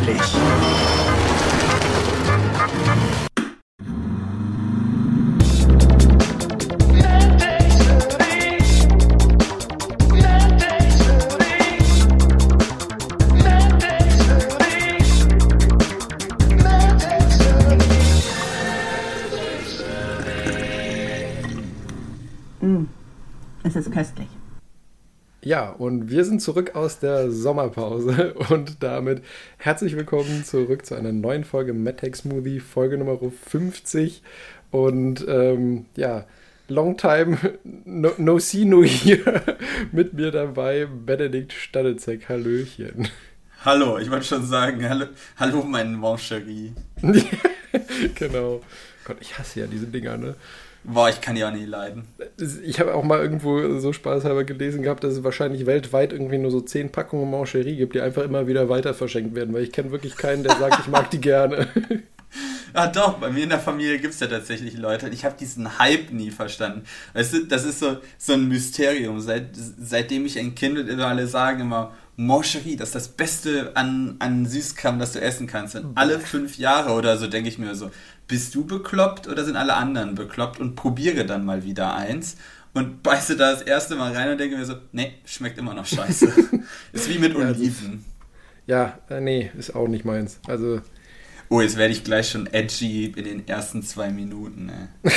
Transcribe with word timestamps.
wirklich. 0.00 0.75
Ja, 25.56 25.70
und 25.70 26.10
wir 26.10 26.26
sind 26.26 26.42
zurück 26.42 26.74
aus 26.74 26.98
der 26.98 27.30
Sommerpause 27.30 28.34
und 28.50 28.82
damit 28.82 29.22
herzlich 29.56 29.96
willkommen 29.96 30.44
zurück 30.44 30.84
zu 30.84 30.94
einer 30.94 31.12
neuen 31.12 31.44
Folge 31.44 31.72
MedTech 31.72 32.14
Smoothie, 32.14 32.60
Folge 32.60 32.98
Nummer 32.98 33.18
50. 33.18 34.22
Und 34.70 35.26
ähm, 35.26 35.86
ja, 35.96 36.26
long 36.68 36.98
time, 36.98 37.38
no, 37.86 38.10
no 38.18 38.38
see, 38.38 38.66
no 38.66 38.84
hear. 38.84 39.56
Mit 39.92 40.12
mir 40.12 40.30
dabei 40.30 40.84
Benedikt 40.84 41.54
Stadezek. 41.54 42.28
Hallöchen. 42.28 43.08
Hallo, 43.64 43.96
ich 43.96 44.10
wollte 44.10 44.26
schon 44.26 44.44
sagen, 44.44 44.86
hallo, 44.86 45.06
hallo 45.38 45.62
mein 45.62 45.94
Mancherie. 45.94 46.74
genau. 48.14 48.60
Gott, 49.06 49.16
ich 49.20 49.38
hasse 49.38 49.60
ja 49.60 49.66
diese 49.66 49.86
Dinger, 49.86 50.18
ne? 50.18 50.34
Boah, 50.88 51.08
ich 51.08 51.20
kann 51.20 51.34
die 51.34 51.44
auch 51.44 51.52
nie 51.52 51.64
leiden. 51.64 52.04
Ich 52.64 52.78
habe 52.78 52.94
auch 52.94 53.02
mal 53.02 53.18
irgendwo 53.18 53.78
so 53.80 53.92
spaßhalber 53.92 54.44
gelesen 54.44 54.82
gehabt, 54.82 55.02
dass 55.02 55.14
es 55.14 55.24
wahrscheinlich 55.24 55.66
weltweit 55.66 56.12
irgendwie 56.12 56.38
nur 56.38 56.50
so 56.50 56.60
zehn 56.60 56.92
Packungen 56.92 57.30
Mancherie 57.30 57.76
gibt, 57.76 57.94
die 57.94 58.00
einfach 58.00 58.22
immer 58.22 58.46
wieder 58.46 58.68
weiter 58.68 58.94
verschenkt 58.94 59.34
werden, 59.34 59.52
weil 59.52 59.64
ich 59.64 59.72
kenne 59.72 59.90
wirklich 59.90 60.16
keinen, 60.16 60.44
der 60.44 60.56
sagt, 60.56 60.78
ich 60.80 60.88
mag 60.88 61.10
die 61.10 61.20
gerne. 61.20 61.68
Ah 62.72 62.88
doch, 62.88 63.14
bei 63.14 63.30
mir 63.30 63.44
in 63.44 63.48
der 63.48 63.58
Familie 63.58 63.98
gibt 63.98 64.12
es 64.12 64.20
ja 64.20 64.26
tatsächlich 64.26 64.76
Leute. 64.76 65.08
Ich 65.08 65.24
habe 65.24 65.34
diesen 65.38 65.78
Hype 65.78 66.12
nie 66.12 66.30
verstanden. 66.30 66.82
Weißt 67.14 67.32
du, 67.32 67.46
das 67.46 67.64
ist 67.64 67.78
so, 67.78 67.96
so 68.18 68.34
ein 68.34 68.48
Mysterium. 68.48 69.18
Seit, 69.20 69.46
seitdem 69.54 70.26
ich 70.26 70.38
ein 70.38 70.54
Kind 70.54 70.74
bin, 70.74 71.00
alle 71.00 71.26
sagen 71.26 71.60
immer, 71.60 71.94
Mancherie, 72.16 72.76
das 72.76 72.88
ist 72.88 72.94
das 72.94 73.08
Beste 73.08 73.72
an, 73.76 74.16
an 74.18 74.44
Süßkram, 74.44 74.98
das 74.98 75.12
du 75.12 75.22
essen 75.22 75.46
kannst. 75.46 75.76
Und 75.76 75.96
alle 75.96 76.18
fünf 76.18 76.58
Jahre 76.58 76.92
oder 76.92 77.16
so 77.16 77.28
denke 77.28 77.48
ich 77.48 77.56
mir 77.56 77.74
so, 77.74 77.90
bist 78.28 78.54
du 78.54 78.64
bekloppt 78.66 79.28
oder 79.28 79.44
sind 79.44 79.56
alle 79.56 79.74
anderen 79.74 80.14
bekloppt? 80.14 80.60
Und 80.60 80.76
probiere 80.76 81.26
dann 81.26 81.44
mal 81.44 81.64
wieder 81.64 81.94
eins 81.94 82.36
und 82.74 83.02
beiße 83.02 83.36
da 83.36 83.52
das 83.52 83.62
erste 83.62 83.96
Mal 83.96 84.12
rein 84.12 84.30
und 84.30 84.38
denke 84.38 84.56
mir 84.56 84.64
so, 84.64 84.74
nee, 84.92 85.14
schmeckt 85.24 85.58
immer 85.58 85.74
noch 85.74 85.86
scheiße. 85.86 86.28
ist 86.92 87.08
wie 87.08 87.18
mit 87.18 87.34
Oliven. 87.34 88.04
Ja, 88.66 88.98
äh, 89.08 89.20
nee, 89.20 89.50
ist 89.56 89.74
auch 89.74 89.88
nicht 89.88 90.04
meins. 90.04 90.40
Also. 90.46 90.80
Oh, 91.48 91.60
jetzt 91.60 91.76
werde 91.76 91.92
ich 91.92 92.02
gleich 92.02 92.30
schon 92.30 92.48
edgy 92.48 93.06
in 93.06 93.24
den 93.24 93.46
ersten 93.46 93.82
zwei 93.82 94.10
Minuten. 94.10 94.72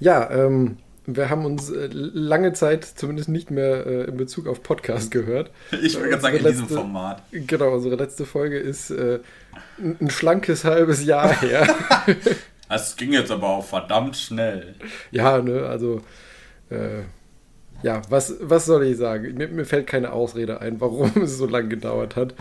Ja, 0.00 0.30
ähm, 0.30 0.76
wir 1.06 1.30
haben 1.30 1.44
uns 1.44 1.70
äh, 1.70 1.88
lange 1.92 2.52
Zeit 2.52 2.84
zumindest 2.84 3.28
nicht 3.28 3.50
mehr 3.50 3.86
äh, 3.86 4.04
in 4.04 4.16
Bezug 4.16 4.46
auf 4.46 4.62
Podcast 4.62 5.10
gehört. 5.10 5.50
Ich 5.82 5.94
würde 5.94 6.10
gerade 6.10 6.22
sagen, 6.22 6.36
in 6.36 6.42
letzte, 6.42 6.62
diesem 6.62 6.76
Format. 6.76 7.22
Genau, 7.30 7.74
unsere 7.74 7.96
letzte 7.96 8.26
Folge 8.26 8.58
ist 8.58 8.90
äh, 8.90 9.20
ein, 9.78 10.10
schlankes 10.10 10.64
halbes 10.64 11.04
Jahr 11.04 11.40
her. 11.40 11.66
Das 12.66 12.96
ging 12.96 13.12
jetzt 13.12 13.30
aber 13.30 13.50
auch 13.50 13.64
verdammt 13.64 14.16
schnell. 14.16 14.74
Ja, 15.12 15.40
ne, 15.40 15.66
also 15.66 16.00
äh, 16.70 17.02
ja, 17.84 18.02
was, 18.08 18.34
was 18.40 18.64
soll 18.64 18.84
ich 18.84 18.96
sagen? 18.96 19.34
Mir, 19.36 19.46
mir, 19.48 19.64
fällt 19.64 19.86
keine 19.86 20.12
Ausrede 20.12 20.60
ein, 20.60 20.80
warum 20.80 21.12
es 21.22 21.38
so 21.38 21.46
lange 21.46 21.68
gedauert 21.68 22.16
hat. 22.16 22.34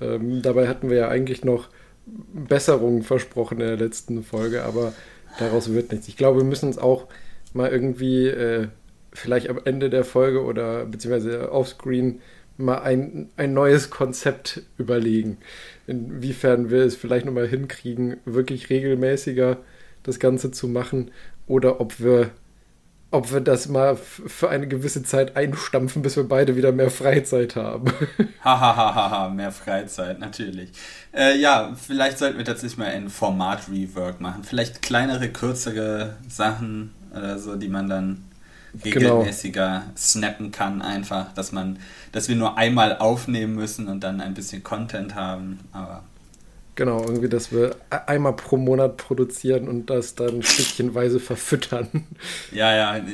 Ähm, 0.00 0.42
dabei 0.42 0.68
hatten 0.68 0.90
wir 0.90 0.98
ja 0.98 1.08
eigentlich 1.08 1.44
noch 1.44 1.68
Besserungen 2.06 3.02
versprochen 3.02 3.60
in 3.60 3.66
der 3.66 3.76
letzten 3.76 4.22
Folge, 4.24 4.64
aber 4.64 4.92
daraus 5.38 5.72
wird 5.72 5.92
nichts. 5.92 6.08
Ich 6.08 6.16
glaube, 6.16 6.40
wir 6.40 6.44
müssen 6.44 6.66
uns 6.66 6.78
auch 6.78 7.06
mal 7.54 7.70
irgendwie 7.70 8.26
äh, 8.26 8.68
vielleicht 9.12 9.48
am 9.48 9.60
Ende 9.64 9.90
der 9.90 10.04
Folge 10.04 10.42
oder 10.42 10.84
beziehungsweise 10.86 11.52
offscreen 11.52 12.20
mal 12.58 12.78
ein, 12.78 13.30
ein 13.36 13.54
neues 13.54 13.90
Konzept 13.90 14.62
überlegen. 14.76 15.38
Inwiefern 15.86 16.70
wir 16.70 16.84
es 16.84 16.96
vielleicht 16.96 17.24
nochmal 17.24 17.48
hinkriegen, 17.48 18.18
wirklich 18.24 18.68
regelmäßiger 18.68 19.58
das 20.02 20.18
Ganze 20.18 20.50
zu 20.50 20.68
machen 20.68 21.10
oder 21.46 21.80
ob 21.80 22.00
wir, 22.00 22.30
ob 23.10 23.32
wir 23.32 23.40
das 23.40 23.68
mal 23.68 23.96
für 23.96 24.50
eine 24.50 24.66
gewisse 24.66 25.02
Zeit 25.02 25.36
einstampfen, 25.36 26.02
bis 26.02 26.16
wir 26.16 26.24
beide 26.24 26.56
wieder 26.56 26.72
mehr 26.72 26.90
Freizeit 26.90 27.56
haben. 27.56 27.92
Hahaha, 28.44 29.28
mehr 29.30 29.52
Freizeit, 29.52 30.18
natürlich. 30.18 30.70
Äh, 31.14 31.38
ja, 31.38 31.74
vielleicht 31.74 32.18
sollten 32.18 32.38
wir 32.38 32.44
tatsächlich 32.44 32.78
mal 32.78 32.88
ein 32.88 33.08
Format-Rework 33.08 34.20
machen. 34.20 34.42
Vielleicht 34.44 34.82
kleinere, 34.82 35.28
kürzere 35.28 36.16
Sachen 36.28 36.92
oder 37.12 37.38
so, 37.38 37.56
die 37.56 37.68
man 37.68 37.88
dann. 37.88 38.27
Regelmäßiger 38.84 39.80
genau. 39.80 39.96
snappen 39.96 40.52
kann, 40.52 40.82
einfach, 40.82 41.32
dass 41.34 41.52
man, 41.52 41.78
dass 42.12 42.28
wir 42.28 42.36
nur 42.36 42.56
einmal 42.56 42.98
aufnehmen 42.98 43.54
müssen 43.54 43.88
und 43.88 44.00
dann 44.00 44.20
ein 44.20 44.34
bisschen 44.34 44.62
Content 44.62 45.14
haben, 45.14 45.60
aber. 45.72 46.04
Genau, 46.74 47.00
irgendwie, 47.00 47.28
dass 47.28 47.50
wir 47.50 47.76
e-, 47.90 47.96
einmal 48.06 48.34
pro 48.34 48.56
Monat 48.56 48.96
produzieren 48.96 49.68
und 49.68 49.90
das 49.90 50.14
dann 50.14 50.42
stückchenweise 50.44 51.20
verfüttern. 51.20 51.88
Ja, 52.52 52.74
ja, 52.74 53.04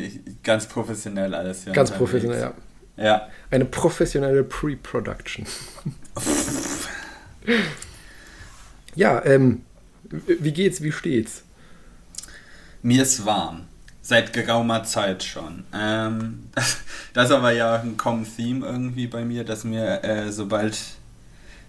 ganz 0.43 0.67
professionell 0.67 1.35
alles. 1.35 1.65
Ganz 1.73 1.91
professionell, 1.91 2.41
ja. 2.41 2.55
Ja. 2.97 3.29
Eine 3.51 3.65
professionelle 3.65 4.45
Pre-Production. 4.45 5.47
ja, 8.95 9.25
ähm, 9.25 9.63
wie 10.11 10.53
geht's, 10.53 10.83
wie 10.83 10.93
steht's? 10.93 11.43
Mir 12.83 13.03
ist 13.03 13.25
warm. 13.25 13.67
Seit 14.07 14.35
geraumer 14.35 14.85
Zeit 14.85 15.25
schon. 15.25 15.65
Ähm, 15.75 16.51
das, 16.55 16.77
das, 17.15 17.31
ist 17.31 17.35
aber 17.35 17.53
ja 17.53 17.77
ein 17.77 17.97
Common 17.97 18.27
Theme 18.27 18.67
irgendwie 18.67 19.07
bei 19.07 19.25
mir, 19.25 19.45
dass 19.45 19.65
mir, 19.65 20.05
äh, 20.05 20.31
sobald 20.31 20.79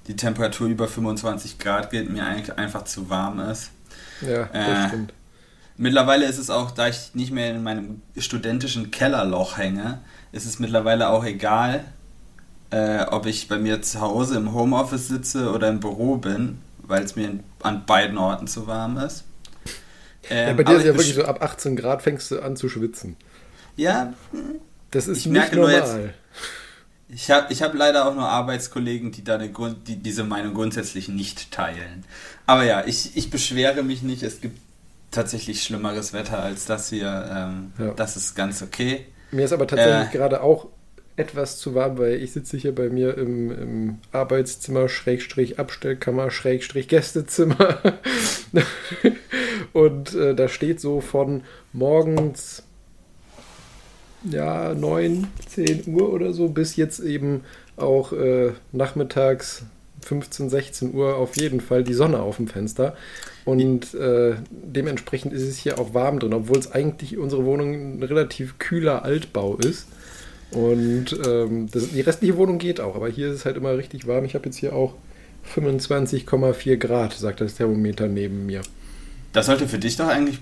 die 0.07 0.17
Temperatur 0.17 0.67
über 0.67 0.89
25 0.89 1.59
Grad 1.59 1.91
geht, 1.91 2.09
mir 2.09 2.25
eigentlich 2.25 2.57
einfach 2.57 2.83
zu 2.83 3.09
warm 3.09 3.39
ist. 3.39 3.71
Ja, 4.19 4.49
das 4.51 4.67
äh, 4.67 4.87
stimmt. 4.89 5.13
Mittlerweile 5.77 6.25
ist 6.25 6.37
es 6.37 6.49
auch, 6.49 6.71
da 6.71 6.87
ich 6.89 7.15
nicht 7.15 7.31
mehr 7.31 7.51
in 7.51 7.63
meinem 7.63 8.01
studentischen 8.17 8.91
Kellerloch 8.91 9.57
hänge, 9.57 9.99
ist 10.33 10.45
es 10.45 10.59
mittlerweile 10.59 11.09
auch 11.09 11.23
egal, 11.23 11.85
äh, 12.69 13.03
ob 13.05 13.27
ich 13.27 13.47
bei 13.47 13.57
mir 13.57 13.81
zu 13.81 14.01
Hause 14.01 14.35
im 14.35 14.53
Homeoffice 14.53 15.07
sitze 15.07 15.51
oder 15.51 15.69
im 15.69 15.79
Büro 15.79 16.17
bin, 16.17 16.59
weil 16.79 17.03
es 17.03 17.15
mir 17.15 17.39
an 17.61 17.85
beiden 17.85 18.17
Orten 18.17 18.47
zu 18.47 18.67
warm 18.67 18.97
ist. 18.97 19.23
Ähm, 20.29 20.47
ja, 20.47 20.53
bei 20.53 20.63
dir 20.63 20.77
ist 20.77 20.85
ja 20.85 20.93
wirklich 20.93 21.13
so 21.13 21.25
ab 21.25 21.41
18 21.41 21.75
Grad 21.75 22.01
fängst 22.01 22.31
du 22.31 22.39
an 22.39 22.55
zu 22.55 22.69
schwitzen. 22.69 23.15
Ja. 23.75 24.13
Das 24.91 25.07
ist 25.07 25.19
ich 25.19 25.25
nicht 25.27 25.53
normal. 25.53 25.73
Jetzt, 25.73 25.95
ich 27.07 27.31
habe 27.31 27.53
ich 27.53 27.61
hab 27.61 27.73
leider 27.73 28.07
auch 28.07 28.15
nur 28.15 28.27
Arbeitskollegen, 28.27 29.11
die, 29.11 29.23
da 29.23 29.35
eine 29.35 29.51
Grund, 29.51 29.87
die 29.87 29.97
diese 29.97 30.23
Meinung 30.23 30.53
grundsätzlich 30.53 31.07
nicht 31.07 31.51
teilen. 31.51 32.03
Aber 32.45 32.63
ja, 32.63 32.83
ich, 32.85 33.15
ich 33.15 33.29
beschwere 33.29 33.83
mich 33.83 34.01
nicht. 34.01 34.23
Es 34.23 34.41
gibt 34.41 34.59
tatsächlich 35.11 35.63
schlimmeres 35.63 36.13
Wetter 36.13 36.39
als 36.39 36.65
das 36.65 36.89
hier. 36.89 37.29
Ähm, 37.31 37.73
ja. 37.77 37.93
Das 37.93 38.17
ist 38.17 38.35
ganz 38.35 38.61
okay. 38.61 39.05
Mir 39.31 39.45
ist 39.45 39.53
aber 39.53 39.67
tatsächlich 39.67 40.09
äh, 40.09 40.17
gerade 40.17 40.41
auch 40.41 40.67
etwas 41.17 41.57
zu 41.57 41.75
warm, 41.75 41.97
weil 41.97 42.21
ich 42.21 42.33
sitze 42.33 42.57
hier 42.57 42.75
bei 42.75 42.89
mir 42.89 43.17
im, 43.17 43.51
im 43.51 43.97
Arbeitszimmer, 44.11 44.89
Schrägstrich 44.89 45.59
Abstellkammer, 45.59 46.29
Schrägstrich 46.29 46.87
Gästezimmer. 46.87 47.79
Und 49.73 50.13
äh, 50.13 50.35
da 50.35 50.47
steht 50.47 50.79
so 50.79 51.01
von 51.01 51.43
morgens 51.73 52.63
ja, 54.23 54.73
9, 54.73 55.27
10 55.47 55.83
Uhr 55.87 56.11
oder 56.11 56.33
so 56.33 56.49
bis 56.49 56.75
jetzt 56.75 56.99
eben 56.99 57.43
auch 57.77 58.11
äh, 58.11 58.51
nachmittags 58.71 59.63
15, 60.01 60.49
16 60.49 60.93
Uhr 60.93 61.15
auf 61.15 61.37
jeden 61.37 61.61
Fall 61.61 61.83
die 61.83 61.93
Sonne 61.93 62.19
auf 62.21 62.37
dem 62.37 62.47
Fenster. 62.47 62.95
Und 63.43 63.93
äh, 63.93 64.35
dementsprechend 64.49 65.33
ist 65.33 65.43
es 65.43 65.57
hier 65.57 65.79
auch 65.79 65.93
warm 65.93 66.19
drin, 66.19 66.33
obwohl 66.33 66.57
es 66.57 66.71
eigentlich 66.71 67.17
unsere 67.17 67.45
Wohnung 67.45 67.99
ein 67.99 68.03
relativ 68.03 68.57
kühler 68.59 69.03
Altbau 69.03 69.57
ist. 69.57 69.87
Und 70.51 71.07
ähm, 71.25 71.69
das, 71.71 71.89
die 71.89 72.01
restliche 72.01 72.37
Wohnung 72.37 72.57
geht 72.57 72.79
auch, 72.79 72.95
aber 72.95 73.09
hier 73.09 73.29
ist 73.29 73.35
es 73.35 73.45
halt 73.45 73.57
immer 73.57 73.77
richtig 73.77 74.07
warm. 74.07 74.25
Ich 74.25 74.35
habe 74.35 74.45
jetzt 74.45 74.57
hier 74.57 74.73
auch 74.73 74.93
25,4 75.53 76.77
Grad, 76.77 77.13
sagt 77.13 77.41
das 77.41 77.55
Thermometer 77.55 78.07
neben 78.07 78.45
mir. 78.45 78.61
Das 79.33 79.47
sollte 79.47 79.67
für 79.67 79.79
dich 79.79 79.97
doch 79.97 80.07
eigentlich 80.07 80.39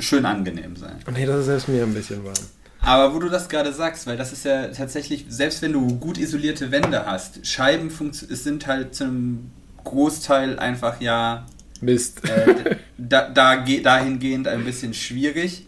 schön 0.00 0.26
angenehm 0.26 0.76
sein. 0.76 0.96
Nee, 1.12 1.26
das 1.26 1.40
ist 1.40 1.46
selbst 1.46 1.68
mir 1.68 1.82
ein 1.82 1.94
bisschen 1.94 2.24
warm. 2.24 2.34
Aber 2.80 3.14
wo 3.14 3.18
du 3.18 3.30
das 3.30 3.48
gerade 3.48 3.72
sagst, 3.72 4.06
weil 4.06 4.18
das 4.18 4.32
ist 4.32 4.44
ja 4.44 4.68
tatsächlich, 4.68 5.24
selbst 5.28 5.62
wenn 5.62 5.72
du 5.72 5.98
gut 5.98 6.18
isolierte 6.18 6.70
Wände 6.70 7.06
hast, 7.06 7.46
Scheiben 7.46 7.90
sind 8.12 8.66
halt 8.66 8.94
zum 8.94 9.50
Großteil 9.84 10.58
einfach 10.58 11.00
ja. 11.00 11.46
Mist. 11.80 12.20
Äh, 12.28 12.76
da, 12.98 13.28
da, 13.28 13.56
dahingehend 13.56 14.48
ein 14.48 14.64
bisschen 14.64 14.92
schwierig. 14.92 15.66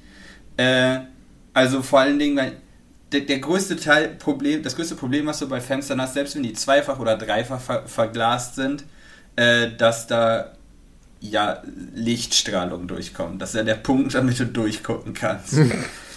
Äh, 0.59 1.01
also 1.55 1.83
vor 1.83 2.01
allen 2.01 2.19
Dingen, 2.19 2.37
weil 2.37 2.53
der, 3.17 3.27
der 3.27 3.39
größte 3.39 3.77
Teil 3.77 4.09
Problem, 4.19 4.63
das 4.63 4.77
größte 4.77 4.95
Problem, 4.95 5.27
was 5.27 5.39
du 5.39 5.49
bei 5.49 5.61
Fenstern 5.61 6.01
hast, 6.01 6.15
selbst 6.15 6.35
wenn 6.37 6.43
die 6.43 6.53
zweifach 6.53 6.99
oder 6.99 7.17
dreifach 7.17 7.61
ver 7.61 7.87
verglast 7.87 8.57
sind, 8.57 8.85
äh, 9.37 9.71
dass 9.77 10.07
da 10.07 10.53
ja 11.21 11.63
Lichtstrahlung 11.95 12.87
durchkommt. 12.87 13.41
Das 13.41 13.51
ist 13.51 13.57
ja 13.57 13.63
der 13.65 13.75
Punkt, 13.75 14.15
damit 14.15 14.39
du 14.39 14.47
durchgucken 14.47 15.15
kannst. 15.15 15.57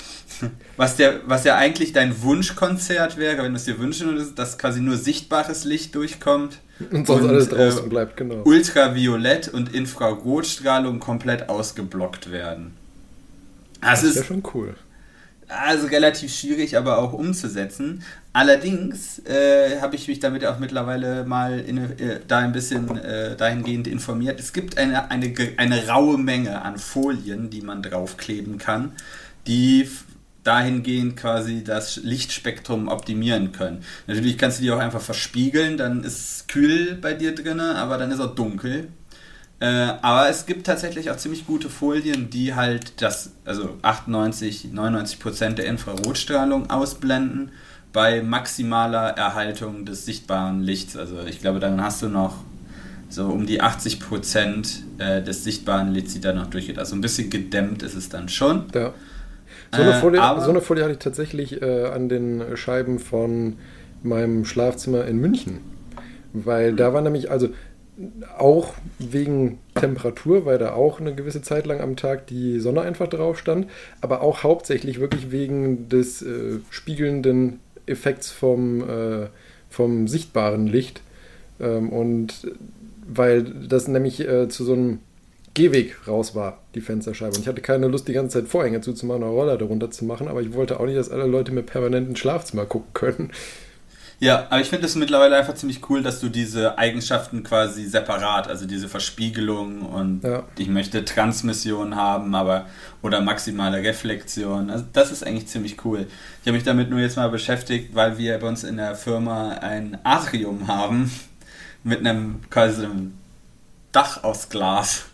was, 0.77 0.97
der, 0.97 1.21
was 1.25 1.45
ja 1.45 1.55
eigentlich 1.55 1.93
dein 1.93 2.21
Wunschkonzert 2.21 3.17
wäre, 3.17 3.43
wenn 3.43 3.53
du 3.53 3.57
es 3.57 3.65
dir 3.65 3.79
wünschen 3.79 4.09
würdest, 4.09 4.37
dass 4.37 4.57
quasi 4.57 4.81
nur 4.81 4.97
sichtbares 4.97 5.63
Licht 5.63 5.95
durchkommt. 5.95 6.59
Und 6.91 7.07
sonst 7.07 7.23
und, 7.23 7.29
alles 7.29 7.49
draußen 7.49 7.85
äh, 7.85 7.89
bleibt, 7.89 8.17
genau. 8.17 8.43
Ultraviolett 8.43 9.47
und 9.47 9.73
Infrarotstrahlung 9.73 10.99
komplett 10.99 11.49
ausgeblockt 11.49 12.31
werden. 12.31 12.73
Das, 13.81 14.01
das 14.01 14.03
ist 14.03 14.15
ja 14.17 14.23
schon 14.25 14.43
cool. 14.53 14.75
Also 15.49 15.87
relativ 15.87 16.31
schwierig, 16.31 16.77
aber 16.77 16.99
auch 16.99 17.11
umzusetzen. 17.11 18.03
Allerdings 18.33 19.17
äh, 19.25 19.81
habe 19.81 19.95
ich 19.95 20.07
mich 20.07 20.19
damit 20.19 20.45
auch 20.45 20.59
mittlerweile 20.59 21.25
mal 21.25 21.59
in, 21.59 21.77
äh, 21.77 22.19
da 22.27 22.37
ein 22.37 22.51
bisschen 22.51 22.95
äh, 22.97 23.35
dahingehend 23.35 23.87
informiert. 23.87 24.39
Es 24.39 24.53
gibt 24.53 24.77
eine, 24.77 25.09
eine, 25.09 25.33
eine 25.57 25.87
raue 25.87 26.19
Menge 26.19 26.61
an 26.61 26.77
Folien, 26.77 27.49
die 27.49 27.61
man 27.61 27.81
draufkleben 27.81 28.59
kann, 28.59 28.91
die 29.47 29.89
dahingehend 30.43 31.17
quasi 31.17 31.63
das 31.63 31.97
Lichtspektrum 31.97 32.87
optimieren 32.87 33.51
können. 33.51 33.83
Natürlich 34.05 34.37
kannst 34.37 34.59
du 34.59 34.63
die 34.63 34.71
auch 34.71 34.79
einfach 34.79 35.01
verspiegeln, 35.01 35.77
dann 35.77 36.03
ist 36.03 36.19
es 36.19 36.47
kühl 36.47 36.93
bei 36.95 37.15
dir 37.15 37.33
drin, 37.33 37.59
aber 37.59 37.97
dann 37.97 38.11
ist 38.11 38.19
auch 38.19 38.35
dunkel. 38.35 38.89
Äh, 39.61 39.93
aber 40.01 40.29
es 40.29 40.45
gibt 40.45 40.65
tatsächlich 40.65 41.11
auch 41.11 41.17
ziemlich 41.17 41.45
gute 41.45 41.69
Folien, 41.69 42.29
die 42.29 42.55
halt 42.55 43.01
das, 43.01 43.31
also 43.43 43.77
98, 43.81 44.69
99 44.71 45.19
Prozent 45.19 45.57
der 45.57 45.65
Infrarotstrahlung 45.65 46.69
ausblenden 46.69 47.51
bei 47.91 48.21
maximaler 48.21 49.17
Erhaltung 49.17 49.85
des 49.85 50.05
sichtbaren 50.05 50.61
Lichts. 50.61 50.95
Also 50.95 51.23
ich 51.27 51.41
glaube, 51.41 51.59
dann 51.59 51.81
hast 51.81 52.01
du 52.01 52.07
noch 52.07 52.37
so 53.09 53.25
um 53.25 53.47
die 53.47 53.59
80 53.59 53.99
Prozent 53.99 54.83
äh, 54.99 55.21
des 55.21 55.43
sichtbaren 55.43 55.91
Lichts, 55.91 56.13
die 56.13 56.21
da 56.21 56.31
noch 56.31 56.47
durchgeht. 56.47 56.79
Also 56.79 56.95
ein 56.95 57.01
bisschen 57.01 57.29
gedämmt 57.29 57.83
ist 57.83 57.95
es 57.95 58.07
dann 58.07 58.29
schon. 58.29 58.65
Ja. 58.73 58.93
So 59.75 59.81
eine, 59.81 59.91
äh, 59.91 59.99
Folie, 59.99 60.21
äh, 60.21 60.41
so 60.41 60.49
eine 60.51 60.61
Folie 60.61 60.83
hatte 60.83 60.93
ich 60.93 60.99
tatsächlich 60.99 61.61
äh, 61.61 61.85
an 61.85 62.07
den 62.07 62.55
Scheiben 62.55 62.99
von 62.99 63.57
meinem 64.03 64.45
Schlafzimmer 64.45 65.05
in 65.05 65.17
München. 65.17 65.59
Weil 66.33 66.75
da 66.75 66.93
war 66.93 67.01
nämlich, 67.01 67.29
also 67.31 67.49
auch 68.37 68.73
wegen 68.97 69.59
Temperatur, 69.75 70.45
weil 70.45 70.57
da 70.57 70.73
auch 70.73 70.99
eine 70.99 71.13
gewisse 71.13 71.41
Zeit 71.41 71.65
lang 71.65 71.81
am 71.81 71.95
Tag 71.95 72.27
die 72.27 72.59
Sonne 72.59 72.81
einfach 72.81 73.07
drauf 73.07 73.37
stand, 73.37 73.67
aber 74.01 74.21
auch 74.21 74.43
hauptsächlich 74.43 74.99
wirklich 74.99 75.31
wegen 75.31 75.89
des 75.89 76.21
äh, 76.21 76.59
spiegelnden 76.69 77.59
Effekts 77.85 78.31
vom, 78.31 78.87
äh, 78.87 79.27
vom 79.69 80.07
sichtbaren 80.07 80.67
Licht. 80.67 81.01
Ähm, 81.59 81.89
und 81.89 82.47
weil 83.07 83.43
das 83.43 83.87
nämlich 83.87 84.19
äh, 84.21 84.47
zu 84.47 84.63
so 84.63 84.73
einem 84.73 84.99
Gehweg 85.53 86.07
raus 86.07 86.35
war, 86.35 86.61
die 86.75 86.81
Fensterscheibe. 86.81 87.35
Und 87.35 87.41
ich 87.41 87.47
hatte 87.47 87.61
keine 87.61 87.87
Lust, 87.87 88.07
die 88.07 88.13
ganze 88.13 88.39
Zeit 88.39 88.49
Vorhänge 88.49 88.81
zuzumachen 88.81 89.23
oder 89.23 89.31
Roller 89.31 89.57
darunter 89.57 89.91
zu 89.91 90.05
machen, 90.05 90.27
aber 90.27 90.41
ich 90.41 90.53
wollte 90.53 90.79
auch 90.79 90.85
nicht, 90.85 90.97
dass 90.97 91.09
alle 91.09 91.25
Leute 91.25 91.51
mir 91.51 91.63
permanent 91.63 92.07
ins 92.07 92.19
Schlafzimmer 92.19 92.65
gucken 92.65 92.93
können. 92.93 93.31
Ja, 94.21 94.47
aber 94.49 94.59
ich 94.59 94.67
finde 94.67 94.85
es 94.85 94.95
mittlerweile 94.95 95.37
einfach 95.37 95.55
ziemlich 95.55 95.89
cool, 95.89 96.03
dass 96.03 96.19
du 96.19 96.27
diese 96.27 96.77
Eigenschaften 96.77 97.41
quasi 97.41 97.85
separat, 97.85 98.49
also 98.49 98.65
diese 98.65 98.89
Verspiegelung 98.89 99.81
und 99.81 100.23
ja. 100.25 100.43
ich 100.57 100.67
möchte 100.67 101.05
Transmission 101.05 101.95
haben, 101.95 102.35
aber 102.35 102.65
oder 103.01 103.21
maximale 103.21 103.81
Reflexion. 103.81 104.69
Also 104.69 104.83
das 104.91 105.11
ist 105.11 105.25
eigentlich 105.25 105.47
ziemlich 105.47 105.85
cool. 105.85 106.05
Ich 106.41 106.47
habe 106.47 106.57
mich 106.57 106.65
damit 106.65 106.89
nur 106.89 106.99
jetzt 106.99 107.15
mal 107.15 107.29
beschäftigt, 107.29 107.95
weil 107.95 108.17
wir 108.17 108.37
bei 108.39 108.47
uns 108.47 108.65
in 108.65 108.75
der 108.75 108.95
Firma 108.95 109.51
ein 109.51 109.97
Atrium 110.03 110.67
haben 110.67 111.09
mit 111.85 111.99
einem 111.99 112.41
quasi 112.49 112.83
einem 112.83 113.13
Dach 113.93 114.23
aus 114.25 114.49
Glas. 114.49 115.05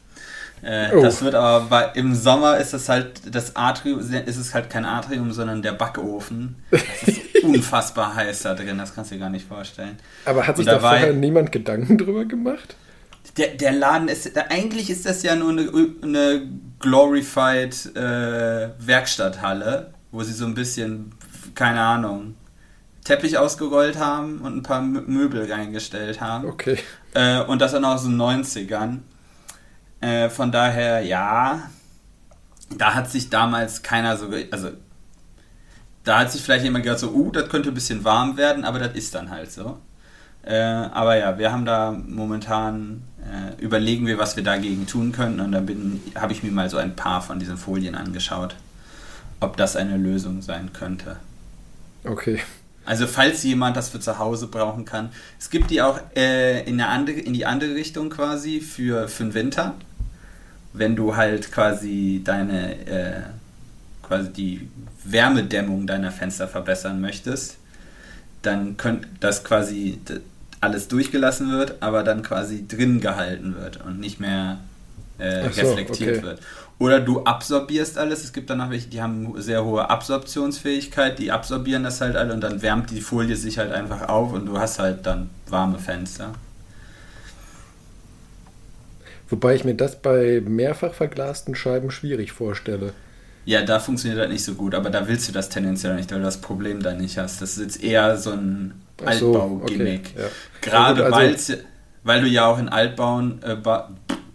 Äh, 0.65 0.95
oh. 0.95 1.01
Das 1.03 1.21
wird 1.21 1.35
aber 1.35 1.67
bei, 1.67 1.91
im 1.94 2.15
Sommer 2.15 2.57
ist 2.57 2.73
es 2.73 2.89
halt 2.89 3.21
das 3.29 3.56
Atrium, 3.56 4.00
ist 4.00 4.38
es 4.38 4.53
halt 4.56 4.67
kein 4.71 4.83
Atrium, 4.83 5.31
sondern 5.31 5.62
der 5.62 5.73
Backofen. 5.73 6.56
Das 6.71 6.81
ist 7.03 7.21
unfassbar 7.44 8.15
heiß 8.15 8.41
da 8.41 8.56
drin, 8.56 8.79
das 8.79 8.95
kannst 8.95 9.12
du 9.12 9.15
dir 9.15 9.21
gar 9.21 9.29
nicht 9.29 9.47
vorstellen. 9.47 10.00
Aber 10.25 10.47
hat 10.47 10.57
sich 10.57 10.65
da 10.65 10.79
vorher 10.79 11.13
niemand 11.13 11.51
Gedanken 11.51 11.97
drüber 12.00 12.25
gemacht? 12.25 12.75
Der, 13.38 13.50
der 13.50 13.73
Laden 13.73 14.07
ist, 14.07 14.35
eigentlich 14.50 14.89
ist 14.89 15.06
das 15.06 15.21
ja 15.21 15.35
nur 15.35 15.51
eine, 15.51 15.69
eine 16.01 16.41
glorified 16.79 17.95
äh, 17.95 18.69
Werkstatthalle, 18.79 19.94
wo 20.12 20.23
sie 20.23 20.33
so 20.33 20.45
ein 20.45 20.56
bisschen, 20.56 21.12
keine 21.53 21.81
Ahnung, 21.81 22.33
Teppich 23.03 23.38
ausgerollt 23.38 24.00
haben 24.00 24.39
und 24.39 24.57
ein 24.57 24.63
paar 24.63 24.81
Möbel 24.81 25.51
reingestellt 25.51 26.21
haben. 26.21 26.47
Okay. 26.47 26.79
Äh, 27.13 27.44
und 27.44 27.62
das 27.62 27.73
dann 27.73 27.85
aus 27.85 28.01
den 28.01 28.19
90ern. 28.19 29.01
Äh, 30.06 30.30
von 30.30 30.52
daher, 30.52 31.02
ja, 31.02 31.68
da 32.78 32.94
hat 32.94 33.10
sich 33.10 33.31
damals 33.31 33.81
keiner 33.81 34.16
so, 34.18 34.28
also 34.52 34.69
da 36.04 36.19
hat 36.19 36.31
sich 36.31 36.44
vielleicht 36.44 36.63
jemand 36.63 36.84
gedacht, 36.84 37.00
so, 37.00 37.10
uh, 37.10 37.31
das 37.31 37.50
könnte 37.50 37.69
ein 37.69 37.74
bisschen 37.74 38.04
warm 38.04 38.38
werden, 38.38 38.66
aber 38.66 38.78
das 38.78 38.96
ist 38.96 39.16
dann 39.16 39.31
halt 39.31 39.52
so. 39.52 39.80
Äh, 40.44 40.60
aber 40.60 41.18
ja, 41.18 41.40
wir 41.40 41.52
haben 41.52 41.66
da 41.66 41.92
momentan, 41.92 43.02
äh, 43.19 43.60
überlegen 43.60 44.06
wir, 44.06 44.19
was 44.19 44.36
wir 44.36 44.44
dagegen 44.44 44.86
tun 44.86 45.12
können 45.12 45.40
und 45.40 45.52
dann 45.52 46.00
habe 46.13 46.34
ich 46.34 46.44
mir 46.44 46.51
mal 46.51 46.69
so 46.69 46.78
ein 46.78 46.96
paar 46.96 47.24
von 47.24 47.40
diesen 47.40 47.58
Folien 47.58 47.96
angeschaut, 47.96 48.56
ob 49.40 49.58
das 49.58 49.75
eine 49.75 49.98
Lösung 49.98 50.44
sein 50.44 50.72
könnte. 50.72 51.18
Okay. 52.04 52.42
Also 52.86 53.08
falls 53.08 53.42
jemand 53.42 53.75
das 53.75 53.90
für 53.90 54.00
zu 54.00 54.19
Hause 54.19 54.46
brauchen 54.46 54.86
kann. 54.86 55.10
Es 55.40 55.50
gibt 55.50 55.72
die 55.72 55.81
auch 55.81 56.00
äh, 56.16 56.63
in, 56.69 56.80
eine 56.80 56.90
andere, 56.90 57.19
in 57.19 57.34
die 57.34 57.48
andere 57.48 57.74
Richtung 57.74 58.12
quasi 58.12 58.62
für, 58.62 59.08
für 59.08 59.24
den 59.24 59.34
Winter. 59.34 59.74
Wenn 60.77 60.95
du 60.95 61.16
halt 61.16 61.51
quasi 61.51 62.22
deine, 62.24 62.88
äh, 62.88 63.22
quasi 64.04 64.30
die 64.31 64.69
Wärmedämmung 65.04 65.88
deiner 65.88 66.12
Fenster 66.12 66.48
verbessern 66.48 67.01
möchtest, 67.01 67.57
dann 68.42 68.77
könnte 68.77 69.07
das 69.19 69.44
quasi 69.44 70.00
alles 70.62 70.88
durchgelassen 70.88 71.51
wird, 71.51 71.81
aber 71.81 72.04
dann 72.04 72.24
quasi 72.24 72.68
drin 72.68 73.00
gehalten 73.00 73.56
wird 73.56 73.83
und 73.86 74.00
nicht 74.00 74.19
mehr 74.19 74.60
äh, 75.18 75.50
so, 75.50 75.62
reflektiert 75.62 76.18
okay. 76.18 76.25
wird. 76.25 76.42
Oder 76.77 77.00
du 77.00 77.24
absorbierst 77.24 77.98
alles. 77.98 78.24
Es 78.24 78.34
gibt 78.34 78.50
dann 78.50 78.58
noch 78.58 78.70
welche, 78.70 78.89
die 78.89 79.01
haben 79.01 79.41
sehr 79.41 79.63
hohe 79.63 79.89
Absorptionsfähigkeit, 79.89 81.17
die 81.20 81.32
absorbieren 81.32 81.84
das 81.84 82.01
halt 82.01 82.17
alle 82.17 82.34
und 82.34 82.41
dann 82.41 82.62
wärmt 82.62 82.91
die 82.91 83.01
Folie 83.01 83.38
sich 83.38 83.58
halt 83.58 83.72
einfach 83.72 84.10
auf 84.10 84.34
und 84.34 84.46
du 84.46 84.60
hast 84.60 84.79
halt 84.79 85.05
dann 85.05 85.29
warme 85.48 85.79
Fenster. 85.79 86.34
Wobei 89.36 89.56
ich 89.56 89.65
mir 89.65 89.75
das 89.75 89.98
bei 89.98 90.42
mehrfach 90.46 90.94
verglasten 90.94 91.56
Scheiben 91.56 91.92
schwierig 91.92 92.32
vorstelle. 92.32 92.94
Ja, 93.44 93.63
da 93.63 93.82
funktioniert 93.82 94.22
das 94.22 94.30
nicht 94.30 94.46
so 94.46 94.54
gut, 94.54 94.74
aber 94.74 94.89
da 94.89 95.10
willst 95.10 95.27
du 95.27 95.34
das 95.34 95.50
tendenziell 95.50 95.94
nicht, 95.98 96.10
weil 96.10 96.20
du 96.20 96.24
das 96.24 96.39
Problem 96.39 96.82
da 96.82 96.94
nicht 96.94 97.18
hast. 97.18 97.42
Das 97.42 97.58
ist 97.58 97.60
jetzt 97.60 97.84
eher 97.84 98.18
so 98.18 98.32
ein 98.32 98.75
Altbau-Gimmick. 99.04 100.13
Okay, 100.13 100.22
ja. 100.22 100.27
Gerade 100.62 101.13
also, 101.13 101.54
weil, 102.04 102.22
du 102.22 102.27
ja 102.27 102.46
auch 102.46 102.58
in 102.58 102.70
Altbauen 102.70 103.44
äh, 103.44 103.56
ba 103.56 103.89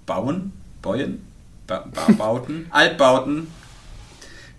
bauen, 0.05 0.53
Bäuen, 0.83 1.23
ba 1.67 1.87
Bauten, 2.19 2.67
Altbauten 2.71 3.47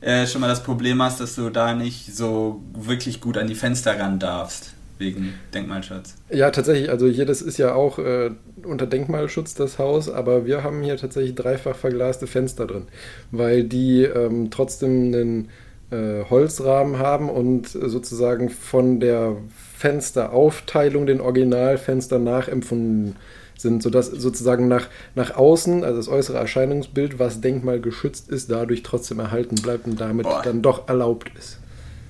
äh, 0.01 0.25
schon 0.25 0.41
mal 0.41 0.48
das 0.48 0.63
Problem 0.63 1.03
hast, 1.03 1.19
dass 1.19 1.36
du 1.36 1.51
da 1.51 1.75
nicht 1.75 2.15
so 2.15 2.63
wirklich 2.74 3.21
gut 3.21 3.38
an 3.38 3.45
die 3.45 3.53
Fenster 3.53 4.00
ran 4.00 4.17
darfst 4.17 4.74
wegen 5.01 5.34
Denkmalschutz. 5.53 6.15
Ja, 6.29 6.50
tatsächlich. 6.51 6.89
Also 6.89 7.08
hier, 7.08 7.25
das 7.25 7.41
ist 7.41 7.58
ja 7.58 7.74
auch 7.74 8.00
äh, 8.00 8.31
unter 8.63 8.88
Denkmalschutz 8.88 9.53
das 9.55 9.77
Haus, 9.77 10.10
aber 10.10 10.46
wir 10.46 10.63
haben 10.63 10.81
hier 10.81 10.96
tatsächlich 10.96 11.36
dreifach 11.36 11.75
verglaste 11.75 12.27
Fenster 12.27 12.65
drin, 12.65 12.88
weil 13.31 13.65
die 13.65 14.03
ähm, 14.03 14.50
trotzdem 14.50 15.13
einen 15.13 15.50
äh, 15.91 16.24
Holzrahmen 16.29 17.00
haben 17.00 17.29
und 17.29 17.67
sozusagen 17.67 18.50
von 18.50 19.01
der 19.01 19.36
Fensteraufteilung 19.77 21.05
den 21.05 21.20
Originalfenster 21.20 22.20
nachempfunden 22.20 23.17
sind, 23.58 23.84
sodass 23.84 24.08
sozusagen 24.08 24.67
nach, 24.67 24.88
nach 25.15 25.36
außen, 25.36 25.84
also 25.84 25.98
das 25.98 26.08
äußere 26.08 26.38
Erscheinungsbild, 26.38 27.20
was 27.20 27.41
denkmalgeschützt 27.41 28.29
ist, 28.29 28.50
dadurch 28.51 28.84
trotzdem 28.84 29.20
erhalten 29.20 29.55
bleibt 29.55 29.86
und 29.86 30.00
damit 30.00 30.25
Boah. 30.25 30.41
dann 30.43 30.62
doch 30.62 30.88
erlaubt 30.88 31.31
ist. 31.38 31.60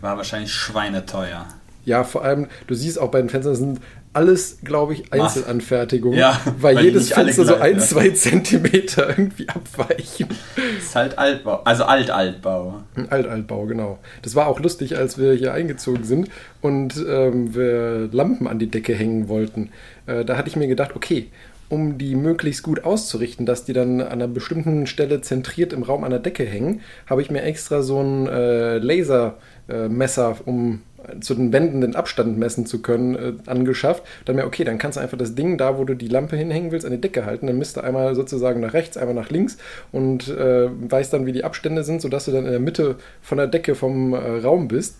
War 0.01 0.17
wahrscheinlich 0.17 0.51
schweineteuer. 0.51 1.47
Ja, 1.85 2.03
vor 2.03 2.23
allem, 2.23 2.47
du 2.67 2.75
siehst 2.75 2.99
auch 2.99 3.09
bei 3.09 3.19
den 3.19 3.29
Fenstern, 3.29 3.55
sind 3.55 3.79
alles, 4.13 4.59
glaube 4.63 4.93
ich, 4.93 5.13
Einzelanfertigungen, 5.13 6.19
ja, 6.19 6.39
weil, 6.59 6.75
weil 6.75 6.85
jedes 6.85 7.13
Fenster 7.13 7.45
so 7.45 7.55
ein, 7.55 7.79
zwei 7.79 8.09
Zentimeter 8.09 9.09
irgendwie 9.09 9.47
abweichen. 9.47 10.27
Das 10.55 10.85
ist 10.85 10.95
halt 10.95 11.17
Altbau, 11.17 11.61
also 11.63 11.85
Alt-Altbau. 11.85 12.83
Alt-Altbau, 13.09 13.65
genau. 13.67 13.99
Das 14.21 14.35
war 14.35 14.47
auch 14.47 14.59
lustig, 14.59 14.97
als 14.97 15.17
wir 15.17 15.33
hier 15.33 15.53
eingezogen 15.53 16.03
sind 16.03 16.29
und 16.59 17.03
ähm, 17.07 17.55
wir 17.55 18.09
Lampen 18.11 18.47
an 18.47 18.59
die 18.59 18.69
Decke 18.69 18.93
hängen 18.93 19.29
wollten. 19.29 19.69
Äh, 20.07 20.25
da 20.25 20.35
hatte 20.35 20.49
ich 20.49 20.57
mir 20.57 20.67
gedacht, 20.67 20.91
okay, 20.95 21.29
um 21.71 21.97
die 21.97 22.15
möglichst 22.15 22.63
gut 22.63 22.83
auszurichten, 22.83 23.45
dass 23.45 23.63
die 23.63 23.71
dann 23.71 24.01
an 24.01 24.07
einer 24.09 24.27
bestimmten 24.27 24.87
Stelle 24.87 25.21
zentriert 25.21 25.71
im 25.71 25.83
Raum 25.83 26.03
an 26.03 26.09
der 26.09 26.19
Decke 26.19 26.43
hängen, 26.43 26.81
habe 27.09 27.21
ich 27.21 27.31
mir 27.31 27.43
extra 27.43 27.81
so 27.81 28.01
ein 28.01 28.27
äh, 28.27 28.77
Lasermesser, 28.79 30.31
äh, 30.31 30.49
um 30.49 30.81
zu 31.19 31.35
den 31.35 31.51
Wänden 31.53 31.81
den 31.81 31.95
Abstand 31.95 32.37
messen 32.37 32.65
zu 32.65 32.81
können, 32.81 33.15
äh, 33.15 33.33
angeschafft. 33.49 34.03
Dann 34.25 34.35
mir, 34.35 34.45
okay, 34.45 34.63
dann 34.63 34.77
kannst 34.77 34.97
du 34.97 35.01
einfach 35.01 35.17
das 35.17 35.35
Ding 35.35 35.57
da, 35.57 35.77
wo 35.77 35.83
du 35.83 35.95
die 35.95 36.07
Lampe 36.07 36.35
hinhängen 36.35 36.71
willst, 36.71 36.85
an 36.85 36.91
die 36.91 37.01
Decke 37.01 37.25
halten. 37.25 37.47
Dann 37.47 37.57
misst 37.57 37.77
du 37.77 37.81
einmal 37.81 38.15
sozusagen 38.15 38.59
nach 38.59 38.73
rechts, 38.73 38.97
einmal 38.97 39.15
nach 39.15 39.29
links 39.29 39.57
und 39.91 40.27
äh, 40.29 40.69
weißt 40.69 41.13
dann, 41.13 41.25
wie 41.25 41.31
die 41.31 41.43
Abstände 41.43 41.83
sind, 41.83 42.01
sodass 42.01 42.25
du 42.25 42.31
dann 42.31 42.45
in 42.45 42.51
der 42.51 42.59
Mitte 42.59 42.95
von 43.21 43.37
der 43.37 43.47
Decke 43.47 43.75
vom 43.75 44.13
äh, 44.13 44.17
Raum 44.17 44.67
bist. 44.67 44.97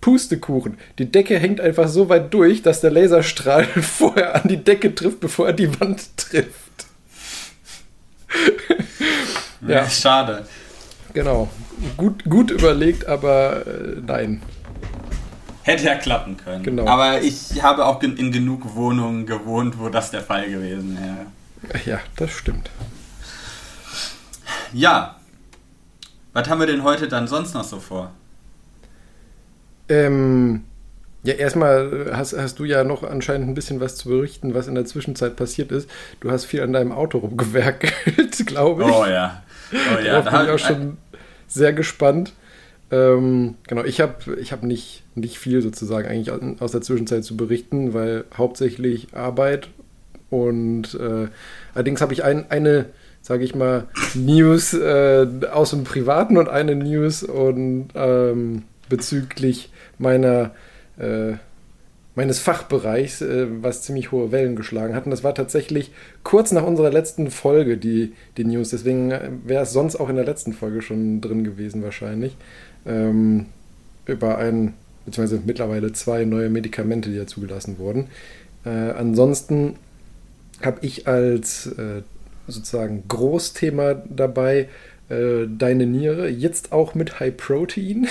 Pustekuchen. 0.00 0.76
Die 0.98 1.10
Decke 1.10 1.38
hängt 1.38 1.62
einfach 1.62 1.88
so 1.88 2.10
weit 2.10 2.34
durch, 2.34 2.60
dass 2.60 2.82
der 2.82 2.90
Laserstrahl 2.90 3.64
vorher 3.80 4.34
an 4.34 4.48
die 4.48 4.62
Decke 4.62 4.94
trifft, 4.94 5.20
bevor 5.20 5.46
er 5.46 5.52
die 5.54 5.80
Wand 5.80 6.16
trifft. 6.18 6.86
ja, 9.66 9.88
schade. 9.88 10.44
Genau. 11.14 11.48
Gut, 11.96 12.24
gut 12.24 12.50
überlegt, 12.50 13.06
aber 13.06 13.66
äh, 13.66 14.00
nein. 14.06 14.42
Hätte 15.64 15.84
ja 15.84 15.94
klappen 15.94 16.36
können. 16.36 16.62
Genau. 16.62 16.86
Aber 16.86 17.22
ich 17.22 17.62
habe 17.62 17.86
auch 17.86 18.02
in 18.02 18.30
genug 18.30 18.74
Wohnungen 18.74 19.24
gewohnt, 19.24 19.78
wo 19.78 19.88
das 19.88 20.10
der 20.10 20.20
Fall 20.20 20.50
gewesen 20.50 20.98
wäre. 21.00 21.82
Ja, 21.86 22.00
das 22.16 22.32
stimmt. 22.32 22.70
Ja. 24.74 25.16
Was 26.34 26.50
haben 26.50 26.60
wir 26.60 26.66
denn 26.66 26.82
heute 26.82 27.08
dann 27.08 27.26
sonst 27.26 27.54
noch 27.54 27.64
so 27.64 27.80
vor? 27.80 28.10
Ähm, 29.88 30.64
ja, 31.22 31.32
erstmal 31.32 32.10
hast, 32.12 32.36
hast 32.36 32.58
du 32.58 32.64
ja 32.64 32.84
noch 32.84 33.02
anscheinend 33.02 33.48
ein 33.48 33.54
bisschen 33.54 33.80
was 33.80 33.96
zu 33.96 34.10
berichten, 34.10 34.52
was 34.52 34.66
in 34.66 34.74
der 34.74 34.84
Zwischenzeit 34.84 35.34
passiert 35.36 35.72
ist. 35.72 35.88
Du 36.20 36.30
hast 36.30 36.44
viel 36.44 36.60
an 36.60 36.74
deinem 36.74 36.92
Auto 36.92 37.16
rumgewerkelt, 37.18 38.46
glaube 38.46 38.82
ich. 38.84 38.90
Oh 38.90 39.06
ja. 39.06 39.42
Oh 39.72 39.98
ja. 39.98 40.20
Darauf 40.20 40.30
bin 40.30 40.44
ich 40.44 40.50
auch 40.50 40.66
schon 40.66 40.98
sehr 41.48 41.72
gespannt. 41.72 42.34
Ähm, 42.90 43.54
genau, 43.66 43.84
ich 43.84 44.00
habe 44.00 44.36
ich 44.40 44.52
hab 44.52 44.62
nicht, 44.62 45.02
nicht 45.14 45.38
viel 45.38 45.62
sozusagen 45.62 46.06
eigentlich 46.06 46.30
aus 46.60 46.72
der 46.72 46.82
Zwischenzeit 46.82 47.24
zu 47.24 47.36
berichten, 47.36 47.94
weil 47.94 48.24
hauptsächlich 48.36 49.14
Arbeit 49.14 49.68
und 50.30 50.94
äh, 50.94 51.28
allerdings 51.74 52.00
habe 52.00 52.12
ich 52.12 52.24
ein, 52.24 52.50
eine, 52.50 52.86
sage 53.22 53.44
ich 53.44 53.54
mal, 53.54 53.86
News 54.14 54.74
äh, 54.74 55.26
aus 55.50 55.70
dem 55.70 55.84
Privaten 55.84 56.36
und 56.36 56.48
eine 56.48 56.74
News 56.74 57.22
und 57.22 57.88
ähm, 57.94 58.62
bezüglich 58.88 59.70
meiner 59.98 60.52
äh, 60.98 61.34
meines 62.16 62.38
Fachbereichs, 62.38 63.22
äh, 63.22 63.46
was 63.60 63.82
ziemlich 63.82 64.12
hohe 64.12 64.30
Wellen 64.30 64.56
geschlagen 64.56 64.94
hat. 64.94 65.04
Und 65.04 65.10
das 65.10 65.24
war 65.24 65.34
tatsächlich 65.34 65.90
kurz 66.22 66.52
nach 66.52 66.62
unserer 66.64 66.90
letzten 66.90 67.30
Folge 67.30 67.76
die, 67.76 68.12
die 68.36 68.44
News. 68.44 68.70
Deswegen 68.70 69.10
äh, 69.10 69.30
wäre 69.44 69.64
es 69.64 69.72
sonst 69.72 69.96
auch 69.96 70.08
in 70.08 70.16
der 70.16 70.24
letzten 70.24 70.52
Folge 70.52 70.80
schon 70.80 71.20
drin 71.20 71.44
gewesen 71.44 71.82
wahrscheinlich 71.82 72.36
ähm, 72.86 73.46
über 74.06 74.38
ein, 74.38 74.74
beziehungsweise 75.04 75.42
mittlerweile 75.44 75.92
zwei 75.92 76.24
neue 76.24 76.50
Medikamente, 76.50 77.10
die 77.10 77.16
ja 77.16 77.26
zugelassen 77.26 77.78
wurden. 77.78 78.08
Äh, 78.64 78.70
ansonsten 78.70 79.76
habe 80.62 80.78
ich 80.82 81.06
als 81.06 81.66
äh, 81.66 82.02
sozusagen 82.46 83.04
Großthema 83.08 83.94
dabei 84.08 84.68
äh, 85.08 85.46
deine 85.48 85.86
Niere, 85.86 86.28
jetzt 86.28 86.72
auch 86.72 86.94
mit 86.94 87.20
High 87.20 87.36
Protein. 87.36 88.08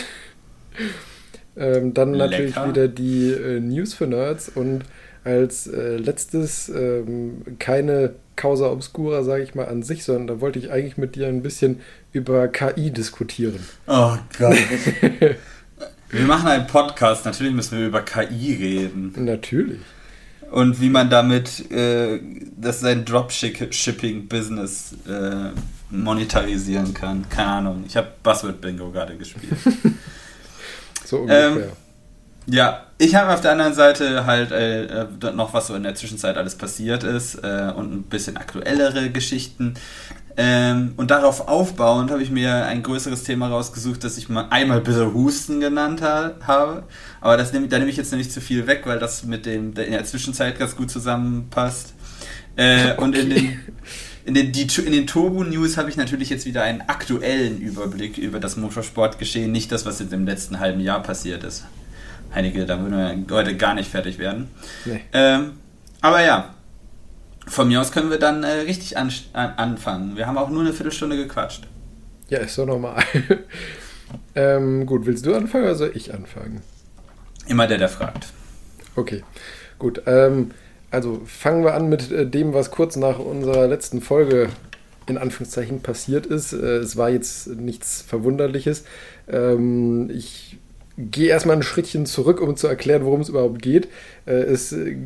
ähm, 1.57 1.93
dann 1.93 2.13
Lecker. 2.13 2.29
natürlich 2.29 2.55
wieder 2.67 2.87
die 2.87 3.31
äh, 3.31 3.59
News 3.59 3.93
für 3.93 4.07
Nerds 4.07 4.49
und 4.49 4.83
als 5.23 5.67
äh, 5.67 5.97
letztes 5.97 6.69
ähm, 6.69 7.43
keine 7.59 8.15
Causa 8.35 8.71
Obscura, 8.71 9.23
sage 9.23 9.43
ich 9.43 9.55
mal, 9.55 9.67
an 9.67 9.83
sich, 9.83 10.03
sondern 10.03 10.27
da 10.27 10.41
wollte 10.41 10.59
ich 10.59 10.71
eigentlich 10.71 10.97
mit 10.97 11.15
dir 11.15 11.27
ein 11.27 11.43
bisschen 11.43 11.79
über 12.13 12.47
KI 12.47 12.91
diskutieren. 12.91 13.59
Oh 13.87 14.15
Gott. 14.37 14.57
wir 16.09 16.25
machen 16.25 16.47
einen 16.47 16.67
Podcast, 16.67 17.25
natürlich 17.25 17.53
müssen 17.53 17.79
wir 17.79 17.87
über 17.87 18.01
KI 18.01 18.53
reden. 18.53 19.13
Natürlich. 19.17 19.79
Und 20.51 20.79
wie 20.79 20.89
man 20.89 21.09
damit 21.09 21.71
äh, 21.71 22.19
das 22.55 22.79
sein 22.79 23.03
Dropshipping-Business 23.05 24.95
äh, 25.07 25.49
monetarisieren 25.89 26.93
kann. 26.93 27.27
Keine 27.29 27.49
Ahnung. 27.49 27.83
Ich 27.87 27.97
habe 27.97 28.09
Buzzword 28.21 28.61
Bingo 28.61 28.91
gerade 28.91 29.17
gespielt. 29.17 29.57
so 31.05 31.21
ungefähr. 31.21 31.47
Ähm, 31.47 31.63
ja, 32.45 32.87
ich 32.97 33.15
habe 33.15 33.33
auf 33.33 33.41
der 33.41 33.53
anderen 33.53 33.73
Seite 33.73 34.25
halt 34.25 34.51
äh, 34.51 35.05
noch, 35.33 35.53
was 35.53 35.67
so 35.67 35.75
in 35.75 35.83
der 35.83 35.95
Zwischenzeit 35.95 36.35
alles 36.35 36.55
passiert 36.55 37.03
ist 37.03 37.35
äh, 37.35 37.71
und 37.75 37.93
ein 37.93 38.03
bisschen 38.03 38.37
aktuellere 38.37 39.09
Geschichten. 39.11 39.75
Ähm, 40.35 40.93
und 40.97 41.11
darauf 41.11 41.47
aufbauend 41.47 42.09
habe 42.09 42.23
ich 42.23 42.31
mir 42.31 42.65
ein 42.65 42.81
größeres 42.81 43.23
Thema 43.23 43.49
rausgesucht, 43.49 44.03
das 44.03 44.17
ich 44.17 44.29
mal 44.29 44.47
einmal 44.49 44.81
bitte 44.81 45.13
Husten 45.13 45.59
genannt 45.59 46.01
ha 46.01 46.31
habe. 46.45 46.83
Aber 47.21 47.37
das 47.37 47.53
nehm, 47.53 47.69
da 47.69 47.77
nehme 47.77 47.91
ich 47.91 47.97
jetzt 47.97 48.11
nicht 48.13 48.31
zu 48.31 48.41
viel 48.41 48.65
weg, 48.65 48.81
weil 48.85 48.99
das 48.99 49.23
mit 49.23 49.45
dem 49.45 49.73
in 49.73 49.91
der 49.91 50.05
Zwischenzeit 50.05 50.57
ganz 50.57 50.75
gut 50.75 50.89
zusammenpasst. 50.89 51.93
Äh, 52.55 52.91
okay. 52.91 53.03
Und 53.03 53.15
in 53.15 53.29
den, 53.29 53.59
in 54.25 54.33
den, 54.33 54.51
die, 54.51 54.67
in 54.85 54.91
den 54.91 55.05
Turbo-News 55.05 55.77
habe 55.77 55.89
ich 55.89 55.97
natürlich 55.97 56.29
jetzt 56.29 56.45
wieder 56.45 56.63
einen 56.63 56.81
aktuellen 56.81 57.59
Überblick 57.59 58.17
über 58.17 58.39
das 58.39 58.57
Motorsportgeschehen, 58.57 59.51
nicht 59.51 59.71
das, 59.71 59.85
was 59.85 59.99
jetzt 59.99 60.13
im 60.13 60.25
letzten 60.25 60.59
halben 60.59 60.79
Jahr 60.79 61.03
passiert 61.03 61.43
ist. 61.43 61.65
Einige, 62.31 62.65
da 62.65 62.79
würden 62.79 63.27
wir 63.27 63.35
heute 63.35 63.55
gar 63.55 63.75
nicht 63.75 63.91
fertig 63.91 64.17
werden. 64.17 64.49
Nee. 64.85 65.01
Ähm, 65.13 65.51
aber 66.01 66.23
ja, 66.23 66.52
von 67.45 67.67
mir 67.67 67.81
aus 67.81 67.91
können 67.91 68.09
wir 68.09 68.19
dann 68.19 68.43
äh, 68.43 68.51
richtig 68.51 68.97
an, 68.97 69.11
an, 69.33 69.53
anfangen. 69.57 70.15
Wir 70.15 70.27
haben 70.27 70.37
auch 70.37 70.49
nur 70.49 70.61
eine 70.61 70.73
Viertelstunde 70.73 71.17
gequatscht. 71.17 71.67
Ja, 72.29 72.39
ist 72.39 72.55
so 72.55 72.65
normal. 72.65 73.03
ähm, 74.35 74.85
gut, 74.85 75.05
willst 75.05 75.25
du 75.25 75.35
anfangen 75.35 75.65
oder 75.65 75.75
soll 75.75 75.91
ich 75.93 76.13
anfangen? 76.13 76.61
Immer 77.47 77.67
der, 77.67 77.77
der 77.77 77.89
fragt. 77.89 78.27
Okay, 78.95 79.23
gut. 79.77 80.01
Ähm, 80.05 80.51
also 80.91 81.21
fangen 81.25 81.63
wir 81.63 81.73
an 81.73 81.89
mit 81.89 82.11
äh, 82.11 82.25
dem, 82.25 82.53
was 82.53 82.71
kurz 82.71 82.95
nach 82.95 83.19
unserer 83.19 83.67
letzten 83.67 84.01
Folge 84.01 84.49
in 85.07 85.17
Anführungszeichen 85.17 85.81
passiert 85.81 86.25
ist. 86.25 86.53
Äh, 86.53 86.77
es 86.77 86.95
war 86.95 87.09
jetzt 87.09 87.47
nichts 87.47 88.01
Verwunderliches. 88.01 88.85
Ähm, 89.27 90.09
ich 90.09 90.57
gehe 90.97 91.29
erstmal 91.29 91.55
ein 91.55 91.63
Schrittchen 91.63 92.05
zurück, 92.05 92.39
um 92.39 92.55
zu 92.55 92.67
erklären, 92.67 93.03
worum 93.05 93.21
es 93.21 93.29
überhaupt 93.29 93.61
geht. 93.61 93.89
Äh, 94.25 94.51
ist, 94.51 94.71
äh, 94.71 94.97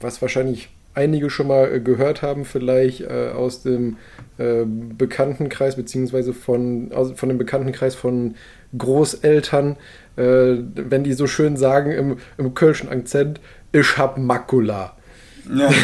was 0.00 0.22
wahrscheinlich 0.22 0.68
einige 0.94 1.30
schon 1.30 1.48
mal 1.48 1.72
äh, 1.72 1.80
gehört 1.80 2.22
haben, 2.22 2.44
vielleicht 2.44 3.02
äh, 3.02 3.30
aus 3.34 3.62
dem 3.62 3.96
äh, 4.38 4.64
Bekanntenkreis, 4.64 5.76
beziehungsweise 5.76 6.32
von, 6.34 6.92
aus, 6.92 7.12
von 7.12 7.28
dem 7.28 7.38
Bekanntenkreis 7.38 7.94
von 7.94 8.34
Großeltern, 8.76 9.76
äh, 10.16 10.22
wenn 10.74 11.04
die 11.04 11.12
so 11.14 11.26
schön 11.26 11.56
sagen 11.56 11.92
im, 11.92 12.16
im 12.38 12.54
kölschen 12.54 12.88
Akzent, 12.88 13.40
ich 13.72 13.96
hab 13.98 14.18
Makula. 14.18 14.96
Ja. 15.54 15.70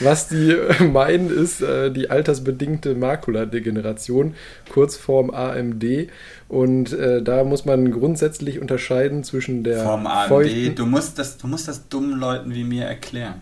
Was 0.00 0.28
die 0.28 0.50
äh, 0.50 0.82
meinen, 0.82 1.30
ist 1.30 1.62
äh, 1.62 1.90
die 1.90 2.10
altersbedingte 2.10 2.94
Makuladegeneration, 2.94 4.34
Kurzform 4.72 5.30
AMD. 5.30 6.08
Und 6.48 6.92
äh, 6.92 7.22
da 7.22 7.44
muss 7.44 7.64
man 7.64 7.90
grundsätzlich 7.92 8.60
unterscheiden 8.60 9.22
zwischen 9.22 9.62
der 9.62 9.84
Form 9.84 10.06
AMD. 10.06 10.78
Du 10.78 10.86
musst, 10.86 11.18
das, 11.18 11.38
du 11.38 11.46
musst 11.46 11.68
das 11.68 11.88
dummen 11.88 12.18
Leuten 12.18 12.54
wie 12.54 12.64
mir 12.64 12.84
erklären. 12.84 13.40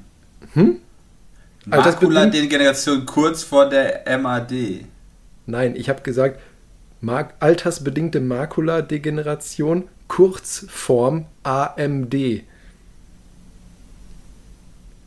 Hm? 0.55 0.77
Makuladegeneration 1.67 3.07
kurz 3.07 3.43
vor 3.43 3.69
der 3.69 4.03
MAD. 4.19 4.85
Nein, 5.47 5.75
ich 5.77 5.89
habe 5.89 6.03
gesagt, 6.03 6.41
Mark 7.01 7.35
altersbedingte 7.41 8.21
Makuladegeneration, 8.21 9.89
Kurzform 10.09 11.27
AMD. 11.45 12.15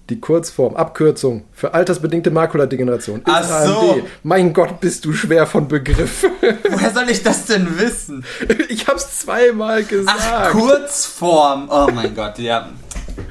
Die 0.10 0.20
Kurzform, 0.20 0.76
Abkürzung 0.76 1.46
für 1.54 1.74
altersbedingte 1.74 2.30
Makuladegeneration 2.30 3.20
ist 3.20 3.28
Ach 3.28 3.66
so. 3.66 3.92
AMD. 3.92 4.04
Mein 4.24 4.54
Gott, 4.54 4.80
bist 4.80 5.06
du 5.06 5.14
schwer 5.14 5.48
von 5.48 5.68
Begriff. 5.68 6.24
Woher 6.70 6.92
soll 6.92 7.10
ich 7.10 7.24
das 7.24 7.46
denn 7.46 7.80
wissen? 7.80 8.26
Ich 8.70 8.88
hab's 8.88 9.20
zweimal 9.20 9.84
gesagt. 9.84 10.20
Ach, 10.20 10.52
Kurzform. 10.52 11.68
Oh 11.70 11.90
mein 11.94 12.16
Gott, 12.16 12.38
ja. 12.40 12.70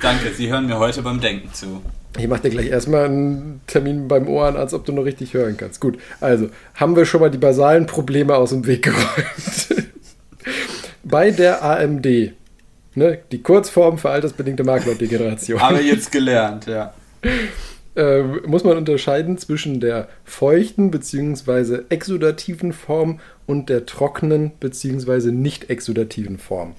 Danke, 0.00 0.32
Sie 0.34 0.50
hören 0.50 0.66
mir 0.66 0.78
heute 0.78 1.02
beim 1.02 1.20
Denken 1.20 1.52
zu. 1.52 1.82
Ich 2.18 2.28
mache 2.28 2.42
dir 2.42 2.50
gleich 2.50 2.68
erstmal 2.68 3.06
einen 3.06 3.60
Termin 3.66 4.06
beim 4.06 4.28
Ohrenarzt, 4.28 4.74
ob 4.74 4.84
du 4.84 4.92
noch 4.92 5.04
richtig 5.04 5.32
hören 5.34 5.56
kannst. 5.56 5.80
Gut, 5.80 5.98
also 6.20 6.50
haben 6.74 6.94
wir 6.94 7.06
schon 7.06 7.20
mal 7.20 7.30
die 7.30 7.38
basalen 7.38 7.86
Probleme 7.86 8.36
aus 8.36 8.50
dem 8.50 8.66
Weg 8.66 8.82
geräumt. 8.82 9.86
Bei 11.04 11.30
der 11.30 11.64
AMD, 11.64 12.06
ne, 12.94 13.18
die 13.30 13.42
Kurzform 13.42 13.98
für 13.98 14.10
altersbedingte 14.10 14.62
Maklerdegeneration. 14.62 15.60
Habe 15.60 15.80
ich 15.80 15.90
jetzt 15.90 16.12
gelernt, 16.12 16.66
ja. 16.66 16.92
Äh, 17.94 18.22
muss 18.46 18.64
man 18.64 18.76
unterscheiden 18.76 19.36
zwischen 19.38 19.80
der 19.80 20.08
feuchten 20.24 20.90
bzw. 20.90 21.82
exudativen 21.88 22.72
Form 22.72 23.20
und 23.46 23.68
der 23.68 23.86
trockenen 23.86 24.52
bzw. 24.60 25.30
nicht 25.30 25.70
exudativen 25.70 26.38
Form. 26.38 26.74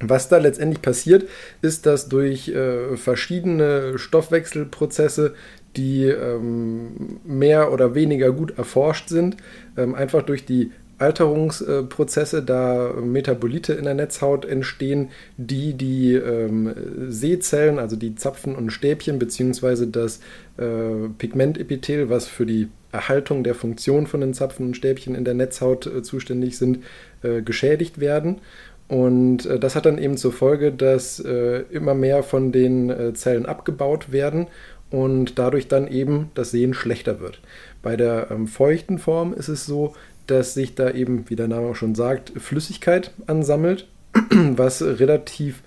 Was 0.00 0.28
da 0.28 0.38
letztendlich 0.38 0.82
passiert, 0.82 1.28
ist, 1.62 1.86
dass 1.86 2.08
durch 2.08 2.48
äh, 2.48 2.96
verschiedene 2.96 3.96
Stoffwechselprozesse 3.98 5.34
die 5.76 6.04
ähm, 6.04 7.20
mehr 7.24 7.72
oder 7.72 7.94
weniger 7.94 8.32
gut 8.32 8.56
erforscht 8.56 9.08
sind, 9.08 9.36
ähm, 9.76 9.94
einfach 9.94 10.22
durch 10.22 10.44
die 10.44 10.70
Alterungsprozesse, 10.98 12.42
da 12.42 12.92
Metabolite 12.92 13.72
in 13.72 13.84
der 13.84 13.94
Netzhaut 13.94 14.44
entstehen, 14.44 15.10
die 15.36 15.74
die 15.74 16.14
ähm, 16.14 16.72
Sehzellen, 17.08 17.80
also 17.80 17.96
die 17.96 18.14
Zapfen 18.14 18.54
und 18.54 18.70
Stäbchen, 18.70 19.18
beziehungsweise 19.18 19.88
das 19.88 20.20
äh, 20.56 21.08
Pigmentepithel, 21.18 22.10
was 22.10 22.28
für 22.28 22.46
die 22.46 22.68
Erhaltung 22.92 23.42
der 23.42 23.56
Funktion 23.56 24.06
von 24.06 24.20
den 24.20 24.34
Zapfen 24.34 24.66
und 24.66 24.76
Stäbchen 24.76 25.16
in 25.16 25.24
der 25.24 25.34
Netzhaut 25.34 25.86
äh, 25.86 26.02
zuständig 26.02 26.56
sind, 26.56 26.78
äh, 27.22 27.42
geschädigt 27.42 27.98
werden. 27.98 28.40
Und 28.88 29.46
äh, 29.46 29.58
das 29.58 29.76
hat 29.76 29.86
dann 29.86 29.98
eben 29.98 30.16
zur 30.16 30.32
Folge, 30.32 30.72
dass 30.72 31.20
äh, 31.20 31.64
immer 31.70 31.94
mehr 31.94 32.22
von 32.22 32.52
den 32.52 32.90
äh, 32.90 33.14
Zellen 33.14 33.46
abgebaut 33.46 34.12
werden 34.12 34.46
und 34.90 35.38
dadurch 35.38 35.68
dann 35.68 35.88
eben 35.88 36.30
das 36.34 36.50
Sehen 36.50 36.74
schlechter 36.74 37.20
wird. 37.20 37.40
Bei 37.82 37.96
der 37.96 38.28
ähm, 38.30 38.46
feuchten 38.46 38.98
Form 38.98 39.32
ist 39.32 39.48
es 39.48 39.66
so, 39.66 39.94
dass 40.26 40.54
sich 40.54 40.74
da 40.74 40.90
eben, 40.90 41.28
wie 41.28 41.36
der 41.36 41.48
Name 41.48 41.68
auch 41.68 41.76
schon 41.76 41.94
sagt, 41.94 42.32
Flüssigkeit 42.36 43.10
ansammelt, 43.26 43.86
was 44.30 44.82
relativ 44.82 45.62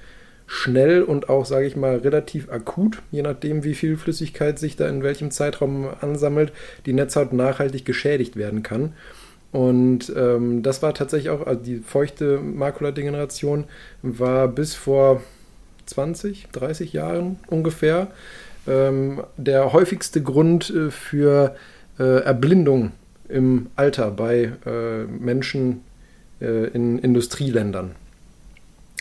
schnell 0.48 1.04
und 1.04 1.28
auch, 1.28 1.46
sage 1.46 1.68
ich 1.68 1.76
mal, 1.76 1.98
relativ 1.98 2.50
akut, 2.50 3.02
je 3.12 3.22
nachdem, 3.22 3.66
wie 3.66 3.76
viel 3.76 3.98
Flüssigkeit 3.98 4.58
sich 4.58 4.78
da 4.78 4.88
in 4.88 5.04
welchem 5.04 5.30
Zeitraum 5.30 5.90
ansammelt, 6.00 6.54
die 6.86 6.94
Netzhaut 6.94 7.34
nachhaltig 7.34 7.86
geschädigt 7.86 8.38
werden 8.38 8.64
kann. 8.64 8.94
Und 9.52 10.12
ähm, 10.16 10.62
das 10.62 10.82
war 10.82 10.94
tatsächlich 10.94 11.30
auch, 11.30 11.46
also 11.48 11.62
die 11.62 11.78
feuchte 11.78 12.40
Makuladegeneration 12.40 13.66
war 14.02 14.48
bis 14.48 14.76
vor 14.76 15.22
20, 15.86 16.48
30 16.52 16.94
Jahren 16.94 17.40
ungefähr 17.48 18.08
ähm, 18.68 19.24
der 19.38 19.72
häufigste 19.74 20.22
Grund 20.22 20.70
äh, 20.70 20.92
für 20.92 21.56
äh, 21.98 22.24
Erblindung 22.24 22.92
im 23.30 23.68
Alter 23.76 24.12
bei 24.12 24.52
äh, 24.66 25.04
Menschen 25.06 25.82
äh, 26.42 26.68
in 26.68 27.00
Industrieländern. 27.00 27.96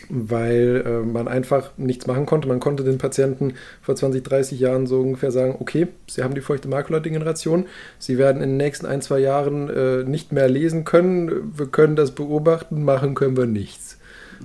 Weil 0.09 0.85
äh, 0.87 1.07
man 1.07 1.27
einfach 1.27 1.71
nichts 1.77 2.07
machen 2.07 2.27
konnte. 2.27 2.49
Man 2.49 2.61
konnte 2.61 2.85
den 2.85 2.99
Patienten 2.99 3.55
vor 3.81 3.97
20, 3.97 4.23
30 4.23 4.61
Jahren 4.61 4.87
so 4.87 5.01
ungefähr 5.01 5.31
sagen, 5.31 5.57
okay, 5.59 5.89
Sie 6.07 6.23
haben 6.23 6.35
die 6.35 6.43
feuchte 6.43 6.69
Makuladegeneration, 6.69 7.67
Sie 7.99 8.19
werden 8.19 8.43
in 8.43 8.51
den 8.51 8.57
nächsten 8.59 8.87
ein, 8.87 9.03
zwei 9.03 9.19
Jahren 9.19 9.69
äh, 9.71 10.05
nicht 10.05 10.33
mehr 10.33 10.49
lesen 10.49 10.85
können, 10.85 11.53
wir 11.57 11.67
können 11.67 11.97
das 11.97 12.13
beobachten, 12.13 12.85
machen 12.85 13.15
können 13.15 13.37
wir 13.37 13.47
nichts. 13.47 13.99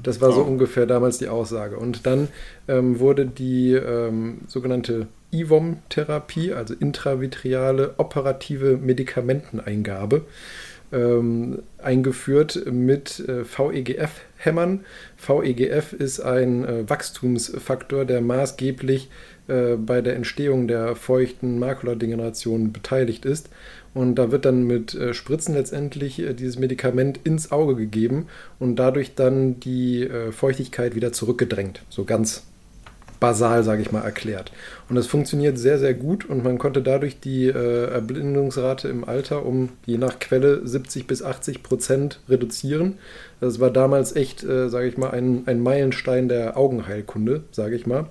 Das 0.03 0.21
war 0.21 0.31
so 0.31 0.41
ungefähr 0.41 0.85
damals 0.85 1.17
die 1.17 1.27
Aussage. 1.27 1.77
Und 1.77 2.05
dann 2.05 2.29
ähm, 2.67 2.99
wurde 2.99 3.25
die 3.25 3.73
ähm, 3.73 4.39
sogenannte 4.47 5.07
IVOM-Therapie, 5.31 6.53
also 6.53 6.73
intravitreale 6.73 7.95
operative 7.97 8.77
Medikamenteneingabe, 8.77 10.25
ähm, 10.91 11.63
eingeführt 11.77 12.65
mit 12.71 13.19
äh, 13.19 13.43
VEGF-Hämmern. 14.41 14.85
VEGF 15.17 15.93
ist 15.93 16.19
ein 16.19 16.65
äh, 16.65 16.89
Wachstumsfaktor, 16.89 18.05
der 18.05 18.21
maßgeblich 18.21 19.09
äh, 19.47 19.75
bei 19.75 20.01
der 20.01 20.15
Entstehung 20.15 20.67
der 20.67 20.95
feuchten 20.95 21.59
Makuladegeneration 21.59 22.71
beteiligt 22.71 23.25
ist. 23.25 23.49
Und 23.93 24.15
da 24.15 24.31
wird 24.31 24.45
dann 24.45 24.63
mit 24.63 24.95
äh, 24.95 25.13
Spritzen 25.13 25.55
letztendlich 25.55 26.19
äh, 26.19 26.33
dieses 26.33 26.57
Medikament 26.57 27.19
ins 27.23 27.51
Auge 27.51 27.75
gegeben 27.75 28.27
und 28.59 28.77
dadurch 28.77 29.15
dann 29.15 29.59
die 29.59 30.07
Feuchtigkeit 30.31 30.95
wieder 30.95 31.11
zurückgedrängt. 31.11 31.81
So 31.89 32.05
ganz 32.05 32.43
basal, 33.19 33.63
sage 33.63 33.81
ich 33.81 33.91
mal, 33.91 34.01
erklärt. 34.01 34.51
Und 34.89 34.95
das 34.95 35.07
funktioniert 35.07 35.57
sehr, 35.57 35.77
sehr 35.77 35.93
gut 35.93 36.25
und 36.25 36.43
man 36.43 36.57
konnte 36.57 36.81
dadurch 36.81 37.19
die 37.19 37.49
Erblindungsrate 37.49 38.87
im 38.87 39.03
Alter 39.03 39.45
um 39.45 39.69
je 39.85 39.97
nach 39.97 40.17
Quelle 40.19 40.65
70 40.65 41.05
bis 41.05 41.21
80 41.21 41.61
Prozent 41.61 42.19
reduzieren. 42.27 42.97
Das 43.41 43.59
war 43.59 43.71
damals 43.71 44.15
echt, 44.15 44.43
äh, 44.43 44.69
sage 44.69 44.87
ich 44.87 44.97
mal, 44.97 45.11
ein, 45.11 45.43
ein 45.47 45.61
Meilenstein 45.61 46.29
der 46.29 46.57
Augenheilkunde, 46.57 47.43
sage 47.51 47.75
ich 47.75 47.85
mal. 47.85 48.05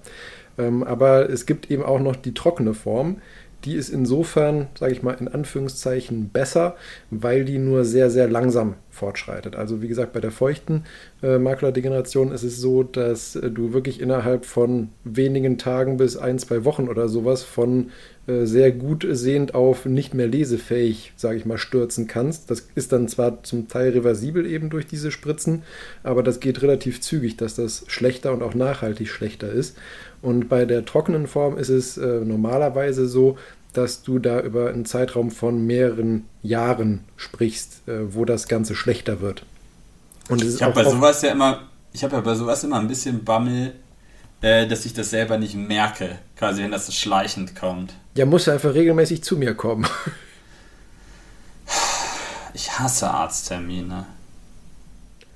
Ähm, 0.59 0.83
aber 0.83 1.31
es 1.31 1.47
gibt 1.47 1.71
eben 1.71 1.83
auch 1.83 2.01
noch 2.01 2.17
die 2.17 2.35
trockene 2.35 2.75
Form, 2.75 3.17
die 3.65 3.75
ist 3.75 3.91
insofern, 3.91 4.69
sage 4.79 4.93
ich 4.93 5.03
mal, 5.03 5.13
in 5.13 5.29
Anführungszeichen 5.29 6.31
besser, 6.31 6.77
weil 7.11 7.45
die 7.45 7.59
nur 7.59 7.85
sehr, 7.85 8.11
sehr 8.11 8.29
langsam 8.29 8.75
fortschreitet. 8.91 9.55
Also 9.55 9.83
wie 9.83 9.89
gesagt, 9.89 10.13
bei 10.13 10.21
der 10.21 10.31
feuchten 10.31 10.85
äh, 11.23 11.39
Makuladegeneration 11.39 12.33
ist 12.33 12.43
es 12.43 12.59
so, 12.59 12.83
dass 12.83 13.37
äh, 13.37 13.51
du 13.51 13.73
wirklich 13.73 14.01
innerhalb 14.01 14.47
von 14.47 14.89
wenigen 15.05 15.59
Tagen 15.59 15.99
bis 15.99 16.17
ein, 16.17 16.39
zwei 16.39 16.65
Wochen 16.65 16.89
oder 16.89 17.09
sowas 17.09 17.43
von 17.43 17.91
sehr 18.45 18.73
gut 18.73 19.07
sehend 19.11 19.55
auf 19.55 19.87
nicht 19.87 20.15
mehr 20.15 20.27
lesefähig, 20.27 21.13
sage 21.17 21.39
ich 21.39 21.47
mal, 21.47 21.59
stürzen 21.59 22.07
kannst. 22.07 22.51
Das 22.51 22.67
ist 22.75 22.93
dann 22.93 23.09
zwar 23.09 23.43
zum 23.43 23.69
Teil 23.69 23.91
reversibel 23.93 24.47
eben 24.47 24.71
durch 24.71 24.87
diese 24.87 25.11
Spritzen, 25.11 25.63
aber 26.03 26.23
das 26.23 26.41
geht 26.41 26.63
relativ 26.63 27.01
zügig, 27.01 27.37
dass 27.37 27.55
das 27.55 27.85
schlechter 27.87 28.33
und 28.33 28.43
auch 28.43 28.55
nachhaltig 28.55 29.09
schlechter 29.09 29.51
ist. 29.51 29.77
Und 30.23 30.49
bei 30.49 30.65
der 30.65 30.85
trockenen 30.85 31.27
Form 31.27 31.57
ist 31.57 31.71
es 31.71 31.97
äh, 31.97 32.21
normalerweise 32.21 33.07
so, 33.07 33.39
dass 33.73 34.03
du 34.03 34.19
da 34.19 34.41
über 34.41 34.69
einen 34.69 34.85
Zeitraum 34.85 35.31
von 35.31 35.67
mehreren 35.67 36.27
Jahren 36.43 37.05
sprichst, 37.17 37.89
äh, 37.89 38.15
wo 38.15 38.25
das 38.25 38.49
Ganze 38.49 38.75
schlechter 38.75 39.21
wird. 39.21 39.45
Und 40.29 40.43
ich 40.43 40.63
habe 40.63 40.75
bei 40.75 40.85
sowas 40.85 41.23
ja 41.23 41.33
immer, 41.33 41.69
ich 41.93 42.05
habe 42.05 42.17
ja 42.17 42.21
bei 42.21 42.35
sowas 42.35 42.65
immer 42.65 42.79
ein 42.79 42.89
bisschen 42.89 43.25
Bammel, 43.25 43.73
äh, 44.43 44.67
dass 44.67 44.87
ich 44.87 44.95
das 44.95 45.11
selber 45.11 45.39
nicht 45.39 45.55
merke, 45.55 46.19
quasi 46.41 46.63
wenn 46.63 46.71
das 46.71 46.93
schleichend 46.97 47.55
kommt. 47.55 47.93
Ja, 48.17 48.25
musst 48.25 48.47
du 48.47 48.51
einfach 48.51 48.73
regelmäßig 48.73 49.23
zu 49.23 49.37
mir 49.37 49.55
kommen. 49.55 49.87
Ich 52.55 52.79
hasse 52.79 53.11
Arzttermine. 53.11 54.07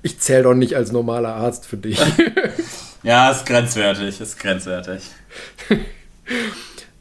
Ich 0.01 0.19
zähle 0.19 0.43
doch 0.43 0.55
nicht 0.55 0.75
als 0.75 0.91
normaler 0.91 1.35
Arzt 1.35 1.65
für 1.65 1.77
dich. 1.77 1.99
Ja, 3.03 3.29
ist 3.29 3.45
grenzwertig, 3.45 4.19
ist 4.19 4.39
grenzwertig. 4.39 5.03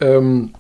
ähm, 0.01 0.55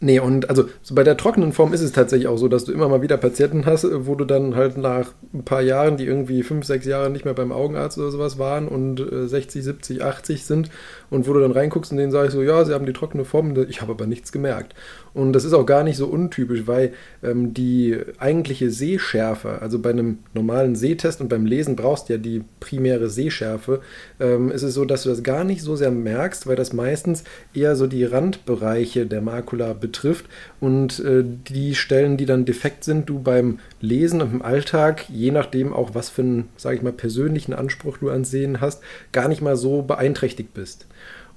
nee, 0.00 0.18
und 0.20 0.48
also 0.48 0.68
so 0.82 0.94
bei 0.94 1.04
der 1.04 1.16
trockenen 1.16 1.52
Form 1.52 1.72
ist 1.72 1.80
es 1.80 1.92
tatsächlich 1.92 2.28
auch 2.28 2.36
so, 2.36 2.48
dass 2.48 2.64
du 2.64 2.72
immer 2.72 2.88
mal 2.88 3.02
wieder 3.02 3.16
Patienten 3.16 3.66
hast, 3.66 3.86
wo 4.06 4.14
du 4.14 4.24
dann 4.24 4.54
halt 4.54 4.76
nach 4.76 5.12
ein 5.34 5.44
paar 5.44 5.62
Jahren, 5.62 5.96
die 5.96 6.04
irgendwie 6.04 6.42
fünf, 6.42 6.64
sechs 6.66 6.86
Jahre 6.86 7.10
nicht 7.10 7.24
mehr 7.24 7.34
beim 7.34 7.52
Augenarzt 7.52 7.98
oder 7.98 8.10
sowas 8.10 8.38
waren 8.38 8.68
und 8.68 9.00
äh, 9.00 9.26
60, 9.26 9.64
70, 9.64 10.02
80 10.02 10.44
sind 10.44 10.70
und 11.10 11.28
wo 11.28 11.32
du 11.32 11.40
dann 11.40 11.52
reinguckst 11.52 11.90
und 11.92 11.98
denen 11.98 12.12
sagst 12.12 12.32
so, 12.32 12.42
ja, 12.42 12.64
sie 12.64 12.74
haben 12.74 12.86
die 12.86 12.92
trockene 12.92 13.24
Form, 13.24 13.54
ich 13.68 13.80
habe 13.80 13.92
aber 13.92 14.06
nichts 14.06 14.32
gemerkt. 14.32 14.74
Und 15.14 15.32
das 15.32 15.44
ist 15.44 15.52
auch 15.52 15.66
gar 15.66 15.84
nicht 15.84 15.96
so 15.96 16.06
untypisch, 16.06 16.66
weil 16.66 16.92
ähm, 17.22 17.54
die 17.54 17.96
eigentliche 18.18 18.70
Sehschärfe, 18.70 19.60
also 19.60 19.78
bei 19.78 19.90
einem 19.90 20.18
normalen 20.34 20.76
Sehtest 20.76 21.20
und 21.20 21.28
beim 21.28 21.46
Lesen 21.46 21.76
brauchst 21.76 22.08
du 22.08 22.14
ja 22.14 22.18
die 22.18 22.44
primäre 22.60 23.08
Sehschärfe, 23.08 23.80
ähm, 24.20 24.50
ist 24.50 24.62
es 24.62 24.74
so, 24.74 24.84
dass 24.84 25.02
du 25.02 25.08
das 25.08 25.22
gar 25.22 25.44
nicht 25.44 25.62
so 25.62 25.76
sehr 25.76 25.90
merkst, 25.90 26.46
weil 26.46 26.56
das 26.56 26.72
meistens 26.72 27.24
eher 27.54 27.76
so 27.76 27.86
die 27.86 28.04
Randbereiche 28.04 29.06
der 29.06 29.20
Makula 29.20 29.72
betrifft 29.72 30.26
und 30.60 31.00
äh, 31.00 31.24
die 31.24 31.74
Stellen, 31.74 32.16
die 32.16 32.26
dann 32.26 32.44
defekt 32.44 32.84
sind, 32.84 33.08
du 33.08 33.18
beim 33.18 33.58
Lesen 33.80 34.22
und 34.22 34.32
im 34.32 34.42
Alltag, 34.42 35.08
je 35.08 35.30
nachdem 35.30 35.72
auch 35.72 35.94
was 35.94 36.08
für 36.08 36.22
einen, 36.22 36.48
sage 36.56 36.76
ich 36.76 36.82
mal, 36.82 36.92
persönlichen 36.92 37.54
Anspruch 37.54 37.98
du 37.98 38.10
ans 38.10 38.30
Sehen 38.30 38.60
hast, 38.60 38.82
gar 39.12 39.28
nicht 39.28 39.42
mal 39.42 39.56
so 39.56 39.82
beeinträchtigt 39.82 40.54
bist. 40.54 40.86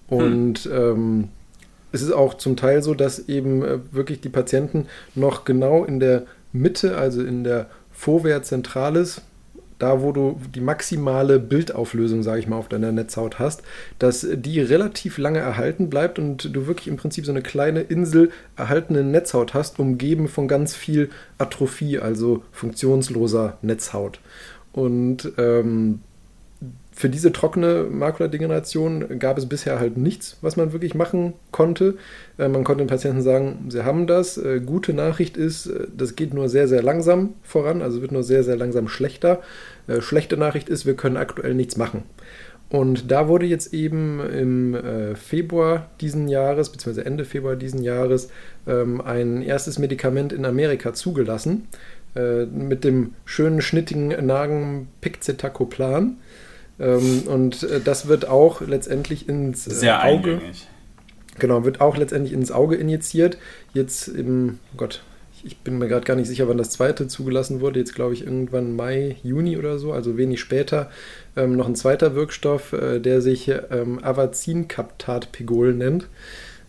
Und 0.07 0.59
hm. 0.59 0.71
ähm, 0.73 1.29
es 1.91 2.01
ist 2.01 2.11
auch 2.11 2.35
zum 2.35 2.55
Teil 2.55 2.81
so, 2.81 2.93
dass 2.93 3.27
eben 3.27 3.63
äh, 3.63 3.79
wirklich 3.91 4.21
die 4.21 4.29
Patienten 4.29 4.87
noch 5.15 5.45
genau 5.45 5.83
in 5.83 5.99
der 5.99 6.23
Mitte, 6.53 6.97
also 6.97 7.21
in 7.21 7.43
der 7.43 7.67
Fovea 7.91 8.41
Centralis, 8.43 9.21
da 9.81 10.01
wo 10.01 10.11
du 10.11 10.39
die 10.53 10.61
maximale 10.61 11.39
Bildauflösung, 11.39 12.21
sage 12.21 12.39
ich 12.39 12.47
mal, 12.47 12.57
auf 12.57 12.69
deiner 12.69 12.91
Netzhaut 12.91 13.39
hast, 13.39 13.63
dass 13.97 14.27
die 14.31 14.61
relativ 14.61 15.17
lange 15.17 15.39
erhalten 15.39 15.89
bleibt 15.89 16.19
und 16.19 16.55
du 16.55 16.67
wirklich 16.67 16.87
im 16.87 16.97
Prinzip 16.97 17.25
so 17.25 17.31
eine 17.31 17.41
kleine 17.41 17.81
Insel 17.81 18.31
erhaltene 18.55 19.03
Netzhaut 19.03 19.55
hast, 19.55 19.79
umgeben 19.79 20.27
von 20.27 20.47
ganz 20.47 20.75
viel 20.75 21.09
Atrophie, 21.39 21.97
also 21.97 22.43
funktionsloser 22.51 23.57
Netzhaut. 23.63 24.19
Und 24.71 25.31
ähm, 25.37 26.01
für 27.01 27.09
diese 27.09 27.31
trockene 27.31 27.87
Makuladegeneration 27.89 29.17
gab 29.17 29.39
es 29.39 29.49
bisher 29.49 29.79
halt 29.79 29.97
nichts, 29.97 30.37
was 30.41 30.55
man 30.55 30.71
wirklich 30.71 30.93
machen 30.93 31.33
konnte. 31.49 31.95
Äh, 32.37 32.47
man 32.47 32.63
konnte 32.63 32.83
den 32.83 32.89
Patienten 32.89 33.23
sagen, 33.23 33.65
sie 33.69 33.83
haben 33.83 34.05
das. 34.05 34.37
Äh, 34.37 34.61
gute 34.63 34.93
Nachricht 34.93 35.35
ist, 35.35 35.65
äh, 35.65 35.87
das 35.97 36.15
geht 36.15 36.31
nur 36.31 36.47
sehr, 36.47 36.67
sehr 36.67 36.83
langsam 36.83 37.33
voran, 37.41 37.81
also 37.81 38.03
wird 38.03 38.11
nur 38.11 38.21
sehr, 38.21 38.43
sehr 38.43 38.55
langsam 38.55 38.87
schlechter. 38.87 39.41
schlechte 39.99 40.37
Nachricht 40.37 40.69
ist, 40.69 40.85
wir 40.85 40.93
können 40.93 41.17
aktuell 41.17 41.55
nichts 41.55 41.75
machen. 41.75 42.03
Und 42.69 43.09
da 43.09 43.27
wurde 43.27 43.47
jetzt 43.47 43.73
eben 43.73 44.19
im 44.19 44.77
Februar 45.15 45.89
diesen 45.99 46.27
Jahres, 46.27 46.69
beziehungsweise 46.69 47.05
Ende 47.05 47.25
Februar 47.25 47.55
diesen 47.55 47.81
Jahres, 47.81 48.29
ähm, 48.67 49.01
ein 49.01 49.41
erstes 49.41 49.79
Medikament 49.79 50.31
in 50.31 50.45
Amerika 50.45 50.93
zugelassen 50.93 51.67
mit 52.13 52.83
dem 52.83 53.13
schönen 53.23 53.61
schnittigen 53.61 54.09
Namen 54.25 54.89
Piczetacoplan. 54.99 56.17
Ähm, 56.81 57.23
und 57.27 57.63
äh, 57.63 57.79
das 57.79 58.07
wird 58.07 58.27
auch 58.27 58.61
letztendlich 58.61 59.29
ins 59.29 59.67
äh, 59.67 59.71
Sehr 59.71 60.03
Auge. 60.03 60.33
Eingängig. 60.33 60.67
Genau, 61.39 61.63
wird 61.63 61.79
auch 61.79 61.95
letztendlich 61.95 62.33
ins 62.33 62.51
Auge 62.51 62.75
injiziert. 62.75 63.37
Jetzt 63.73 64.07
im, 64.07 64.59
oh 64.73 64.77
Gott, 64.77 65.01
ich 65.43 65.57
bin 65.59 65.77
mir 65.77 65.87
gerade 65.87 66.05
gar 66.05 66.15
nicht 66.15 66.27
sicher, 66.27 66.47
wann 66.47 66.57
das 66.57 66.71
zweite 66.71 67.07
zugelassen 67.07 67.61
wurde. 67.61 67.79
Jetzt 67.79 67.95
glaube 67.95 68.13
ich 68.13 68.23
irgendwann 68.23 68.75
Mai, 68.75 69.17
Juni 69.23 69.57
oder 69.57 69.79
so, 69.79 69.93
also 69.93 70.17
wenig 70.17 70.39
später. 70.39 70.89
Ähm, 71.35 71.55
noch 71.55 71.67
ein 71.67 71.75
zweiter 71.75 72.15
Wirkstoff, 72.15 72.73
äh, 72.73 72.99
der 72.99 73.21
sich 73.21 73.47
ähm, 73.47 74.03
Avacincaptat-Pegol 74.03 75.73
nennt. 75.73 76.07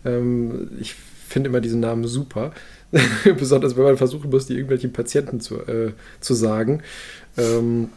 Ähm, 0.05 0.71
ich 0.79 0.95
finde 1.27 1.49
immer 1.49 1.61
diesen 1.61 1.79
Namen 1.79 2.05
super. 2.05 2.53
Besonders 3.37 3.75
wenn 3.75 3.83
man 3.83 3.97
versuchen 3.97 4.29
muss, 4.29 4.45
die 4.45 4.53
irgendwelchen 4.53 4.93
Patienten 4.93 5.39
zu, 5.39 5.59
äh, 5.61 5.93
zu 6.19 6.33
sagen. 6.35 6.83
Ähm, 7.37 7.89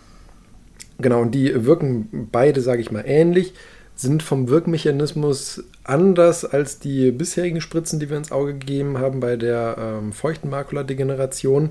genau, 0.98 1.22
und 1.22 1.34
die 1.34 1.66
wirken 1.66 2.28
beide, 2.30 2.60
sage 2.60 2.80
ich 2.80 2.90
mal, 2.90 3.04
ähnlich 3.06 3.54
sind 3.96 4.22
vom 4.22 4.48
Wirkmechanismus 4.50 5.64
anders 5.82 6.44
als 6.44 6.78
die 6.78 7.10
bisherigen 7.12 7.62
Spritzen, 7.62 7.98
die 7.98 8.10
wir 8.10 8.18
ins 8.18 8.30
Auge 8.30 8.52
gegeben 8.52 8.98
haben 8.98 9.20
bei 9.20 9.36
der 9.36 9.76
ähm, 9.78 10.12
feuchten 10.12 10.50
Makuladegeneration. 10.50 11.70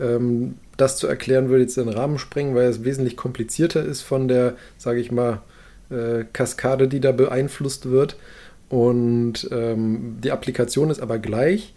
Ähm, 0.00 0.54
das 0.78 0.96
zu 0.96 1.06
erklären 1.06 1.50
würde 1.50 1.64
jetzt 1.64 1.76
den 1.76 1.90
Rahmen 1.90 2.18
sprengen, 2.18 2.54
weil 2.54 2.68
es 2.68 2.84
wesentlich 2.84 3.16
komplizierter 3.16 3.84
ist 3.84 4.00
von 4.00 4.26
der, 4.26 4.54
sage 4.78 5.00
ich 5.00 5.12
mal, 5.12 5.42
äh, 5.90 6.24
Kaskade, 6.32 6.88
die 6.88 7.00
da 7.00 7.12
beeinflusst 7.12 7.90
wird. 7.90 8.16
Und 8.70 9.48
ähm, 9.52 10.16
die 10.24 10.32
Applikation 10.32 10.88
ist 10.88 11.00
aber 11.00 11.18
gleich. 11.18 11.74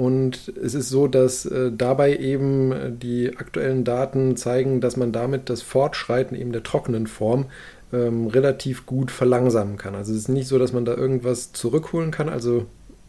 Und 0.00 0.50
es 0.56 0.72
ist 0.72 0.88
so, 0.88 1.08
dass 1.08 1.44
äh, 1.44 1.70
dabei 1.70 2.16
eben 2.16 2.98
die 2.98 3.36
aktuellen 3.36 3.84
Daten 3.84 4.34
zeigen, 4.34 4.80
dass 4.80 4.96
man 4.96 5.12
damit 5.12 5.50
das 5.50 5.60
Fortschreiten 5.60 6.34
eben 6.34 6.52
der 6.52 6.62
trockenen 6.62 7.06
Form 7.06 7.44
ähm, 7.92 8.26
relativ 8.28 8.86
gut 8.86 9.10
verlangsamen 9.10 9.76
kann. 9.76 9.94
Also 9.94 10.12
es 10.12 10.20
ist 10.20 10.28
nicht 10.30 10.48
so, 10.48 10.58
dass 10.58 10.72
man 10.72 10.86
da 10.86 10.94
irgendwas 10.94 11.52
zurückholen 11.52 12.12
kann. 12.12 12.30
Also 12.30 12.64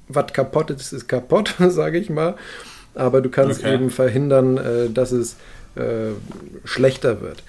was 0.09 0.33
kaputt 0.33 0.69
ist, 0.69 0.91
ist 0.91 1.07
kaputt, 1.07 1.55
sage 1.69 1.97
ich 1.97 2.09
mal. 2.09 2.35
Aber 2.93 3.21
du 3.21 3.29
kannst 3.29 3.61
okay. 3.61 3.73
eben 3.73 3.89
verhindern, 3.89 4.57
äh, 4.57 4.89
dass 4.89 5.13
es 5.13 5.37
äh, 5.75 6.11
schlechter 6.65 7.21
wird. 7.21 7.41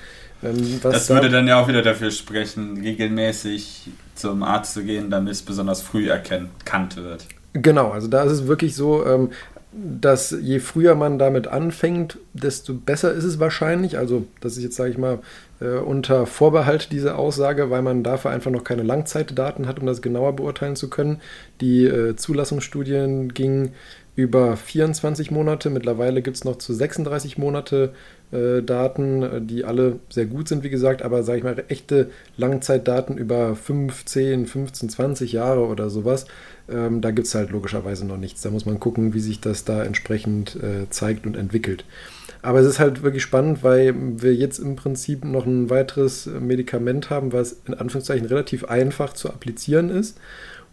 Ähm, 0.44 0.78
das 0.84 1.10
würde 1.10 1.30
da 1.30 1.38
dann 1.38 1.48
ja 1.48 1.60
auch 1.60 1.66
wieder 1.66 1.82
dafür 1.82 2.12
sprechen, 2.12 2.80
regelmäßig 2.80 3.90
zum 4.14 4.44
Arzt 4.44 4.74
zu 4.74 4.84
gehen, 4.84 5.10
damit 5.10 5.32
es 5.32 5.42
besonders 5.42 5.82
früh 5.82 6.08
erkannt 6.08 6.94
wird. 6.94 7.26
Genau, 7.54 7.90
also 7.90 8.08
da 8.08 8.22
ist 8.24 8.32
es 8.32 8.46
wirklich 8.46 8.74
so, 8.74 9.04
ähm, 9.06 9.30
dass 9.72 10.36
je 10.38 10.58
früher 10.58 10.94
man 10.94 11.18
damit 11.18 11.48
anfängt, 11.48 12.18
desto 12.34 12.74
besser 12.74 13.12
ist 13.12 13.24
es 13.24 13.40
wahrscheinlich. 13.40 13.96
Also 13.98 14.26
das 14.40 14.56
ist 14.56 14.62
jetzt, 14.62 14.76
sage 14.76 14.90
ich 14.90 14.98
mal, 14.98 15.20
äh, 15.60 15.78
unter 15.78 16.26
Vorbehalt 16.26 16.92
diese 16.92 17.16
Aussage, 17.16 17.70
weil 17.70 17.82
man 17.82 18.02
dafür 18.02 18.30
einfach 18.30 18.50
noch 18.50 18.64
keine 18.64 18.82
Langzeitdaten 18.82 19.66
hat, 19.66 19.78
um 19.80 19.86
das 19.86 20.02
genauer 20.02 20.36
beurteilen 20.36 20.76
zu 20.76 20.90
können. 20.90 21.20
Die 21.60 21.84
äh, 21.84 22.16
Zulassungsstudien 22.16 23.32
gingen 23.32 23.72
über 24.14 24.56
24 24.58 25.30
Monate. 25.30 25.70
Mittlerweile 25.70 26.20
gibt 26.20 26.36
es 26.36 26.44
noch 26.44 26.56
zu 26.56 26.74
36 26.74 27.38
Monate 27.38 27.94
äh, 28.30 28.62
Daten, 28.62 29.46
die 29.46 29.64
alle 29.64 30.00
sehr 30.10 30.26
gut 30.26 30.48
sind, 30.48 30.64
wie 30.64 30.70
gesagt, 30.70 31.00
aber 31.02 31.22
sage 31.22 31.38
ich 31.38 31.44
mal, 31.44 31.64
echte 31.68 32.10
Langzeitdaten 32.36 33.16
über 33.16 33.56
15, 33.56 34.46
15, 34.46 34.90
20 34.90 35.32
Jahre 35.32 35.66
oder 35.66 35.88
sowas, 35.88 36.26
ähm, 36.70 37.00
da 37.00 37.10
gibt 37.10 37.26
es 37.26 37.34
halt 37.34 37.50
logischerweise 37.50 38.06
noch 38.06 38.16
nichts. 38.16 38.42
Da 38.42 38.50
muss 38.50 38.66
man 38.66 38.80
gucken, 38.80 39.14
wie 39.14 39.20
sich 39.20 39.40
das 39.40 39.64
da 39.64 39.82
entsprechend 39.82 40.56
äh, 40.56 40.88
zeigt 40.90 41.26
und 41.26 41.36
entwickelt. 41.36 41.84
Aber 42.42 42.58
es 42.58 42.66
ist 42.66 42.80
halt 42.80 43.02
wirklich 43.02 43.22
spannend, 43.22 43.62
weil 43.62 43.94
wir 44.20 44.34
jetzt 44.34 44.58
im 44.58 44.74
Prinzip 44.74 45.24
noch 45.24 45.46
ein 45.46 45.70
weiteres 45.70 46.26
Medikament 46.26 47.08
haben, 47.08 47.32
was 47.32 47.60
in 47.66 47.74
Anführungszeichen 47.74 48.26
relativ 48.26 48.64
einfach 48.64 49.12
zu 49.12 49.28
applizieren 49.28 49.90
ist 49.90 50.18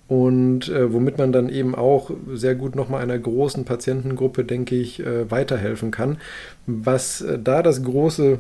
und 0.09 0.69
äh, 0.69 0.91
womit 0.91 1.19
man 1.19 1.31
dann 1.31 1.49
eben 1.49 1.75
auch 1.75 2.09
sehr 2.33 2.55
gut 2.55 2.75
nochmal 2.75 3.03
einer 3.03 3.19
großen 3.19 3.63
Patientengruppe, 3.63 4.43
denke 4.43 4.75
ich, 4.75 4.99
äh, 4.99 5.29
weiterhelfen 5.29 5.91
kann. 5.91 6.17
Was 6.65 7.21
äh, 7.21 7.37
da 7.37 7.61
das 7.61 7.83
große 7.83 8.39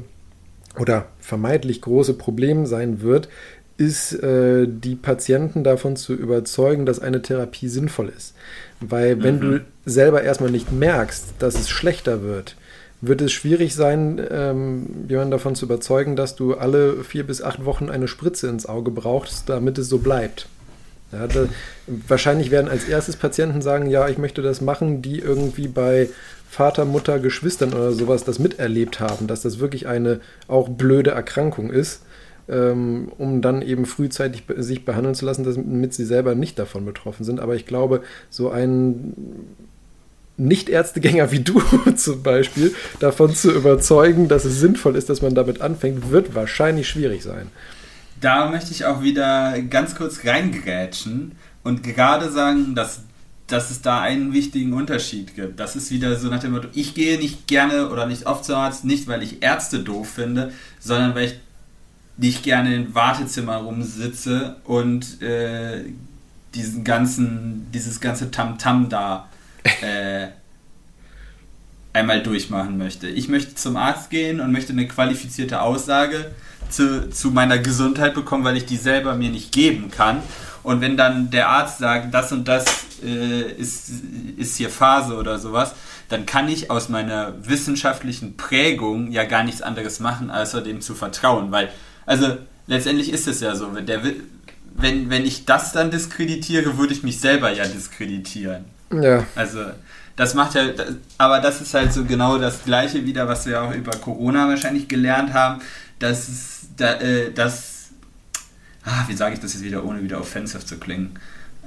oder 0.79 1.07
vermeintlich 1.19 1.81
große 1.81 2.15
Problem 2.15 2.65
sein 2.65 3.01
wird, 3.01 3.29
ist, 3.79 4.13
äh, 4.13 4.67
die 4.67 4.95
Patienten 4.95 5.63
davon 5.63 5.95
zu 5.95 6.13
überzeugen, 6.13 6.85
dass 6.85 6.99
eine 6.99 7.21
Therapie 7.21 7.69
sinnvoll 7.69 8.11
ist. 8.15 8.35
Weil 8.81 9.23
wenn 9.23 9.35
mhm. 9.35 9.41
du 9.41 9.61
selber 9.85 10.21
erstmal 10.21 10.51
nicht 10.51 10.71
merkst, 10.71 11.35
dass 11.39 11.55
es 11.55 11.69
schlechter 11.69 12.21
wird, 12.21 12.55
wird 13.01 13.21
es 13.21 13.31
schwierig 13.31 13.73
sein, 13.73 14.21
ähm, 14.29 15.05
jemanden 15.07 15.31
davon 15.31 15.55
zu 15.55 15.65
überzeugen, 15.65 16.17
dass 16.17 16.35
du 16.35 16.55
alle 16.55 17.05
vier 17.05 17.25
bis 17.25 17.41
acht 17.41 17.63
Wochen 17.63 17.89
eine 17.89 18.09
Spritze 18.09 18.47
ins 18.47 18.65
Auge 18.65 18.91
brauchst, 18.91 19.47
damit 19.47 19.77
es 19.77 19.87
so 19.87 19.99
bleibt. 19.99 20.47
Ja, 21.13 21.27
da, 21.27 21.47
wahrscheinlich 21.87 22.51
werden 22.51 22.69
als 22.69 22.83
erstes 22.83 23.15
Patienten 23.15 23.61
sagen, 23.61 23.89
ja, 23.89 24.09
ich 24.09 24.17
möchte 24.17 24.41
das 24.41 24.59
machen, 24.59 25.01
die 25.01 25.19
irgendwie 25.19 25.69
bei 25.69 26.09
Vater, 26.49 26.83
Mutter, 26.83 27.19
Geschwistern 27.19 27.73
oder 27.73 27.93
sowas 27.93 28.25
das 28.25 28.39
miterlebt 28.39 28.99
haben, 28.99 29.27
dass 29.27 29.41
das 29.41 29.59
wirklich 29.59 29.87
eine 29.87 30.19
auch 30.47 30.67
blöde 30.67 31.11
Erkrankung 31.11 31.71
ist, 31.71 32.01
ähm, 32.49 33.11
um 33.17 33.41
dann 33.41 33.61
eben 33.61 33.85
frühzeitig 33.85 34.43
sich 34.57 34.85
behandeln 34.85 35.15
zu 35.15 35.25
lassen, 35.25 35.43
damit 35.43 35.93
sie 35.93 36.05
selber 36.05 36.35
nicht 36.35 36.57
davon 36.57 36.85
betroffen 36.85 37.23
sind. 37.23 37.39
Aber 37.39 37.55
ich 37.55 37.65
glaube, 37.65 38.01
so 38.29 38.49
ein 38.49 39.13
nicht-Ärztegänger 40.37 41.31
wie 41.31 41.41
du 41.41 41.59
zum 41.95 42.23
Beispiel 42.23 42.73
davon 42.99 43.35
zu 43.35 43.51
überzeugen, 43.51 44.27
dass 44.27 44.45
es 44.45 44.59
sinnvoll 44.59 44.95
ist, 44.95 45.09
dass 45.09 45.21
man 45.21 45.35
damit 45.35 45.61
anfängt, 45.61 46.11
wird 46.11 46.33
wahrscheinlich 46.33 46.87
schwierig 46.87 47.23
sein. 47.23 47.47
Da 48.21 48.49
möchte 48.49 48.71
ich 48.71 48.85
auch 48.85 49.01
wieder 49.01 49.61
ganz 49.69 49.95
kurz 49.95 50.25
reingrätschen 50.25 51.33
und 51.63 51.83
gerade 51.83 52.31
sagen, 52.31 52.73
dass, 52.73 53.01
dass 53.47 53.69
es 53.69 53.81
da 53.81 54.01
einen 54.01 54.33
wichtigen 54.33 54.73
Unterschied 54.73 55.35
gibt. 55.35 55.59
Das 55.59 55.75
ist 55.75 55.91
wieder 55.91 56.15
so 56.15 56.29
nach 56.29 56.39
dem 56.39 56.51
Motto, 56.51 56.67
ich 56.73 56.95
gehe 56.95 57.17
nicht 57.17 57.47
gerne 57.47 57.89
oder 57.89 58.05
nicht 58.05 58.25
oft 58.25 58.45
zum 58.45 58.55
Arzt, 58.55 58.85
nicht 58.85 59.07
weil 59.07 59.23
ich 59.23 59.41
Ärzte 59.41 59.79
doof 59.79 60.09
finde, 60.09 60.51
sondern 60.79 61.15
weil 61.15 61.25
ich 61.25 61.39
nicht 62.19 62.43
gerne 62.43 62.75
im 62.75 62.93
Wartezimmer 62.93 63.57
rumsitze 63.57 64.57
und 64.65 65.21
äh, 65.21 65.85
diesen 66.53 66.83
ganzen, 66.83 67.67
dieses 67.73 68.01
ganze 68.01 68.31
Tamtam 68.31 68.85
-Tam 68.85 68.89
da 68.89 69.29
äh, 69.81 70.27
einmal 71.93 72.21
durchmachen 72.21 72.77
möchte. 72.77 73.07
Ich 73.07 73.29
möchte 73.29 73.55
zum 73.55 73.77
Arzt 73.77 74.09
gehen 74.09 74.39
und 74.39 74.51
möchte 74.51 74.73
eine 74.73 74.87
qualifizierte 74.87 75.61
Aussage 75.61 76.31
zu, 76.69 77.09
zu 77.09 77.31
meiner 77.31 77.57
Gesundheit 77.57 78.13
bekommen, 78.13 78.43
weil 78.43 78.57
ich 78.57 78.65
die 78.65 78.77
selber 78.77 79.15
mir 79.15 79.29
nicht 79.29 79.51
geben 79.51 79.89
kann. 79.89 80.21
Und 80.61 80.81
wenn 80.81 80.97
dann 80.97 81.31
der 81.31 81.49
Arzt 81.49 81.79
sagt, 81.79 82.13
das 82.13 82.31
und 82.31 82.47
das 82.47 82.65
äh, 83.03 83.51
ist, 83.53 83.91
ist 84.37 84.57
hier 84.57 84.69
Phase 84.69 85.15
oder 85.15 85.39
sowas, 85.39 85.73
dann 86.09 86.25
kann 86.25 86.49
ich 86.49 86.69
aus 86.69 86.89
meiner 86.89 87.33
wissenschaftlichen 87.41 88.35
Prägung 88.35 89.11
ja 89.11 89.23
gar 89.23 89.43
nichts 89.43 89.61
anderes 89.61 89.99
machen, 89.99 90.29
als 90.29 90.51
dem 90.51 90.81
zu 90.81 90.95
vertrauen. 90.95 91.51
Weil, 91.51 91.69
also 92.09 92.37
letztendlich 92.65 93.13
ist 93.13 93.27
es 93.27 93.39
ja 93.39 93.55
so, 93.55 93.75
wenn, 93.75 93.85
der, 93.85 94.01
wenn, 94.75 95.11
wenn 95.11 95.25
ich 95.27 95.45
das 95.45 95.73
dann 95.73 95.91
diskreditiere, 95.91 96.75
würde 96.79 96.91
ich 96.91 97.03
mich 97.03 97.19
selber 97.19 97.51
ja 97.51 97.67
diskreditieren. 97.67 98.65
Ja. 98.91 99.27
Also, 99.35 99.59
das 100.15 100.33
macht 100.33 100.55
ja, 100.55 100.63
aber 101.19 101.39
das 101.39 101.61
ist 101.61 101.71
halt 101.75 101.93
so 101.93 102.05
genau 102.05 102.39
das 102.39 102.63
Gleiche 102.63 103.05
wieder, 103.05 103.27
was 103.27 103.45
wir 103.45 103.61
auch 103.61 103.75
über 103.75 103.91
Corona 103.91 104.47
wahrscheinlich 104.47 104.87
gelernt 104.87 105.33
haben, 105.33 105.61
dass 105.99 106.27
es, 106.27 106.61
da, 106.75 106.93
äh, 106.95 107.31
dass, 107.31 107.89
ah, 108.83 109.03
wie 109.07 109.13
sage 109.13 109.35
ich 109.35 109.39
das 109.39 109.53
jetzt 109.53 109.63
wieder, 109.63 109.85
ohne 109.85 110.01
wieder 110.01 110.19
offensive 110.19 110.65
zu 110.65 110.79
klingen, 110.79 111.11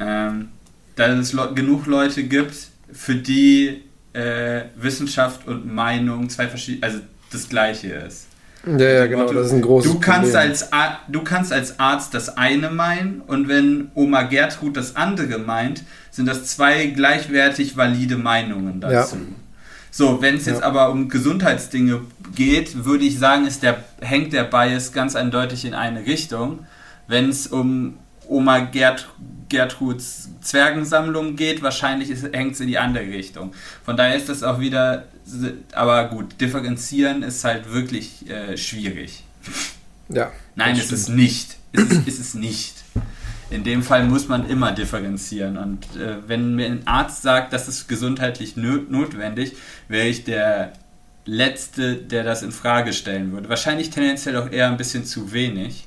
ähm, 0.00 0.48
dass 0.96 1.32
es 1.32 1.54
genug 1.54 1.86
Leute 1.86 2.24
gibt, 2.24 2.56
für 2.92 3.14
die 3.14 3.84
äh, 4.12 4.64
Wissenschaft 4.74 5.46
und 5.46 5.72
Meinung 5.72 6.28
zwei 6.28 6.48
verschiedene, 6.48 6.84
also 6.84 6.98
das 7.30 7.48
Gleiche 7.48 7.92
ist. 7.92 8.26
Ja, 8.64 8.78
ja, 8.78 9.06
genau, 9.06 9.32
das 9.32 9.48
ist 9.48 9.52
ein 9.54 9.62
großes 9.62 9.92
du 9.92 9.98
kannst 9.98 10.32
Problem. 10.32 10.50
Als 10.50 10.70
du 11.08 11.24
kannst 11.24 11.52
als 11.52 11.80
Arzt 11.80 12.14
das 12.14 12.36
eine 12.36 12.70
meinen 12.70 13.20
und 13.26 13.48
wenn 13.48 13.90
Oma 13.94 14.22
Gertrud 14.22 14.76
das 14.76 14.94
andere 14.94 15.38
meint, 15.38 15.82
sind 16.10 16.26
das 16.26 16.44
zwei 16.46 16.86
gleichwertig 16.86 17.76
valide 17.76 18.16
Meinungen 18.16 18.80
dazu. 18.80 19.16
Ja. 19.16 19.22
So, 19.90 20.22
wenn 20.22 20.36
es 20.36 20.46
jetzt 20.46 20.60
ja. 20.60 20.66
aber 20.66 20.90
um 20.90 21.08
Gesundheitsdinge 21.08 22.00
geht, 22.34 22.84
würde 22.84 23.04
ich 23.04 23.18
sagen, 23.18 23.46
ist 23.46 23.62
der, 23.62 23.84
hängt 24.00 24.32
der 24.32 24.44
Bias 24.44 24.92
ganz 24.92 25.16
eindeutig 25.16 25.64
in 25.64 25.74
eine 25.74 26.06
Richtung. 26.06 26.60
Wenn 27.08 27.28
es 27.28 27.46
um 27.46 27.98
Oma 28.26 28.60
Gert, 28.60 29.08
Gertruds 29.52 30.30
Zwergensammlung 30.40 31.36
geht, 31.36 31.62
wahrscheinlich 31.62 32.10
hängt 32.32 32.54
es 32.54 32.60
in 32.60 32.66
die 32.66 32.78
andere 32.78 33.04
Richtung. 33.04 33.52
Von 33.84 33.96
daher 33.96 34.16
ist 34.16 34.28
das 34.28 34.42
auch 34.42 34.58
wieder 34.58 35.04
aber 35.72 36.08
gut, 36.08 36.40
differenzieren 36.40 37.22
ist 37.22 37.44
halt 37.44 37.72
wirklich 37.72 38.28
äh, 38.28 38.56
schwierig. 38.56 39.24
Ja. 40.08 40.32
Nein, 40.56 40.76
ist 40.76 40.92
es 40.92 41.08
nicht. 41.08 41.56
Ist 41.72 41.90
es, 41.90 42.06
ist 42.06 42.20
es 42.20 42.34
nicht. 42.34 42.74
In 43.50 43.64
dem 43.64 43.82
Fall 43.82 44.04
muss 44.04 44.28
man 44.28 44.48
immer 44.48 44.72
differenzieren. 44.72 45.56
Und 45.56 45.84
äh, 45.96 46.16
wenn 46.26 46.54
mir 46.54 46.66
ein 46.66 46.86
Arzt 46.86 47.22
sagt, 47.22 47.52
das 47.52 47.68
ist 47.68 47.88
gesundheitlich 47.88 48.56
notwendig, 48.56 49.52
wäre 49.88 50.08
ich 50.08 50.24
der 50.24 50.72
Letzte, 51.24 51.96
der 51.96 52.24
das 52.24 52.42
in 52.42 52.50
Frage 52.50 52.92
stellen 52.92 53.32
würde. 53.32 53.48
Wahrscheinlich 53.48 53.90
tendenziell 53.90 54.36
auch 54.36 54.50
eher 54.50 54.68
ein 54.68 54.76
bisschen 54.76 55.04
zu 55.04 55.32
wenig. 55.32 55.86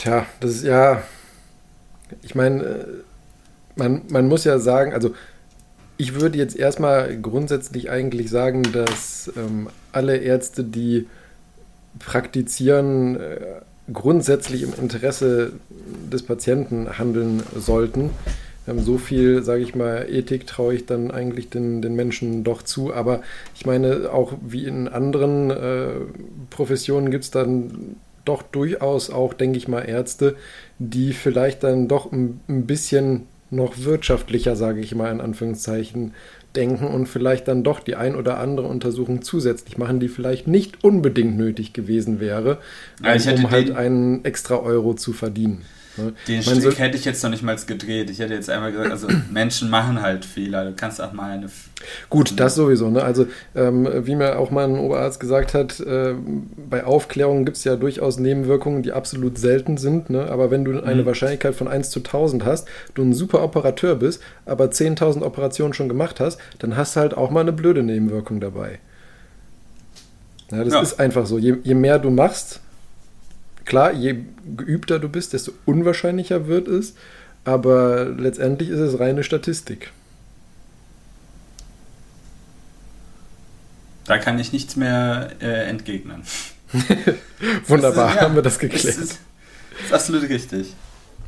Tja, 0.00 0.24
das 0.40 0.52
ist 0.52 0.64
ja 0.64 1.02
ich 2.22 2.34
meine, 2.34 2.62
äh, 2.62 2.86
man, 3.76 4.02
man 4.08 4.28
muss 4.28 4.44
ja 4.44 4.58
sagen, 4.58 4.92
also 4.92 5.14
ich 5.96 6.18
würde 6.18 6.38
jetzt 6.38 6.56
erstmal 6.56 7.16
grundsätzlich 7.18 7.90
eigentlich 7.90 8.30
sagen, 8.30 8.62
dass 8.72 9.30
ähm, 9.36 9.68
alle 9.92 10.16
Ärzte, 10.16 10.64
die 10.64 11.06
praktizieren, 11.98 13.16
äh, 13.16 13.36
grundsätzlich 13.92 14.62
im 14.62 14.72
Interesse 14.74 15.52
des 16.10 16.22
Patienten 16.22 16.98
handeln 16.98 17.42
sollten. 17.56 18.10
Ähm, 18.66 18.80
so 18.80 18.96
viel, 18.98 19.42
sage 19.42 19.62
ich 19.62 19.74
mal, 19.74 20.06
Ethik 20.08 20.46
traue 20.46 20.74
ich 20.74 20.86
dann 20.86 21.10
eigentlich 21.10 21.50
den, 21.50 21.82
den 21.82 21.94
Menschen 21.94 22.44
doch 22.44 22.62
zu. 22.62 22.94
Aber 22.94 23.20
ich 23.54 23.66
meine, 23.66 24.10
auch 24.12 24.32
wie 24.40 24.64
in 24.64 24.88
anderen 24.88 25.50
äh, 25.50 25.88
Professionen 26.48 27.10
gibt 27.10 27.24
es 27.24 27.30
dann 27.30 27.96
doch 28.24 28.42
durchaus 28.42 29.10
auch, 29.10 29.34
denke 29.34 29.58
ich 29.58 29.68
mal, 29.68 29.82
Ärzte, 29.82 30.36
die 30.78 31.12
vielleicht 31.12 31.62
dann 31.62 31.88
doch 31.88 32.12
ein, 32.12 32.40
ein 32.48 32.66
bisschen 32.66 33.26
noch 33.50 33.78
wirtschaftlicher, 33.78 34.56
sage 34.56 34.80
ich 34.80 34.94
mal 34.94 35.10
in 35.10 35.20
Anführungszeichen, 35.20 36.14
denken 36.56 36.86
und 36.86 37.06
vielleicht 37.06 37.48
dann 37.48 37.62
doch 37.62 37.80
die 37.80 37.96
ein 37.96 38.16
oder 38.16 38.38
andere 38.38 38.66
Untersuchung 38.66 39.22
zusätzlich 39.22 39.78
machen, 39.78 40.00
die 40.00 40.08
vielleicht 40.08 40.48
nicht 40.48 40.82
unbedingt 40.82 41.36
nötig 41.36 41.72
gewesen 41.72 42.20
wäre, 42.20 42.58
um 43.44 43.50
halt 43.50 43.70
einen 43.72 44.24
extra 44.24 44.56
Euro 44.56 44.94
zu 44.94 45.12
verdienen. 45.12 45.62
Den 46.28 46.42
Strick 46.42 46.62
so- 46.62 46.70
hätte 46.72 46.96
ich 46.96 47.04
jetzt 47.04 47.22
noch 47.22 47.30
nicht 47.30 47.42
mal 47.42 47.56
gedreht. 47.56 48.10
Ich 48.10 48.20
hätte 48.20 48.32
jetzt 48.34 48.48
einmal 48.48 48.70
gesagt, 48.72 48.90
also 48.90 49.08
Menschen 49.32 49.68
machen 49.70 50.00
halt 50.00 50.24
Fehler. 50.24 50.64
Du 50.66 50.72
kannst 50.74 51.00
auch 51.00 51.12
mal 51.12 51.30
eine. 51.32 51.50
Gut, 52.08 52.38
das 52.38 52.54
sowieso. 52.54 52.90
Ne? 52.90 53.02
Also, 53.02 53.26
ähm, 53.54 53.88
wie 54.06 54.14
mir 54.14 54.38
auch 54.38 54.50
mal 54.50 54.64
ein 54.64 54.78
Oberarzt 54.78 55.18
gesagt 55.20 55.52
hat, 55.54 55.80
äh, 55.80 56.14
bei 56.68 56.84
Aufklärung 56.84 57.44
gibt 57.44 57.56
es 57.56 57.64
ja 57.64 57.76
durchaus 57.76 58.18
Nebenwirkungen, 58.18 58.82
die 58.82 58.92
absolut 58.92 59.36
selten 59.38 59.76
sind. 59.78 60.10
Ne? 60.10 60.26
Aber 60.30 60.50
wenn 60.50 60.64
du 60.64 60.80
eine 60.82 61.02
Mhm. 61.02 61.06
Wahrscheinlichkeit 61.06 61.54
von 61.54 61.68
1 61.68 61.90
zu 61.90 62.00
1000 62.00 62.44
hast, 62.44 62.68
du 62.94 63.02
ein 63.02 63.12
super 63.12 63.42
Operateur 63.42 63.96
bist, 63.96 64.22
aber 64.46 64.66
10.000 64.70 65.22
Operationen 65.22 65.74
schon 65.74 65.88
gemacht 65.88 66.20
hast, 66.20 66.38
dann 66.60 66.76
hast 66.76 66.96
du 66.96 67.00
halt 67.00 67.16
auch 67.16 67.30
mal 67.30 67.40
eine 67.40 67.52
blöde 67.52 67.82
Nebenwirkung 67.82 68.40
dabei. 68.40 68.78
Ja, 70.52 70.64
das 70.64 70.72
Ja. 70.74 70.80
ist 70.82 71.00
einfach 71.00 71.26
so. 71.26 71.38
Je, 71.38 71.56
je 71.62 71.74
mehr 71.74 71.98
du 71.98 72.10
machst, 72.10 72.60
klar, 73.64 73.92
je 73.92 74.16
geübter 74.56 74.98
du 74.98 75.08
bist, 75.08 75.32
desto 75.32 75.52
unwahrscheinlicher 75.66 76.46
wird 76.46 76.68
es. 76.68 76.94
Aber 77.44 78.04
letztendlich 78.04 78.68
ist 78.68 78.80
es 78.80 78.98
reine 79.00 79.24
Statistik. 79.24 79.90
Da 84.06 84.18
kann 84.18 84.38
ich 84.38 84.52
nichts 84.52 84.76
mehr 84.76 85.30
äh, 85.40 85.68
entgegnen. 85.68 86.22
Wunderbar, 87.66 88.10
ist- 88.10 88.16
ja, 88.16 88.20
haben 88.22 88.34
wir 88.34 88.42
das 88.42 88.54
Das 88.54 88.60
geklärt. 88.60 88.84
ist, 88.84 88.98
das 88.98 89.86
ist 89.86 89.92
absolut 89.92 90.28
richtig. 90.28 90.74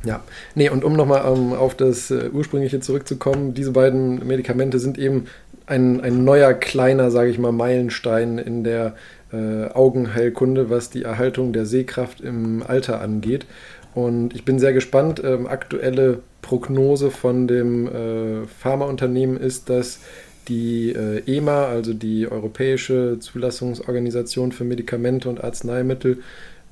Ja, 0.05 0.21
nee, 0.55 0.69
und 0.69 0.83
um 0.83 0.93
nochmal 0.93 1.23
ähm, 1.25 1.53
auf 1.53 1.75
das 1.75 2.11
äh, 2.11 2.29
ursprüngliche 2.31 2.79
zurückzukommen, 2.81 3.53
diese 3.53 3.71
beiden 3.71 4.25
Medikamente 4.27 4.79
sind 4.79 4.97
eben 4.97 5.27
ein, 5.65 6.01
ein 6.01 6.25
neuer, 6.25 6.53
kleiner, 6.53 7.09
sage 7.09 7.29
ich 7.29 7.39
mal, 7.39 7.53
Meilenstein 7.53 8.37
in 8.37 8.65
der 8.65 8.95
äh, 9.33 9.65
Augenheilkunde, 9.73 10.69
was 10.69 10.89
die 10.89 11.03
Erhaltung 11.03 11.53
der 11.53 11.65
Sehkraft 11.65 12.21
im 12.21 12.63
Alter 12.65 13.01
angeht. 13.01 13.45
Und 13.93 14.33
ich 14.33 14.45
bin 14.45 14.59
sehr 14.59 14.73
gespannt. 14.73 15.21
Ähm, 15.23 15.47
aktuelle 15.47 16.19
Prognose 16.41 17.11
von 17.11 17.47
dem 17.47 17.87
äh, 17.87 18.47
Pharmaunternehmen 18.47 19.37
ist, 19.37 19.69
dass 19.69 19.99
die 20.47 20.91
äh, 20.91 21.23
EMA, 21.25 21.65
also 21.65 21.93
die 21.93 22.27
Europäische 22.29 23.17
Zulassungsorganisation 23.19 24.51
für 24.51 24.65
Medikamente 24.65 25.29
und 25.29 25.43
Arzneimittel, 25.43 26.19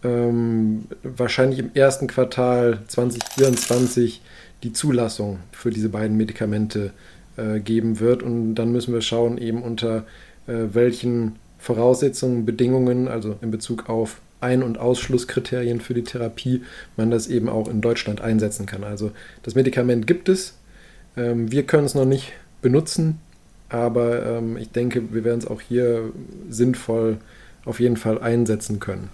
ähm, 0.04 0.86
wahrscheinlich 1.04 1.60
im 1.60 1.71
ersten 1.74 2.08
Quartal 2.08 2.80
2024 2.88 4.21
die 4.63 4.74
Zulassung 4.74 5.39
für 5.52 5.69
diese 5.69 5.89
beiden 5.89 6.17
Medikamente 6.17 6.91
äh, 7.38 7.60
geben 7.60 8.00
wird. 8.00 8.24
Und 8.24 8.56
dann 8.56 8.71
müssen 8.71 8.93
wir 8.93 9.02
schauen, 9.02 9.38
eben 9.38 9.62
unter 9.62 10.06
äh, 10.47 10.74
welchen 10.74 11.36
Voraussetzungen, 11.62 12.43
Bedingungen, 12.43 13.08
also 13.08 13.38
in 13.41 13.52
Bezug 13.52 13.88
auf 13.88 14.19
Ein- 14.41 14.63
und 14.63 14.80
Ausschlusskriterien 14.80 15.80
für 15.80 15.93
die 15.93 16.04
Therapie, 16.04 16.63
man 16.97 17.12
das 17.12 17.28
eben 17.28 17.47
auch 17.47 17.67
in 17.67 17.82
Deutschland 17.82 18.19
einsetzen 18.19 18.65
kann. 18.65 18.84
Also 18.84 19.12
das 19.43 19.54
Medikament 19.54 20.08
gibt 20.08 20.28
es. 20.28 20.56
Ähm, 21.15 21.52
wir 21.52 21.63
können 21.63 21.86
es 21.86 21.93
noch 21.93 22.06
nicht 22.06 22.34
benutzen, 22.63 23.19
aber 23.69 24.26
ähm, 24.26 24.58
ich 24.58 24.71
denke, 24.71 25.13
wir 25.13 25.24
werden 25.24 25.38
es 25.38 25.45
auch 25.45 25.62
hier 25.62 26.12
sinnvoll 26.50 27.19
auf 27.63 27.80
jeden 27.80 27.97
Fall 27.97 28.19
einsetzen 28.19 28.80
können. 28.80 29.10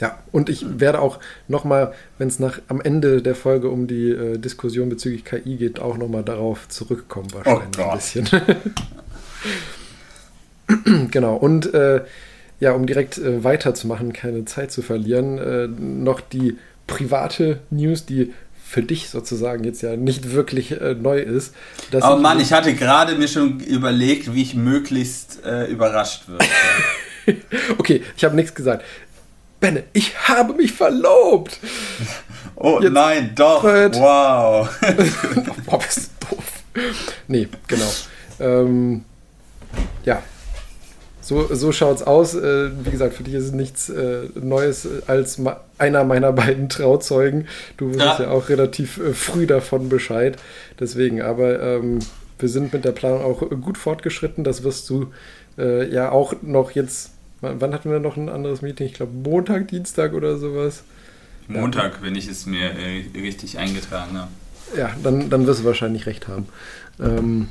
Ja, 0.00 0.18
und 0.32 0.50
ich 0.50 0.80
werde 0.80 1.00
auch 1.00 1.18
nochmal, 1.48 1.94
wenn 2.18 2.28
es 2.28 2.38
nach 2.38 2.60
am 2.68 2.82
Ende 2.82 3.22
der 3.22 3.34
Folge 3.34 3.70
um 3.70 3.86
die 3.86 4.10
äh, 4.10 4.36
Diskussion 4.36 4.90
bezüglich 4.90 5.24
KI 5.24 5.56
geht, 5.56 5.80
auch 5.80 5.96
nochmal 5.96 6.24
darauf 6.24 6.68
zurückkommen, 6.68 7.32
wahrscheinlich 7.32 7.70
Gott. 7.74 7.86
ein 7.86 7.96
bisschen. 7.96 8.28
genau, 11.10 11.36
und 11.36 11.72
äh, 11.74 12.02
ja, 12.60 12.72
um 12.72 12.86
direkt 12.86 13.18
äh, 13.18 13.42
weiterzumachen, 13.42 14.12
keine 14.12 14.44
Zeit 14.44 14.70
zu 14.70 14.82
verlieren, 14.82 15.38
äh, 15.38 15.66
noch 15.66 16.20
die 16.20 16.58
private 16.86 17.60
News, 17.70 18.06
die 18.06 18.32
für 18.64 18.82
dich 18.82 19.10
sozusagen 19.10 19.64
jetzt 19.64 19.82
ja 19.82 19.96
nicht 19.96 20.32
wirklich 20.32 20.80
äh, 20.80 20.94
neu 20.94 21.18
ist. 21.18 21.54
dass 21.90 22.04
Oh 22.04 22.16
Mann, 22.16 22.40
ich 22.40 22.52
hatte 22.52 22.74
gerade 22.74 23.16
mir 23.16 23.28
schon 23.28 23.60
überlegt, 23.60 24.34
wie 24.34 24.42
ich 24.42 24.54
möglichst 24.54 25.44
äh, 25.44 25.66
überrascht 25.66 26.28
würde. 26.28 26.44
Okay, 27.78 28.02
ich 28.16 28.24
habe 28.24 28.34
nichts 28.34 28.52
gesagt. 28.52 28.84
Benne, 29.60 29.84
ich 29.92 30.28
habe 30.28 30.54
mich 30.54 30.72
verlobt. 30.72 31.58
Oh 32.54 32.78
Jetzt 32.80 32.92
nein, 32.92 33.32
doch. 33.34 33.62
Fred. 33.62 33.96
Wow. 33.96 34.68
Boah, 35.66 35.78
bist 35.78 36.10
du 36.20 36.36
doof. 36.36 36.44
Nee, 37.26 37.48
genau. 37.66 37.90
Ähm, 38.38 39.04
ja. 40.04 40.22
So, 41.32 41.54
so 41.54 41.72
schaut's 41.72 42.02
aus. 42.02 42.34
Äh, 42.34 42.70
wie 42.84 42.90
gesagt, 42.90 43.14
für 43.14 43.22
dich 43.22 43.32
ist 43.34 43.44
es 43.44 43.52
nichts 43.52 43.88
äh, 43.88 44.28
Neues 44.34 44.84
äh, 44.84 45.00
als 45.06 45.40
einer 45.78 46.04
meiner 46.04 46.32
beiden 46.42 46.68
Trauzeugen. 46.68 47.48
Du 47.78 47.86
wusstest 47.88 48.18
ja, 48.18 48.24
Ja. 48.26 48.30
auch 48.32 48.50
relativ 48.50 48.98
äh, 48.98 49.14
früh 49.14 49.46
davon 49.46 49.88
Bescheid. 49.88 50.36
Deswegen, 50.78 51.22
aber 51.22 51.60
ähm, 51.62 52.00
wir 52.38 52.48
sind 52.50 52.72
mit 52.74 52.84
der 52.84 52.92
Planung 52.92 53.22
auch 53.22 53.40
gut 53.62 53.78
fortgeschritten. 53.78 54.44
Das 54.44 54.62
wirst 54.62 54.90
du 54.90 55.06
äh, 55.56 55.88
ja 55.90 56.10
auch 56.10 56.34
noch 56.42 56.72
jetzt. 56.72 57.12
Wann 57.40 57.72
hatten 57.72 57.90
wir 57.90 57.98
noch 57.98 58.16
ein 58.18 58.28
anderes 58.28 58.60
Meeting? 58.62 58.86
Ich 58.86 58.94
glaube 58.94 59.12
Montag, 59.14 59.68
Dienstag 59.68 60.12
oder 60.12 60.36
sowas. 60.36 60.84
Montag, 61.48 62.02
wenn 62.02 62.14
ich 62.14 62.28
es 62.28 62.44
mir 62.46 62.70
äh, 62.72 63.04
richtig 63.18 63.58
eingetragen 63.58 64.18
habe. 64.18 64.30
Ja, 64.76 64.90
dann, 65.02 65.30
dann 65.30 65.46
wirst 65.46 65.60
du 65.60 65.64
wahrscheinlich 65.64 66.06
recht 66.06 66.28
haben. 66.28 66.46
Ähm, 67.00 67.48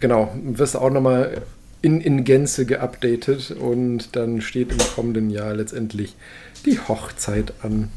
genau, 0.00 0.34
wirst 0.42 0.74
du 0.74 0.78
auch 0.80 0.90
nochmal 0.90 1.40
in, 1.84 2.00
in 2.00 2.24
Gänze 2.24 2.66
geupdatet 2.66 3.50
und 3.52 4.16
dann 4.16 4.40
steht 4.40 4.72
im 4.72 4.78
kommenden 4.78 5.30
Jahr 5.30 5.54
letztendlich 5.54 6.14
die 6.64 6.78
Hochzeit 6.80 7.52
an. 7.62 7.90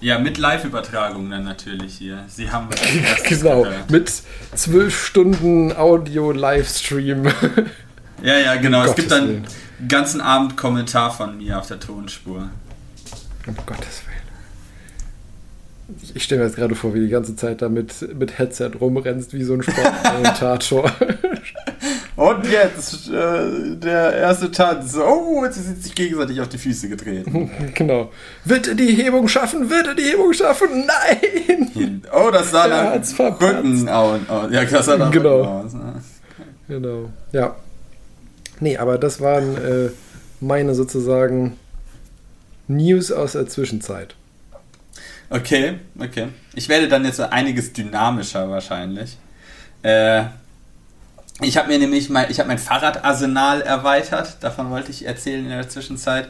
Ja, 0.00 0.18
mit 0.18 0.38
Live-Übertragung 0.38 1.30
dann 1.30 1.44
natürlich 1.44 1.94
hier. 1.94 2.24
Sie 2.28 2.50
haben 2.50 2.68
Genau, 3.28 3.62
gehört. 3.62 3.90
mit 3.90 4.12
zwölf 4.54 5.04
Stunden 5.06 5.72
Audio-Livestream. 5.76 7.26
Ja, 8.22 8.38
ja, 8.38 8.54
genau. 8.54 8.82
Es 8.82 8.86
Gottes 8.90 8.96
gibt 9.02 9.10
dann 9.10 9.28
Willen. 9.28 9.46
einen 9.80 9.88
ganzen 9.88 10.20
Abend 10.20 10.56
Kommentar 10.56 11.10
von 11.12 11.38
mir 11.38 11.58
auf 11.58 11.66
der 11.66 11.80
Tonspur. 11.80 12.50
um 13.48 13.56
Gottes 13.66 14.02
Willen. 14.06 14.22
Ich- 16.14 16.22
stelle 16.22 16.40
mir 16.42 16.46
jetzt 16.46 16.54
gerade 16.56 16.76
vor, 16.76 16.94
wie 16.94 17.00
die 17.00 17.08
ganze 17.08 17.34
Zeit 17.34 17.62
da 17.62 17.68
mit, 17.68 17.92
mit 18.16 18.38
Headset 18.38 18.70
rumrennst, 18.80 19.34
wie 19.34 19.42
so 19.42 19.54
ein 19.54 19.62
Sportkommentator. 19.64 20.92
Und 22.22 22.46
jetzt 22.46 23.08
äh, 23.08 23.74
der 23.74 24.12
erste 24.12 24.48
Tanz. 24.52 24.96
Oh, 24.96 25.44
jetzt 25.44 25.56
sind 25.56 25.82
sich 25.82 25.92
gegenseitig 25.92 26.40
auf 26.40 26.48
die 26.48 26.58
Füße 26.58 26.88
getreten. 26.88 27.50
genau. 27.74 28.12
Wird 28.44 28.68
er 28.68 28.74
die 28.76 28.94
Hebung 28.94 29.26
schaffen? 29.26 29.68
Wird 29.68 29.88
er 29.88 29.94
die 29.96 30.04
Hebung 30.04 30.32
schaffen? 30.32 30.86
Nein! 30.86 31.68
Oh, 32.14 32.30
das 32.30 32.50
sah 32.50 32.68
nach 32.68 33.02
verpatzt. 33.04 33.42
Rücken 33.42 33.88
aus. 33.88 34.20
Ja, 34.50 34.64
das 34.64 34.86
sah 34.86 34.98
nach 34.98 35.10
Genau. 35.10 35.40
Rücken 35.40 35.66
aus. 35.66 35.72
Ne? 35.72 35.94
Genau. 36.68 37.10
Ja. 37.32 37.56
Nee, 38.60 38.76
aber 38.76 38.98
das 38.98 39.20
waren 39.20 39.56
äh, 39.56 39.90
meine 40.40 40.74
sozusagen 40.74 41.56
News 42.68 43.10
aus 43.10 43.32
der 43.32 43.48
Zwischenzeit. 43.48 44.14
Okay, 45.30 45.78
okay. 45.98 46.28
Ich 46.54 46.68
werde 46.68 46.86
dann 46.86 47.04
jetzt 47.04 47.16
so 47.16 47.24
einiges 47.24 47.72
dynamischer 47.72 48.48
wahrscheinlich. 48.50 49.16
Äh, 49.82 50.24
ich 51.40 51.56
habe 51.56 51.68
mir 51.68 51.78
nämlich 51.78 52.08
mein, 52.10 52.30
ich 52.30 52.38
habe 52.38 52.48
mein 52.48 52.58
Fahrradarsenal 52.58 53.62
erweitert. 53.62 54.36
Davon 54.40 54.70
wollte 54.70 54.90
ich 54.90 55.06
erzählen 55.06 55.44
in 55.44 55.50
der 55.50 55.68
Zwischenzeit. 55.68 56.28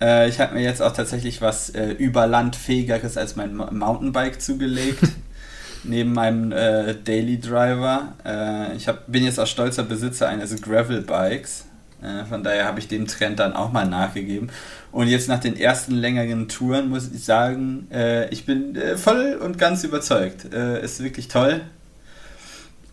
Äh, 0.00 0.28
ich 0.28 0.40
habe 0.40 0.54
mir 0.54 0.62
jetzt 0.62 0.82
auch 0.82 0.92
tatsächlich 0.92 1.40
was 1.40 1.70
äh, 1.70 1.90
überlandfähigeres 1.92 3.16
als 3.16 3.36
mein 3.36 3.54
Mo- 3.56 3.70
Mountainbike 3.70 4.40
zugelegt. 4.40 5.02
neben 5.84 6.12
meinem 6.12 6.52
äh, 6.52 6.94
Daily 6.94 7.40
Driver. 7.40 8.14
Äh, 8.24 8.76
ich 8.76 8.86
hab, 8.88 9.10
bin 9.10 9.24
jetzt 9.24 9.40
auch 9.40 9.46
stolzer 9.46 9.82
Besitzer 9.82 10.28
eines 10.28 10.60
Gravel 10.62 11.02
Bikes. 11.02 11.64
Äh, 12.02 12.24
von 12.24 12.44
daher 12.44 12.66
habe 12.66 12.78
ich 12.78 12.86
dem 12.88 13.06
Trend 13.08 13.40
dann 13.40 13.52
auch 13.54 13.72
mal 13.72 13.86
nachgegeben. 13.86 14.50
Und 14.92 15.08
jetzt 15.08 15.28
nach 15.28 15.40
den 15.40 15.56
ersten 15.56 15.94
längeren 15.96 16.48
Touren 16.48 16.88
muss 16.88 17.10
ich 17.12 17.24
sagen, 17.24 17.88
äh, 17.92 18.28
ich 18.28 18.44
bin 18.46 18.78
voll 18.96 19.38
und 19.42 19.58
ganz 19.58 19.82
überzeugt. 19.84 20.44
Ist 20.44 21.02
wirklich 21.02 21.28
toll. 21.28 21.62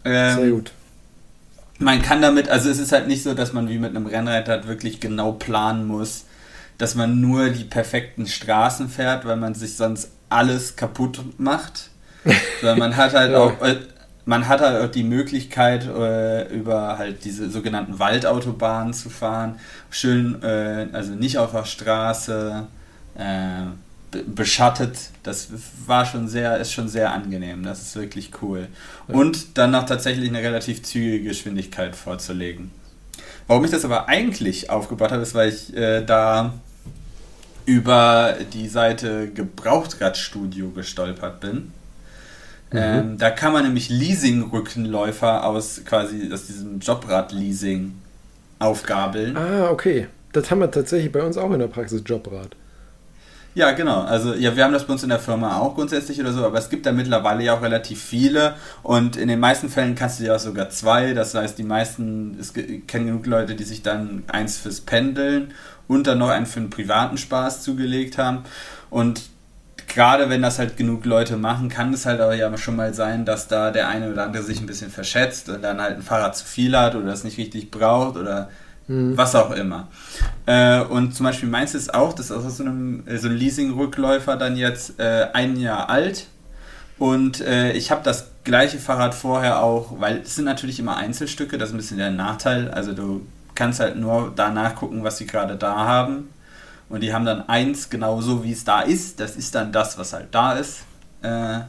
Ähm, 0.06 0.36
Sehr 0.36 0.50
gut. 0.50 0.72
Man 1.80 2.02
kann 2.02 2.22
damit, 2.22 2.50
also 2.50 2.70
es 2.70 2.80
ist 2.80 2.92
halt 2.92 3.08
nicht 3.08 3.24
so, 3.24 3.34
dass 3.34 3.54
man 3.54 3.70
wie 3.70 3.80
mit 3.80 3.96
einem 3.96 4.06
Rennrad 4.06 4.68
wirklich 4.68 5.00
genau 5.00 5.32
planen 5.32 5.88
muss, 5.88 6.26
dass 6.78 6.96
man 6.96 7.20
nur 7.20 7.50
die 7.50 7.64
perfekten 7.64 8.28
Straßen 8.28 8.90
fährt, 8.90 9.26
weil 9.26 9.38
man 9.38 9.56
sich 9.56 9.76
sonst 9.76 10.12
alles 10.30 10.76
kaputt 10.76 11.22
macht. 11.38 11.90
Sondern 12.62 12.80
man 12.80 12.98
hat 12.98 13.14
halt 13.14 13.32
ja. 13.32 13.40
auch 13.40 13.62
äh, 13.62 13.78
man 14.30 14.48
hat 14.48 14.62
halt 14.62 14.84
auch 14.84 14.92
die 14.92 15.04
Möglichkeit, 15.04 15.88
äh, 15.88 16.48
über 16.54 17.00
halt 17.00 17.26
diese 17.26 17.50
sogenannten 17.50 17.98
Waldautobahnen 17.98 18.94
zu 18.94 19.10
fahren. 19.10 19.60
Schön, 19.90 20.44
äh, 20.44 20.88
also 20.94 21.14
nicht 21.14 21.40
auf 21.40 21.52
der 21.52 21.66
Straße, 21.66 22.68
beschattet. 24.12 24.98
Das 25.24 25.50
war 25.86 26.06
schon 26.06 26.28
sehr, 26.28 26.58
ist 26.58 26.72
schon 26.72 26.88
sehr 26.88 27.12
angenehm. 27.12 27.64
Das 27.64 27.82
ist 27.82 27.96
wirklich 27.96 28.32
cool. 28.42 28.68
Ja. 29.08 29.16
Und 29.16 29.58
dann 29.58 29.72
noch 29.72 29.86
tatsächlich 29.86 30.30
eine 30.30 30.40
relativ 30.40 30.84
zügige 30.84 31.24
Geschwindigkeit 31.24 31.96
vorzulegen. 31.96 32.72
Warum 33.48 33.66
ich 33.66 33.72
das 33.72 33.86
aber 33.86 34.08
eigentlich 34.08 34.70
aufgebaut 34.70 35.12
habe, 35.12 35.24
ist, 35.24 35.34
weil 35.34 35.50
ich 35.50 35.76
äh, 35.76 36.04
da 36.04 36.54
über 37.66 38.36
die 38.54 38.68
Seite 38.68 39.30
Gebrauchtradstudio 39.30 40.72
gestolpert 40.72 41.40
bin. 41.40 41.72
Mhm. 42.72 42.78
Ähm, 42.78 43.18
da 43.18 43.32
kann 43.32 43.54
man 43.54 43.64
nämlich 43.64 43.90
Leasing-Rückenläufer 43.90 45.46
aus 45.46 45.82
quasi 45.86 46.32
aus 46.32 46.46
diesem 46.46 46.80
Jobrad-Leasing 46.80 47.94
aufgabeln. 48.60 49.38
Ah, 49.38 49.70
okay. 49.70 50.08
Das 50.32 50.52
haben 50.52 50.60
wir 50.60 50.70
tatsächlich 50.70 51.12
bei 51.12 51.24
uns 51.24 51.38
auch 51.38 51.52
in 51.52 51.60
der 51.60 51.68
Praxis 51.68 52.04
Jobrad. 52.06 52.56
Ja, 53.60 53.72
genau. 53.72 54.04
Also 54.04 54.36
ja, 54.36 54.56
wir 54.56 54.64
haben 54.64 54.72
das 54.72 54.88
bei 54.88 54.94
uns 54.94 55.04
in 55.04 55.10
der 55.10 55.20
Firma 55.20 55.58
auch 55.58 55.76
grundsätzlich 55.76 56.18
oder 56.22 56.32
so, 56.32 56.46
aber 56.46 56.58
es 56.60 56.70
gibt 56.70 56.86
da 56.86 56.94
mittlerweile 56.94 57.44
ja 57.44 57.58
auch 57.58 57.62
relativ 57.62 58.02
viele 58.02 58.56
und 58.84 59.18
in 59.18 59.28
den 59.28 59.42
meisten 59.42 59.68
Fällen 59.68 59.96
kannst 59.96 60.22
du 60.22 60.24
ja 60.24 60.38
auch 60.38 60.40
sogar 60.40 60.70
zwei. 60.70 61.14
Das 61.14 61.36
heißt, 61.36 61.58
die 61.58 61.66
meisten, 61.66 62.38
es 62.40 62.54
kennen 62.54 63.08
genug 63.08 63.26
Leute, 63.26 63.56
die 63.56 63.66
sich 63.66 63.84
dann 63.84 64.24
eins 64.30 64.56
fürs 64.56 64.80
Pendeln 64.80 65.54
und 65.90 66.08
dann 66.08 66.20
noch 66.20 66.30
einen 66.30 66.46
für 66.46 66.62
einen 66.62 66.70
privaten 66.70 67.18
Spaß 67.18 67.62
zugelegt 67.62 68.18
haben. 68.18 68.46
Und 68.90 69.24
gerade 69.90 70.30
wenn 70.30 70.42
das 70.42 70.58
halt 70.58 70.78
genug 70.78 71.04
Leute 71.04 71.36
machen, 71.36 71.68
kann 71.68 71.94
es 71.94 72.06
halt 72.06 72.22
auch 72.22 72.32
ja 72.32 72.58
schon 72.58 72.78
mal 72.78 72.94
sein, 72.94 73.26
dass 73.26 73.50
da 73.50 73.72
der 73.72 73.90
eine 73.90 74.10
oder 74.10 74.24
andere 74.24 74.44
sich 74.44 74.62
ein 74.62 74.68
bisschen 74.68 74.90
verschätzt 74.90 75.50
und 75.50 75.62
dann 75.64 75.82
halt 75.82 75.98
ein 75.98 76.02
Fahrrad 76.02 76.38
zu 76.38 76.46
viel 76.46 76.78
hat 76.78 76.96
oder 76.96 77.12
es 77.12 77.26
nicht 77.26 77.38
richtig 77.38 77.72
braucht 77.72 78.16
oder 78.16 78.48
mhm. 78.90 79.16
was 79.18 79.36
auch 79.36 79.52
immer. 79.52 79.88
Äh, 80.46 80.82
und 80.82 81.16
zum 81.16 81.26
Beispiel 81.26 81.48
meins 81.48 81.74
ist 81.74 81.94
auch, 81.94 82.12
das 82.12 82.26
ist 82.26 82.32
aus 82.32 82.58
so 82.58 82.64
einem, 82.64 83.04
so 83.16 83.30
ein 83.30 83.36
Leasing-Rückläufer 83.36 84.36
dann 84.36 84.58
jetzt 84.58 85.00
äh, 85.00 85.28
ein 85.32 85.58
Jahr 85.58 85.90
alt. 85.90 86.28
Und 86.98 87.40
äh, 87.40 87.72
ich 87.72 87.92
habe 87.92 88.02
das 88.04 88.32
gleiche 88.44 88.78
Fahrrad 88.78 89.16
vorher 89.16 89.64
auch, 89.64 90.02
weil 90.02 90.18
es 90.18 90.36
sind 90.36 90.46
natürlich 90.46 90.80
immer 90.80 90.98
Einzelstücke, 90.98 91.58
das 91.58 91.70
ist 91.70 91.76
ein 91.76 91.78
bisschen 91.78 91.98
der 91.98 92.12
Nachteil. 92.12 92.70
Also 92.72 92.94
du 92.94 93.22
kannst 93.56 93.80
halt 93.80 93.96
nur 93.96 94.34
da 94.36 94.50
nachgucken, 94.50 95.04
was 95.04 95.18
sie 95.18 95.26
gerade 95.26 95.56
da 95.56 95.76
haben 95.76 96.30
und 96.90 97.02
die 97.02 97.14
haben 97.14 97.26
dann 97.26 97.48
eins 97.48 97.90
genauso, 97.90 98.44
wie 98.44 98.52
es 98.52 98.66
da 98.66 98.82
ist. 98.82 99.20
Das 99.20 99.38
ist 99.38 99.56
dann 99.56 99.72
das, 99.72 99.98
was 99.98 100.12
halt 100.12 100.28
da 100.32 100.54
ist. 100.54 100.82
Äh, 101.22 101.60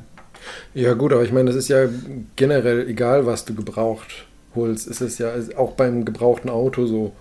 ja, 0.75 0.95
gut, 0.95 1.13
aber 1.13 1.23
ich 1.23 1.33
meine, 1.33 1.47
das 1.47 1.57
ist 1.57 1.69
ja 1.69 1.87
generell 2.35 2.89
egal, 2.89 3.27
was 3.27 3.45
du 3.45 3.55
gebraucht 3.55 4.27
holst. 4.55 4.87
Ist 4.87 5.01
es 5.01 5.19
ja 5.19 5.33
auch 5.57 5.73
beim 5.73 6.05
gebrauchten 6.05 6.51
Auto 6.51 6.87
so. 6.87 7.13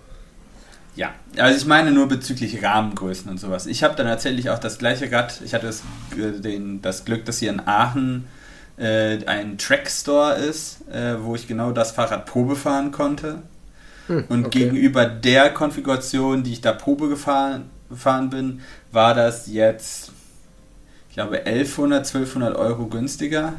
Ja, 0.96 1.14
also 1.36 1.56
ich 1.56 1.66
meine 1.66 1.92
nur 1.92 2.08
bezüglich 2.08 2.62
Rahmengrößen 2.62 3.30
und 3.30 3.38
sowas. 3.38 3.66
Ich 3.66 3.82
habe 3.82 3.94
dann 3.94 4.06
tatsächlich 4.06 4.50
auch 4.50 4.58
das 4.58 4.78
gleiche 4.78 5.10
Rad. 5.10 5.40
Ich 5.44 5.54
hatte 5.54 5.66
das, 5.66 5.82
äh, 6.18 6.40
den, 6.40 6.82
das 6.82 7.04
Glück, 7.04 7.24
dass 7.24 7.38
hier 7.38 7.50
in 7.50 7.60
Aachen 7.60 8.26
äh, 8.76 9.24
ein 9.26 9.56
Trackstore 9.56 10.34
ist, 10.34 10.88
äh, 10.90 11.22
wo 11.22 11.34
ich 11.34 11.46
genau 11.46 11.70
das 11.72 11.92
Fahrrad 11.92 12.26
Probe 12.26 12.56
fahren 12.56 12.90
konnte. 12.90 13.42
Hm, 14.08 14.24
und 14.28 14.46
okay. 14.46 14.60
gegenüber 14.60 15.06
der 15.06 15.50
Konfiguration, 15.50 16.42
die 16.42 16.52
ich 16.52 16.60
da 16.60 16.72
Probe 16.72 17.08
gefahren 17.08 17.70
gefahren 17.90 18.30
bin, 18.30 18.60
war 18.92 19.14
das 19.14 19.48
jetzt, 19.48 20.12
ich 21.08 21.14
glaube, 21.14 21.44
1100, 21.44 22.06
1200 22.06 22.56
Euro 22.56 22.86
günstiger. 22.86 23.54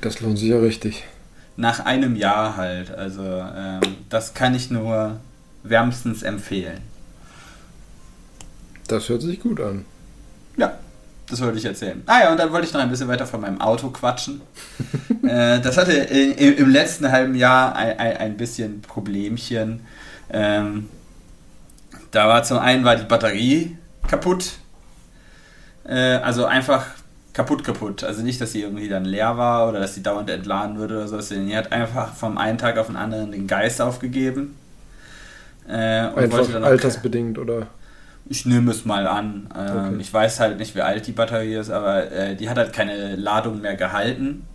Das 0.00 0.20
lohnt 0.20 0.38
sich 0.38 0.48
ja 0.48 0.58
richtig. 0.58 1.04
Nach 1.56 1.80
einem 1.80 2.16
Jahr 2.16 2.56
halt. 2.56 2.90
Also 2.90 3.22
ähm, 3.22 3.80
das 4.08 4.34
kann 4.34 4.54
ich 4.54 4.70
nur 4.70 5.20
wärmstens 5.62 6.22
empfehlen. 6.22 6.80
Das 8.88 9.08
hört 9.08 9.22
sich 9.22 9.40
gut 9.40 9.60
an. 9.60 9.84
Ja, 10.56 10.78
das 11.26 11.40
wollte 11.40 11.58
ich 11.58 11.64
erzählen. 11.64 12.02
Ah 12.06 12.20
ja, 12.24 12.32
und 12.32 12.38
dann 12.38 12.52
wollte 12.52 12.66
ich 12.66 12.72
noch 12.72 12.80
ein 12.80 12.90
bisschen 12.90 13.08
weiter 13.08 13.26
von 13.26 13.40
meinem 13.40 13.60
Auto 13.60 13.88
quatschen. 13.90 14.42
äh, 15.22 15.60
das 15.60 15.76
hatte 15.76 15.92
im, 15.92 16.56
im, 16.56 16.70
letzten 16.70 17.10
halben 17.10 17.34
Jahr 17.34 17.74
ein, 17.74 17.98
ein, 17.98 18.16
ein 18.18 18.36
bisschen 18.36 18.82
Problemchen. 18.82 19.86
Ähm, 20.30 20.88
da 22.10 22.28
war 22.28 22.42
zum 22.44 22.58
einen 22.58 22.84
war 22.84 22.96
die 22.96 23.04
Batterie 23.04 23.76
kaputt. 24.06 24.52
Äh, 25.84 26.16
also 26.16 26.44
einfach 26.44 26.86
kaputt 27.34 27.64
kaputt. 27.64 28.04
Also 28.04 28.22
nicht, 28.22 28.40
dass 28.40 28.52
sie 28.52 28.62
irgendwie 28.62 28.88
dann 28.88 29.04
leer 29.04 29.36
war 29.36 29.68
oder 29.68 29.80
dass 29.80 29.94
sie 29.94 30.02
dauernd 30.02 30.30
entladen 30.30 30.78
würde 30.78 30.96
oder 30.96 31.08
so. 31.08 31.20
Sie 31.20 31.56
hat 31.56 31.72
einfach 31.72 32.14
vom 32.14 32.38
einen 32.38 32.56
Tag 32.56 32.78
auf 32.78 32.86
den 32.86 32.96
anderen 32.96 33.32
den 33.32 33.46
Geist 33.46 33.82
aufgegeben. 33.82 34.56
Äh, 35.68 36.08
und 36.08 36.18
einfach 36.18 36.46
dann 36.50 36.64
altersbedingt 36.64 37.38
oder? 37.38 37.66
Ich 38.26 38.46
nehme 38.46 38.70
es 38.70 38.86
mal 38.86 39.06
an. 39.06 39.48
Ähm, 39.54 39.76
okay. 39.76 39.96
Ich 39.98 40.14
weiß 40.14 40.40
halt 40.40 40.58
nicht, 40.58 40.74
wie 40.74 40.80
alt 40.80 41.06
die 41.06 41.12
Batterie 41.12 41.56
ist, 41.56 41.70
aber 41.70 42.10
äh, 42.10 42.36
die 42.36 42.48
hat 42.48 42.56
halt 42.56 42.72
keine 42.72 43.16
Ladung 43.16 43.60
mehr 43.60 43.74
gehalten. 43.74 44.46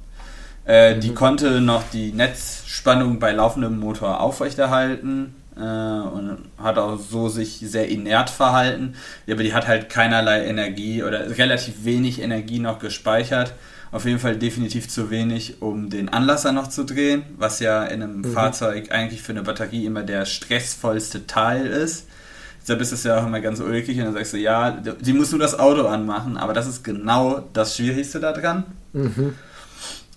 Äh, 0.66 0.96
mhm. 0.96 1.02
Die 1.02 1.14
konnte 1.14 1.62
noch 1.62 1.84
die 1.92 2.14
Netzspannung 2.14 3.20
bei 3.20 3.32
laufendem 3.32 3.78
Motor 3.80 4.22
aufrechterhalten 4.22 5.36
äh, 5.60 6.08
und 6.08 6.38
hat 6.58 6.78
auch 6.78 6.98
so 7.00 7.30
sich 7.30 7.60
sehr 7.64 7.90
inert 7.90 8.30
verhalten. 8.30 8.96
Aber 9.30 9.44
die 9.44 9.54
hat 9.54 9.68
halt 9.68 9.90
keinerlei 9.90 10.46
Energie 10.46 11.04
oder 11.04 11.38
relativ 11.38 11.84
wenig 11.84 12.22
Energie 12.22 12.60
noch 12.60 12.80
gespeichert. 12.80 13.54
Auf 13.92 14.06
jeden 14.06 14.20
Fall 14.20 14.36
definitiv 14.36 14.88
zu 14.88 15.10
wenig, 15.10 15.62
um 15.62 15.90
den 15.90 16.10
Anlasser 16.10 16.52
noch 16.52 16.68
zu 16.68 16.84
drehen, 16.84 17.24
was 17.38 17.60
ja 17.60 17.84
in 17.84 18.04
einem 18.04 18.18
mhm. 18.20 18.34
Fahrzeug 18.34 18.92
eigentlich 18.92 19.22
für 19.22 19.32
eine 19.32 19.42
Batterie 19.42 19.86
immer 19.86 20.04
der 20.04 20.26
stressvollste 20.26 21.26
Teil 21.26 21.66
ist. 21.66 22.06
Deshalb 22.62 22.82
ist 22.82 22.92
es 22.92 23.04
ja 23.04 23.20
auch 23.20 23.26
immer 23.26 23.42
ganz 23.42 23.60
ulkig 23.60 23.98
und 23.98 24.06
dann 24.06 24.14
sagst 24.14 24.34
du, 24.34 24.38
ja, 24.38 24.72
die 24.72 25.14
muss 25.14 25.32
nur 25.32 25.40
das 25.40 25.58
Auto 25.58 25.88
anmachen, 25.88 26.38
aber 26.38 26.54
das 26.54 26.68
ist 26.68 26.84
genau 26.84 27.44
das 27.54 27.76
Schwierigste 27.76 28.20
daran. 28.20 28.66
Mhm. 28.94 29.34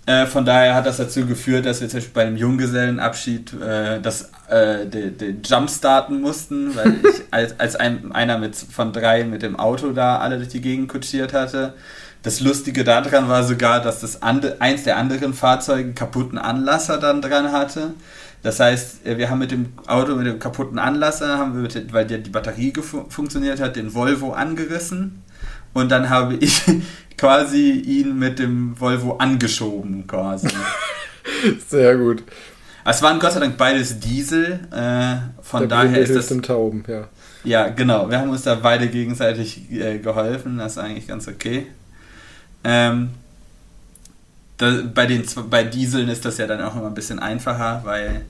Äh, 0.05 0.25
von 0.25 0.45
daher 0.45 0.75
hat 0.75 0.85
das 0.85 0.97
dazu 0.97 1.25
geführt, 1.25 1.65
dass 1.65 1.79
wir 1.79 1.87
zum 1.87 1.97
Beispiel 1.97 2.13
bei 2.13 2.23
einem 2.23 2.35
Junggesellenabschied 2.35 3.53
äh, 3.53 4.01
das, 4.01 4.31
äh, 4.53 4.85
den, 4.85 5.17
den 5.17 5.41
Jump 5.43 5.69
starten 5.69 6.21
mussten, 6.21 6.75
weil 6.75 6.93
ich 7.03 7.23
als, 7.31 7.59
als 7.59 7.75
ein, 7.75 8.11
einer 8.11 8.37
mit, 8.37 8.55
von 8.55 8.93
drei 8.93 9.23
mit 9.23 9.41
dem 9.41 9.55
Auto 9.57 9.91
da 9.91 10.19
alle 10.19 10.37
durch 10.37 10.49
die 10.49 10.61
Gegend 10.61 10.89
kutschiert 10.89 11.33
hatte. 11.33 11.73
Das 12.21 12.39
Lustige 12.39 12.83
daran 12.83 13.27
war 13.27 13.43
sogar, 13.43 13.81
dass 13.81 13.99
das 14.01 14.21
ande, 14.21 14.57
eins 14.59 14.83
der 14.83 14.97
anderen 14.97 15.33
Fahrzeuge 15.33 15.83
einen 15.83 15.95
kaputten 15.95 16.37
Anlasser 16.37 16.97
dann 16.97 17.21
dran 17.21 17.51
hatte. 17.51 17.95
Das 18.43 18.59
heißt, 18.59 19.07
äh, 19.07 19.17
wir 19.17 19.29
haben 19.29 19.39
mit 19.39 19.51
dem 19.51 19.73
Auto 19.87 20.15
mit 20.15 20.27
dem 20.27 20.37
kaputten 20.37 20.77
Anlasser, 20.77 21.37
haben 21.39 21.55
wir 21.55 21.61
mit, 21.63 21.91
weil 21.91 22.05
die, 22.05 22.21
die 22.21 22.29
Batterie 22.29 22.73
funktioniert 23.09 23.59
hat, 23.59 23.75
den 23.75 23.93
Volvo 23.95 24.33
angerissen. 24.33 25.23
Und 25.73 25.89
dann 25.91 26.11
habe 26.11 26.35
ich 26.35 26.61
quasi 27.17 27.71
ihn 27.71 28.19
mit 28.19 28.37
dem 28.37 28.79
Volvo 28.79 29.17
angeschoben, 29.17 30.05
quasi. 30.05 30.49
Sehr 31.67 31.97
gut. 31.97 32.23
Es 32.85 33.01
waren 33.01 33.19
Gott 33.19 33.31
sei 33.31 33.39
Dank 33.39 33.57
beides 33.57 33.99
Diesel, 33.99 34.59
äh, 34.71 35.15
von 35.41 35.61
Der 35.61 35.67
daher 35.67 35.99
ist 35.99 36.15
das. 36.15 36.31
Im 36.31 36.41
Tauben, 36.41 36.83
ja. 36.87 37.07
Ja, 37.43 37.69
genau. 37.69 38.09
Wir 38.09 38.19
haben 38.19 38.29
uns 38.29 38.43
da 38.43 38.55
beide 38.55 38.87
gegenseitig 38.87 39.71
äh, 39.71 39.99
geholfen, 39.99 40.57
das 40.57 40.73
ist 40.73 40.77
eigentlich 40.77 41.07
ganz 41.07 41.27
okay. 41.27 41.67
Ähm, 42.63 43.11
da, 44.57 44.81
bei, 44.93 45.05
den, 45.05 45.23
bei 45.49 45.63
Dieseln 45.63 46.09
ist 46.09 46.25
das 46.25 46.37
ja 46.37 46.47
dann 46.47 46.61
auch 46.61 46.75
immer 46.75 46.87
ein 46.87 46.93
bisschen 46.93 47.19
einfacher, 47.19 47.81
weil 47.83 48.21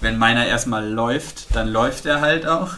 wenn 0.00 0.18
meiner 0.18 0.46
erstmal 0.46 0.86
läuft, 0.88 1.54
dann 1.54 1.68
läuft 1.68 2.06
er 2.06 2.20
halt 2.20 2.46
auch. 2.46 2.72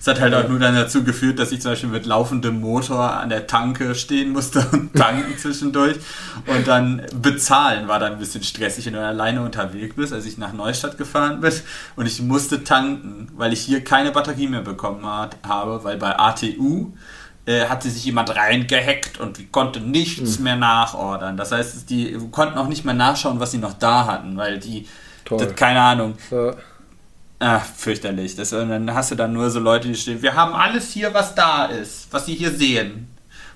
Es 0.00 0.06
hat 0.06 0.18
halt 0.18 0.32
auch 0.32 0.48
nur 0.48 0.58
dann 0.58 0.74
dazu 0.74 1.04
geführt, 1.04 1.38
dass 1.38 1.52
ich 1.52 1.60
zum 1.60 1.72
Beispiel 1.72 1.90
mit 1.90 2.06
laufendem 2.06 2.58
Motor 2.58 3.18
an 3.18 3.28
der 3.28 3.46
Tanke 3.46 3.94
stehen 3.94 4.32
musste 4.32 4.66
und 4.72 4.94
tanken 4.96 5.36
zwischendurch. 5.36 5.98
Und 6.46 6.66
dann 6.66 7.02
bezahlen 7.14 7.86
war 7.86 7.98
dann 7.98 8.14
ein 8.14 8.18
bisschen 8.18 8.42
stressig, 8.42 8.86
wenn 8.86 8.94
du 8.94 9.06
alleine 9.06 9.42
unterwegs 9.42 9.94
bist, 9.96 10.14
als 10.14 10.24
ich 10.24 10.38
nach 10.38 10.54
Neustadt 10.54 10.96
gefahren 10.96 11.42
bin. 11.42 11.52
Und 11.96 12.06
ich 12.06 12.22
musste 12.22 12.64
tanken, 12.64 13.28
weil 13.36 13.52
ich 13.52 13.60
hier 13.60 13.84
keine 13.84 14.10
Batterie 14.10 14.46
mehr 14.48 14.62
bekommen 14.62 15.04
hat, 15.04 15.36
habe, 15.46 15.84
weil 15.84 15.98
bei 15.98 16.18
ATU 16.18 16.94
äh, 17.44 17.66
hatte 17.66 17.90
sich 17.90 18.02
jemand 18.06 18.34
reingehackt 18.34 19.20
und 19.20 19.52
konnte 19.52 19.80
nichts 19.80 20.38
mhm. 20.38 20.44
mehr 20.44 20.56
nachordern. 20.56 21.36
Das 21.36 21.52
heißt, 21.52 21.90
die 21.90 22.18
konnten 22.30 22.56
auch 22.56 22.68
nicht 22.68 22.86
mehr 22.86 22.94
nachschauen, 22.94 23.38
was 23.38 23.50
sie 23.50 23.58
noch 23.58 23.74
da 23.74 24.06
hatten, 24.06 24.38
weil 24.38 24.60
die, 24.60 24.88
das, 25.28 25.54
keine 25.56 25.82
Ahnung. 25.82 26.14
Ja 26.30 26.54
Ach, 27.42 27.64
fürchterlich. 27.64 28.36
Das, 28.36 28.52
und 28.52 28.68
dann 28.68 28.94
hast 28.94 29.10
du 29.10 29.14
dann 29.14 29.32
nur 29.32 29.50
so 29.50 29.60
Leute, 29.60 29.88
die 29.88 29.94
stehen, 29.94 30.20
wir 30.20 30.34
haben 30.34 30.52
alles 30.52 30.90
hier, 30.92 31.12
was 31.14 31.34
da 31.34 31.64
ist, 31.64 32.06
was 32.10 32.26
sie 32.26 32.34
hier 32.34 32.50
sehen. 32.50 33.08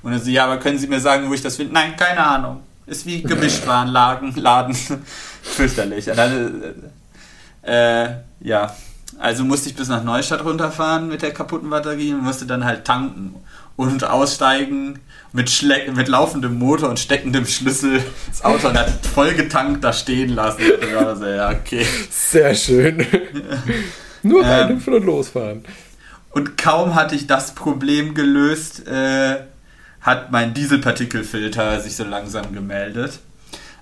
Und 0.03 0.13
dann 0.13 0.23
so, 0.23 0.31
ja, 0.31 0.45
aber 0.45 0.57
können 0.57 0.79
Sie 0.79 0.87
mir 0.87 1.01
sagen, 1.01 1.29
wo 1.29 1.35
ich 1.35 1.43
das 1.43 1.57
finde? 1.57 1.75
Nein, 1.75 1.95
keine 1.95 2.27
Ahnung. 2.27 2.61
Ist 2.87 3.05
wie 3.05 3.23
Gemischtwarenladen, 3.23 4.35
Laden. 4.37 4.75
fürchterlich. 5.43 6.07
Dann, 6.07 6.63
äh, 7.63 8.09
ja, 8.41 8.75
also 9.19 9.45
musste 9.45 9.69
ich 9.69 9.77
bis 9.77 9.89
nach 9.89 10.03
Neustadt 10.03 10.45
runterfahren 10.45 11.09
mit 11.09 11.21
der 11.21 11.33
kaputten 11.33 11.69
Batterie 11.69 12.15
und 12.15 12.23
musste 12.23 12.47
dann 12.47 12.65
halt 12.65 12.87
tanken 12.87 13.35
und 13.77 14.05
aussteigen 14.05 15.01
mit, 15.33 15.51
Schle 15.51 15.91
mit 15.93 16.09
laufendem 16.09 16.59
Motor 16.59 16.89
und 16.89 17.01
steckendem 17.01 17.45
Schlüssel 17.47 18.03
das 18.29 18.45
Auto 18.45 18.69
und 18.69 18.79
hat 18.79 18.91
voll 19.07 19.35
getankt 19.35 19.83
da 19.83 19.93
stehen 19.93 20.31
lassen. 20.31 20.63
Also, 20.97 21.27
ja, 21.27 21.51
okay. 21.51 21.85
Sehr 22.11 22.55
schön. 22.55 23.05
Nur 24.23 24.45
reinhüpfen 24.45 24.95
ähm, 24.95 25.01
und 25.01 25.07
losfahren. 25.07 25.65
Und 26.31 26.57
kaum 26.57 26.95
hatte 26.95 27.15
ich 27.15 27.27
das 27.27 27.55
Problem 27.55 28.15
gelöst, 28.15 28.87
äh, 28.87 29.41
hat 30.01 30.31
mein 30.31 30.55
Dieselpartikelfilter 30.55 31.81
sich 31.81 31.97
so 31.97 32.05
langsam 32.05 32.53
gemeldet. 32.53 33.19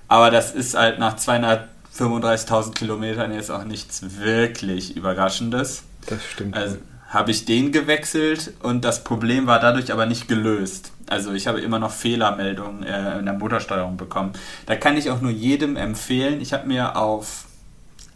Aber 0.09 0.31
das 0.31 0.53
ist 0.53 0.75
halt 0.75 0.99
nach 0.99 1.17
235.000 1.17 2.75
Kilometern 2.75 3.33
jetzt 3.33 3.51
auch 3.51 3.65
nichts 3.65 4.03
wirklich 4.21 4.97
Überraschendes. 4.97 5.85
Das 6.07 6.25
stimmt. 6.25 6.57
Also, 6.57 6.77
habe 7.13 7.31
ich 7.31 7.45
den 7.45 7.73
gewechselt 7.73 8.55
und 8.63 8.85
das 8.85 9.05
Problem 9.05 9.47
war 9.47 9.61
dadurch 9.61 9.93
aber 9.93 10.07
nicht 10.07 10.29
gelöst. 10.29 10.93
Also 11.09 11.35
ich 11.35 11.47
habe 11.47 11.61
immer 11.61 11.79
noch 11.79 11.91
Fehlermeldungen 11.91 12.85
äh, 12.85 13.19
in 13.19 13.27
der 13.27 13.35
Motorsteuerung 13.35 13.99
bekommen. 13.99 14.33
Da 14.65 14.77
kann 14.77 14.97
ich 14.97 15.11
auch 15.11 15.21
nur 15.21 15.31
jedem 15.31 15.77
empfehlen. 15.77 16.41
Ich 16.41 16.55
habe 16.55 16.67
mir 16.67 16.97
auf 16.97 17.45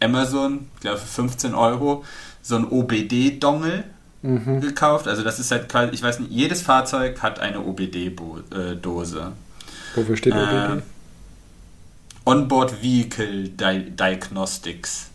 Amazon, 0.00 0.68
ich 0.76 0.80
glaube 0.80 0.96
für 0.96 1.06
15 1.06 1.54
Euro, 1.54 2.04
so 2.40 2.56
ein 2.56 2.64
OBD-Dongle 2.64 3.84
mhm. 4.22 4.62
gekauft. 4.62 5.08
Also 5.08 5.22
das 5.22 5.38
ist 5.38 5.50
halt 5.50 5.68
quasi, 5.68 5.92
ich 5.92 6.02
weiß 6.02 6.20
nicht, 6.20 6.32
jedes 6.32 6.62
Fahrzeug 6.62 7.20
hat 7.22 7.38
eine 7.38 7.60
OBD-Dose. 7.60 9.32
Wofür 9.94 10.16
steht 10.16 10.32
OBD? 10.32 10.78
Äh, 10.78 10.82
Onboard 12.24 12.82
Vehicle 12.82 13.50
Di 13.50 13.90
Diagnostics. 13.90 15.10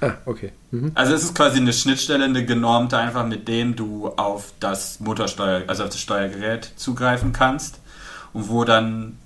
Ah, 0.00 0.12
okay. 0.26 0.52
Mhm. 0.70 0.92
Also 0.94 1.14
es 1.14 1.24
ist 1.24 1.34
quasi 1.34 1.58
eine 1.58 1.72
Schnittstelle, 1.72 2.24
eine 2.24 2.44
genormte, 2.44 2.98
einfach 2.98 3.26
mit 3.26 3.48
dem 3.48 3.74
du 3.74 4.08
auf 4.08 4.52
das 4.60 5.00
Motorsteuer, 5.00 5.64
also 5.66 5.84
auf 5.84 5.90
das 5.90 6.00
Steuergerät 6.00 6.72
zugreifen 6.76 7.32
kannst 7.32 7.80
und 8.32 8.48
wo 8.48 8.64
dann 8.64 9.18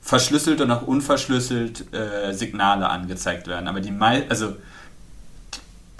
verschlüsselt 0.00 0.60
und 0.60 0.70
auch 0.70 0.82
unverschlüsselt 0.82 1.92
äh, 1.92 2.32
Signale 2.32 2.88
angezeigt 2.88 3.46
werden. 3.46 3.68
Aber 3.68 3.80
die 3.80 3.90
mei 3.90 4.24
also 4.28 4.56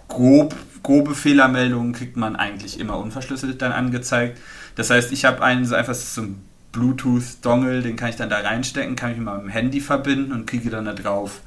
grob, 0.08 0.56
grobe 0.82 1.14
Fehlermeldungen 1.14 1.92
kriegt 1.92 2.16
man 2.16 2.34
eigentlich 2.34 2.80
immer 2.80 2.98
unverschlüsselt 2.98 3.62
dann 3.62 3.72
angezeigt. 3.72 4.38
Das 4.76 4.90
heißt, 4.90 5.12
ich 5.12 5.24
habe 5.24 5.42
einen 5.42 5.64
so 5.64 5.74
einfach 5.74 5.94
so 5.94 6.22
ein 6.22 6.42
Bluetooth-Dongle, 6.72 7.82
den 7.82 7.96
kann 7.96 8.10
ich 8.10 8.16
dann 8.16 8.30
da 8.30 8.38
reinstecken, 8.38 8.96
kann 8.96 9.10
ich 9.10 9.16
mit 9.16 9.26
meinem 9.26 9.48
Handy 9.48 9.80
verbinden 9.80 10.32
und 10.32 10.46
kriege 10.46 10.70
dann 10.70 10.84
da 10.84 10.94
drauf 10.94 11.40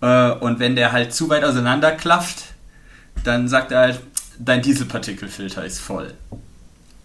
Äh, 0.00 0.30
und 0.30 0.60
wenn 0.60 0.76
der 0.76 0.92
halt 0.92 1.12
zu 1.12 1.28
weit 1.28 1.44
auseinander 1.44 1.92
klafft, 1.92 2.54
dann 3.22 3.46
sagt 3.46 3.72
er 3.72 3.80
halt, 3.80 4.00
dein 4.44 4.62
Dieselpartikelfilter 4.62 5.64
ist 5.64 5.80
voll. 5.80 6.14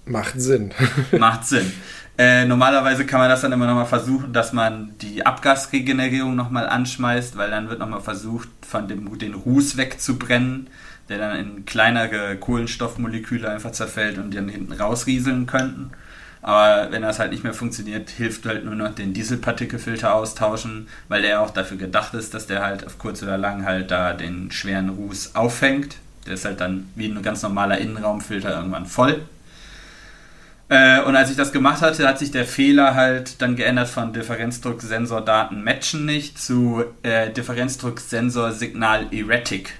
Macht 0.05 0.39
Sinn. 0.39 0.71
Macht 1.11 1.45
Sinn. 1.45 1.71
Äh, 2.17 2.45
normalerweise 2.45 3.05
kann 3.05 3.19
man 3.19 3.29
das 3.29 3.41
dann 3.41 3.51
immer 3.51 3.67
nochmal 3.67 3.85
versuchen, 3.85 4.31
dass 4.31 4.53
man 4.53 4.93
die 5.01 5.25
Abgasregenerierung 5.25 6.35
nochmal 6.35 6.67
anschmeißt, 6.67 7.35
weil 7.37 7.49
dann 7.49 7.69
wird 7.69 7.79
nochmal 7.79 8.01
versucht, 8.01 8.47
von 8.65 8.87
dem, 8.87 9.17
den 9.17 9.33
Ruß 9.33 9.75
wegzubrennen, 9.75 10.67
der 11.09 11.17
dann 11.17 11.37
in 11.37 11.65
kleinere 11.65 12.37
Kohlenstoffmoleküle 12.37 13.49
einfach 13.49 13.71
zerfällt 13.71 14.17
und 14.17 14.31
die 14.31 14.37
dann 14.37 14.47
hinten 14.47 14.71
rausrieseln 14.71 15.45
könnten. 15.45 15.91
Aber 16.41 16.91
wenn 16.91 17.01
das 17.01 17.19
halt 17.19 17.31
nicht 17.31 17.43
mehr 17.43 17.55
funktioniert, 17.55 18.09
hilft 18.11 18.45
halt 18.45 18.65
nur 18.65 18.75
noch 18.75 18.93
den 18.93 19.13
Dieselpartikelfilter 19.13 20.13
austauschen, 20.13 20.87
weil 21.09 21.23
der 21.23 21.41
auch 21.41 21.49
dafür 21.49 21.77
gedacht 21.77 22.13
ist, 22.13 22.33
dass 22.33 22.47
der 22.47 22.63
halt 22.63 22.85
auf 22.85 22.99
kurz 22.99 23.23
oder 23.23 23.37
lang 23.37 23.65
halt 23.65 23.91
da 23.91 24.13
den 24.13 24.51
schweren 24.51 24.89
Ruß 24.89 25.35
auffängt. 25.35 25.97
Der 26.25 26.33
ist 26.33 26.45
halt 26.45 26.59
dann 26.59 26.89
wie 26.95 27.07
ein 27.07 27.21
ganz 27.21 27.41
normaler 27.43 27.77
Innenraumfilter 27.77 28.55
irgendwann 28.55 28.85
voll. 28.85 29.21
Äh, 30.67 31.01
und 31.01 31.15
als 31.15 31.29
ich 31.29 31.37
das 31.37 31.51
gemacht 31.51 31.81
hatte, 31.81 32.07
hat 32.07 32.17
sich 32.17 32.31
der 32.31 32.45
Fehler 32.45 32.95
halt 32.95 33.41
dann 33.41 33.55
geändert 33.55 33.87
von 33.87 34.13
Differenzdrucksensor-Daten 34.13 35.63
matchen 35.63 36.05
nicht 36.05 36.41
zu 36.41 36.83
äh, 37.03 37.29
Differenzdrucksensor-Signal 37.29 39.13
erratic. 39.13 39.73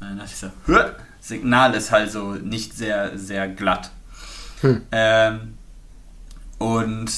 Und 0.00 0.08
dann 0.08 0.18
dachte 0.18 0.30
ich 0.32 0.38
so, 0.38 0.50
Hö! 0.66 0.78
Signal 1.20 1.74
ist 1.74 1.90
halt 1.90 2.10
so 2.10 2.32
nicht 2.32 2.76
sehr, 2.76 3.18
sehr 3.18 3.48
glatt. 3.48 3.90
Hm. 4.60 4.82
Ähm, 4.92 5.54
und 6.58 7.10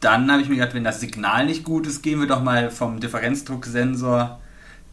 dann 0.00 0.30
habe 0.30 0.42
ich 0.42 0.48
mir 0.48 0.56
gedacht, 0.56 0.74
wenn 0.74 0.84
das 0.84 1.00
Signal 1.00 1.46
nicht 1.46 1.64
gut 1.64 1.86
ist, 1.86 2.02
gehen 2.02 2.20
wir 2.20 2.26
doch 2.26 2.42
mal 2.42 2.70
vom 2.70 3.00
Differenzdrucksensor 3.00 4.40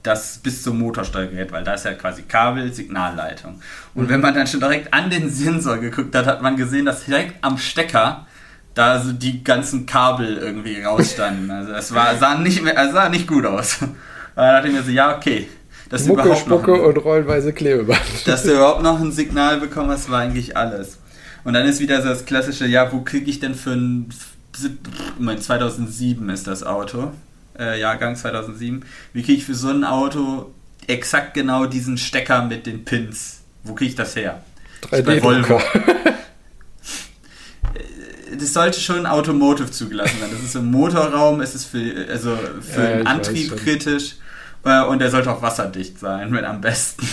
das 0.03 0.37
bis 0.37 0.63
zum 0.63 0.79
Motorsteuergerät, 0.79 1.51
weil 1.51 1.63
da 1.63 1.73
ist 1.73 1.85
ja 1.85 1.93
quasi 1.93 2.23
Kabel, 2.23 2.71
Signalleitung. 2.73 3.61
Und 3.93 4.09
wenn 4.09 4.21
man 4.21 4.33
dann 4.33 4.47
schon 4.47 4.61
direkt 4.61 4.93
an 4.93 5.09
den 5.09 5.29
Sensor 5.29 5.77
geguckt 5.77 6.15
hat, 6.15 6.25
hat 6.25 6.41
man 6.41 6.55
gesehen, 6.55 6.85
dass 6.85 7.05
direkt 7.05 7.43
am 7.43 7.57
Stecker 7.57 8.25
da 8.73 9.01
so 9.01 9.11
die 9.11 9.43
ganzen 9.43 9.85
Kabel 9.85 10.37
irgendwie 10.37 10.81
rausstanden. 10.81 11.51
Also 11.59 11.73
es 11.73 11.93
war, 11.93 12.15
sah 12.15 12.35
nicht 12.35 12.63
mehr, 12.63 12.77
also 12.77 12.93
sah 12.93 13.09
nicht 13.09 13.27
gut 13.27 13.45
aus. 13.45 13.79
Da 14.35 14.53
dachte 14.53 14.69
ich 14.69 14.73
mir 14.73 14.83
so, 14.83 14.91
ja, 14.91 15.17
okay. 15.17 15.49
Dass 15.89 16.05
Mucke, 16.05 16.21
überhaupt 16.21 16.39
Spucke 16.39 16.71
noch 16.71 16.77
ein, 16.77 16.85
und 16.85 16.97
rollenweise 16.97 17.51
Klebeband. 17.51 17.99
Dass 18.25 18.43
du 18.43 18.53
überhaupt 18.53 18.81
noch 18.83 19.01
ein 19.01 19.11
Signal 19.11 19.59
bekommen 19.59 19.89
hast, 19.89 20.09
war 20.09 20.21
eigentlich 20.21 20.55
alles. 20.55 20.97
Und 21.43 21.53
dann 21.53 21.65
ist 21.65 21.81
wieder 21.81 22.01
so 22.01 22.07
das 22.07 22.23
klassische, 22.23 22.65
ja, 22.65 22.89
wo 22.93 23.01
kriege 23.01 23.29
ich 23.29 23.41
denn 23.41 23.53
für 23.53 23.71
ein, 23.71 24.09
mein 25.17 25.41
2007 25.41 26.29
ist 26.29 26.47
das 26.47 26.63
Auto 26.63 27.11
äh, 27.59 27.79
Jahrgang 27.79 28.15
2007. 28.15 28.83
Wie 29.13 29.23
kriege 29.23 29.37
ich 29.37 29.45
für 29.45 29.55
so 29.55 29.69
ein 29.69 29.83
Auto 29.83 30.53
exakt 30.87 31.33
genau 31.33 31.65
diesen 31.65 31.97
Stecker 31.97 32.43
mit 32.43 32.65
den 32.65 32.85
Pins? 32.85 33.41
Wo 33.63 33.73
kriege 33.73 33.89
ich 33.89 33.95
das 33.95 34.15
her? 34.15 34.43
3D-Drucker. 34.83 35.61
Äh, 37.75 38.37
das 38.37 38.53
sollte 38.53 38.79
schon 38.79 39.05
Automotive 39.05 39.71
zugelassen 39.71 40.17
sein. 40.19 40.29
Das 40.31 40.41
ist 40.41 40.55
im 40.55 40.71
Motorraum, 40.71 41.41
ist 41.41 41.55
es 41.55 41.65
für, 41.65 42.07
also 42.09 42.37
für 42.61 42.83
ja, 42.83 42.97
den 42.97 43.07
Antrieb 43.07 43.57
kritisch 43.57 44.15
äh, 44.63 44.83
und 44.83 44.99
der 44.99 45.09
sollte 45.09 45.31
auch 45.31 45.41
wasserdicht 45.41 45.99
sein, 45.99 46.31
wenn 46.31 46.45
am 46.45 46.61
besten. 46.61 47.07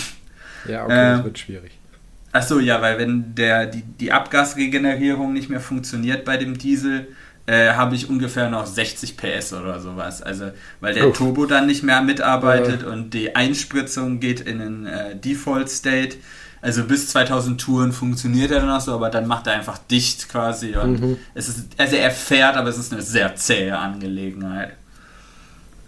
Ja, 0.68 0.84
okay, 0.84 0.92
äh, 0.92 1.16
das 1.16 1.24
wird 1.24 1.38
schwierig. 1.38 1.72
Achso, 2.32 2.58
ja, 2.58 2.82
weil 2.82 2.98
wenn 2.98 3.34
der, 3.34 3.66
die, 3.66 3.82
die 3.82 4.12
Abgasregenerierung 4.12 5.32
nicht 5.32 5.48
mehr 5.48 5.60
funktioniert 5.60 6.24
bei 6.24 6.36
dem 6.36 6.58
Diesel, 6.58 7.08
äh, 7.46 7.72
habe 7.74 7.94
ich 7.94 8.08
ungefähr 8.10 8.50
noch 8.50 8.66
60 8.66 9.16
PS 9.16 9.52
oder 9.52 9.80
sowas. 9.80 10.22
Also, 10.22 10.50
weil 10.80 10.94
der 10.94 11.08
Uff. 11.08 11.16
Turbo 11.16 11.46
dann 11.46 11.66
nicht 11.66 11.82
mehr 11.82 12.02
mitarbeitet 12.02 12.82
äh. 12.82 12.86
und 12.86 13.14
die 13.14 13.36
Einspritzung 13.36 14.20
geht 14.20 14.40
in 14.40 14.58
den 14.58 14.86
äh, 14.86 15.16
Default 15.16 15.70
State. 15.70 16.16
Also 16.60 16.84
bis 16.84 17.08
2000 17.08 17.60
Touren 17.60 17.92
funktioniert 17.92 18.50
er 18.50 18.60
dann 18.60 18.68
noch 18.68 18.80
so, 18.80 18.94
aber 18.94 19.10
dann 19.10 19.28
macht 19.28 19.46
er 19.46 19.52
einfach 19.52 19.78
dicht 19.78 20.28
quasi. 20.28 20.74
Und 20.74 21.00
mhm. 21.00 21.16
es 21.34 21.48
ist, 21.48 21.68
also 21.78 21.96
er 21.96 22.10
fährt, 22.10 22.56
aber 22.56 22.68
es 22.68 22.78
ist 22.78 22.92
eine 22.92 23.02
sehr 23.02 23.36
zähe 23.36 23.78
Angelegenheit. 23.78 24.72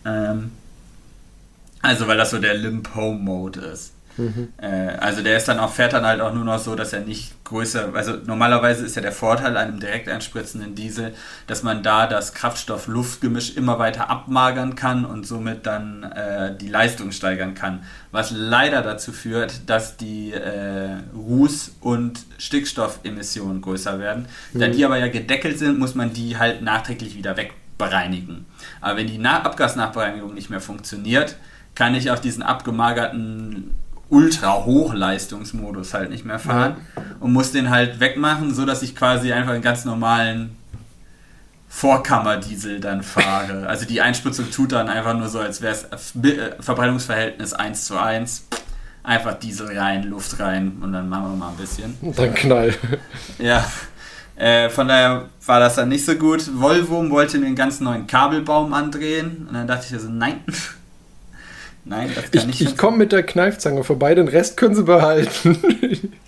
Ähm, 0.05 0.53
also, 1.83 2.07
weil 2.07 2.17
das 2.17 2.31
so 2.31 2.39
der 2.39 2.55
Limp 2.55 2.95
Home 2.95 3.19
Mode 3.19 3.61
ist. 3.61 3.93
Mhm. 4.19 4.49
Äh, 4.61 4.67
also 4.99 5.23
der 5.23 5.37
ist 5.37 5.47
dann 5.49 5.59
auch, 5.59 5.73
fährt 5.73 5.93
dann 5.93 6.05
halt 6.05 6.21
auch 6.21 6.35
nur 6.35 6.45
noch 6.45 6.59
so, 6.59 6.75
dass 6.75 6.93
er 6.93 7.01
nicht 7.01 7.45
größer, 7.45 7.95
also 7.95 8.15
normalerweise 8.27 8.85
ist 8.85 8.97
ja 8.97 9.03
der 9.03 9.13
Vorteil 9.13 9.57
einem 9.57 9.81
direkt 9.81 10.09
einspritzenden 10.09 10.75
Diesel, 10.75 11.15
dass 11.47 11.63
man 11.63 11.83
da 11.83 12.07
das 12.07 12.35
Kraftstoff-Luft-Gemisch 12.35 13.57
immer 13.57 13.79
weiter 13.79 14.11
abmagern 14.11 14.75
kann 14.75 15.05
und 15.05 15.27
somit 15.27 15.67
dann 15.67 16.03
äh, 16.03 16.55
die 16.57 16.69
Leistung 16.69 17.13
steigern 17.13 17.55
kann. 17.55 17.85
Was 18.11 18.33
leider 18.33 18.83
dazu 18.83 19.13
führt, 19.13 19.69
dass 19.71 19.97
die 19.97 20.33
äh, 20.33 20.97
Ruß- 21.17 21.71
und 21.81 22.21
Stickstoffemissionen 22.39 23.63
größer 23.63 23.99
werden. 23.99 24.27
Mhm. 24.53 24.61
Da 24.61 24.69
die 24.69 24.85
aber 24.85 24.99
ja 24.99 25.09
gedeckelt 25.09 25.59
sind, 25.59 25.79
muss 25.79 25.95
man 25.95 26.13
die 26.13 26.37
halt 26.37 26.63
nachträglich 26.63 27.17
wieder 27.17 27.37
wegbereinigen. 27.37 28.47
Aber 28.81 28.99
wenn 28.99 29.07
die 29.07 29.25
Abgasnachbereinigung 29.25 30.35
nicht 30.35 30.51
mehr 30.51 30.61
funktioniert, 30.61 31.37
kann 31.79 31.95
ich 31.95 32.11
auch 32.11 32.19
diesen 32.19 32.43
abgemagerten 32.43 33.71
Ultra-Hochleistungsmodus 34.11 35.93
halt 35.95 36.11
nicht 36.11 36.25
mehr 36.25 36.39
fahren 36.39 36.77
und 37.21 37.33
muss 37.33 37.53
den 37.53 37.71
halt 37.71 38.01
wegmachen, 38.01 38.55
so 38.55 38.65
dass 38.65 38.83
ich 38.83 38.97
quasi 38.97 39.33
einfach 39.33 39.53
einen 39.53 39.63
ganz 39.63 39.85
normalen 39.85 40.57
Vorkammerdiesel 41.69 42.81
dann 42.81 43.03
fahre. 43.03 43.67
Also 43.69 43.85
die 43.85 44.01
Einspritzung 44.01 44.51
tut 44.51 44.73
dann 44.73 44.89
einfach 44.89 45.15
nur 45.15 45.29
so, 45.29 45.39
als 45.39 45.61
wäre 45.61 45.75
es 45.75 46.15
Verbreitungsverhältnis 46.61 47.53
1 47.53 47.85
zu 47.85 47.99
1. 47.99 48.45
Einfach 49.03 49.35
Diesel 49.35 49.79
rein, 49.79 50.05
Luft 50.05 50.39
rein 50.41 50.79
und 50.81 50.93
dann 50.93 51.09
machen 51.09 51.31
wir 51.31 51.37
mal 51.37 51.51
ein 51.51 51.57
bisschen. 51.57 51.97
Und 52.01 52.19
dann 52.19 52.35
Knall. 52.35 52.75
Ja, 53.39 53.65
äh, 54.37 54.69
von 54.71 54.89
daher 54.89 55.29
war 55.47 55.61
das 55.61 55.77
dann 55.77 55.89
nicht 55.89 56.05
so 56.05 56.15
gut. 56.15 56.49
Volvo 56.55 57.09
wollte 57.11 57.39
den 57.41 57.55
ganz 57.55 57.81
neuen 57.81 58.07
Kabelbaum 58.07 58.73
andrehen 58.73 59.47
und 59.49 59.55
dann 59.55 59.67
dachte 59.67 59.87
ich 59.89 59.95
also, 59.95 60.09
nein. 60.09 60.41
Nein, 61.89 62.11
das 62.15 62.31
kann 62.31 62.49
Ich, 62.51 62.61
ich 62.61 62.77
komme 62.77 62.99
mit 62.99 63.13
der 63.13 63.23
Kneifzange 63.23 63.85
vorbei, 63.85 64.15
den 64.15 64.29
Rest 64.29 64.57
können 64.57 64.75
sie 64.75 64.85
behalten. 64.85 65.59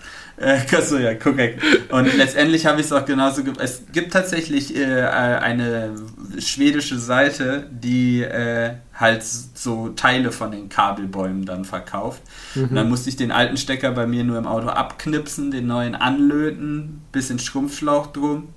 Äh, 0.41 0.61
achso, 0.75 0.97
ja, 0.97 1.15
korrekt. 1.15 1.63
Und 1.91 2.17
letztendlich 2.17 2.65
habe 2.65 2.81
ich 2.81 2.87
es 2.87 2.93
auch 2.93 3.05
genauso. 3.05 3.45
Ge 3.45 3.53
es 3.59 3.83
gibt 3.93 4.15
tatsächlich 4.15 4.75
äh, 4.75 5.03
eine 5.03 5.95
schwedische 6.39 6.99
Seite, 6.99 7.67
die 7.71 8.23
äh, 8.23 8.71
halt 8.95 9.23
so 9.23 9.91
Teile 9.91 10.33
von 10.33 10.51
den 10.51 10.71
Kabelbäumen 10.71 11.45
dann 11.45 11.67
verkauft. 11.67 12.23
Mhm. 12.55 12.65
Und 12.65 12.75
dann 12.75 12.89
musste 12.89 13.11
ich 13.11 13.17
den 13.17 13.33
alten 13.33 13.59
Stecker 13.59 13.91
bei 13.91 14.07
mir 14.07 14.25
nur 14.25 14.39
im 14.39 14.47
Auto 14.47 14.69
abknipsen, 14.69 15.51
den 15.51 15.67
neuen 15.67 15.95
anlöten, 15.95 17.03
bisschen 17.13 17.39
Schrumpfschlauch 17.39 18.07
drum. 18.07 18.49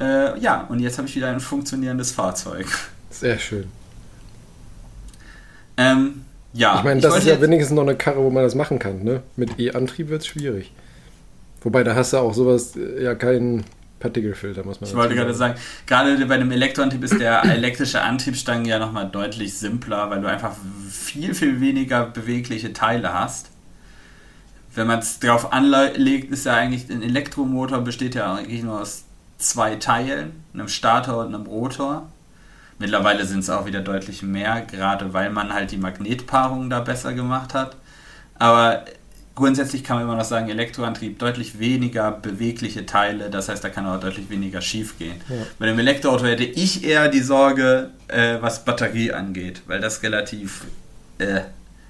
Äh, 0.00 0.38
ja, 0.38 0.60
und 0.68 0.78
jetzt 0.78 0.98
habe 0.98 1.08
ich 1.08 1.16
wieder 1.16 1.30
ein 1.30 1.40
funktionierendes 1.40 2.12
Fahrzeug. 2.12 2.66
Sehr 3.10 3.40
schön. 3.40 3.66
Ähm, 5.76 6.24
ja. 6.54 6.78
Ich 6.78 6.84
meine, 6.84 7.00
das 7.00 7.18
ist 7.18 7.26
ja 7.26 7.40
wenigstens 7.40 7.74
noch 7.74 7.82
eine 7.82 7.96
Karre, 7.96 8.22
wo 8.22 8.30
man 8.30 8.42
das 8.42 8.54
machen 8.54 8.78
kann. 8.78 9.02
Ne? 9.02 9.22
Mit 9.36 9.58
E-Antrieb 9.58 10.08
wird 10.08 10.22
es 10.22 10.26
schwierig. 10.26 10.72
Wobei, 11.62 11.82
da 11.82 11.94
hast 11.94 12.12
du 12.12 12.18
auch 12.18 12.32
sowas, 12.32 12.74
ja, 13.00 13.14
keinen 13.14 13.64
Partikelfilter, 13.98 14.64
muss 14.64 14.80
man 14.80 14.90
Ich 14.90 14.96
wollte 14.96 15.14
gerade 15.14 15.34
sagen, 15.34 15.58
gerade 15.86 16.26
bei 16.26 16.34
einem 16.34 16.52
Elektroantrieb 16.52 17.02
ist 17.02 17.18
der 17.18 17.44
elektrische 17.50 18.02
Antriebsstrang 18.02 18.64
ja 18.66 18.78
nochmal 18.78 19.08
deutlich 19.10 19.54
simpler, 19.54 20.10
weil 20.10 20.20
du 20.20 20.28
einfach 20.28 20.54
viel, 20.90 21.34
viel 21.34 21.60
weniger 21.60 22.06
bewegliche 22.06 22.72
Teile 22.72 23.12
hast. 23.12 23.50
Wenn 24.74 24.86
man 24.86 24.98
es 25.00 25.20
drauf 25.20 25.52
anlegt, 25.52 26.32
ist 26.32 26.46
ja 26.46 26.54
eigentlich, 26.54 26.90
ein 26.90 27.02
Elektromotor 27.02 27.80
besteht 27.80 28.14
ja 28.14 28.34
eigentlich 28.34 28.62
nur 28.62 28.80
aus 28.80 29.04
zwei 29.38 29.76
Teilen, 29.76 30.44
einem 30.52 30.68
Starter 30.68 31.18
und 31.18 31.34
einem 31.34 31.46
Rotor. 31.46 32.08
Mittlerweile 32.78 33.24
sind 33.24 33.40
es 33.40 33.50
auch 33.50 33.66
wieder 33.66 33.80
deutlich 33.80 34.22
mehr, 34.22 34.62
gerade 34.62 35.12
weil 35.12 35.30
man 35.30 35.52
halt 35.52 35.70
die 35.70 35.76
Magnetpaarung 35.76 36.70
da 36.70 36.80
besser 36.80 37.12
gemacht 37.14 37.54
hat. 37.54 37.76
Aber 38.38 38.84
grundsätzlich 39.34 39.84
kann 39.84 39.96
man 39.96 40.04
immer 40.04 40.16
noch 40.16 40.24
sagen, 40.24 40.48
Elektroantrieb 40.48 41.18
deutlich 41.18 41.58
weniger 41.58 42.10
bewegliche 42.12 42.86
Teile, 42.86 43.30
das 43.30 43.48
heißt, 43.48 43.62
da 43.62 43.68
kann 43.68 43.86
auch 43.86 44.00
deutlich 44.00 44.30
weniger 44.30 44.60
schief 44.60 44.98
gehen. 44.98 45.20
Ja. 45.28 45.36
Bei 45.58 45.66
dem 45.66 45.78
Elektroauto 45.78 46.24
hätte 46.24 46.44
ich 46.44 46.84
eher 46.84 47.08
die 47.08 47.20
Sorge, 47.20 47.90
äh, 48.08 48.36
was 48.40 48.64
Batterie 48.64 49.12
angeht, 49.12 49.62
weil 49.66 49.80
das 49.80 50.02
relativ 50.02 50.64
äh, 51.18 51.40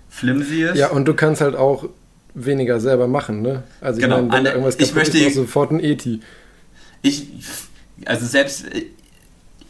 flimsy 0.08 0.62
ist. 0.64 0.76
Ja, 0.76 0.90
und 0.90 1.06
du 1.06 1.14
kannst 1.14 1.40
halt 1.40 1.54
auch 1.54 1.88
weniger 2.34 2.80
selber 2.80 3.08
machen, 3.08 3.42
ne? 3.42 3.62
Also 3.80 4.00
genau. 4.00 4.16
ich 4.16 4.22
meine, 4.22 4.32
wenn 4.32 4.44
da 4.44 4.50
irgendwas 4.50 4.76
kaputt 4.76 4.88
ich 4.88 4.94
möchte, 4.94 5.18
ist, 5.18 5.34
sofort 5.34 5.70
ein 5.70 5.80
ETI. 5.80 6.20
Ich, 7.02 7.28
also 8.06 8.26
selbst 8.26 8.66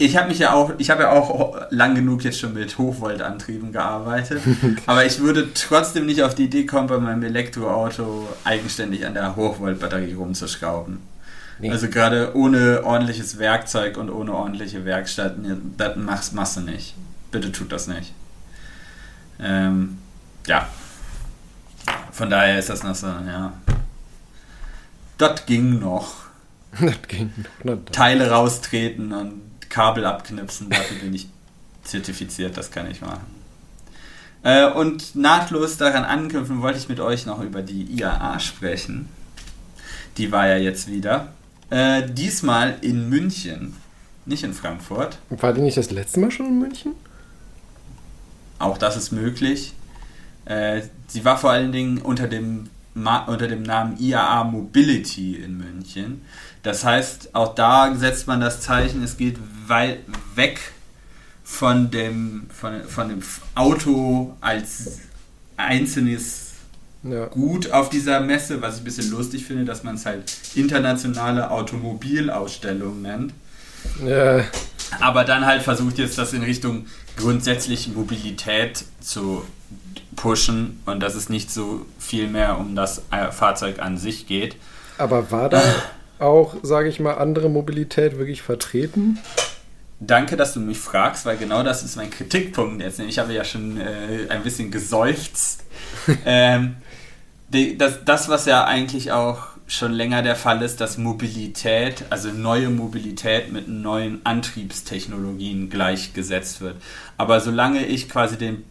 ich 0.04 0.16
habe 0.16 0.28
mich 0.28 0.38
ja 0.38 0.52
auch, 0.52 0.72
ich 0.78 0.90
habe 0.90 1.04
ja 1.04 1.12
auch 1.12 1.56
lang 1.70 1.94
genug 1.94 2.24
jetzt 2.24 2.38
schon 2.38 2.52
mit 2.52 2.76
Hochvoltantrieben 2.76 3.72
gearbeitet, 3.72 4.42
aber 4.86 5.04
ich 5.06 5.20
würde 5.20 5.52
trotzdem 5.54 6.06
nicht 6.06 6.22
auf 6.22 6.34
die 6.34 6.44
Idee 6.44 6.66
kommen, 6.66 6.88
bei 6.88 6.98
meinem 6.98 7.22
Elektroauto 7.22 8.28
eigenständig 8.44 9.06
an 9.06 9.14
der 9.14 9.34
Hochvoltbatterie 9.36 10.14
rumzuschrauben. 10.14 10.98
Nee. 11.58 11.70
Also 11.70 11.88
gerade 11.88 12.36
ohne 12.36 12.84
ordentliches 12.84 13.38
Werkzeug 13.38 13.96
und 13.96 14.10
ohne 14.10 14.34
ordentliche 14.34 14.84
Werkstatt, 14.84 15.36
das 15.76 15.96
machst, 15.96 16.34
machst 16.34 16.56
du 16.56 16.60
nicht. 16.60 16.94
Bitte 17.30 17.52
tut 17.52 17.72
das 17.72 17.86
nicht. 17.86 18.12
Ähm, 19.40 19.98
ja. 20.46 20.68
Von 22.12 22.30
daher 22.30 22.58
ist 22.58 22.70
das 22.70 22.82
noch 22.82 22.94
so, 22.94 23.06
ja. 23.06 23.52
Das 25.16 25.46
ging 25.46 25.78
noch. 25.78 26.14
das 26.80 27.02
ging 27.06 27.32
noch. 27.62 27.78
Teile 27.92 28.30
raustreten 28.30 29.12
und 29.12 29.43
Kabel 29.74 30.06
abknipsen, 30.06 30.70
dafür 30.70 30.98
bin 30.98 31.12
ich 31.14 31.26
zertifiziert, 31.82 32.56
das 32.56 32.70
kann 32.70 32.88
ich 32.88 33.00
machen. 33.00 33.26
Äh, 34.44 34.70
und 34.70 35.16
nahtlos 35.16 35.78
daran 35.78 36.04
anknüpfen 36.04 36.62
wollte 36.62 36.78
ich 36.78 36.88
mit 36.88 37.00
euch 37.00 37.26
noch 37.26 37.42
über 37.42 37.60
die 37.60 37.82
IAA 37.82 38.38
sprechen. 38.38 39.08
Die 40.16 40.30
war 40.30 40.46
ja 40.46 40.58
jetzt 40.58 40.88
wieder. 40.88 41.32
Äh, 41.70 42.08
diesmal 42.08 42.76
in 42.82 43.08
München, 43.08 43.74
nicht 44.26 44.44
in 44.44 44.54
Frankfurt. 44.54 45.18
War 45.30 45.52
die 45.52 45.62
nicht 45.62 45.76
das 45.76 45.90
letzte 45.90 46.20
Mal 46.20 46.30
schon 46.30 46.46
in 46.46 46.58
München? 46.60 46.92
Auch 48.60 48.78
das 48.78 48.96
ist 48.96 49.10
möglich. 49.10 49.72
Äh, 50.44 50.82
sie 51.08 51.24
war 51.24 51.36
vor 51.36 51.50
allen 51.50 51.72
Dingen 51.72 51.98
unter 51.98 52.28
dem, 52.28 52.68
unter 52.94 53.48
dem 53.48 53.64
Namen 53.64 53.98
IAA 53.98 54.44
Mobility 54.44 55.34
in 55.34 55.58
München. 55.58 56.22
Das 56.64 56.84
heißt, 56.84 57.34
auch 57.34 57.54
da 57.54 57.94
setzt 57.94 58.26
man 58.26 58.40
das 58.40 58.60
Zeichen, 58.60 59.04
es 59.04 59.16
geht 59.16 59.38
weit 59.66 60.00
weg 60.34 60.58
von 61.44 61.90
dem, 61.90 62.46
von, 62.52 62.82
von 62.84 63.08
dem 63.10 63.22
Auto 63.54 64.34
als 64.40 64.98
einzelnes 65.56 66.44
ja. 67.04 67.26
Gut 67.26 67.70
auf 67.70 67.90
dieser 67.90 68.20
Messe, 68.20 68.62
was 68.62 68.76
ich 68.76 68.80
ein 68.80 68.84
bisschen 68.84 69.10
lustig 69.10 69.44
finde, 69.44 69.66
dass 69.66 69.84
man 69.84 69.96
es 69.96 70.06
halt 70.06 70.22
internationale 70.54 71.50
Automobilausstellung 71.50 73.02
nennt. 73.02 73.34
Ja. 74.02 74.42
Aber 75.00 75.24
dann 75.24 75.44
halt 75.44 75.60
versucht 75.60 75.98
jetzt 75.98 76.16
das 76.16 76.32
in 76.32 76.42
Richtung 76.42 76.86
grundsätzliche 77.18 77.90
Mobilität 77.90 78.86
zu 79.00 79.44
pushen 80.16 80.80
und 80.86 81.00
dass 81.00 81.14
es 81.14 81.28
nicht 81.28 81.50
so 81.50 81.84
viel 81.98 82.26
mehr 82.26 82.58
um 82.58 82.74
das 82.74 83.02
Fahrzeug 83.32 83.80
an 83.80 83.98
sich 83.98 84.26
geht. 84.26 84.56
Aber 84.96 85.30
war 85.30 85.50
da 85.50 85.62
auch, 86.24 86.56
sage 86.62 86.88
ich 86.88 87.00
mal, 87.00 87.14
andere 87.14 87.48
Mobilität 87.48 88.18
wirklich 88.18 88.42
vertreten? 88.42 89.18
Danke, 90.00 90.36
dass 90.36 90.52
du 90.54 90.60
mich 90.60 90.78
fragst, 90.78 91.24
weil 91.24 91.36
genau 91.36 91.62
das 91.62 91.82
ist 91.82 91.96
mein 91.96 92.10
Kritikpunkt 92.10 92.82
jetzt. 92.82 92.98
Ich 92.98 93.18
habe 93.18 93.32
ja 93.32 93.44
schon 93.44 93.80
äh, 93.80 94.28
ein 94.28 94.42
bisschen 94.42 94.70
geseufzt. 94.70 95.64
ähm, 96.26 96.76
die, 97.48 97.78
das, 97.78 98.04
das, 98.04 98.28
was 98.28 98.46
ja 98.46 98.64
eigentlich 98.64 99.12
auch 99.12 99.54
schon 99.66 99.92
länger 99.92 100.22
der 100.22 100.36
Fall 100.36 100.62
ist, 100.62 100.80
dass 100.80 100.98
Mobilität, 100.98 102.04
also 102.10 102.30
neue 102.30 102.68
Mobilität 102.68 103.52
mit 103.52 103.68
neuen 103.68 104.20
Antriebstechnologien 104.24 105.70
gleichgesetzt 105.70 106.60
wird. 106.60 106.76
Aber 107.16 107.40
solange 107.40 107.86
ich 107.86 108.08
quasi 108.08 108.36
den 108.36 108.64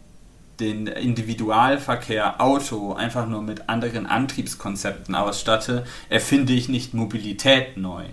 den 0.60 0.86
Individualverkehr 0.86 2.40
Auto 2.40 2.94
einfach 2.94 3.26
nur 3.26 3.42
mit 3.42 3.68
anderen 3.68 4.06
Antriebskonzepten 4.06 5.14
ausstatte, 5.14 5.84
erfinde 6.08 6.52
ich 6.52 6.68
nicht 6.68 6.94
Mobilität 6.94 7.76
neu. 7.76 8.04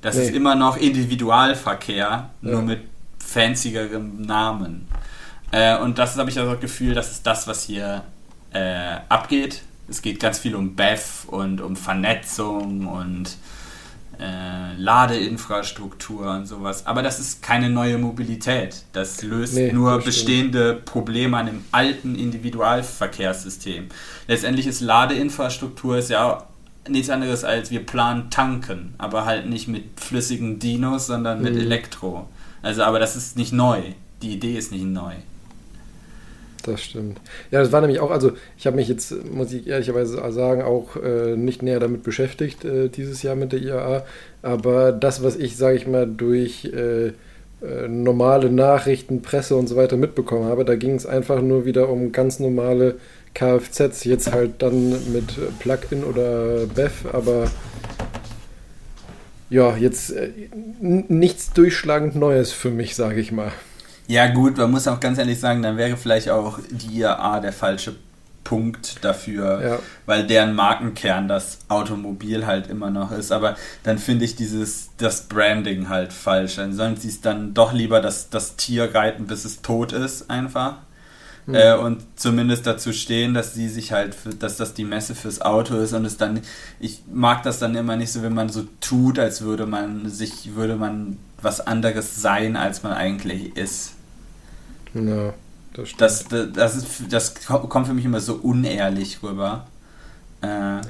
Das 0.00 0.16
nee. 0.16 0.24
ist 0.24 0.34
immer 0.34 0.54
noch 0.54 0.76
Individualverkehr, 0.76 2.30
nur 2.42 2.54
ja. 2.54 2.60
mit 2.60 2.82
fancierem 3.18 4.20
Namen. 4.22 4.86
Äh, 5.50 5.78
und 5.78 5.98
das 5.98 6.16
habe 6.16 6.30
ich 6.30 6.38
also 6.38 6.52
das 6.52 6.60
Gefühl, 6.60 6.94
das 6.94 7.10
ist 7.12 7.26
das, 7.26 7.46
was 7.46 7.64
hier 7.64 8.04
äh, 8.52 8.96
abgeht. 9.08 9.62
Es 9.88 10.02
geht 10.02 10.20
ganz 10.20 10.38
viel 10.38 10.54
um 10.54 10.74
BEF 10.74 11.24
und 11.26 11.60
um 11.60 11.76
Vernetzung 11.76 12.86
und 12.86 13.36
äh, 14.24 14.74
Ladeinfrastruktur 14.76 16.30
und 16.30 16.46
sowas. 16.46 16.86
Aber 16.86 17.02
das 17.02 17.20
ist 17.20 17.42
keine 17.42 17.70
neue 17.70 17.98
Mobilität. 17.98 18.84
Das 18.92 19.22
löst 19.22 19.54
nee, 19.54 19.72
nur 19.72 19.96
das 19.96 20.04
bestehende. 20.04 20.74
Probleme 20.84 21.36
an 21.36 21.46
dem 21.46 21.64
alten 21.72 22.14
Individualverkehrssystem. 22.14 23.88
Letztendlich 24.26 24.66
ist 24.66 24.80
Ladeinfrastruktur 24.80 25.98
ist 25.98 26.10
ja 26.10 26.46
nichts 26.88 27.10
anderes 27.10 27.44
als 27.44 27.70
wir 27.70 27.84
planen 27.84 28.30
tanken, 28.30 28.94
aber 28.98 29.24
halt 29.24 29.46
nicht 29.46 29.68
mit 29.68 30.00
flüssigen 30.00 30.58
Dinos, 30.58 31.06
sondern 31.06 31.42
mit 31.42 31.54
mhm. 31.54 31.60
Elektro. 31.60 32.28
Also, 32.62 32.82
aber 32.82 32.98
das 32.98 33.16
ist 33.16 33.36
nicht 33.36 33.52
neu. 33.52 33.80
Die 34.22 34.32
Idee 34.32 34.56
ist 34.56 34.72
nicht 34.72 34.84
neu. 34.84 35.14
Das 36.64 36.82
stimmt. 36.82 37.20
Ja, 37.50 37.60
das 37.60 37.72
war 37.72 37.82
nämlich 37.82 38.00
auch, 38.00 38.10
also 38.10 38.32
ich 38.56 38.66
habe 38.66 38.76
mich 38.76 38.88
jetzt, 38.88 39.14
muss 39.30 39.52
ich 39.52 39.66
ehrlicherweise 39.66 40.16
sagen, 40.32 40.62
auch 40.62 40.96
äh, 40.96 41.36
nicht 41.36 41.62
näher 41.62 41.78
damit 41.78 42.02
beschäftigt 42.02 42.64
äh, 42.64 42.88
dieses 42.88 43.22
Jahr 43.22 43.36
mit 43.36 43.52
der 43.52 43.60
IAA. 43.60 44.04
Aber 44.40 44.90
das, 44.90 45.22
was 45.22 45.36
ich, 45.36 45.58
sage 45.58 45.76
ich 45.76 45.86
mal, 45.86 46.06
durch 46.06 46.64
äh, 46.64 47.08
äh, 47.08 47.88
normale 47.88 48.50
Nachrichten, 48.50 49.20
Presse 49.20 49.56
und 49.56 49.68
so 49.68 49.76
weiter 49.76 49.98
mitbekommen 49.98 50.46
habe, 50.46 50.64
da 50.64 50.74
ging 50.74 50.94
es 50.94 51.04
einfach 51.04 51.42
nur 51.42 51.66
wieder 51.66 51.90
um 51.90 52.12
ganz 52.12 52.40
normale 52.40 52.96
Kfz, 53.34 54.04
jetzt 54.04 54.32
halt 54.32 54.62
dann 54.62 54.90
mit 55.12 55.34
Plug-in 55.58 56.02
oder 56.02 56.66
BEF, 56.66 57.04
aber 57.12 57.50
ja, 59.50 59.76
jetzt 59.76 60.12
äh, 60.12 60.30
nichts 60.80 61.52
durchschlagend 61.52 62.16
Neues 62.16 62.52
für 62.52 62.70
mich, 62.70 62.94
sage 62.94 63.20
ich 63.20 63.32
mal. 63.32 63.52
Ja, 64.06 64.26
gut, 64.28 64.56
man 64.58 64.70
muss 64.70 64.86
auch 64.86 65.00
ganz 65.00 65.18
ehrlich 65.18 65.40
sagen, 65.40 65.62
dann 65.62 65.76
wäre 65.76 65.96
vielleicht 65.96 66.28
auch 66.30 66.58
die 66.70 66.98
IAA 66.98 67.40
der 67.40 67.52
falsche 67.52 67.94
Punkt 68.44 69.02
dafür, 69.02 69.62
Ja. 69.66 69.78
weil 70.04 70.26
deren 70.26 70.54
Markenkern 70.54 71.28
das 71.28 71.60
Automobil 71.68 72.46
halt 72.46 72.66
immer 72.68 72.90
noch 72.90 73.10
ist. 73.10 73.32
Aber 73.32 73.56
dann 73.84 73.96
finde 73.98 74.26
ich 74.26 74.36
dieses, 74.36 74.90
das 74.98 75.22
Branding 75.22 75.88
halt 75.88 76.12
falsch. 76.12 76.56
Dann 76.56 76.74
sollen 76.74 76.96
sie 76.98 77.08
es 77.08 77.22
dann 77.22 77.54
doch 77.54 77.72
lieber 77.72 78.02
das, 78.02 78.28
das 78.28 78.56
Tier 78.56 78.94
reiten, 78.94 79.26
bis 79.26 79.46
es 79.46 79.62
tot 79.62 79.92
ist, 79.92 80.28
einfach. 80.30 80.76
Äh, 81.46 81.74
und 81.76 82.02
zumindest 82.16 82.66
dazu 82.66 82.92
stehen, 82.94 83.34
dass 83.34 83.52
sie 83.52 83.68
sich 83.68 83.92
halt, 83.92 84.14
für, 84.14 84.30
dass 84.30 84.56
das 84.56 84.72
die 84.72 84.84
Messe 84.84 85.14
fürs 85.14 85.42
Auto 85.42 85.76
ist 85.76 85.92
und 85.92 86.06
es 86.06 86.16
dann, 86.16 86.40
ich 86.80 87.02
mag 87.12 87.42
das 87.42 87.58
dann 87.58 87.74
immer 87.74 87.96
nicht 87.96 88.12
so, 88.12 88.22
wenn 88.22 88.32
man 88.32 88.48
so 88.48 88.64
tut, 88.80 89.18
als 89.18 89.42
würde 89.42 89.66
man 89.66 90.08
sich, 90.08 90.54
würde 90.54 90.76
man 90.76 91.18
was 91.44 91.60
anderes 91.60 92.20
sein, 92.20 92.56
als 92.56 92.82
man 92.82 92.92
eigentlich 92.92 93.56
ist. 93.56 93.92
Ja, 94.94 95.34
das 95.74 95.88
stimmt. 95.88 96.00
Das, 96.00 96.28
das, 96.28 96.52
das, 96.52 96.76
ist, 96.76 97.02
das 97.10 97.34
kommt 97.44 97.86
für 97.86 97.94
mich 97.94 98.04
immer 98.04 98.20
so 98.20 98.34
unehrlich 98.34 99.22
rüber. 99.22 99.66
Äh, 100.40 100.80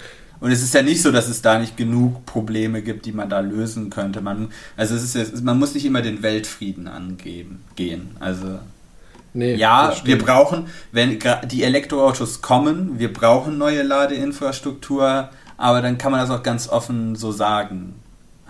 und 0.41 0.51
es 0.51 0.63
ist 0.63 0.75
ja 0.75 0.83
nicht 0.83 1.01
so, 1.01 1.11
dass 1.11 1.29
es 1.29 1.43
da 1.43 1.59
nicht 1.59 1.77
genug 1.77 2.27
Probleme 2.27 2.83
gibt, 2.83 3.07
die 3.07 3.13
man 3.13 3.31
da 3.31 3.41
lösen 3.41 3.89
könnte. 3.89 4.21
Man, 4.21 4.51
also 4.77 4.95
es 4.95 5.15
ist 5.15 5.43
man 5.43 5.59
muss 5.59 5.75
nicht 5.75 5.87
immer 5.87 6.03
den 6.03 6.23
Weltfrieden 6.23 6.87
angeben, 6.87 7.65
gehen. 7.77 8.11
Also 8.21 8.59
nee, 9.33 9.55
ja, 9.55 9.95
wir 10.05 10.19
brauchen, 10.19 10.67
wenn 10.93 11.19
die 11.47 11.63
Elektroautos 11.63 12.43
kommen, 12.43 12.99
wir 12.99 13.13
brauchen 13.13 13.57
neue 13.57 13.83
Ladeinfrastruktur, 13.83 15.31
aber 15.57 15.81
dann 15.81 15.97
kann 15.97 16.13
man 16.13 16.21
das 16.21 16.31
auch 16.31 16.43
ganz 16.43 16.69
offen 16.69 17.17
so 17.17 17.33
sagen. 17.33 17.95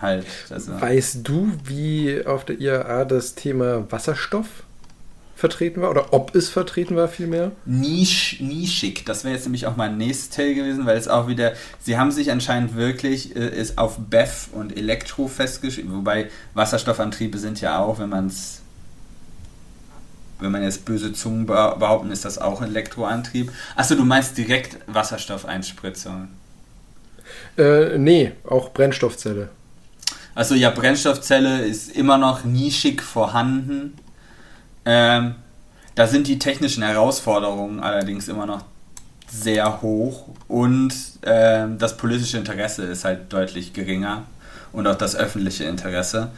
Halt. 0.00 0.26
Also. 0.50 0.80
Weißt 0.80 1.18
du, 1.22 1.52
wie 1.64 2.24
auf 2.26 2.44
der 2.44 2.60
IAA 2.60 3.04
das 3.04 3.34
Thema 3.34 3.90
Wasserstoff 3.90 4.46
vertreten 5.36 5.82
war? 5.82 5.90
Oder 5.90 6.12
ob 6.12 6.34
es 6.34 6.48
vertreten 6.48 6.96
war 6.96 7.08
vielmehr? 7.08 7.52
Nisch, 7.64 8.40
nischig. 8.40 9.04
Das 9.04 9.24
wäre 9.24 9.34
jetzt 9.34 9.44
nämlich 9.44 9.66
auch 9.66 9.76
mein 9.76 9.96
nächstes 9.96 10.30
Tell 10.30 10.54
gewesen, 10.54 10.86
weil 10.86 10.96
es 10.96 11.08
auch 11.08 11.26
wieder, 11.28 11.52
sie 11.80 11.96
haben 11.98 12.10
sich 12.10 12.30
anscheinend 12.30 12.76
wirklich 12.76 13.34
äh, 13.36 13.48
ist 13.48 13.78
auf 13.78 13.98
BEF 13.98 14.48
und 14.52 14.76
Elektro 14.76 15.26
festgeschrieben, 15.28 15.92
wobei 15.94 16.28
Wasserstoffantriebe 16.54 17.38
sind 17.38 17.60
ja 17.60 17.78
auch, 17.78 17.98
wenn 17.98 18.08
man 18.10 18.26
es, 18.26 18.60
wenn 20.40 20.50
man 20.52 20.62
jetzt 20.62 20.84
böse 20.84 21.12
Zungen 21.12 21.46
beh- 21.46 21.78
behaupten, 21.78 22.10
ist 22.10 22.24
das 22.24 22.38
auch 22.38 22.62
Elektroantrieb. 22.62 23.50
Achso, 23.76 23.94
du 23.94 24.04
meinst 24.04 24.36
direkt 24.36 24.76
Wasserstoffeinspritzung. 24.86 26.28
Äh, 27.56 27.98
nee, 27.98 28.32
auch 28.44 28.72
Brennstoffzelle. 28.72 29.48
Also 30.34 30.54
ja, 30.54 30.70
Brennstoffzelle 30.70 31.64
ist 31.64 31.90
immer 31.90 32.18
noch 32.18 32.44
nischig 32.44 33.02
vorhanden. 33.02 33.94
Ähm, 34.84 35.36
da 35.94 36.06
sind 36.06 36.26
die 36.26 36.38
technischen 36.38 36.82
Herausforderungen 36.82 37.80
allerdings 37.80 38.28
immer 38.28 38.46
noch 38.46 38.64
sehr 39.30 39.80
hoch 39.80 40.28
und 40.48 40.92
ähm, 41.22 41.78
das 41.78 41.96
politische 41.96 42.36
Interesse 42.36 42.84
ist 42.84 43.04
halt 43.04 43.32
deutlich 43.32 43.72
geringer 43.72 44.24
und 44.72 44.86
auch 44.86 44.96
das 44.96 45.16
öffentliche 45.16 45.64
Interesse. 45.64 46.30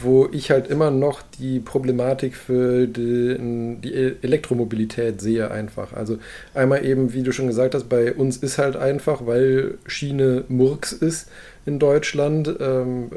wo 0.00 0.28
ich 0.32 0.50
halt 0.50 0.68
immer 0.68 0.90
noch 0.92 1.20
die 1.38 1.58
Problematik 1.58 2.34
für 2.36 2.86
die, 2.86 3.36
die 3.82 3.92
Elektromobilität 4.22 5.20
sehe 5.20 5.50
einfach. 5.50 5.92
Also 5.92 6.18
einmal 6.54 6.84
eben, 6.86 7.12
wie 7.12 7.22
du 7.22 7.32
schon 7.32 7.48
gesagt 7.48 7.74
hast, 7.74 7.88
bei 7.88 8.12
uns 8.14 8.38
ist 8.38 8.56
halt 8.58 8.76
einfach, 8.76 9.26
weil 9.26 9.76
Schiene 9.86 10.44
Murks 10.48 10.92
ist 10.92 11.28
in 11.68 11.78
Deutschland, 11.78 12.52
ähm, 12.58 13.10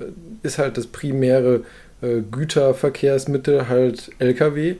ist 0.43 0.58
halt 0.60 0.78
das 0.78 0.88
primäre 0.88 1.62
äh, 2.02 2.22
Güterverkehrsmittel 2.22 3.70
halt 3.70 4.12
Lkw. 4.20 4.76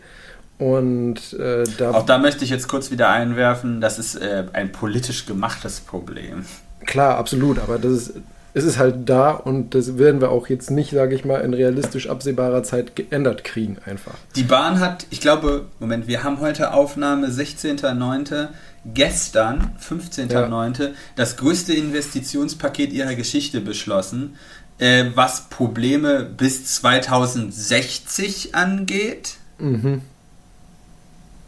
Und 0.60 1.34
äh, 1.34 1.64
da 1.78 1.92
Auch 1.92 2.06
da 2.06 2.20
möchte 2.20 2.44
ich 2.44 2.52
jetzt 2.52 2.68
kurz 2.68 2.92
wieder 2.92 3.10
einwerfen, 3.10 3.82
das 3.82 3.98
ist 3.98 4.16
äh, 4.16 4.44
ein 4.54 4.72
politisch 4.72 5.26
gemachtes 5.26 5.80
Problem. 5.80 6.46
Klar, 6.86 7.18
absolut, 7.18 7.58
aber 7.58 7.80
das 7.80 7.92
ist, 7.94 8.14
es 8.54 8.64
ist 8.64 8.78
halt 8.78 9.10
da 9.10 9.32
und 9.32 9.74
das 9.74 9.98
werden 9.98 10.22
wir 10.22 10.30
auch 10.30 10.50
jetzt 10.50 10.70
nicht, 10.70 10.92
sage 10.92 11.16
ich 11.16 11.26
mal, 11.26 11.42
in 11.42 11.54
realistisch 11.54 12.10
absehbarer 12.10 12.64
Zeit 12.64 12.96
geändert 12.96 13.44
kriegen, 13.44 13.78
einfach. 13.86 14.14
Die 14.36 14.44
Bahn 14.44 14.80
hat, 14.80 15.08
ich 15.10 15.22
glaube, 15.22 15.66
Moment, 15.80 16.08
wir 16.08 16.24
haben 16.24 16.40
heute 16.42 16.74
Aufnahme 16.74 17.28
16.09. 17.28 18.50
Gestern, 18.86 19.76
15.09., 19.80 20.92
das 21.16 21.38
größte 21.38 21.74
Investitionspaket 21.74 22.92
ihrer 22.92 23.14
Geschichte 23.16 23.62
beschlossen, 23.62 24.36
äh, 24.80 25.06
was 25.14 25.50
Probleme 25.50 26.26
bis 26.26 26.66
2060 26.76 28.56
angeht. 28.56 29.36
Mhm. 29.60 30.02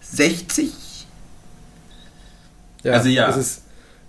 60? 0.01 0.71
Ja, 2.83 2.93
Also 2.93 3.09
ja. 3.09 3.29
Es 3.29 3.37
ist, 3.37 3.61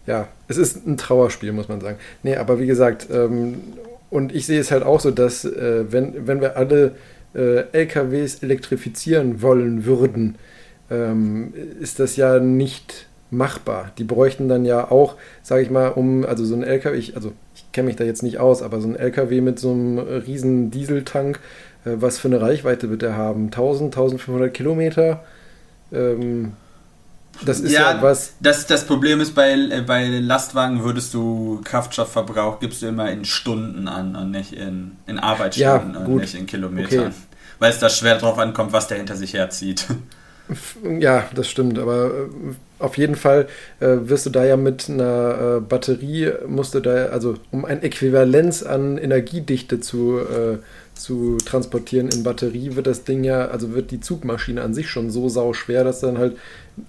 ja, 0.06 0.28
es 0.48 0.58
ist 0.58 0.86
ein 0.86 0.98
Trauerspiel, 0.98 1.52
muss 1.52 1.68
man 1.68 1.80
sagen. 1.80 1.98
Nee, 2.22 2.36
aber 2.36 2.58
wie 2.58 2.66
gesagt, 2.66 3.08
ähm, 3.10 3.62
und 4.10 4.34
ich 4.34 4.44
sehe 4.46 4.60
es 4.60 4.70
halt 4.70 4.82
auch 4.82 5.00
so, 5.00 5.10
dass 5.10 5.44
äh, 5.44 5.90
wenn, 5.90 6.26
wenn 6.26 6.40
wir 6.42 6.56
alle 6.56 6.96
äh, 7.34 7.64
LKWs 7.72 8.42
elektrifizieren 8.42 9.40
wollen 9.40 9.86
würden, 9.86 10.36
ähm, 10.90 11.54
ist 11.80 11.98
das 12.00 12.16
ja 12.16 12.38
nicht 12.38 13.06
machbar. 13.36 13.92
Die 13.98 14.04
bräuchten 14.04 14.48
dann 14.48 14.64
ja 14.64 14.90
auch, 14.90 15.16
sage 15.42 15.62
ich 15.62 15.70
mal, 15.70 15.88
um, 15.88 16.24
also 16.24 16.44
so 16.44 16.54
ein 16.54 16.62
LKW, 16.62 16.96
ich, 16.96 17.16
also 17.16 17.32
ich 17.54 17.70
kenne 17.72 17.86
mich 17.86 17.96
da 17.96 18.04
jetzt 18.04 18.22
nicht 18.22 18.38
aus, 18.38 18.62
aber 18.62 18.80
so 18.80 18.88
ein 18.88 18.96
LKW 18.96 19.40
mit 19.40 19.58
so 19.58 19.72
einem 19.72 19.98
riesen 19.98 20.70
Dieseltank, 20.70 21.40
äh, 21.84 21.90
was 21.96 22.18
für 22.18 22.28
eine 22.28 22.40
Reichweite 22.40 22.90
wird 22.90 23.02
der 23.02 23.16
haben? 23.16 23.46
1000, 23.46 23.94
1500 23.94 24.52
Kilometer? 24.52 25.24
Ähm, 25.92 26.52
das 27.44 27.60
ist 27.60 27.72
ja, 27.72 28.00
was. 28.00 28.34
Das, 28.40 28.66
das 28.66 28.84
Problem 28.84 29.20
ist, 29.20 29.34
bei, 29.34 29.52
äh, 29.52 29.82
bei 29.86 30.06
Lastwagen 30.06 30.84
würdest 30.84 31.14
du 31.14 31.60
Kraftstoffverbrauch, 31.64 32.60
gibst 32.60 32.82
du 32.82 32.86
immer 32.86 33.10
in 33.10 33.24
Stunden 33.24 33.88
an 33.88 34.14
und 34.14 34.30
nicht 34.30 34.52
in, 34.52 34.92
in 35.06 35.18
Arbeitsstunden 35.18 35.94
Ja, 35.94 36.00
und 36.00 36.16
nicht 36.16 36.34
in 36.34 36.46
Kilometern. 36.46 37.06
Okay. 37.06 37.14
Weil 37.58 37.70
es 37.70 37.78
da 37.78 37.88
schwer 37.88 38.18
drauf 38.18 38.38
ankommt, 38.38 38.72
was 38.72 38.88
der 38.88 38.98
hinter 38.98 39.16
sich 39.16 39.34
herzieht. 39.34 39.86
Ja, 41.00 41.24
das 41.34 41.48
stimmt, 41.48 41.78
aber 41.78 42.06
äh, 42.06 42.54
auf 42.78 42.98
jeden 42.98 43.14
Fall 43.14 43.46
äh, 43.80 43.96
wirst 44.02 44.26
du 44.26 44.30
da 44.30 44.44
ja 44.44 44.56
mit 44.56 44.90
einer 44.90 45.56
äh, 45.56 45.60
Batterie, 45.60 46.32
musst 46.46 46.74
du 46.74 46.80
da, 46.80 47.06
also 47.06 47.36
um 47.50 47.64
ein 47.64 47.82
Äquivalenz 47.82 48.62
an 48.62 48.98
Energiedichte 48.98 49.80
zu, 49.80 50.18
äh, 50.18 50.58
zu 50.94 51.38
transportieren 51.38 52.08
in 52.08 52.22
Batterie, 52.22 52.74
wird 52.74 52.86
das 52.86 53.04
Ding 53.04 53.24
ja, 53.24 53.46
also 53.46 53.74
wird 53.74 53.90
die 53.90 54.00
Zugmaschine 54.00 54.62
an 54.62 54.74
sich 54.74 54.88
schon 54.88 55.10
so 55.10 55.28
sau 55.28 55.52
schwer, 55.52 55.84
dass 55.84 56.00
du 56.00 56.06
dann 56.06 56.18
halt 56.18 56.36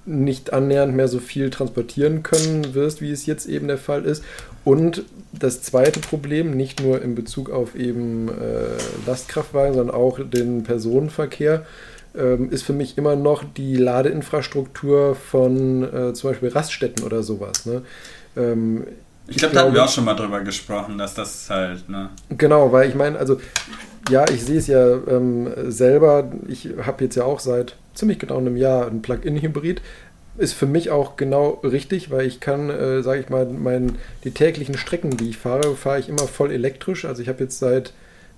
nicht 0.06 0.54
annähernd 0.54 0.96
mehr 0.96 1.08
so 1.08 1.20
viel 1.20 1.50
transportieren 1.52 2.24
können 2.24 2.74
wirst, 2.74 3.02
wie 3.02 3.12
es 3.12 3.26
jetzt 3.26 3.46
eben 3.46 3.68
der 3.68 3.78
Fall 3.78 4.06
ist. 4.06 4.24
Und 4.64 5.04
das 5.32 5.62
zweite 5.62 6.00
Problem, 6.00 6.52
nicht 6.58 6.82
nur 6.82 7.02
in 7.02 7.14
Bezug 7.14 7.52
auf 7.52 7.76
eben 7.76 8.30
äh, 8.30 8.78
Lastkraftwagen, 9.06 9.76
sondern 9.76 9.96
auch 9.96 10.20
den 10.20 10.64
Personenverkehr, 10.64 11.66
ähm, 12.18 12.50
ist 12.52 12.64
für 12.64 12.74
mich 12.74 12.98
immer 12.98 13.16
noch 13.16 13.44
die 13.44 13.76
Ladeinfrastruktur 13.76 15.16
von 15.16 15.84
äh, 15.84 16.14
zum 16.14 16.32
Beispiel 16.32 16.50
Raststätten 16.50 17.04
oder 17.06 17.24
sowas. 17.24 17.66
Ne? 17.66 17.82
Ähm, 18.36 18.86
ich, 19.28 19.38
glaube, 19.38 19.56
da 19.56 19.62
hatten 19.62 19.74
wir 19.74 19.84
auch 19.84 19.90
schon 19.90 20.06
mal 20.06 20.14
drüber 20.14 20.42
gesprochen, 20.42 20.98
dass 20.98 21.16
das 21.16 21.50
halt, 21.50 21.90
ne? 21.90 22.10
Genau, 22.30 22.72
weil 22.72 22.88
ich 22.90 22.96
meine, 22.96 23.18
also 23.18 23.40
ja, 24.10 24.26
ich 24.30 24.44
sehe 24.44 24.60
es 24.60 24.68
ja 24.68 24.98
ähm, 25.08 25.52
selber. 25.72 26.32
Ich 26.48 26.70
habe 26.86 27.04
jetzt 27.04 27.16
ja 27.16 27.24
auch 27.24 27.40
seit 27.40 27.76
ziemlich 27.96 28.20
genau 28.20 28.38
einem 28.38 28.56
Jahr 28.56 28.88
ein 28.88 29.02
Plug-in-Hybrid. 29.02 29.82
Ist 30.38 30.54
für 30.54 30.68
mich 30.68 30.92
auch 30.92 31.16
genau 31.16 31.62
richtig, 31.64 32.12
weil 32.12 32.28
ich 32.28 32.40
kann, 32.40 32.70
äh, 32.70 33.02
sage 33.02 33.22
ich 33.22 33.30
mal, 33.30 33.46
mein, 33.46 33.98
die 34.24 34.32
täglichen 34.32 34.78
Strecken, 34.78 35.18
die 35.18 35.30
ich 35.30 35.38
fahre, 35.38 35.76
fahre 35.76 36.00
ich 36.00 36.10
immer 36.10 36.28
voll 36.28 36.52
elektrisch. 36.52 37.06
Also 37.06 37.22
ich 37.22 37.30
habe 37.30 37.44
jetzt 37.44 37.58
seit 37.58 37.94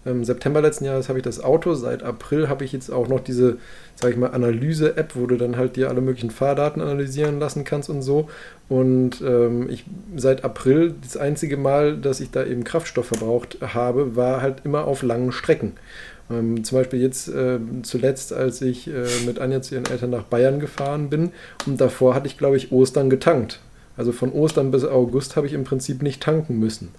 ähm, 0.08 0.24
September 0.24 0.62
letzten 0.62 0.86
Jahres 0.86 1.10
habe 1.10 1.20
ich 1.20 1.24
das 1.24 1.44
Auto. 1.44 1.74
Seit 1.74 2.04
April 2.04 2.50
habe 2.50 2.64
ich 2.64 2.72
jetzt 2.72 2.90
auch 2.90 3.08
noch 3.08 3.20
diese, 3.20 3.58
sage 3.96 4.14
ich 4.14 4.20
mal, 4.20 4.32
Analyse-App, 4.32 5.16
wo 5.16 5.26
du 5.28 5.38
dann 5.38 5.58
halt 5.58 5.76
dir 5.76 5.90
alle 5.90 6.02
möglichen 6.02 6.32
Fahrdaten 6.32 6.82
analysieren 6.82 7.40
lassen 7.40 7.64
kannst 7.64 7.90
und 7.90 8.02
so. 8.02 8.30
Und 8.70 9.22
ähm, 9.22 9.70
ich 9.70 9.86
seit 10.16 10.44
April 10.44 10.96
das 11.02 11.18
einzige 11.18 11.58
Mal, 11.58 11.98
dass 11.98 12.20
ich 12.20 12.32
da 12.32 12.46
eben 12.46 12.64
Kraftstoff 12.64 13.08
verbraucht 13.08 13.58
habe, 13.62 14.16
war 14.16 14.42
halt 14.42 14.58
immer 14.64 14.86
auf 14.86 15.04
langen 15.04 15.32
Strecken. 15.32 15.74
Ähm, 16.30 16.64
zum 16.64 16.78
Beispiel 16.78 17.02
jetzt 17.02 17.30
äh, 17.30 17.60
zuletzt, 17.84 18.34
als 18.34 18.62
ich 18.62 18.88
äh, 18.88 19.06
mit 19.26 19.40
Anja 19.40 19.62
zu 19.62 19.76
ihren 19.76 19.86
Eltern 19.86 20.10
nach 20.10 20.24
Bayern 20.24 20.60
gefahren 20.60 21.10
bin 21.10 21.32
und 21.66 21.80
davor 21.80 22.16
hatte 22.16 22.28
ich, 22.28 22.38
glaube 22.38 22.58
ich, 22.58 22.72
Ostern 22.72 23.10
getankt. 23.10 23.62
Also 23.96 24.12
von 24.12 24.32
Ostern 24.32 24.72
bis 24.72 24.84
August 24.84 25.36
habe 25.36 25.48
ich 25.48 25.54
im 25.54 25.64
Prinzip 25.64 26.04
nicht 26.04 26.22
tanken 26.22 26.60
müssen. 26.60 26.90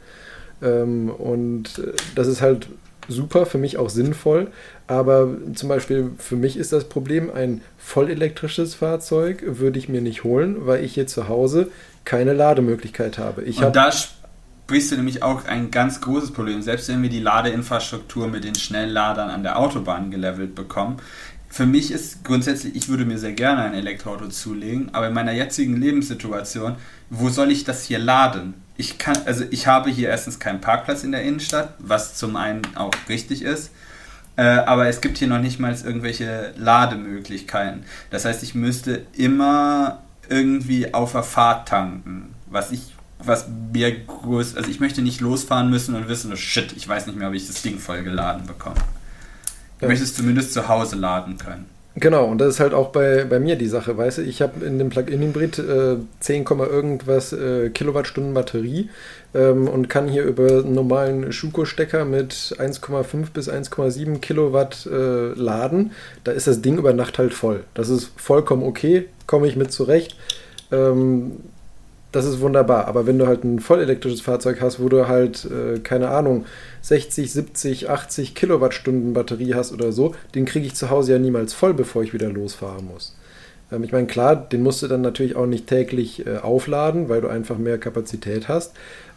Ähm, 0.62 1.10
und 1.10 1.78
äh, 1.78 1.92
das 2.14 2.26
ist 2.26 2.40
halt 2.40 2.68
super, 3.08 3.46
für 3.46 3.58
mich 3.58 3.78
auch 3.78 3.90
sinnvoll. 3.90 4.48
Aber 4.86 5.28
zum 5.54 5.68
Beispiel 5.68 6.12
für 6.18 6.36
mich 6.36 6.56
ist 6.56 6.72
das 6.72 6.84
Problem, 6.84 7.30
ein 7.30 7.62
vollelektrisches 7.78 8.74
Fahrzeug 8.74 9.42
würde 9.44 9.78
ich 9.78 9.88
mir 9.88 10.00
nicht 10.00 10.24
holen, 10.24 10.66
weil 10.66 10.84
ich 10.84 10.94
hier 10.94 11.06
zu 11.06 11.28
Hause 11.28 11.70
keine 12.04 12.32
Lademöglichkeit 12.32 13.18
habe. 13.18 13.42
Ich 13.42 13.58
Und 13.58 13.64
hab 13.64 13.72
da 13.72 13.90
sprichst 13.92 14.92
du 14.92 14.96
nämlich 14.96 15.22
auch 15.22 15.46
ein 15.46 15.70
ganz 15.70 16.02
großes 16.02 16.32
Problem. 16.32 16.60
Selbst 16.60 16.88
wenn 16.88 17.02
wir 17.02 17.08
die 17.08 17.20
Ladeinfrastruktur 17.20 18.28
mit 18.28 18.44
den 18.44 18.54
Schnellladern 18.54 19.30
an 19.30 19.42
der 19.42 19.58
Autobahn 19.58 20.10
gelevelt 20.10 20.54
bekommen, 20.54 20.98
für 21.48 21.66
mich 21.66 21.90
ist 21.90 22.24
grundsätzlich, 22.24 22.76
ich 22.76 22.88
würde 22.88 23.04
mir 23.04 23.18
sehr 23.18 23.32
gerne 23.32 23.62
ein 23.62 23.74
Elektroauto 23.74 24.28
zulegen, 24.28 24.94
aber 24.94 25.08
in 25.08 25.14
meiner 25.14 25.32
jetzigen 25.32 25.76
Lebenssituation, 25.76 26.76
wo 27.10 27.28
soll 27.28 27.50
ich 27.50 27.64
das 27.64 27.84
hier 27.84 27.98
laden? 27.98 28.54
ich 28.78 28.96
kann, 28.96 29.18
also 29.26 29.44
ich 29.50 29.66
habe 29.66 29.90
hier 29.90 30.08
erstens 30.08 30.38
keinen 30.38 30.60
Parkplatz 30.60 31.02
in 31.02 31.10
der 31.12 31.22
Innenstadt, 31.22 31.74
was 31.78 32.14
zum 32.14 32.36
einen 32.36 32.62
auch 32.76 32.92
richtig 33.08 33.42
ist. 33.42 33.72
Äh, 34.36 34.42
aber 34.42 34.86
es 34.86 35.00
gibt 35.00 35.18
hier 35.18 35.26
noch 35.26 35.40
nicht 35.40 35.58
mal 35.58 35.74
irgendwelche 35.74 36.54
Lademöglichkeiten. 36.56 37.82
Das 38.10 38.24
heißt, 38.24 38.44
ich 38.44 38.54
müsste 38.54 39.02
immer 39.14 40.04
irgendwie 40.28 40.94
auf 40.94 41.10
der 41.10 41.24
Fahrt 41.24 41.68
tanken. 41.68 42.34
Was 42.46 42.70
ich, 42.70 42.94
was 43.18 43.46
mir 43.72 44.04
groß, 44.04 44.54
also 44.54 44.70
ich 44.70 44.78
möchte 44.78 45.02
nicht 45.02 45.20
losfahren 45.20 45.70
müssen 45.70 45.96
und 45.96 46.06
wissen, 46.06 46.32
oh 46.32 46.36
shit, 46.36 46.72
ich 46.76 46.88
weiß 46.88 47.08
nicht 47.08 47.18
mehr, 47.18 47.26
ob 47.26 47.34
ich 47.34 47.48
das 47.48 47.62
Ding 47.62 47.80
voll 47.80 48.04
geladen 48.04 48.46
bekomme. 48.46 48.76
Ich 49.78 49.82
ja. 49.82 49.88
möchte 49.88 50.04
es 50.04 50.14
zumindest 50.14 50.52
zu 50.52 50.68
Hause 50.68 50.96
laden 50.96 51.38
können. 51.38 51.66
Genau, 52.00 52.26
und 52.26 52.38
das 52.38 52.54
ist 52.54 52.60
halt 52.60 52.74
auch 52.74 52.90
bei, 52.90 53.24
bei 53.24 53.40
mir 53.40 53.56
die 53.56 53.66
Sache, 53.66 53.96
weißt 53.96 54.18
du, 54.18 54.22
ich 54.22 54.40
habe 54.40 54.64
in 54.64 54.78
dem 54.78 54.88
Plug-in-Hybrid 54.88 55.58
äh, 55.58 55.96
10, 56.20 56.44
irgendwas 56.44 57.32
äh, 57.32 57.70
Kilowattstunden 57.70 58.34
Batterie 58.34 58.90
ähm, 59.34 59.66
und 59.66 59.88
kann 59.88 60.06
hier 60.06 60.22
über 60.24 60.46
einen 60.46 60.74
normalen 60.74 61.32
Schuko-Stecker 61.32 62.04
mit 62.04 62.32
1,5 62.32 63.32
bis 63.32 63.50
1,7 63.50 64.18
Kilowatt 64.18 64.86
äh, 64.86 65.32
laden. 65.32 65.92
Da 66.22 66.32
ist 66.32 66.46
das 66.46 66.62
Ding 66.62 66.78
über 66.78 66.92
Nacht 66.92 67.18
halt 67.18 67.34
voll. 67.34 67.64
Das 67.74 67.88
ist 67.88 68.12
vollkommen 68.16 68.62
okay, 68.62 69.06
komme 69.26 69.48
ich 69.48 69.56
mit 69.56 69.72
zurecht. 69.72 70.16
Ähm, 70.70 71.38
das 72.12 72.24
ist 72.24 72.40
wunderbar. 72.40 72.86
Aber 72.86 73.06
wenn 73.06 73.18
du 73.18 73.26
halt 73.26 73.44
ein 73.44 73.60
vollelektrisches 73.60 74.20
Fahrzeug 74.20 74.60
hast, 74.60 74.80
wo 74.80 74.88
du 74.88 75.08
halt, 75.08 75.44
äh, 75.44 75.78
keine 75.80 76.08
Ahnung, 76.08 76.46
60, 76.82 77.32
70, 77.32 77.90
80 77.90 78.34
Kilowattstunden 78.34 79.12
Batterie 79.12 79.54
hast 79.54 79.72
oder 79.72 79.92
so, 79.92 80.14
den 80.34 80.44
kriege 80.44 80.66
ich 80.66 80.74
zu 80.74 80.90
Hause 80.90 81.12
ja 81.12 81.18
niemals 81.18 81.52
voll, 81.52 81.74
bevor 81.74 82.02
ich 82.02 82.14
wieder 82.14 82.30
losfahren 82.30 82.86
muss. 82.86 83.14
Ähm, 83.70 83.84
ich 83.84 83.92
meine, 83.92 84.06
klar, 84.06 84.36
den 84.36 84.62
musst 84.62 84.82
du 84.82 84.88
dann 84.88 85.02
natürlich 85.02 85.36
auch 85.36 85.46
nicht 85.46 85.66
täglich 85.66 86.26
äh, 86.26 86.38
aufladen, 86.38 87.08
weil 87.08 87.20
du 87.20 87.28
einfach 87.28 87.58
mehr 87.58 87.78
Kapazität 87.78 88.48
hast. 88.48 88.72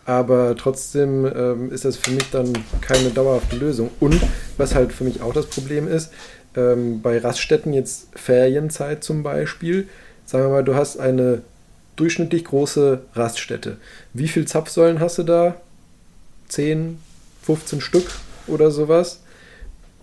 Aber 0.06 0.56
trotzdem 0.58 1.26
ähm, 1.26 1.72
ist 1.72 1.86
das 1.86 1.96
für 1.96 2.12
mich 2.12 2.30
dann 2.32 2.52
keine 2.82 3.12
dauerhafte 3.12 3.56
Lösung. 3.56 3.92
Und 4.00 4.20
was 4.58 4.74
halt 4.76 4.94
für 4.94 5.04
mich 5.04 5.22
auch 5.22 5.34
das 5.34 5.46
Problem 5.46 5.88
ist, 5.88 6.12
ähm, 6.56 7.02
bei 7.02 7.20
Raststätten 7.20 7.72
jetzt 7.72 8.08
Ferienzeit 8.16 9.04
zum 9.04 9.24
Beispiel, 9.24 9.88
sagen 10.26 10.46
wir 10.46 10.50
mal, 10.50 10.64
du 10.64 10.76
hast 10.76 11.00
eine 11.00 11.44
durchschnittlich 12.02 12.46
große 12.46 13.02
Raststätte. 13.14 13.78
Wie 14.14 14.28
viele 14.28 14.48
Zapfsäulen 14.48 15.00
hast 15.00 15.20
du 15.20 15.24
da? 15.24 15.56
10, 16.48 16.98
15 17.44 17.80
Stück 17.80 18.10
oder 18.48 18.72
sowas. 18.72 19.22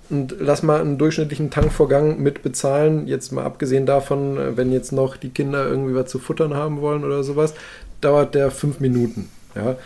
Und 0.08 0.36
lass 0.38 0.62
mal 0.62 0.80
einen 0.80 0.96
durchschnittlichen 0.96 1.50
Tankvorgang 1.50 2.22
mit 2.22 2.42
bezahlen. 2.42 3.08
Jetzt 3.08 3.32
mal 3.32 3.44
abgesehen 3.44 3.84
davon, 3.84 4.56
wenn 4.56 4.72
jetzt 4.72 4.92
noch 4.92 5.16
die 5.16 5.30
Kinder 5.30 5.66
irgendwie 5.66 5.94
was 5.94 6.08
zu 6.08 6.20
futtern 6.20 6.54
haben 6.54 6.80
wollen 6.80 7.04
oder 7.04 7.24
sowas, 7.24 7.52
dauert 8.00 8.36
der 8.36 8.52
fünf 8.52 8.78
Minuten. 8.78 9.28
Ja. 9.56 9.76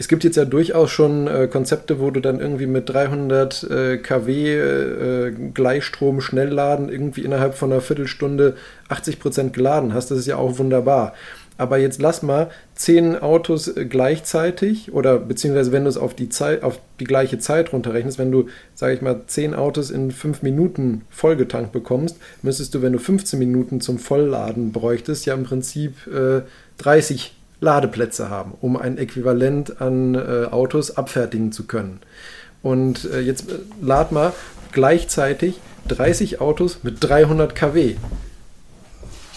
Es 0.00 0.08
gibt 0.08 0.24
jetzt 0.24 0.36
ja 0.36 0.46
durchaus 0.46 0.90
schon 0.90 1.26
äh, 1.26 1.46
Konzepte, 1.46 2.00
wo 2.00 2.10
du 2.10 2.20
dann 2.20 2.40
irgendwie 2.40 2.64
mit 2.64 2.88
300 2.88 3.64
äh, 3.64 3.98
kW 3.98 4.58
äh, 4.58 5.30
Gleichstrom 5.52 6.22
Schnellladen 6.22 6.88
irgendwie 6.88 7.20
innerhalb 7.20 7.54
von 7.54 7.70
einer 7.70 7.82
Viertelstunde 7.82 8.56
80% 8.88 9.50
geladen 9.50 9.92
hast. 9.92 10.10
Das 10.10 10.18
ist 10.18 10.26
ja 10.26 10.36
auch 10.36 10.56
wunderbar. 10.56 11.12
Aber 11.58 11.76
jetzt 11.76 12.00
lass 12.00 12.22
mal 12.22 12.48
zehn 12.74 13.14
Autos 13.14 13.68
äh, 13.68 13.84
gleichzeitig 13.84 14.90
oder 14.90 15.18
beziehungsweise 15.18 15.70
wenn 15.70 15.84
du 15.84 15.90
es 15.90 15.98
auf 15.98 16.14
die 16.14 16.30
Zeit, 16.30 16.62
auf 16.62 16.80
die 16.98 17.04
gleiche 17.04 17.38
Zeit 17.38 17.74
runterrechnest, 17.74 18.18
wenn 18.18 18.32
du, 18.32 18.46
sage 18.74 18.94
ich 18.94 19.02
mal, 19.02 19.24
zehn 19.26 19.54
Autos 19.54 19.90
in 19.90 20.12
fünf 20.12 20.40
Minuten 20.40 21.02
vollgetankt 21.10 21.72
bekommst, 21.72 22.16
müsstest 22.40 22.74
du, 22.74 22.80
wenn 22.80 22.94
du 22.94 22.98
15 22.98 23.38
Minuten 23.38 23.82
zum 23.82 23.98
Vollladen 23.98 24.72
bräuchtest, 24.72 25.26
ja 25.26 25.34
im 25.34 25.44
Prinzip 25.44 26.06
äh, 26.06 26.40
30 26.78 27.34
Ladeplätze 27.60 28.30
haben, 28.30 28.52
um 28.60 28.76
ein 28.76 28.98
Äquivalent 28.98 29.80
an 29.80 30.14
äh, 30.14 30.46
Autos 30.50 30.96
abfertigen 30.96 31.52
zu 31.52 31.66
können. 31.66 32.00
Und 32.62 33.04
äh, 33.10 33.20
jetzt 33.20 33.50
äh, 33.50 33.54
lad 33.80 34.12
mal 34.12 34.32
gleichzeitig 34.72 35.60
30 35.88 36.40
Autos 36.40 36.80
mit 36.82 36.96
300 37.00 37.54
kW. 37.54 37.96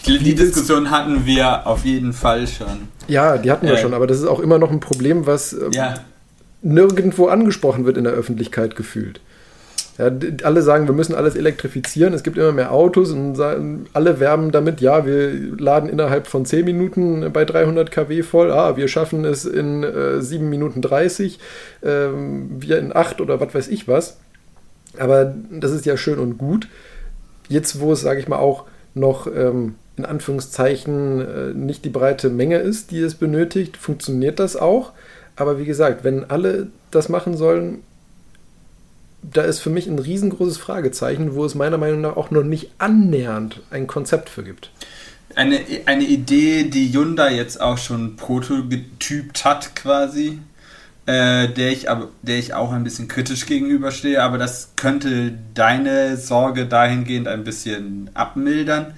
Die, 0.06 0.18
die 0.18 0.34
Diskussion 0.34 0.90
hatten 0.90 1.24
wir 1.24 1.66
auf 1.66 1.84
jeden 1.84 2.12
Fall 2.12 2.46
schon. 2.46 2.88
Ja, 3.08 3.38
die 3.38 3.50
hatten 3.50 3.66
wir 3.66 3.74
äh, 3.74 3.78
schon, 3.78 3.94
aber 3.94 4.06
das 4.06 4.18
ist 4.18 4.26
auch 4.26 4.40
immer 4.40 4.58
noch 4.58 4.70
ein 4.70 4.80
Problem, 4.80 5.26
was 5.26 5.52
äh, 5.52 5.70
ja. 5.72 5.94
nirgendwo 6.62 7.28
angesprochen 7.28 7.86
wird 7.86 7.96
in 7.96 8.04
der 8.04 8.12
Öffentlichkeit 8.12 8.76
gefühlt. 8.76 9.20
Ja, 9.96 10.10
alle 10.42 10.62
sagen, 10.62 10.88
wir 10.88 10.94
müssen 10.94 11.14
alles 11.14 11.36
elektrifizieren. 11.36 12.14
Es 12.14 12.24
gibt 12.24 12.36
immer 12.36 12.50
mehr 12.50 12.72
Autos 12.72 13.12
und 13.12 13.38
alle 13.92 14.18
werben 14.18 14.50
damit, 14.50 14.80
ja, 14.80 15.06
wir 15.06 15.32
laden 15.56 15.88
innerhalb 15.88 16.26
von 16.26 16.44
10 16.44 16.64
Minuten 16.64 17.32
bei 17.32 17.44
300 17.44 17.92
kW 17.92 18.22
voll. 18.22 18.50
Ah, 18.50 18.76
wir 18.76 18.88
schaffen 18.88 19.24
es 19.24 19.44
in 19.44 19.84
äh, 19.84 20.20
7 20.20 20.48
Minuten 20.48 20.82
30, 20.82 21.38
äh, 21.82 21.86
wir 21.86 22.78
in 22.78 22.94
8 22.94 23.20
oder 23.20 23.40
was 23.40 23.54
weiß 23.54 23.68
ich 23.68 23.86
was. 23.86 24.18
Aber 24.98 25.32
das 25.50 25.70
ist 25.70 25.86
ja 25.86 25.96
schön 25.96 26.18
und 26.18 26.38
gut. 26.38 26.68
Jetzt, 27.48 27.78
wo 27.80 27.92
es, 27.92 28.00
sage 28.00 28.18
ich 28.18 28.26
mal, 28.26 28.38
auch 28.38 28.64
noch 28.94 29.28
ähm, 29.28 29.76
in 29.96 30.04
Anführungszeichen 30.04 31.20
äh, 31.20 31.54
nicht 31.54 31.84
die 31.84 31.90
breite 31.90 32.30
Menge 32.30 32.58
ist, 32.58 32.90
die 32.90 33.00
es 33.00 33.14
benötigt, 33.14 33.76
funktioniert 33.76 34.40
das 34.40 34.56
auch. 34.56 34.92
Aber 35.36 35.58
wie 35.58 35.64
gesagt, 35.64 36.02
wenn 36.02 36.28
alle 36.30 36.68
das 36.90 37.08
machen 37.08 37.36
sollen, 37.36 37.82
da 39.32 39.42
ist 39.42 39.60
für 39.60 39.70
mich 39.70 39.86
ein 39.86 39.98
riesengroßes 39.98 40.58
Fragezeichen, 40.58 41.34
wo 41.34 41.44
es 41.44 41.54
meiner 41.54 41.78
Meinung 41.78 42.02
nach 42.02 42.16
auch 42.16 42.30
noch 42.30 42.42
nicht 42.42 42.70
annähernd 42.78 43.60
ein 43.70 43.86
Konzept 43.86 44.28
für 44.28 44.44
gibt. 44.44 44.70
Eine, 45.34 45.60
eine 45.86 46.04
Idee, 46.04 46.64
die 46.64 46.92
Hyundai 46.92 47.34
jetzt 47.34 47.60
auch 47.60 47.78
schon 47.78 48.16
prototypt 48.16 49.44
hat 49.44 49.74
quasi, 49.74 50.38
äh, 51.06 51.48
der, 51.48 51.72
ich, 51.72 51.90
aber, 51.90 52.08
der 52.22 52.38
ich 52.38 52.54
auch 52.54 52.72
ein 52.72 52.84
bisschen 52.84 53.08
kritisch 53.08 53.46
gegenüberstehe, 53.46 54.22
aber 54.22 54.38
das 54.38 54.72
könnte 54.76 55.32
deine 55.54 56.16
Sorge 56.16 56.66
dahingehend 56.66 57.26
ein 57.26 57.42
bisschen 57.42 58.10
abmildern. 58.14 58.94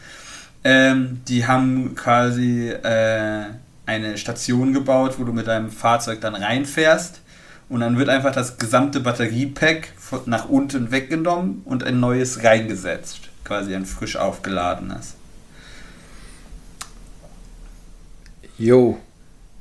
Ähm, 0.62 1.22
die 1.28 1.46
haben 1.46 1.94
quasi 1.94 2.70
äh, 2.70 3.44
eine 3.86 4.18
Station 4.18 4.72
gebaut, 4.72 5.18
wo 5.18 5.24
du 5.24 5.32
mit 5.32 5.46
deinem 5.46 5.70
Fahrzeug 5.70 6.20
dann 6.20 6.34
reinfährst 6.34 7.20
und 7.68 7.80
dann 7.80 7.98
wird 7.98 8.08
einfach 8.08 8.32
das 8.32 8.58
gesamte 8.58 9.00
Batteriepack 9.00 9.88
nach 10.26 10.48
unten 10.48 10.90
weggenommen 10.90 11.62
und 11.64 11.84
ein 11.84 12.00
neues 12.00 12.44
reingesetzt. 12.44 13.28
Quasi 13.44 13.74
ein 13.74 13.86
frisch 13.86 14.16
aufgeladenes. 14.16 15.14
Jo. 18.58 18.98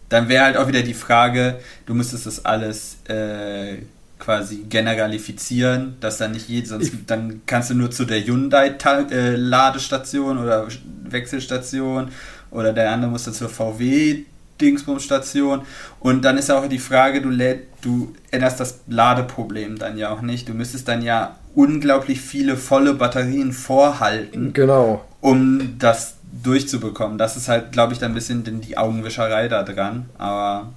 Dann 0.09 0.27
wäre 0.29 0.45
halt 0.45 0.57
auch 0.57 0.67
wieder 0.67 0.83
die 0.83 0.93
Frage, 0.93 1.59
du 1.85 1.93
müsstest 1.93 2.25
das 2.25 2.45
alles 2.45 2.97
äh, 3.07 3.77
quasi 4.19 4.65
generalifizieren, 4.69 5.95
dass 5.99 6.17
dann 6.17 6.31
nicht 6.31 6.47
jeder, 6.47 6.67
sonst 6.67 6.93
ich 6.93 7.05
dann 7.05 7.41
kannst 7.45 7.69
du 7.69 7.73
nur 7.73 7.91
zu 7.91 8.05
der 8.05 8.25
Hyundai-Ladestation 8.25 10.37
äh, 10.37 10.41
oder 10.41 10.67
Wechselstation 11.03 12.11
oder 12.51 12.71
der 12.73 12.91
andere 12.91 13.11
muss 13.11 13.25
dann 13.25 13.33
zur 13.33 13.49
VW 13.49 14.23
Dingsbumstation 14.61 15.61
und 15.99 16.23
dann 16.23 16.37
ist 16.37 16.51
auch 16.51 16.67
die 16.67 16.79
Frage, 16.79 17.21
du 17.21 17.29
läd, 17.29 17.67
du 17.81 18.13
änderst 18.31 18.59
das 18.59 18.79
Ladeproblem 18.87 19.77
dann 19.77 19.97
ja 19.97 20.11
auch 20.11 20.21
nicht. 20.21 20.47
Du 20.47 20.53
müsstest 20.53 20.87
dann 20.87 21.01
ja 21.01 21.35
unglaublich 21.55 22.21
viele 22.21 22.57
volle 22.57 22.93
Batterien 22.93 23.51
vorhalten. 23.51 24.53
Genau. 24.53 25.03
Um 25.21 25.77
das 25.79 26.15
durchzubekommen. 26.43 27.17
Das 27.17 27.37
ist 27.37 27.47
halt, 27.47 27.71
glaube 27.71 27.93
ich, 27.93 27.99
dann 27.99 28.11
ein 28.11 28.15
bisschen 28.15 28.43
die 28.61 28.77
Augenwischerei 28.77 29.47
da 29.47 29.63
dran. 29.63 30.05
Aber. 30.17 30.69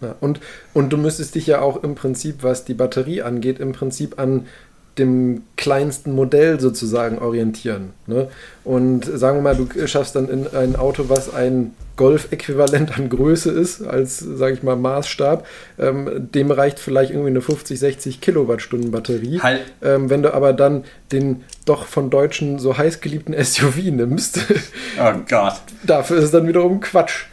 Ja, 0.00 0.14
und, 0.20 0.40
und 0.74 0.92
du 0.92 0.98
müsstest 0.98 1.34
dich 1.34 1.46
ja 1.46 1.60
auch 1.60 1.82
im 1.82 1.94
Prinzip, 1.94 2.42
was 2.42 2.64
die 2.64 2.74
Batterie 2.74 3.22
angeht, 3.22 3.58
im 3.58 3.72
Prinzip 3.72 4.18
an 4.18 4.46
dem 4.98 5.42
kleinsten 5.56 6.12
Modell 6.12 6.60
sozusagen 6.60 7.18
orientieren. 7.18 7.90
Ne? 8.06 8.28
Und 8.64 9.04
sagen 9.04 9.38
wir 9.38 9.42
mal, 9.42 9.56
du 9.56 9.86
schaffst 9.86 10.16
dann 10.16 10.28
in 10.28 10.46
ein 10.54 10.76
Auto, 10.76 11.08
was 11.08 11.32
ein 11.32 11.74
Golf-Äquivalent 11.96 12.96
an 12.96 13.08
Größe 13.08 13.50
ist, 13.50 13.82
als, 13.82 14.18
sage 14.18 14.54
ich 14.54 14.62
mal, 14.62 14.76
Maßstab. 14.76 15.46
Ähm, 15.78 16.28
dem 16.32 16.50
reicht 16.50 16.78
vielleicht 16.78 17.10
irgendwie 17.10 17.30
eine 17.30 17.40
50, 17.40 17.78
60 17.78 18.20
Kilowattstunden 18.20 18.90
Batterie. 18.90 19.40
Halt. 19.40 19.62
Ähm, 19.82 20.10
wenn 20.10 20.22
du 20.22 20.32
aber 20.34 20.52
dann 20.52 20.84
den 21.12 21.44
doch 21.64 21.86
von 21.86 22.10
Deutschen 22.10 22.58
so 22.58 22.76
heiß 22.76 23.00
geliebten 23.00 23.32
SUV 23.32 23.76
nimmst, 23.90 24.40
oh 25.00 25.12
Gott. 25.28 25.54
dafür 25.84 26.18
ist 26.18 26.24
es 26.24 26.30
dann 26.30 26.46
wiederum 26.46 26.80
Quatsch. 26.80 27.24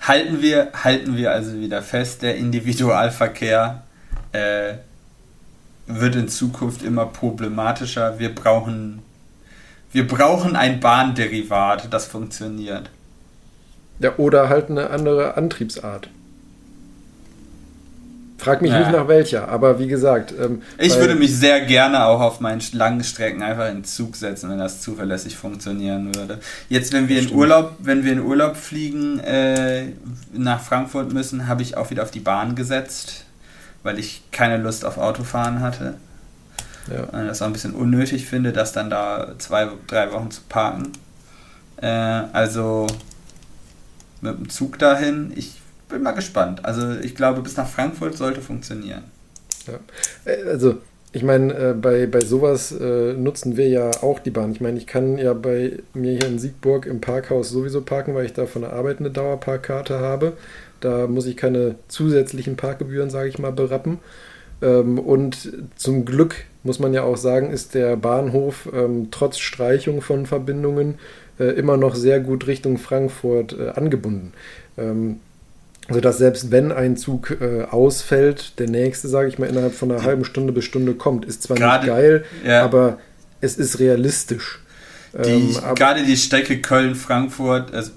Halten 0.00 0.42
wir, 0.42 0.68
halten 0.84 1.16
wir 1.16 1.32
also 1.32 1.58
wieder 1.58 1.80
fest, 1.80 2.20
der 2.22 2.36
Individualverkehr 2.36 3.84
äh, 4.32 4.74
wird 5.86 6.14
in 6.16 6.28
Zukunft 6.28 6.82
immer 6.82 7.06
problematischer. 7.06 8.18
Wir 8.18 8.34
brauchen, 8.34 9.02
wir 9.92 10.06
brauchen 10.06 10.56
ein 10.56 10.80
Bahnderivat, 10.80 11.92
das 11.92 12.04
funktioniert. 12.04 12.90
Ja, 13.98 14.16
oder 14.16 14.48
halt 14.48 14.70
eine 14.70 14.90
andere 14.90 15.36
Antriebsart. 15.36 16.08
Frag 18.44 18.60
mich 18.60 18.72
ja. 18.72 18.80
nicht 18.80 18.92
nach 18.92 19.08
welcher, 19.08 19.48
aber 19.48 19.78
wie 19.78 19.86
gesagt. 19.86 20.34
Ähm, 20.38 20.60
ich 20.76 20.94
würde 20.96 21.14
mich 21.14 21.34
sehr 21.34 21.62
gerne 21.62 22.04
auch 22.04 22.20
auf 22.20 22.40
meinen 22.40 22.60
langen 22.72 23.02
Strecken 23.02 23.42
einfach 23.42 23.70
in 23.70 23.84
Zug 23.84 24.16
setzen, 24.16 24.50
wenn 24.50 24.58
das 24.58 24.82
zuverlässig 24.82 25.36
funktionieren 25.36 26.14
würde. 26.14 26.40
Jetzt, 26.68 26.92
wenn 26.92 27.08
wir 27.08 27.20
in 27.20 27.32
Urlaub, 27.32 27.76
wenn 27.78 28.04
wir 28.04 28.12
in 28.12 28.20
Urlaub 28.20 28.56
fliegen, 28.56 29.18
äh, 29.20 29.86
nach 30.34 30.60
Frankfurt 30.60 31.12
müssen, 31.12 31.48
habe 31.48 31.62
ich 31.62 31.78
auch 31.78 31.88
wieder 31.88 32.02
auf 32.02 32.10
die 32.10 32.20
Bahn 32.20 32.54
gesetzt, 32.54 33.24
weil 33.82 33.98
ich 33.98 34.22
keine 34.30 34.58
Lust 34.58 34.84
auf 34.84 34.98
Autofahren 34.98 35.60
hatte. 35.60 35.94
Ja. 36.92 37.04
Und 37.18 37.26
das 37.26 37.40
auch 37.40 37.46
ein 37.46 37.54
bisschen 37.54 37.72
unnötig 37.72 38.26
finde, 38.26 38.52
das 38.52 38.72
dann 38.72 38.90
da 38.90 39.34
zwei, 39.38 39.68
drei 39.86 40.12
Wochen 40.12 40.30
zu 40.30 40.42
parken. 40.48 40.92
Äh, 41.80 41.86
also 41.86 42.88
mit 44.24 44.38
dem 44.38 44.48
Zug 44.48 44.78
dahin. 44.78 45.32
Ich 45.36 45.60
bin 45.88 46.02
mal 46.02 46.12
gespannt. 46.12 46.64
Also 46.64 46.92
ich 47.02 47.14
glaube, 47.14 47.42
bis 47.42 47.56
nach 47.56 47.68
Frankfurt 47.68 48.16
sollte 48.16 48.40
funktionieren. 48.40 49.04
Ja. 49.66 49.78
Äh, 50.24 50.48
also 50.48 50.78
ich 51.12 51.22
meine, 51.22 51.54
äh, 51.54 51.74
bei, 51.74 52.06
bei 52.06 52.20
sowas 52.20 52.72
äh, 52.72 53.12
nutzen 53.12 53.56
wir 53.56 53.68
ja 53.68 53.90
auch 54.02 54.18
die 54.18 54.30
Bahn. 54.30 54.50
Ich 54.52 54.60
meine, 54.60 54.78
ich 54.78 54.86
kann 54.86 55.16
ja 55.16 55.32
bei 55.32 55.78
mir 55.94 56.12
hier 56.12 56.26
in 56.26 56.40
Siegburg 56.40 56.86
im 56.86 57.00
Parkhaus 57.00 57.50
sowieso 57.50 57.82
parken, 57.82 58.14
weil 58.14 58.26
ich 58.26 58.32
da 58.32 58.46
von 58.46 58.62
der 58.62 58.72
Arbeit 58.72 58.98
eine 58.98 59.10
Dauerparkkarte 59.10 60.00
habe. 60.00 60.32
Da 60.80 61.06
muss 61.06 61.26
ich 61.26 61.36
keine 61.36 61.76
zusätzlichen 61.86 62.56
Parkgebühren, 62.56 63.10
sage 63.10 63.28
ich 63.28 63.38
mal, 63.38 63.52
berappen. 63.52 63.98
Ähm, 64.60 64.98
und 64.98 65.52
zum 65.76 66.04
Glück 66.04 66.34
muss 66.64 66.80
man 66.80 66.92
ja 66.92 67.04
auch 67.04 67.16
sagen, 67.16 67.50
ist 67.50 67.74
der 67.74 67.96
Bahnhof 67.96 68.68
ähm, 68.74 69.08
trotz 69.10 69.38
Streichung 69.38 70.02
von 70.02 70.26
Verbindungen 70.26 70.98
äh, 71.38 71.44
immer 71.44 71.76
noch 71.76 71.94
sehr 71.94 72.20
gut 72.20 72.46
Richtung 72.46 72.78
Frankfurt 72.78 73.56
äh, 73.58 73.70
angebunden. 73.70 74.32
Ähm, 74.76 75.20
sodass 75.90 76.18
selbst 76.18 76.50
wenn 76.50 76.72
ein 76.72 76.96
Zug 76.96 77.36
äh, 77.40 77.64
ausfällt, 77.64 78.58
der 78.58 78.68
nächste, 78.68 79.08
sage 79.08 79.28
ich 79.28 79.38
mal, 79.38 79.48
innerhalb 79.48 79.74
von 79.74 79.90
einer 79.90 80.02
halben 80.02 80.24
Stunde 80.24 80.52
bis 80.52 80.64
Stunde 80.64 80.94
kommt. 80.94 81.24
Ist 81.24 81.42
zwar 81.42 81.56
Grade, 81.56 81.84
nicht 81.84 81.94
geil, 81.94 82.24
ja. 82.44 82.64
aber 82.64 82.98
es 83.40 83.56
ist 83.56 83.78
realistisch. 83.78 84.60
Die, 85.12 85.28
ähm, 85.28 85.74
gerade 85.74 86.04
die 86.04 86.16
Strecke 86.16 86.60
Köln-Frankfurt, 86.60 87.72
also, 87.72 87.92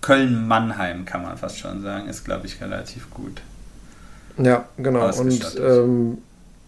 Köln-Mannheim 0.00 1.04
kann 1.04 1.22
man 1.22 1.36
fast 1.38 1.58
schon 1.58 1.82
sagen, 1.82 2.08
ist, 2.08 2.24
glaube 2.24 2.46
ich, 2.46 2.60
relativ 2.60 3.10
gut. 3.10 3.40
Ja, 4.38 4.68
genau. 4.76 5.14
Und 5.16 5.56
ähm, 5.60 6.18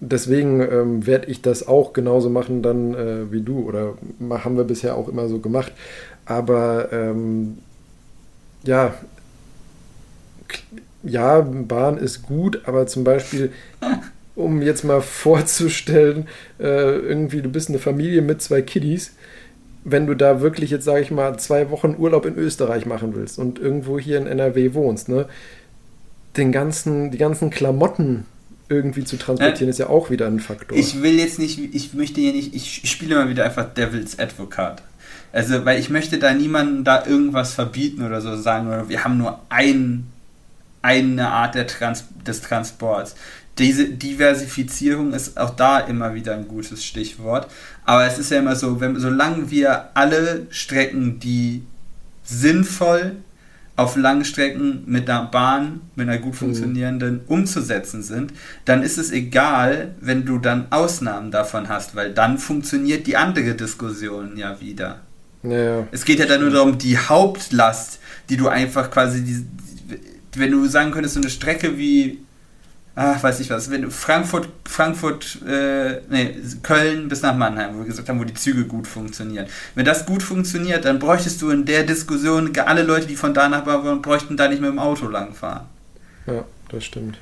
deswegen 0.01 0.61
ähm, 0.61 1.07
werde 1.07 1.27
ich 1.29 1.43
das 1.43 1.67
auch 1.67 1.93
genauso 1.93 2.31
machen 2.31 2.63
dann 2.63 2.95
äh, 2.95 3.33
wie 3.33 3.41
du 3.41 3.67
oder 3.67 3.95
haben 4.31 4.57
wir 4.57 4.65
bisher 4.65 4.97
auch 4.97 5.09
immer 5.09 5.29
so 5.29 5.39
gemacht. 5.39 5.73
Aber 6.25 6.93
ähm, 6.93 7.59
ja, 8.65 8.95
ja, 11.03 11.41
Bahn 11.41 11.99
ist 11.99 12.23
gut, 12.23 12.63
aber 12.67 12.87
zum 12.87 13.05
Beispiel, 13.05 13.53
um 14.35 14.61
jetzt 14.61 14.85
mal 14.85 15.01
vorzustellen, 15.01 16.27
äh, 16.59 16.97
irgendwie 16.97 17.43
du 17.43 17.49
bist 17.49 17.69
eine 17.69 17.79
Familie 17.79 18.23
mit 18.23 18.43
zwei 18.43 18.63
Kiddies, 18.63 19.13
wenn 19.85 20.07
du 20.07 20.15
da 20.15 20.41
wirklich 20.41 20.71
jetzt, 20.71 20.85
sage 20.85 21.03
ich 21.03 21.13
mal, 21.13 21.39
zwei 21.39 21.71
Wochen 21.71 21.95
Urlaub 21.97 22.27
in 22.27 22.37
Österreich 22.37 22.87
machen 22.87 23.15
willst 23.15 23.39
und 23.39 23.61
irgendwo 23.61 23.99
hier 24.01 24.19
in 24.19 24.27
NRW 24.27 24.75
wohnst, 24.75 25.09
ne, 25.09 25.27
den 26.37 26.51
ganzen, 26.51 27.13
die 27.13 27.19
ganzen 27.19 27.51
Klamotten 27.51 28.27
irgendwie 28.69 29.05
zu 29.05 29.17
transportieren, 29.17 29.69
äh, 29.69 29.71
ist 29.71 29.79
ja 29.79 29.89
auch 29.89 30.11
wieder 30.11 30.27
ein 30.27 30.41
Faktor. 30.41 30.77
Ich 30.77 31.03
will 31.03 31.19
jetzt 31.19 31.39
nicht, 31.39 31.75
ich 31.75 31.95
möchte 31.95 32.21
hier 32.21 32.33
nicht, 32.33 32.55
ich 32.55 32.89
spiele 32.91 33.15
mal 33.15 33.29
wieder 33.29 33.45
einfach 33.45 33.73
Devil's 33.73 34.19
Advocate. 34.19 34.83
Also, 35.33 35.65
weil 35.65 35.79
ich 35.79 35.91
möchte 35.91 36.19
da 36.19 36.33
niemandem 36.33 36.85
da 36.85 37.05
irgendwas 37.05 37.53
verbieten 37.53 38.03
oder 38.03 38.21
so 38.21 38.37
sagen, 38.37 38.69
oder 38.69 38.89
wir 38.89 39.05
haben 39.05 39.19
nur 39.19 39.41
ein, 39.49 40.07
eine 40.83 41.29
Art 41.29 41.57
Trans 41.69 42.05
des 42.27 42.41
Transports. 42.41 43.17
Diese 43.59 43.89
Diversifizierung 43.89 45.13
ist 45.13 45.39
auch 45.39 45.51
da 45.51 45.81
immer 45.81 46.15
wieder 46.15 46.35
ein 46.35 46.47
gutes 46.47 46.85
Stichwort. 46.85 47.49
Aber 47.85 48.07
es 48.07 48.19
ist 48.19 48.31
ja 48.31 48.39
immer 48.39 48.57
so, 48.57 48.81
wenn, 48.81 48.99
solange 48.99 49.51
wir 49.51 49.91
alle 49.95 50.47
Strecken, 50.51 51.21
die 51.21 51.63
sinnvoll 52.23 53.17
auf 53.77 53.97
langen 53.97 54.25
Strecken 54.25 54.85
mit 54.87 55.09
einer 55.09 55.27
Bahn, 55.27 55.83
mit 55.95 56.09
einer 56.09 56.19
gut 56.19 56.33
mhm. 56.33 56.39
funktionierenden, 56.39 57.21
umzusetzen 57.27 58.03
sind, 58.03 58.33
dann 58.65 58.83
ist 58.83 58.97
es 58.97 59.13
egal, 59.13 59.95
wenn 60.01 60.25
du 60.25 60.39
dann 60.39 60.67
Ausnahmen 60.71 61.31
davon 61.31 61.69
hast, 61.69 61.95
weil 61.95 62.13
dann 62.13 62.39
funktioniert 62.39 63.07
die 63.07 63.17
andere 63.17 63.55
Diskussion 63.55 64.37
ja 64.37 64.61
wieder. 64.61 65.01
Ja, 65.43 65.87
es 65.93 66.05
geht 66.05 66.19
ja 66.19 66.27
dann 66.27 66.41
nur 66.41 66.51
darum, 66.51 66.79
die 66.79 66.99
Hauptlast, 66.99 68.01
die 68.31 68.37
du 68.37 68.49
einfach 68.49 68.91
quasi, 68.91 69.23
die, 69.23 69.47
wenn 70.35 70.51
du 70.51 70.67
sagen 70.67 70.91
könntest, 70.91 71.15
so 71.15 71.21
eine 71.21 71.31
Strecke 71.31 71.79
wie 71.79 72.19
ach, 72.97 73.23
weiß 73.23 73.41
ich 73.41 73.51
was, 73.51 73.71
wenn 73.71 73.91
Frankfurt, 73.91 74.49
Frankfurt, 74.65 75.39
äh, 75.47 76.01
nee, 76.09 76.35
Köln 76.63 77.09
bis 77.09 77.23
nach 77.23 77.37
Mannheim, 77.37 77.75
wo 77.75 77.79
wir 77.81 77.87
gesagt 77.87 78.09
haben, 78.09 78.19
wo 78.19 78.25
die 78.25 78.35
Züge 78.35 78.65
gut 78.65 78.87
funktionieren. 78.87 79.47
Wenn 79.75 79.85
das 79.85 80.07
gut 80.07 80.23
funktioniert, 80.23 80.87
dann 80.87 80.99
bräuchtest 80.99 81.41
du 81.43 81.51
in 81.51 81.67
der 81.67 81.85
Diskussion, 81.85 82.57
alle 82.57 82.83
Leute, 82.83 83.07
die 83.07 83.17
von 83.17 83.35
da 83.35 83.49
nach 83.49 83.67
wollen, 83.67 84.03
bräuchten 84.03 84.37
da 84.37 84.49
nicht 84.49 84.63
mit 84.63 84.71
dem 84.71 84.79
Auto 84.79 85.07
langfahren. 85.09 85.67
Ja, 86.27 86.45
das 86.71 86.85
stimmt. 86.85 87.19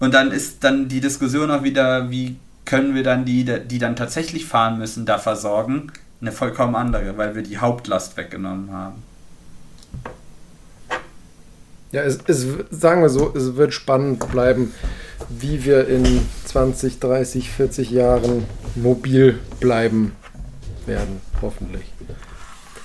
Und 0.00 0.12
dann 0.12 0.30
ist 0.30 0.62
dann 0.62 0.88
die 0.88 1.00
Diskussion 1.00 1.50
auch 1.50 1.62
wieder, 1.62 2.10
wie 2.10 2.36
können 2.66 2.94
wir 2.94 3.02
dann 3.02 3.24
die, 3.24 3.44
die 3.44 3.78
dann 3.78 3.96
tatsächlich 3.96 4.44
fahren 4.44 4.78
müssen, 4.78 5.06
da 5.06 5.18
versorgen, 5.18 5.92
eine 6.20 6.30
vollkommen 6.30 6.74
andere, 6.74 7.16
weil 7.16 7.34
wir 7.34 7.42
die 7.42 7.58
Hauptlast 7.58 8.18
weggenommen 8.18 8.70
haben. 8.70 9.02
Ja, 11.94 12.02
es, 12.02 12.18
es, 12.26 12.44
sagen 12.72 13.02
wir 13.02 13.08
so, 13.08 13.32
es 13.36 13.54
wird 13.54 13.72
spannend 13.72 14.28
bleiben, 14.32 14.74
wie 15.28 15.64
wir 15.64 15.86
in 15.86 16.26
20, 16.44 16.98
30, 16.98 17.48
40 17.50 17.92
Jahren 17.92 18.46
mobil 18.74 19.38
bleiben 19.60 20.10
werden, 20.86 21.20
hoffentlich. 21.40 21.84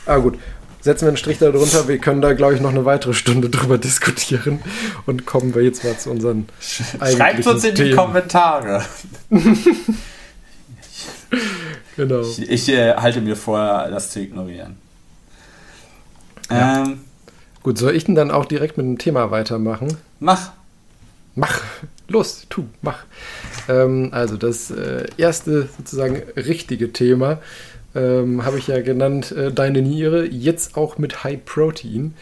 Ah 0.06 0.18
gut, 0.18 0.38
setzen 0.82 1.06
wir 1.06 1.08
einen 1.08 1.18
Strich 1.18 1.40
darunter. 1.40 1.88
Wir 1.88 1.98
können 1.98 2.22
da, 2.22 2.34
glaube 2.34 2.54
ich, 2.54 2.62
noch 2.62 2.70
eine 2.70 2.86
weitere 2.86 3.16
Stunde 3.16 3.50
drüber 3.50 3.80
diskutieren. 3.80 4.60
Und 5.08 5.26
kommen 5.26 5.56
wir 5.56 5.64
jetzt 5.64 5.84
mal 5.84 5.98
zu 5.98 6.12
unseren 6.12 6.48
Schreibt 6.60 7.48
uns 7.48 7.64
in 7.64 7.74
Themen. 7.74 7.90
die 7.90 7.96
Kommentare. 7.96 8.86
genau. 11.98 12.22
Ich, 12.22 12.48
ich 12.48 12.70
äh, 12.70 12.94
halte 12.94 13.22
mir 13.22 13.36
vor, 13.36 13.88
das 13.90 14.12
zu 14.12 14.20
ignorieren. 14.20 14.78
Ja. 16.52 16.84
Ähm, 16.84 17.00
Gut, 17.70 17.78
soll 17.78 17.96
ich 17.96 18.06
denn 18.06 18.16
dann 18.16 18.32
auch 18.32 18.46
direkt 18.46 18.78
mit 18.78 18.88
dem 18.88 18.98
Thema 18.98 19.30
weitermachen? 19.30 19.96
Mach. 20.20 20.54
Mach. 21.36 21.62
Los, 22.08 22.48
tu, 22.50 22.64
mach. 22.82 23.06
Ähm, 23.68 24.10
also 24.12 24.38
das 24.38 24.72
äh, 24.72 25.06
erste 25.18 25.70
sozusagen 25.78 26.24
richtige 26.36 26.92
Thema 26.92 27.38
ähm, 27.94 28.44
habe 28.44 28.58
ich 28.58 28.66
ja 28.66 28.82
genannt, 28.82 29.32
äh, 29.34 29.52
deine 29.52 29.84
Niere, 29.84 30.26
jetzt 30.26 30.78
auch 30.78 30.98
mit 30.98 31.24
High 31.24 31.46
Protein. 31.46 32.16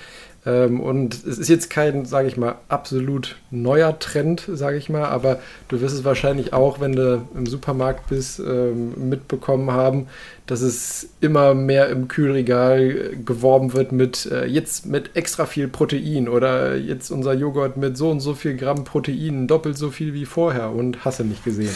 Ähm, 0.45 0.81
und 0.81 1.13
es 1.13 1.37
ist 1.37 1.47
jetzt 1.47 1.69
kein, 1.69 2.05
sage 2.05 2.27
ich 2.27 2.35
mal, 2.35 2.55
absolut 2.67 3.37
neuer 3.49 3.99
Trend, 3.99 4.49
sage 4.51 4.77
ich 4.77 4.89
mal, 4.89 5.05
aber 5.05 5.39
du 5.69 5.79
wirst 5.79 5.95
es 5.95 6.03
wahrscheinlich 6.03 6.51
auch, 6.51 6.81
wenn 6.81 6.91
du 6.91 7.25
im 7.35 7.45
Supermarkt 7.45 8.09
bist, 8.09 8.39
ähm, 8.39 9.09
mitbekommen 9.09 9.71
haben, 9.71 10.07
dass 10.47 10.61
es 10.61 11.09
immer 11.19 11.53
mehr 11.53 11.89
im 11.89 12.07
Kühlregal 12.07 13.17
geworben 13.23 13.73
wird 13.73 13.91
mit 13.91 14.25
äh, 14.31 14.45
jetzt 14.45 14.85
mit 14.85 15.15
extra 15.15 15.45
viel 15.45 15.67
Protein 15.67 16.29
oder 16.29 16.77
jetzt 16.77 17.11
unser 17.11 17.33
Joghurt 17.33 17.77
mit 17.77 17.97
so 17.97 18.09
und 18.09 18.21
so 18.21 18.33
viel 18.33 18.55
Gramm 18.55 18.85
Protein, 18.85 19.47
doppelt 19.47 19.77
so 19.77 19.91
viel 19.91 20.13
wie 20.13 20.25
vorher 20.25 20.71
und 20.71 21.03
hast 21.03 21.19
du 21.19 21.25
nicht 21.25 21.43
gesehen. 21.43 21.75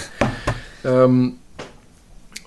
Ähm, 0.85 1.33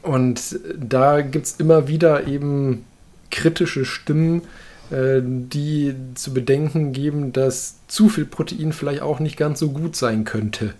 und 0.02 0.58
da 0.78 1.20
gibt 1.20 1.46
es 1.46 1.56
immer 1.58 1.88
wieder 1.88 2.26
eben 2.26 2.84
kritische 3.30 3.84
Stimmen, 3.84 4.42
äh, 4.90 5.20
die 5.22 5.94
zu 6.14 6.32
bedenken 6.32 6.92
geben, 6.92 7.32
dass 7.32 7.76
zu 7.86 8.08
viel 8.08 8.24
Protein 8.24 8.72
vielleicht 8.72 9.02
auch 9.02 9.20
nicht 9.20 9.36
ganz 9.36 9.60
so 9.60 9.70
gut 9.70 9.94
sein 9.94 10.24
könnte. 10.24 10.74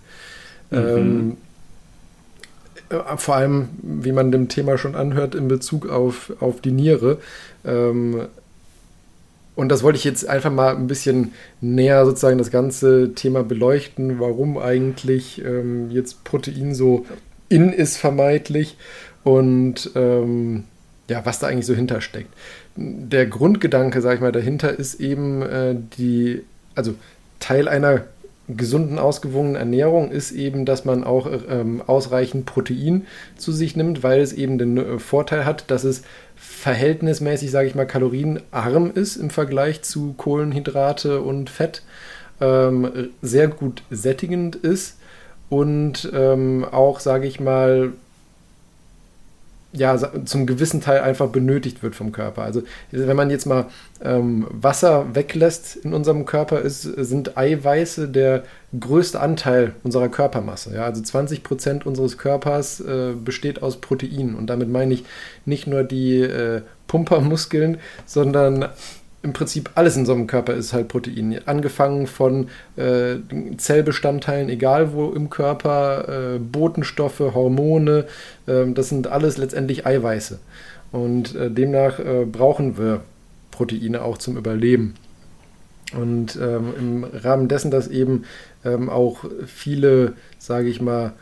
Mhm. 0.71 0.77
Ähm, 0.77 1.31
äh, 1.31 1.35
vor 3.17 3.35
allem, 3.35 3.69
wie 3.81 4.11
man 4.11 4.31
dem 4.31 4.47
Thema 4.47 4.77
schon 4.77 4.95
anhört, 4.95 5.35
in 5.35 5.47
Bezug 5.47 5.89
auf, 5.89 6.33
auf 6.39 6.61
die 6.61 6.71
Niere. 6.71 7.17
Ähm, 7.65 8.27
und 9.55 9.69
das 9.69 9.83
wollte 9.83 9.97
ich 9.97 10.03
jetzt 10.03 10.27
einfach 10.27 10.51
mal 10.51 10.75
ein 10.75 10.87
bisschen 10.87 11.31
näher 11.61 12.05
sozusagen 12.05 12.37
das 12.37 12.51
ganze 12.51 13.13
Thema 13.15 13.43
beleuchten, 13.43 14.19
warum 14.19 14.57
eigentlich 14.57 15.43
ähm, 15.43 15.89
jetzt 15.91 16.23
Protein 16.25 16.75
so 16.75 17.05
in 17.47 17.71
ist 17.71 17.97
vermeintlich 17.97 18.77
und 19.23 19.91
ähm, 19.95 20.65
ja, 21.09 21.25
was 21.25 21.39
da 21.39 21.47
eigentlich 21.47 21.65
so 21.65 21.73
hintersteckt. 21.73 22.33
Der 22.75 23.27
Grundgedanke, 23.27 24.01
sag 24.01 24.15
ich 24.15 24.21
mal, 24.21 24.31
dahinter 24.31 24.77
ist 24.77 24.99
eben 24.99 25.41
äh, 25.41 25.75
die, 25.97 26.41
also 26.73 26.95
Teil 27.39 27.67
einer 27.67 28.05
gesunden, 28.47 28.99
ausgewogenen 28.99 29.55
Ernährung 29.55 30.11
ist 30.11 30.31
eben, 30.31 30.65
dass 30.65 30.85
man 30.85 31.03
auch 31.03 31.27
ähm, 31.49 31.81
ausreichend 31.85 32.45
Protein 32.45 33.07
zu 33.37 33.51
sich 33.51 33.75
nimmt, 33.75 34.03
weil 34.03 34.21
es 34.21 34.33
eben 34.33 34.57
den 34.57 34.77
äh, 34.77 34.99
Vorteil 34.99 35.45
hat, 35.45 35.71
dass 35.71 35.83
es 35.83 36.03
verhältnismäßig, 36.35 37.49
sage 37.49 37.67
ich 37.67 37.75
mal, 37.75 37.87
kalorienarm 37.87 38.91
ist 38.93 39.15
im 39.15 39.29
Vergleich 39.29 39.81
zu 39.81 40.13
Kohlenhydrate 40.13 41.21
und 41.21 41.49
Fett, 41.49 41.81
ähm, 42.39 43.09
sehr 43.21 43.47
gut 43.47 43.83
sättigend 43.89 44.55
ist 44.55 44.97
und 45.49 46.11
ähm, 46.13 46.65
auch, 46.69 46.99
sage 46.99 47.27
ich 47.27 47.39
mal, 47.39 47.93
ja, 49.75 49.97
zum 50.25 50.45
gewissen 50.45 50.81
Teil 50.81 51.01
einfach 51.01 51.27
benötigt 51.29 51.83
wird 51.83 51.95
vom 51.95 52.11
Körper. 52.11 52.43
Also 52.43 52.63
wenn 52.91 53.15
man 53.15 53.29
jetzt 53.29 53.45
mal 53.45 53.65
ähm, 54.03 54.47
Wasser 54.49 55.13
weglässt 55.13 55.75
in 55.75 55.93
unserem 55.93 56.25
Körper, 56.25 56.61
ist, 56.61 56.81
sind 56.81 57.37
Eiweiße 57.37 58.07
der 58.07 58.43
größte 58.77 59.19
Anteil 59.19 59.73
unserer 59.83 60.09
Körpermasse. 60.09 60.75
Ja? 60.75 60.85
Also 60.85 61.01
20 61.01 61.43
Prozent 61.43 61.85
unseres 61.85 62.17
Körpers 62.17 62.79
äh, 62.79 63.13
besteht 63.13 63.61
aus 63.61 63.81
Proteinen. 63.81 64.35
Und 64.35 64.47
damit 64.47 64.69
meine 64.69 64.93
ich 64.93 65.05
nicht 65.45 65.67
nur 65.67 65.83
die 65.83 66.21
äh, 66.21 66.61
Pumpermuskeln, 66.87 67.77
sondern 68.05 68.69
im 69.25 69.33
Prinzip 69.33 69.71
alles 69.75 69.97
in 69.97 70.05
so 70.05 70.13
einem 70.13 70.27
Körper 70.27 70.53
ist 70.53 70.71
halt 70.71 70.87
Protein. 70.87 71.41
Angefangen 71.45 72.07
von 72.07 72.47
äh, 72.77 73.15
Zellbestandteilen, 73.57 74.49
egal 74.49 74.93
wo 74.93 75.11
im 75.11 75.29
Körper, 75.29 76.35
äh, 76.35 76.39
Botenstoffe, 76.39 77.19
Hormone, 77.19 78.05
äh, 78.45 78.71
das 78.71 78.89
sind 78.89 79.07
alles 79.07 79.37
letztendlich 79.37 79.85
Eiweiße. 79.85 80.39
Und 80.91 81.35
äh, 81.35 81.51
demnach 81.51 81.99
äh, 81.99 82.25
brauchen 82.25 82.77
wir 82.77 83.01
Proteine 83.51 84.03
auch 84.03 84.17
zum 84.17 84.37
Überleben. 84.37 84.93
Und 85.93 86.37
ähm, 86.41 86.73
im 86.77 87.03
Rahmen 87.03 87.47
dessen, 87.47 87.71
dass 87.71 87.87
eben 87.87 88.23
ähm, 88.63 88.89
auch 88.89 89.25
viele, 89.45 90.13
sage 90.39 90.67
ich 90.67 90.81
mal, 90.81 91.13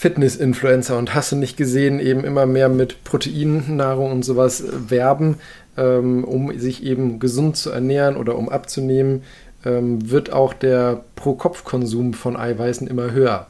Fitness-Influencer 0.00 0.96
und 0.96 1.14
hast 1.14 1.32
du 1.32 1.36
nicht 1.36 1.58
gesehen, 1.58 2.00
eben 2.00 2.24
immer 2.24 2.46
mehr 2.46 2.70
mit 2.70 3.04
Proteinnahrung 3.04 4.10
und 4.10 4.24
sowas 4.24 4.64
werben, 4.88 5.36
ähm, 5.76 6.24
um 6.24 6.58
sich 6.58 6.82
eben 6.84 7.18
gesund 7.18 7.56
zu 7.56 7.70
ernähren 7.70 8.16
oder 8.16 8.36
um 8.36 8.48
abzunehmen, 8.48 9.22
ähm, 9.64 10.10
wird 10.10 10.32
auch 10.32 10.52
der 10.52 11.04
Pro-Kopf-Konsum 11.16 12.14
von 12.14 12.36
Eiweißen 12.36 12.86
immer 12.86 13.12
höher. 13.12 13.46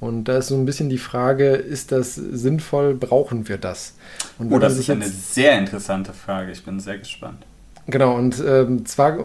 Und 0.00 0.24
da 0.24 0.38
ist 0.38 0.48
so 0.48 0.56
ein 0.56 0.64
bisschen 0.64 0.88
die 0.88 0.98
Frage, 0.98 1.50
ist 1.50 1.92
das 1.92 2.14
sinnvoll, 2.14 2.94
brauchen 2.94 3.48
wir 3.48 3.58
das? 3.58 3.94
Und 4.38 4.50
oh, 4.50 4.58
das 4.58 4.78
ist 4.78 4.88
eine 4.88 5.06
sehr 5.06 5.58
interessante 5.58 6.14
Frage, 6.14 6.52
ich 6.52 6.64
bin 6.64 6.80
sehr 6.80 6.96
gespannt. 6.96 7.44
Genau, 7.86 8.16
und 8.16 8.42
ähm, 8.46 8.86
zwar 8.86 9.18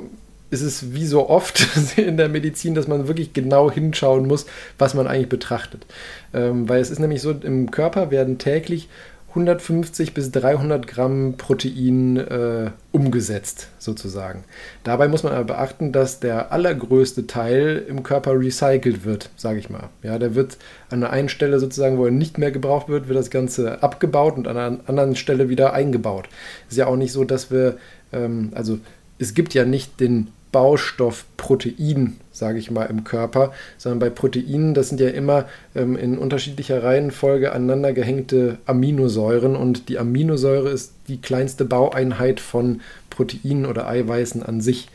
ist 0.50 0.62
es 0.62 0.94
wie 0.94 1.06
so 1.06 1.30
oft 1.30 1.66
in 1.98 2.18
der 2.18 2.30
Medizin, 2.30 2.76
dass 2.76 2.88
man 2.88 3.08
wirklich 3.08 3.32
genau 3.34 3.72
hinschauen 3.72 4.28
muss, 4.28 4.46
was 4.78 4.94
man 4.94 5.08
eigentlich 5.08 5.30
betrachtet. 5.30 5.86
Ähm, 6.34 6.68
weil 6.68 6.82
es 6.82 6.90
ist 6.90 7.00
nämlich 7.00 7.22
so, 7.22 7.32
im 7.32 7.72
Körper 7.72 8.12
werden 8.12 8.38
täglich 8.38 8.90
150 9.36 10.14
bis 10.14 10.32
300 10.32 10.88
Gramm 10.88 11.36
Protein 11.38 12.16
äh, 12.16 12.72
umgesetzt, 12.94 13.68
sozusagen. 13.80 14.46
Dabei 14.86 15.10
muss 15.10 15.24
man 15.24 15.34
aber 15.34 15.44
beachten, 15.44 15.92
dass 15.92 16.22
der 16.22 16.54
allergrößte 16.54 17.28
Teil 17.28 17.84
im 17.90 18.02
Körper 18.02 18.40
recycelt 18.40 19.04
wird, 19.04 19.30
sage 19.36 19.60
ich 19.60 19.70
mal. 19.70 19.90
Ja, 20.04 20.18
der 20.20 20.36
wird 20.36 20.58
an 20.90 21.04
einer 21.04 21.12
einen 21.12 21.30
Stelle 21.30 21.60
sozusagen, 21.60 21.98
wo 21.98 22.06
er 22.06 22.12
nicht 22.12 22.38
mehr 22.38 22.52
gebraucht 22.52 22.88
wird, 22.88 23.10
wird 23.10 23.20
das 23.20 23.30
Ganze 23.30 23.84
abgebaut 23.84 24.38
und 24.38 24.48
an 24.48 24.58
einer 24.58 24.80
anderen 24.88 25.18
Stelle 25.18 25.50
wieder 25.50 25.74
eingebaut. 25.74 26.30
Ist 26.70 26.78
ja 26.78 26.88
auch 26.88 26.96
nicht 26.96 27.12
so, 27.12 27.26
dass 27.26 27.52
wir, 27.52 27.78
ähm, 28.14 28.54
also 28.56 28.80
es 29.20 29.34
gibt 29.34 29.54
ja 29.54 29.66
nicht 29.66 30.00
den 30.00 30.30
Baustoff 30.56 31.26
Protein, 31.36 32.16
sage 32.32 32.60
ich 32.60 32.72
mal, 32.72 32.86
im 32.86 33.04
Körper, 33.04 33.52
sondern 33.78 34.00
bei 34.00 34.10
Proteinen, 34.10 34.74
das 34.74 34.88
sind 34.88 35.02
ja 35.02 35.10
immer 35.10 35.50
ähm, 35.76 35.98
in 35.98 36.18
unterschiedlicher 36.18 36.82
Reihenfolge 36.82 37.52
aneinander 37.52 37.92
gehängte 37.92 38.58
Aminosäuren 38.66 39.58
und 39.58 39.90
die 39.90 40.00
Aminosäure 40.00 40.70
ist 40.70 40.94
die 41.10 41.20
kleinste 41.20 41.66
Baueinheit 41.66 42.40
von 42.40 42.80
Proteinen 43.10 43.66
oder 43.66 43.86
Eiweißen 43.90 44.44
an 44.44 44.62
sich. 44.62 44.88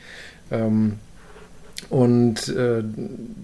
Ähm, 0.50 0.94
und 1.90 2.48
äh, 2.48 2.82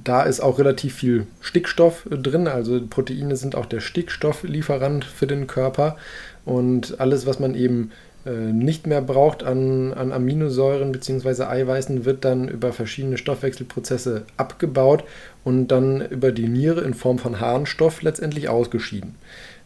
da 0.03 0.23
ist 0.23 0.41
auch 0.41 0.59
relativ 0.59 0.95
viel 0.95 1.27
Stickstoff 1.43 2.07
äh, 2.11 2.17
drin. 2.17 2.49
Also 2.49 2.81
Proteine 2.89 3.37
sind 3.37 3.55
auch 3.55 3.67
der 3.67 3.81
Stickstofflieferant 3.81 5.05
für 5.05 5.27
den 5.27 5.47
Körper. 5.47 5.99
Und 6.47 6.99
alles, 6.99 7.27
was 7.27 7.41
man 7.41 7.55
eben 7.55 7.91
nicht 8.31 8.87
mehr 8.87 9.01
braucht 9.01 9.43
an, 9.43 9.93
an 9.95 10.13
Aminosäuren 10.13 10.93
bzw. 10.93 11.45
Eiweißen, 11.45 12.05
wird 12.05 12.25
dann 12.25 12.49
über 12.49 12.73
verschiedene 12.73 13.19
Stoffwechselprozesse 13.19 14.25
abgebaut 14.37 15.05
und 15.45 15.69
dann 15.69 16.01
über 16.01 16.33
die 16.33 16.49
Niere 16.49 16.81
in 16.81 16.95
Form 16.95 17.19
von 17.19 17.41
Harnstoff 17.41 18.03
letztendlich 18.03 18.49
ausgeschieden. 18.49 19.15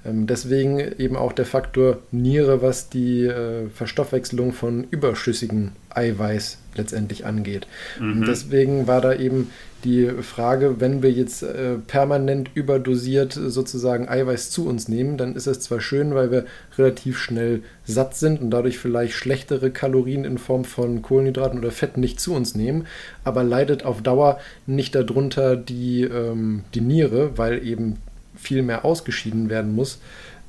Ähm, 0.05 0.27
deswegen 0.27 0.79
eben 0.99 1.17
auch 1.17 1.33
der 1.33 1.47
Faktor 1.47 1.99
Niere, 2.11 2.63
was 2.63 2.89
die 2.89 3.25
äh, 3.25 3.69
Verstoffwechselung 3.69 4.53
von 4.53 4.87
überschüssigen 4.91 5.73
Eiweiß 5.91 6.59
letztendlich 6.75 7.27
angeht. 7.27 7.67
Mhm. 7.99 8.13
Und 8.13 8.29
deswegen 8.29 8.87
war 8.87 9.01
da 9.01 9.15
eben 9.15 9.51
die 9.85 10.09
Frage, 10.23 10.81
wenn 10.81 11.03
wir 11.03 11.11
jetzt 11.11 11.43
äh, 11.43 11.77
permanent 11.87 12.51
überdosiert 12.55 13.33
sozusagen 13.33 14.09
Eiweiß 14.09 14.51
zu 14.51 14.67
uns 14.67 14.89
nehmen, 14.89 15.17
dann 15.17 15.35
ist 15.35 15.47
es 15.47 15.61
zwar 15.61 15.81
schön, 15.81 16.15
weil 16.15 16.31
wir 16.31 16.47
relativ 16.79 17.19
schnell 17.19 17.63
satt 17.85 18.17
sind 18.17 18.41
und 18.41 18.51
dadurch 18.51 18.79
vielleicht 18.79 19.15
schlechtere 19.15 19.71
Kalorien 19.71 20.25
in 20.25 20.39
Form 20.39 20.65
von 20.65 21.03
Kohlenhydraten 21.03 21.59
oder 21.59 21.71
Fetten 21.71 22.01
nicht 22.01 22.21
zu 22.21 22.35
uns 22.35 22.55
nehmen, 22.55 22.87
aber 23.25 23.43
leidet 23.43 23.85
auf 23.85 24.03
Dauer 24.03 24.39
nicht 24.67 24.95
darunter 24.95 25.57
die, 25.57 26.03
ähm, 26.03 26.65
die 26.75 26.81
Niere, 26.81 27.37
weil 27.37 27.67
eben 27.67 27.97
viel 28.37 28.63
mehr 28.63 28.85
ausgeschieden 28.85 29.51
werden 29.51 29.75
muss. 29.75 29.99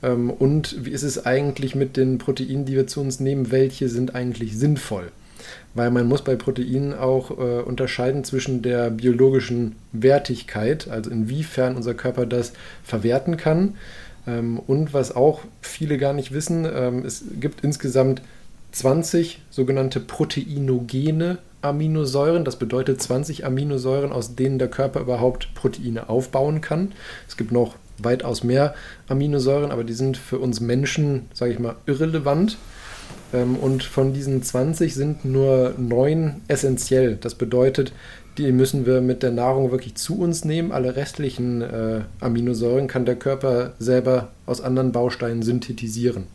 Ähm, 0.04 0.30
und 0.30 0.86
wie 0.86 0.92
ist 0.92 1.04
es 1.04 1.26
eigentlich 1.26 1.76
mit 1.76 1.98
den 1.98 2.18
Proteinen, 2.18 2.66
die 2.66 2.76
wir 2.76 2.88
zu 2.88 3.02
uns 3.02 3.20
nehmen? 3.20 3.52
Welche 3.52 3.90
sind 3.90 4.16
eigentlich 4.16 4.58
sinnvoll? 4.58 5.12
Weil 5.74 5.92
man 5.92 6.08
muss 6.08 6.24
bei 6.24 6.36
Proteinen 6.36 6.94
auch 6.94 7.32
äh, 7.32 7.62
unterscheiden 7.62 8.24
zwischen 8.24 8.62
der 8.62 8.90
biologischen 8.90 9.76
Wertigkeit, 9.92 10.90
also 10.90 11.10
inwiefern 11.10 11.76
unser 11.76 11.94
Körper 11.94 12.26
das 12.26 12.54
verwerten 12.84 13.38
kann. 13.38 13.76
Ähm, 14.28 14.60
und 14.60 14.94
was 14.94 15.16
auch 15.16 15.42
viele 15.62 15.98
gar 15.98 16.14
nicht 16.14 16.34
wissen, 16.34 16.66
ähm, 16.72 17.06
es 17.06 17.24
gibt 17.40 17.64
insgesamt 17.64 18.22
20 18.72 19.42
sogenannte 19.50 20.00
proteinogene 20.00 21.40
Aminosäuren. 21.62 22.46
Das 22.46 22.58
bedeutet 22.58 23.02
20 23.02 23.46
Aminosäuren, 23.46 24.12
aus 24.12 24.36
denen 24.36 24.60
der 24.60 24.70
Körper 24.70 25.00
überhaupt 25.00 25.54
Proteine 25.54 26.10
aufbauen 26.10 26.62
kann. 26.62 26.94
Es 27.28 27.38
gibt 27.38 27.52
noch 27.52 27.76
weitaus 27.98 28.44
mehr 28.44 28.74
Aminosäuren, 29.08 29.72
aber 29.72 29.84
die 29.84 29.94
sind 29.94 30.18
für 30.18 30.40
uns 30.40 30.60
Menschen, 30.60 31.28
sage 31.34 31.54
ich 31.54 31.60
mal, 31.60 31.76
irrelevant. 31.86 32.58
Ähm, 33.34 33.56
und 33.56 33.84
von 33.84 34.14
diesen 34.14 34.44
20 34.44 34.94
sind 34.94 35.26
nur 35.26 35.74
neun 35.78 36.42
essentiell. 36.48 37.18
Das 37.20 37.36
bedeutet, 37.36 37.94
die 38.38 38.52
müssen 38.52 38.86
wir 38.86 39.02
mit 39.02 39.24
der 39.24 39.32
Nahrung 39.32 39.72
wirklich 39.72 39.96
zu 39.96 40.20
uns 40.20 40.46
nehmen. 40.46 40.72
Alle 40.72 40.96
restlichen 40.96 41.62
äh, 41.62 42.02
Aminosäuren 42.20 42.88
kann 42.88 43.06
der 43.06 43.16
Körper 43.16 43.74
selber 43.80 44.30
aus 44.46 44.62
anderen 44.62 44.92
Bausteinen 44.92 45.42
synthetisieren. 45.42 46.28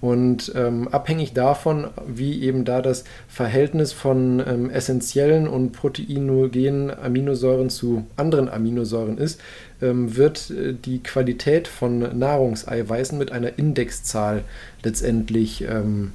Und 0.00 0.52
ähm, 0.54 0.86
abhängig 0.88 1.32
davon, 1.32 1.88
wie 2.06 2.42
eben 2.42 2.64
da 2.64 2.80
das 2.80 3.02
Verhältnis 3.26 3.92
von 3.92 4.42
ähm, 4.46 4.70
essentiellen 4.70 5.48
und 5.48 5.72
proteinogenen 5.72 6.90
Aminosäuren 6.90 7.68
zu 7.68 8.06
anderen 8.16 8.48
Aminosäuren 8.48 9.18
ist, 9.18 9.40
wird 9.80 10.50
äh, 10.50 10.74
die 10.74 11.02
Qualität 11.02 11.68
von 11.68 12.18
Nahrungseiweißen 12.18 13.16
mit 13.16 13.32
einer 13.32 13.58
Indexzahl 13.58 14.44
letztendlich 14.82 15.62
ähm, 15.62 16.12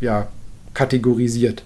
ja, 0.00 0.28
kategorisiert. 0.74 1.64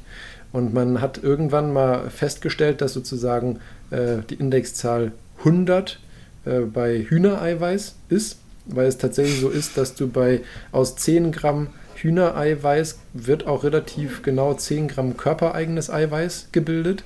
Und 0.52 0.72
man 0.72 1.00
hat 1.00 1.22
irgendwann 1.22 1.72
mal 1.72 2.10
festgestellt, 2.10 2.80
dass 2.80 2.92
sozusagen 2.92 3.58
äh, 3.90 4.18
die 4.30 4.36
Indexzahl 4.36 5.12
100 5.38 5.98
äh, 6.44 6.60
bei 6.60 7.04
Hühnereiweiß 7.08 7.96
ist 8.08 8.38
weil 8.66 8.86
es 8.86 8.98
tatsächlich 8.98 9.40
so 9.40 9.50
ist, 9.50 9.76
dass 9.76 9.94
du 9.94 10.08
bei 10.08 10.40
aus 10.72 10.96
10 10.96 11.32
Gramm 11.32 11.68
Hühnereiweiß 11.96 12.98
wird 13.12 13.46
auch 13.46 13.64
relativ 13.64 14.22
genau 14.22 14.54
10 14.54 14.88
Gramm 14.88 15.16
körpereigenes 15.16 15.90
Eiweiß 15.90 16.48
gebildet 16.52 17.04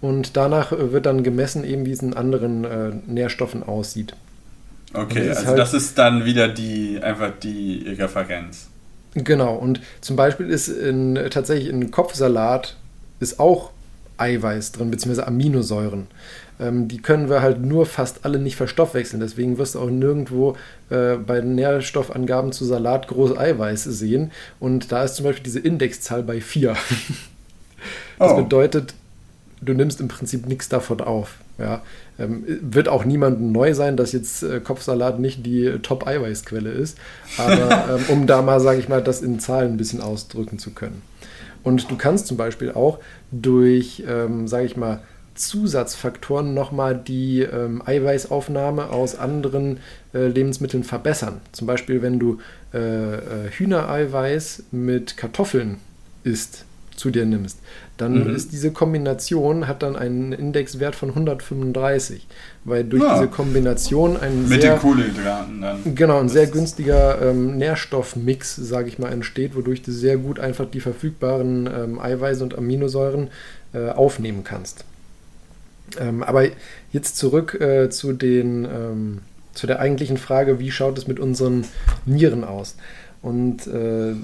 und 0.00 0.36
danach 0.36 0.72
wird 0.72 1.06
dann 1.06 1.22
gemessen, 1.22 1.64
eben 1.64 1.86
wie 1.86 1.92
es 1.92 2.02
in 2.02 2.14
anderen 2.14 2.64
äh, 2.64 2.92
Nährstoffen 3.06 3.62
aussieht. 3.62 4.14
Okay, 4.92 5.28
das 5.28 5.38
also 5.38 5.48
halt, 5.48 5.58
das 5.58 5.74
ist 5.74 5.98
dann 5.98 6.24
wieder 6.24 6.48
die 6.48 7.00
einfach 7.02 7.32
die 7.42 7.94
Referenz. 7.98 8.68
Genau, 9.14 9.54
und 9.54 9.80
zum 10.00 10.16
Beispiel 10.16 10.48
ist 10.48 10.68
in, 10.68 11.18
tatsächlich 11.30 11.68
in 11.68 11.90
Kopfsalat 11.90 12.76
ist 13.18 13.38
auch 13.40 13.70
Eiweiß 14.18 14.72
drin, 14.72 14.90
beziehungsweise 14.90 15.26
Aminosäuren 15.26 16.06
ähm, 16.60 16.88
die 16.88 16.98
können 16.98 17.28
wir 17.28 17.42
halt 17.42 17.60
nur 17.60 17.86
fast 17.86 18.24
alle 18.24 18.38
nicht 18.38 18.56
verstoffwechseln. 18.56 19.20
Deswegen 19.20 19.58
wirst 19.58 19.74
du 19.74 19.80
auch 19.80 19.90
nirgendwo 19.90 20.56
äh, 20.90 21.16
bei 21.16 21.40
Nährstoffangaben 21.40 22.52
zu 22.52 22.64
Salat 22.64 23.08
groß 23.08 23.36
Eiweiß 23.36 23.84
sehen. 23.84 24.30
Und 24.60 24.92
da 24.92 25.04
ist 25.04 25.16
zum 25.16 25.24
Beispiel 25.24 25.44
diese 25.44 25.60
Indexzahl 25.60 26.22
bei 26.22 26.40
4. 26.40 26.76
das 28.18 28.32
oh. 28.32 28.36
bedeutet, 28.36 28.94
du 29.60 29.74
nimmst 29.74 30.00
im 30.00 30.08
Prinzip 30.08 30.46
nichts 30.46 30.68
davon 30.68 31.00
auf. 31.00 31.36
Ja, 31.58 31.82
ähm, 32.18 32.44
wird 32.62 32.88
auch 32.88 33.04
niemandem 33.04 33.52
neu 33.52 33.74
sein, 33.74 33.96
dass 33.96 34.12
jetzt 34.12 34.42
äh, 34.42 34.60
Kopfsalat 34.60 35.20
nicht 35.20 35.44
die 35.44 35.78
Top-Eiweißquelle 35.82 36.70
ist. 36.70 36.96
Aber 37.36 37.96
ähm, 37.96 38.04
um 38.08 38.26
da 38.26 38.40
mal, 38.42 38.60
sage 38.60 38.80
ich 38.80 38.88
mal, 38.88 39.02
das 39.02 39.20
in 39.20 39.40
Zahlen 39.40 39.72
ein 39.72 39.76
bisschen 39.76 40.00
ausdrücken 40.00 40.58
zu 40.58 40.70
können. 40.70 41.02
Und 41.62 41.90
du 41.90 41.96
kannst 41.96 42.26
zum 42.26 42.38
Beispiel 42.38 42.72
auch 42.72 42.98
durch, 43.30 44.02
ähm, 44.08 44.48
sage 44.48 44.64
ich 44.64 44.76
mal, 44.76 45.02
Zusatzfaktoren 45.34 46.54
nochmal 46.54 46.96
die 46.96 47.40
ähm, 47.40 47.82
Eiweißaufnahme 47.84 48.90
aus 48.90 49.16
anderen 49.16 49.78
äh, 50.12 50.26
Lebensmitteln 50.26 50.84
verbessern. 50.84 51.40
Zum 51.52 51.66
Beispiel, 51.66 52.02
wenn 52.02 52.18
du 52.18 52.38
äh, 52.74 52.78
äh, 52.78 53.50
Hühnereiweiß 53.50 54.64
mit 54.70 55.16
Kartoffeln 55.16 55.78
isst, 56.24 56.64
zu 57.00 57.10
dir 57.10 57.24
nimmst, 57.24 57.58
dann 57.96 58.28
mhm. 58.28 58.36
ist 58.36 58.52
diese 58.52 58.70
Kombination 58.70 59.66
hat 59.66 59.82
dann 59.82 59.96
einen 59.96 60.32
Indexwert 60.32 60.94
von 60.94 61.08
135, 61.08 62.26
weil 62.64 62.84
durch 62.84 63.02
ja. 63.02 63.14
diese 63.14 63.28
Kombination 63.28 64.18
ein 64.18 64.48
mit 64.48 64.60
sehr, 64.60 64.74
den 64.74 64.80
Kohlenhydraten 64.80 65.60
dann 65.62 65.94
genau 65.94 66.20
ein 66.20 66.28
sehr 66.28 66.46
günstiger 66.46 67.20
ähm, 67.22 67.56
Nährstoffmix, 67.56 68.54
sage 68.56 68.88
ich 68.88 68.98
mal, 68.98 69.10
entsteht, 69.10 69.56
wodurch 69.56 69.82
du 69.82 69.92
sehr 69.92 70.18
gut 70.18 70.38
einfach 70.38 70.66
die 70.70 70.80
verfügbaren 70.80 71.66
ähm, 71.66 71.98
Eiweiße 71.98 72.44
und 72.44 72.56
Aminosäuren 72.56 73.28
äh, 73.72 73.88
aufnehmen 73.88 74.44
kannst. 74.44 74.84
Ähm, 75.98 76.22
aber 76.22 76.48
jetzt 76.92 77.16
zurück 77.16 77.58
äh, 77.60 77.88
zu, 77.88 78.12
den, 78.12 78.66
ähm, 78.66 79.18
zu 79.54 79.66
der 79.66 79.80
eigentlichen 79.80 80.18
Frage, 80.18 80.58
wie 80.58 80.70
schaut 80.70 80.98
es 80.98 81.08
mit 81.08 81.18
unseren 81.18 81.64
Nieren 82.04 82.44
aus? 82.44 82.76
Und 83.22 83.66
äh, 83.66 84.14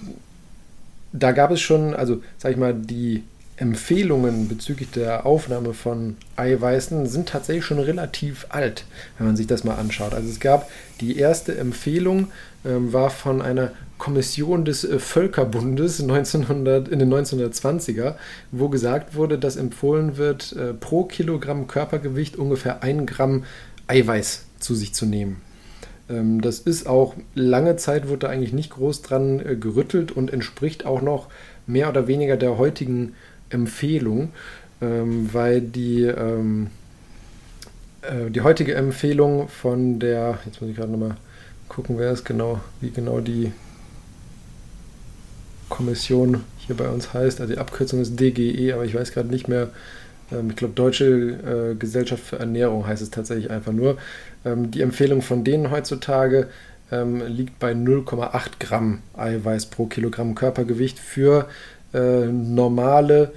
da 1.13 1.33
gab 1.33 1.51
es 1.51 1.61
schon, 1.61 1.95
also 1.95 2.23
sag 2.39 2.53
ich 2.53 2.57
mal, 2.57 2.75
die 2.75 3.23
Empfehlungen 3.57 4.49
bezüglich 4.49 4.91
der 4.91 5.25
Aufnahme 5.25 5.73
von 5.73 6.17
Eiweißen 6.37 7.07
sind 7.07 7.29
tatsächlich 7.31 7.65
schon 7.65 7.79
relativ 7.79 8.47
alt, 8.51 8.85
wenn 9.17 9.27
man 9.27 9.37
sich 9.37 9.47
das 9.47 9.65
mal 9.65 9.77
anschaut. 9.77 10.13
Also 10.13 10.29
es 10.29 10.41
gab 10.41 10.69
die 11.01 11.17
erste 11.17 11.57
Empfehlung, 11.57 12.29
ähm, 12.67 12.93
war 12.93 13.09
von 13.09 13.41
einer 13.41 13.73
Kommission 13.97 14.67
des 14.67 14.85
äh, 14.85 14.99
Völkerbundes 14.99 16.01
1900, 16.03 16.89
in 16.89 16.99
den 16.99 17.13
1920er, 17.13 18.17
wo 18.53 18.69
gesagt 18.69 19.15
wurde, 19.15 19.39
dass 19.39 19.57
empfohlen 19.57 20.19
wird, 20.19 20.53
äh, 20.53 20.75
pro 20.75 21.05
Kilogramm 21.05 21.67
Körpergewicht 21.67 22.37
ungefähr 22.37 22.83
ein 22.83 23.07
Gramm 23.07 23.45
Eiweiß 23.87 24.45
zu 24.59 24.75
sich 24.75 24.93
zu 24.93 25.07
nehmen. 25.07 25.46
Ähm, 26.09 26.41
das 26.41 26.61
ist 26.61 26.87
auch 26.87 27.15
lange 27.35 27.77
Zeit, 27.77 28.09
wurde 28.09 28.21
da 28.21 28.29
eigentlich 28.29 28.53
nicht 28.53 28.71
groß 28.71 29.03
dran 29.03 29.41
äh, 29.41 29.57
gerüttelt 29.57 30.13
und 30.13 30.33
entspricht 30.33 30.87
auch 30.87 31.03
noch 31.03 31.29
mehr 31.67 31.89
oder 31.89 32.07
weniger 32.07 32.37
der 32.37 32.59
heutigen 32.59 33.15
Empfehlung, 33.51 34.31
ähm, 34.81 35.31
weil 35.33 35.61
die, 35.61 36.03
ähm, 36.03 36.69
äh, 38.03 38.31
die 38.31 38.43
heutige 38.43 38.75
Empfehlung 38.75 39.49
von 39.49 39.99
der, 39.99 40.39
jetzt 40.47 40.61
muss 40.61 40.71
ich 40.71 40.77
gerade 40.77 40.93
nochmal 40.93 41.17
gucken, 41.69 41.99
wer 41.99 42.13
es 42.13 42.25
genau, 42.25 42.61
wie 42.81 42.91
genau 42.91 43.21
die 43.21 43.53
Kommission 45.69 46.45
hier 46.59 46.77
bei 46.77 46.89
uns 46.89 47.13
heißt. 47.13 47.41
Also 47.41 47.53
die 47.53 47.59
Abkürzung 47.59 48.01
ist 48.01 48.19
DGE, 48.19 48.73
aber 48.73 48.85
ich 48.85 48.95
weiß 48.95 49.13
gerade 49.13 49.29
nicht 49.29 49.49
mehr. 49.49 49.71
Ähm, 50.33 50.51
ich 50.51 50.57
glaube, 50.57 50.75
Deutsche 50.75 51.05
äh, 51.05 51.75
Gesellschaft 51.75 52.23
für 52.23 52.39
Ernährung 52.39 52.87
heißt 52.87 53.03
es 53.03 53.11
tatsächlich 53.11 53.51
einfach 53.51 53.73
nur. 53.73 53.99
Ähm, 54.45 54.71
die 54.71 54.83
Empfehlung 54.83 55.23
von 55.23 55.45
denen 55.45 55.71
heutzutage 55.71 56.49
ähm, 56.93 57.23
liegt 57.27 57.59
bei 57.59 57.73
0,8 57.73 58.51
Gramm 58.61 59.01
Eiweiß 59.17 59.67
pro 59.67 59.87
Kilogramm 59.87 60.35
Körpergewicht 60.35 60.99
für 60.99 61.49
äh, 61.95 62.27
normale, 62.27 63.33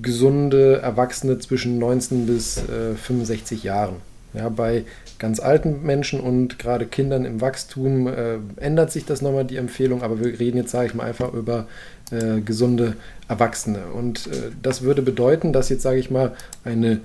gesunde 0.00 0.80
Erwachsene 0.80 1.38
zwischen 1.38 1.78
19 1.78 2.26
bis 2.26 2.58
äh, 2.58 2.94
65 2.94 3.64
Jahren. 3.64 3.96
Ja, 4.34 4.48
bei 4.50 4.84
ganz 5.18 5.40
alten 5.40 5.82
Menschen 5.82 6.20
und 6.20 6.58
gerade 6.58 6.86
Kindern 6.86 7.24
im 7.24 7.40
Wachstum 7.40 8.06
äh, 8.06 8.38
ändert 8.56 8.92
sich 8.92 9.04
das 9.04 9.22
nochmal 9.22 9.44
die 9.44 9.56
Empfehlung, 9.56 10.02
aber 10.02 10.20
wir 10.20 10.38
reden 10.38 10.58
jetzt, 10.58 10.70
sage 10.70 10.88
ich 10.88 10.94
mal, 10.94 11.04
einfach 11.04 11.32
über 11.32 11.66
äh, 12.10 12.40
gesunde 12.40 12.96
Erwachsene. 13.28 13.86
Und 13.94 14.26
äh, 14.28 14.50
das 14.62 14.82
würde 14.82 15.02
bedeuten, 15.02 15.52
dass 15.52 15.68
jetzt, 15.68 15.82
sage 15.82 15.98
ich 15.98 16.10
mal, 16.10 16.34
eine 16.64 17.00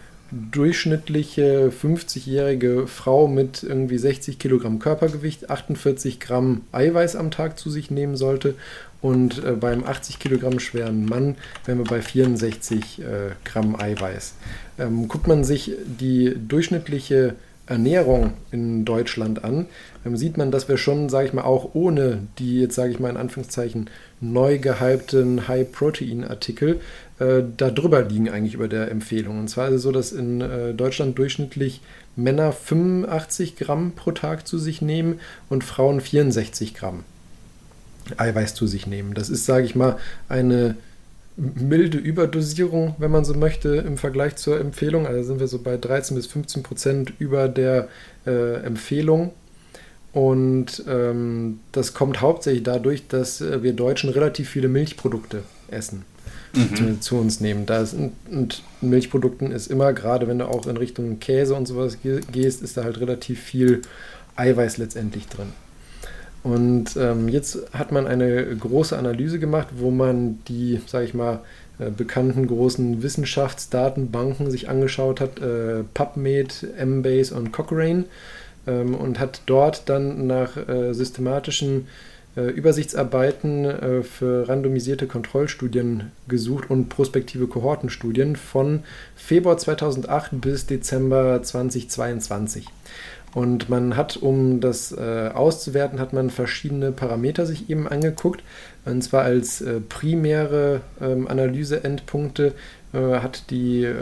durchschnittliche 0.51 1.71
50-jährige 1.71 2.87
Frau 2.87 3.27
mit 3.27 3.63
irgendwie 3.63 3.97
60 3.97 4.39
Kilogramm 4.39 4.79
Körpergewicht 4.79 5.49
48 5.49 6.19
Gramm 6.19 6.61
Eiweiß 6.71 7.15
am 7.15 7.29
Tag 7.29 7.59
zu 7.59 7.69
sich 7.69 7.91
nehmen 7.91 8.15
sollte 8.17 8.55
und 9.01 9.43
äh, 9.43 9.51
beim 9.51 9.83
80 9.83 10.17
Kilogramm 10.17 10.59
schweren 10.59 11.05
Mann 11.05 11.35
wären 11.65 11.77
wir 11.77 11.85
bei 11.85 12.01
64 12.01 12.99
äh, 12.99 13.03
Gramm 13.43 13.75
Eiweiß. 13.75 14.33
Ähm, 14.79 15.07
guckt 15.07 15.27
man 15.27 15.43
sich 15.43 15.73
die 15.85 16.33
durchschnittliche 16.35 17.35
Ernährung 17.65 18.33
in 18.51 18.83
Deutschland 18.83 19.43
an, 19.43 19.67
ähm, 20.05 20.17
sieht 20.17 20.37
man, 20.37 20.51
dass 20.51 20.67
wir 20.67 20.77
schon, 20.77 21.09
sage 21.09 21.27
ich 21.27 21.33
mal, 21.33 21.43
auch 21.43 21.73
ohne 21.73 22.27
die 22.37 22.59
jetzt, 22.59 22.75
sage 22.75 22.91
ich 22.91 22.99
mal 22.99 23.09
in 23.09 23.17
Anführungszeichen, 23.17 23.89
neu 24.19 24.59
gehypten 24.59 25.47
High-Protein-Artikel 25.47 26.81
äh, 27.19 27.43
da 27.55 27.69
drüber 27.71 28.03
liegen 28.03 28.29
eigentlich 28.29 28.53
über 28.55 28.67
der 28.67 28.91
Empfehlung. 28.91 29.39
Und 29.39 29.47
zwar 29.49 29.69
ist 29.69 29.75
es 29.75 29.81
so, 29.83 29.91
dass 29.91 30.11
in 30.11 30.41
äh, 30.41 30.73
Deutschland 30.73 31.17
durchschnittlich 31.17 31.81
Männer 32.15 32.51
85 32.51 33.55
Gramm 33.55 33.93
pro 33.95 34.11
Tag 34.11 34.47
zu 34.47 34.57
sich 34.57 34.81
nehmen 34.81 35.19
und 35.49 35.63
Frauen 35.63 36.01
64 36.01 36.73
Gramm 36.73 37.03
Eiweiß 38.17 38.53
zu 38.55 38.67
sich 38.67 38.87
nehmen. 38.87 39.13
Das 39.13 39.29
ist, 39.29 39.45
sage 39.45 39.65
ich 39.65 39.75
mal, 39.75 39.97
eine 40.27 40.75
milde 41.35 41.97
Überdosierung, 41.97 42.95
wenn 42.97 43.11
man 43.11 43.25
so 43.25 43.33
möchte, 43.33 43.75
im 43.77 43.97
Vergleich 43.97 44.35
zur 44.35 44.59
Empfehlung. 44.59 45.07
Also 45.07 45.23
sind 45.23 45.39
wir 45.39 45.47
so 45.47 45.59
bei 45.59 45.77
13 45.77 46.15
bis 46.15 46.27
15 46.27 46.63
Prozent 46.63 47.13
über 47.19 47.47
der 47.47 47.87
äh, 48.25 48.63
Empfehlung. 48.63 49.31
Und 50.11 50.83
ähm, 50.87 51.59
das 51.71 51.95
kommt 51.95 52.21
hauptsächlich 52.21 52.63
dadurch, 52.63 53.07
dass 53.07 53.41
äh, 53.41 53.63
wir 53.63 53.73
Deutschen 53.73 54.11
relativ 54.11 54.47
viele 54.49 54.67
Milchprodukte 54.67 55.41
essen, 55.69 56.05
mhm. 56.53 56.75
zu, 56.75 56.99
zu, 56.99 57.15
uns 57.17 57.39
nehmen. 57.39 57.65
Da 57.65 57.81
ist, 57.81 57.95
und 58.29 58.61
Milchprodukten 58.81 59.51
ist 59.51 59.71
immer, 59.71 59.91
gerade 59.93 60.27
wenn 60.27 60.37
du 60.37 60.47
auch 60.47 60.67
in 60.67 60.77
Richtung 60.77 61.19
Käse 61.19 61.55
und 61.55 61.67
sowas 61.67 61.97
gehst, 62.31 62.61
ist 62.61 62.77
da 62.77 62.83
halt 62.83 62.99
relativ 62.99 63.41
viel 63.41 63.81
Eiweiß 64.35 64.77
letztendlich 64.77 65.27
drin. 65.27 65.47
Und 66.43 66.97
ähm, 66.97 67.29
jetzt 67.29 67.57
hat 67.73 67.91
man 67.91 68.05
eine 68.05 68.55
große 68.55 68.97
Analyse 68.97 69.39
gemacht, 69.39 69.67
wo 69.77 69.91
man 69.91 70.39
die, 70.47 70.81
sage 70.85 71.05
ich 71.05 71.13
mal, 71.13 71.39
äh, 71.79 71.89
bekannten 71.89 72.47
großen 72.47 73.01
Wissenschaftsdatenbanken 73.01 74.51
sich 74.51 74.67
angeschaut 74.67 75.21
hat, 75.21 75.39
äh, 75.39 75.83
PubMed, 75.93 76.67
Embase 76.77 77.33
und 77.33 77.53
Cochrane, 77.53 78.05
ähm, 78.67 78.93
und 78.93 79.19
hat 79.19 79.41
dort 79.45 79.89
dann 79.89 80.27
nach 80.27 80.57
äh, 80.57 80.93
systematischen 80.93 81.87
äh, 82.35 82.49
Übersichtsarbeiten 82.49 83.65
äh, 83.65 84.03
für 84.03 84.49
randomisierte 84.49 85.07
Kontrollstudien 85.07 86.11
gesucht 86.27 86.69
und 86.69 86.89
prospektive 86.89 87.47
Kohortenstudien 87.47 88.35
von 88.35 88.83
Februar 89.15 89.57
2008 89.57 90.41
bis 90.41 90.65
Dezember 90.65 91.41
2022. 91.43 92.67
Und 93.33 93.67
man 93.67 93.97
hat, 93.97 94.17
um 94.17 94.59
das 94.59 94.91
äh, 94.91 95.29
auszuwerten, 95.33 95.99
hat 95.99 96.13
man 96.13 96.29
verschiedene 96.29 96.91
Parameter 96.91 97.45
sich 97.45 97.69
eben 97.69 97.87
angeguckt. 97.87 98.43
Und 98.85 99.01
zwar 99.03 99.23
als 99.23 99.61
äh, 99.61 99.79
primäre 99.79 100.81
ähm, 101.01 101.27
Analyseendpunkte 101.27 102.53
hat 102.99 103.49
die 103.49 103.83
äh, 103.83 103.93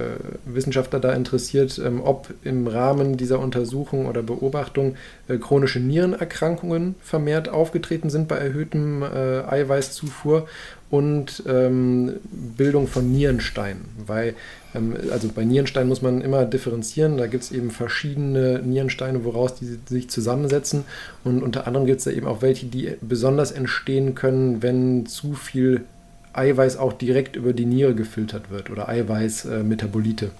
Wissenschaftler 0.45 0.99
da 0.99 1.13
interessiert, 1.13 1.79
ähm, 1.83 2.01
ob 2.03 2.33
im 2.43 2.67
Rahmen 2.67 3.17
dieser 3.17 3.39
Untersuchung 3.39 4.05
oder 4.05 4.21
Beobachtung 4.21 4.95
äh, 5.27 5.37
chronische 5.37 5.79
Nierenerkrankungen 5.79 6.95
vermehrt 7.01 7.49
aufgetreten 7.49 8.09
sind 8.09 8.27
bei 8.27 8.37
erhöhtem 8.37 9.01
äh, 9.01 9.43
Eiweißzufuhr 9.43 10.47
und 10.89 11.43
ähm, 11.47 12.19
Bildung 12.57 12.87
von 12.87 13.09
Nierensteinen, 13.09 13.85
weil 14.05 14.35
ähm, 14.75 14.95
also 15.09 15.29
bei 15.29 15.45
Nierensteinen 15.45 15.87
muss 15.87 16.01
man 16.01 16.19
immer 16.19 16.45
differenzieren. 16.45 17.17
Da 17.17 17.27
gibt 17.27 17.43
es 17.43 17.51
eben 17.51 17.71
verschiedene 17.71 18.59
Nierensteine, 18.59 19.23
woraus 19.23 19.55
die 19.55 19.79
sich 19.85 20.09
zusammensetzen. 20.09 20.83
Und 21.23 21.43
unter 21.43 21.65
anderem 21.65 21.85
gibt 21.85 21.99
es 21.99 22.03
da 22.03 22.11
eben 22.11 22.27
auch 22.27 22.41
welche, 22.41 22.65
die 22.65 22.97
besonders 23.01 23.51
entstehen 23.51 24.15
können, 24.15 24.61
wenn 24.61 25.05
zu 25.05 25.33
viel 25.33 25.85
Eiweiß 26.33 26.77
auch 26.77 26.93
direkt 26.93 27.35
über 27.35 27.53
die 27.53 27.65
Niere 27.65 27.95
gefiltert 27.95 28.49
wird 28.49 28.69
oder 28.69 28.87
Eiweißmetabolite. 28.89 30.31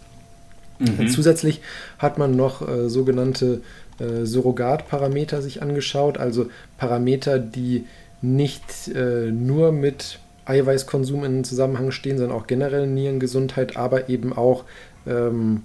Äh, 0.80 0.92
mhm. 0.92 1.08
Zusätzlich 1.10 1.62
hat 1.98 2.18
man 2.18 2.36
noch 2.36 2.68
äh, 2.68 2.90
sogenannte 2.90 3.62
äh, 4.00 4.26
Surrogatparameter 4.26 5.42
sich 5.42 5.62
angeschaut, 5.62 6.18
also 6.18 6.48
Parameter, 6.78 7.40
die 7.40 7.86
nicht 8.22 8.88
äh, 8.88 9.32
nur 9.32 9.72
mit 9.72 10.20
Eiweißkonsum 10.46 11.24
in 11.24 11.44
Zusammenhang 11.44 11.92
stehen, 11.92 12.18
sondern 12.18 12.38
auch 12.38 12.48
generell 12.48 12.88
Nierengesundheit, 12.88 13.78
aber 13.78 14.10
eben 14.10 14.34
auch, 14.34 14.64
ähm, 15.08 15.64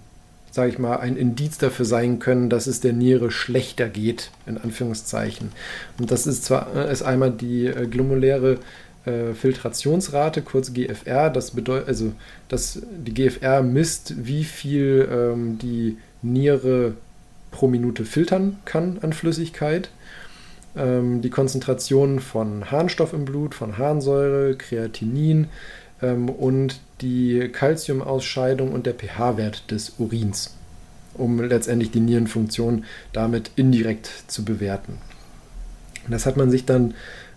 sage 0.51 0.71
ich 0.71 0.79
mal, 0.79 0.97
ein 0.97 1.17
Indiz 1.17 1.59
dafür 1.59 1.85
sein 1.85 2.19
können, 2.19 2.51
dass 2.51 2.67
es 2.67 2.81
der 2.81 2.93
Niere 2.93 3.31
schlechter 3.31 3.89
geht, 3.89 4.31
in 4.47 4.59
Anführungszeichen. 4.59 5.53
Und 5.99 6.11
das 6.11 6.27
ist 6.27 6.45
zwar 6.45 6.75
äh, 6.75 6.93
ist 6.93 7.03
einmal 7.03 7.31
die 7.31 7.67
äh, 7.67 7.87
glomuläre 7.87 8.59
äh, 9.07 9.33
Filtrationsrate, 9.33 10.43
kurz 10.43 10.73
GFR, 10.73 11.31
das 11.31 11.53
bedeutet, 11.53 11.89
also 11.89 12.13
dass 12.49 12.83
die 12.99 13.15
GFR 13.15 13.63
misst, 13.63 14.27
wie 14.27 14.45
viel 14.45 15.09
ähm, 15.11 15.59
die 15.59 15.97
Niere 16.23 16.95
pro 17.51 17.69
Minute 17.69 18.05
filtern 18.05 18.59
kann 18.65 18.99
an 19.01 19.13
Flüssigkeit 19.13 19.91
ähm, 20.77 21.23
die 21.23 21.31
Konzentration 21.31 22.21
von 22.21 22.71
Harnstoff 22.71 23.13
im 23.13 23.25
Blut, 23.25 23.55
von 23.55 23.79
Harnsäure, 23.79 24.57
Kreatinin 24.57 25.49
ähm, 26.03 26.29
und 26.29 26.81
die 27.01 27.49
Kalziumausscheidung 27.49 28.73
und 28.73 28.87
der 28.87 28.95
pH-Wert 28.95 29.71
des 29.71 29.95
Urins, 29.99 30.55
um 31.15 31.41
letztendlich 31.41 31.91
die 31.91 32.01
Nierenfunktion 32.01 32.85
damit 33.13 33.51
indirekt 33.57 34.11
zu 34.27 34.45
bewerten. 34.45 34.99
Das 36.09 36.27
hat 36.27 36.37
man 36.37 36.51
sich 36.51 36.67
dann 36.67 36.95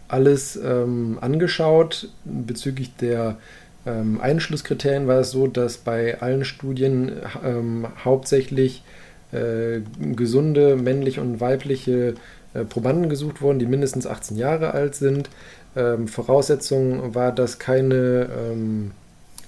alles 0.09 0.57
ähm, 0.57 1.17
angeschaut. 1.21 2.09
Bezüglich 2.25 2.95
der 2.97 3.37
ähm, 3.85 4.19
Einschlusskriterien 4.19 5.07
war 5.07 5.19
es 5.19 5.31
so, 5.31 5.47
dass 5.47 5.77
bei 5.77 6.19
allen 6.21 6.43
Studien 6.43 7.13
ähm, 7.43 7.87
hauptsächlich 8.03 8.83
äh, 9.31 9.81
gesunde 10.15 10.75
männliche 10.75 11.21
und 11.21 11.39
weibliche 11.39 12.15
äh, 12.53 12.65
Probanden 12.65 13.09
gesucht 13.09 13.41
wurden, 13.41 13.59
die 13.59 13.65
mindestens 13.65 14.07
18 14.07 14.37
Jahre 14.37 14.71
alt 14.73 14.95
sind. 14.95 15.29
Ähm, 15.75 16.07
Voraussetzung 16.07 17.15
war, 17.15 17.31
dass 17.31 17.59
keine 17.59 18.27
ähm, 18.51 18.91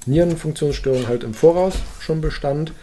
Nierenfunktionsstörung 0.06 1.08
halt 1.08 1.24
im 1.24 1.34
Voraus 1.34 1.76
schon 2.00 2.22
bestand. 2.22 2.74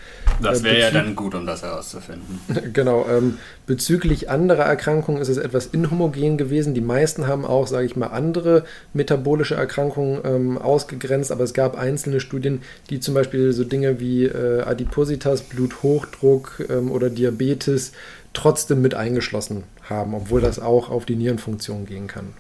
Das 0.40 0.62
wäre 0.62 0.77
äh, 0.77 0.81
ja 0.81 0.90
dann 0.90 1.16
gut, 1.16 1.35
um 1.35 1.47
das 1.47 1.62
herauszufinden. 1.62 2.39
genau. 2.73 3.07
Ähm, 3.09 3.39
bezüglich 3.66 4.31
anderer 4.31 4.65
Erkrankungen 4.65 5.20
ist 5.20 5.28
es 5.28 5.36
etwas 5.36 5.66
inhomogen 5.66 6.39
gewesen. 6.39 6.74
Die 6.74 6.81
meisten 6.81 7.27
haben 7.27 7.45
auch, 7.45 7.66
sage 7.66 7.86
ich 7.86 7.97
mal, 7.97 8.09
andere 8.09 8.65
metabolische 8.93 9.57
Erkrankungen 9.57 10.20
ähm, 10.24 10.59
ausgegrenzt, 10.59 11.32
aber 11.32 11.43
es 11.43 11.55
gab 11.55 11.77
einzelne 11.77 12.20
Studien, 12.20 12.62
die 12.90 13.01
zum 13.01 13.15
Beispiel 13.15 13.53
so 13.53 13.65
Dinge 13.65 13.99
wie 13.99 14.27
äh, 14.27 14.62
Adipositas, 14.62 15.43
Bluthochdruck 15.43 16.66
ähm, 16.69 16.93
oder 16.93 17.11
Diabetes 17.11 17.93
trotzdem 18.32 18.81
mit 18.81 18.95
eingeschlossen 18.95 19.65
haben, 19.89 20.15
obwohl 20.15 20.40
das 20.40 20.61
auch 20.61 20.90
auf 20.90 21.05
die 21.05 21.16
Nierenfunktion 21.16 21.86
gehen 21.86 22.07
kann. 22.07 22.35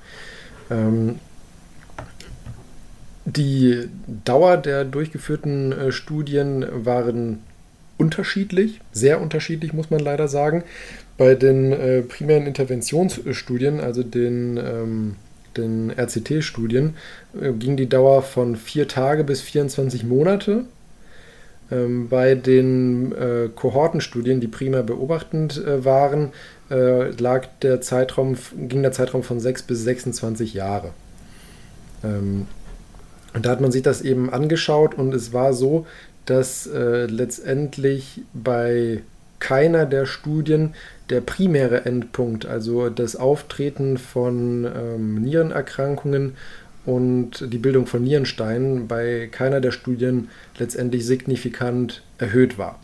Die 3.30 3.90
Dauer 4.24 4.56
der 4.56 4.86
durchgeführten 4.86 5.72
äh, 5.72 5.92
Studien 5.92 6.64
waren 6.72 7.40
unterschiedlich, 7.98 8.80
sehr 8.92 9.20
unterschiedlich, 9.20 9.74
muss 9.74 9.90
man 9.90 10.00
leider 10.00 10.28
sagen. 10.28 10.64
Bei 11.18 11.34
den 11.34 11.72
äh, 11.72 12.00
primären 12.00 12.46
Interventionsstudien, 12.46 13.80
also 13.80 14.02
den, 14.02 14.56
ähm, 14.56 15.16
den 15.58 15.90
RCT-Studien, 15.90 16.94
äh, 17.38 17.52
ging 17.52 17.76
die 17.76 17.88
Dauer 17.88 18.22
von 18.22 18.56
vier 18.56 18.88
Tage 18.88 19.24
bis 19.24 19.42
24 19.42 20.04
Monate. 20.04 20.64
Ähm, 21.70 22.08
bei 22.08 22.34
den 22.34 23.12
äh, 23.12 23.50
Kohortenstudien, 23.54 24.40
die 24.40 24.48
primär 24.48 24.82
beobachtend 24.82 25.62
waren, 25.66 26.32
lag 26.70 27.46
der 27.62 27.80
Zeitraum, 27.80 28.36
ging 28.58 28.82
der 28.82 28.92
Zeitraum 28.92 29.22
von 29.22 29.40
6 29.40 29.62
bis 29.62 29.84
26 29.84 30.52
Jahre. 30.52 30.90
Ähm, 32.04 32.46
und 33.38 33.46
da 33.46 33.50
hat 33.50 33.60
man 33.60 33.70
sich 33.70 33.82
das 33.82 34.02
eben 34.02 34.30
angeschaut 34.30 34.96
und 34.98 35.14
es 35.14 35.32
war 35.32 35.52
so, 35.52 35.86
dass 36.26 36.66
äh, 36.66 37.06
letztendlich 37.06 38.22
bei 38.34 39.02
keiner 39.38 39.86
der 39.86 40.06
Studien 40.06 40.74
der 41.08 41.20
primäre 41.20 41.84
Endpunkt, 41.84 42.46
also 42.46 42.90
das 42.90 43.14
Auftreten 43.14 43.96
von 43.96 44.64
ähm, 44.64 45.22
Nierenerkrankungen 45.22 46.32
und 46.84 47.52
die 47.52 47.58
Bildung 47.58 47.86
von 47.86 48.02
Nierensteinen, 48.02 48.88
bei 48.88 49.28
keiner 49.30 49.60
der 49.60 49.70
Studien 49.70 50.30
letztendlich 50.58 51.06
signifikant 51.06 52.02
erhöht 52.18 52.58
war. 52.58 52.80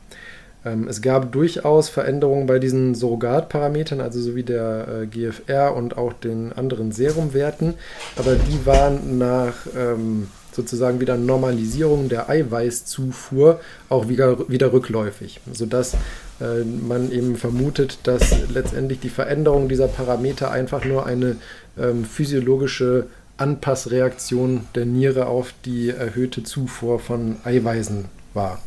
Ähm, 0.64 0.86
es 0.86 1.02
gab 1.02 1.32
durchaus 1.32 1.88
Veränderungen 1.88 2.46
bei 2.46 2.60
diesen 2.60 2.94
Surrogatparametern, 2.94 4.00
also 4.00 4.20
sowie 4.20 4.44
der 4.44 4.86
äh, 5.02 5.06
GFR 5.06 5.74
und 5.74 5.98
auch 5.98 6.12
den 6.12 6.52
anderen 6.52 6.92
Serumwerten, 6.92 7.74
aber 8.14 8.36
die 8.36 8.64
waren 8.64 9.18
nach 9.18 9.54
ähm, 9.76 10.28
sozusagen 10.54 11.00
wieder 11.00 11.16
Normalisierung 11.16 12.08
der 12.08 12.28
Eiweißzufuhr 12.28 13.60
auch 13.88 14.08
wieder, 14.08 14.48
wieder 14.48 14.72
rückläufig, 14.72 15.40
sodass 15.52 15.94
äh, 16.40 16.64
man 16.64 17.10
eben 17.10 17.36
vermutet, 17.36 17.98
dass 18.04 18.48
letztendlich 18.48 19.00
die 19.00 19.08
Veränderung 19.08 19.68
dieser 19.68 19.88
Parameter 19.88 20.50
einfach 20.50 20.84
nur 20.84 21.06
eine 21.06 21.36
ähm, 21.78 22.04
physiologische 22.04 23.06
Anpassreaktion 23.36 24.66
der 24.74 24.86
Niere 24.86 25.26
auf 25.26 25.54
die 25.64 25.90
erhöhte 25.90 26.44
Zufuhr 26.44 27.00
von 27.00 27.36
Eiweißen 27.44 28.04
war. 28.32 28.60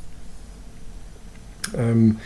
Ähm, 1.76 2.18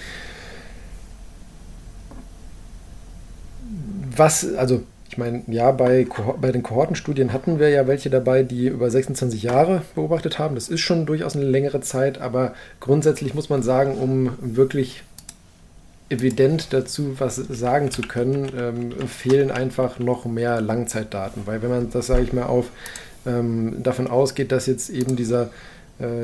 was, 4.16 4.54
also 4.56 4.84
ich 5.12 5.18
meine, 5.18 5.44
ja, 5.48 5.72
bei, 5.72 6.08
bei 6.40 6.54
den 6.54 6.64
Kohortenstudien 6.64 7.34
hatten 7.34 7.60
wir 7.60 7.68
ja 7.68 7.86
welche 7.86 8.10
dabei, 8.10 8.44
die 8.44 8.68
über 8.68 8.90
26 8.90 9.44
Jahre 9.44 9.82
beobachtet 9.94 10.40
haben. 10.40 10.56
Das 10.56 10.70
ist 10.70 10.80
schon 10.80 11.06
durchaus 11.06 11.36
eine 11.36 11.44
längere 11.44 11.82
Zeit, 11.82 12.22
aber 12.22 12.54
grundsätzlich 12.80 13.34
muss 13.34 13.50
man 13.50 13.62
sagen, 13.62 13.96
um 13.96 14.32
wirklich 14.40 15.04
evident 16.08 16.72
dazu 16.72 17.20
was 17.20 17.36
sagen 17.36 17.92
zu 17.92 18.04
können, 18.04 18.54
ähm, 18.58 19.08
fehlen 19.10 19.52
einfach 19.52 20.00
noch 20.00 20.24
mehr 20.24 20.62
Langzeitdaten. 20.62 21.46
Weil 21.46 21.62
wenn 21.62 21.72
man 21.72 21.90
das, 21.92 22.08
sage 22.08 22.24
ich 22.24 22.32
mal, 22.32 22.46
auf 22.46 22.68
ähm, 23.26 23.84
davon 23.84 24.08
ausgeht, 24.08 24.54
dass 24.54 24.66
jetzt 24.66 24.90
eben 24.90 25.18
dieser 25.18 25.50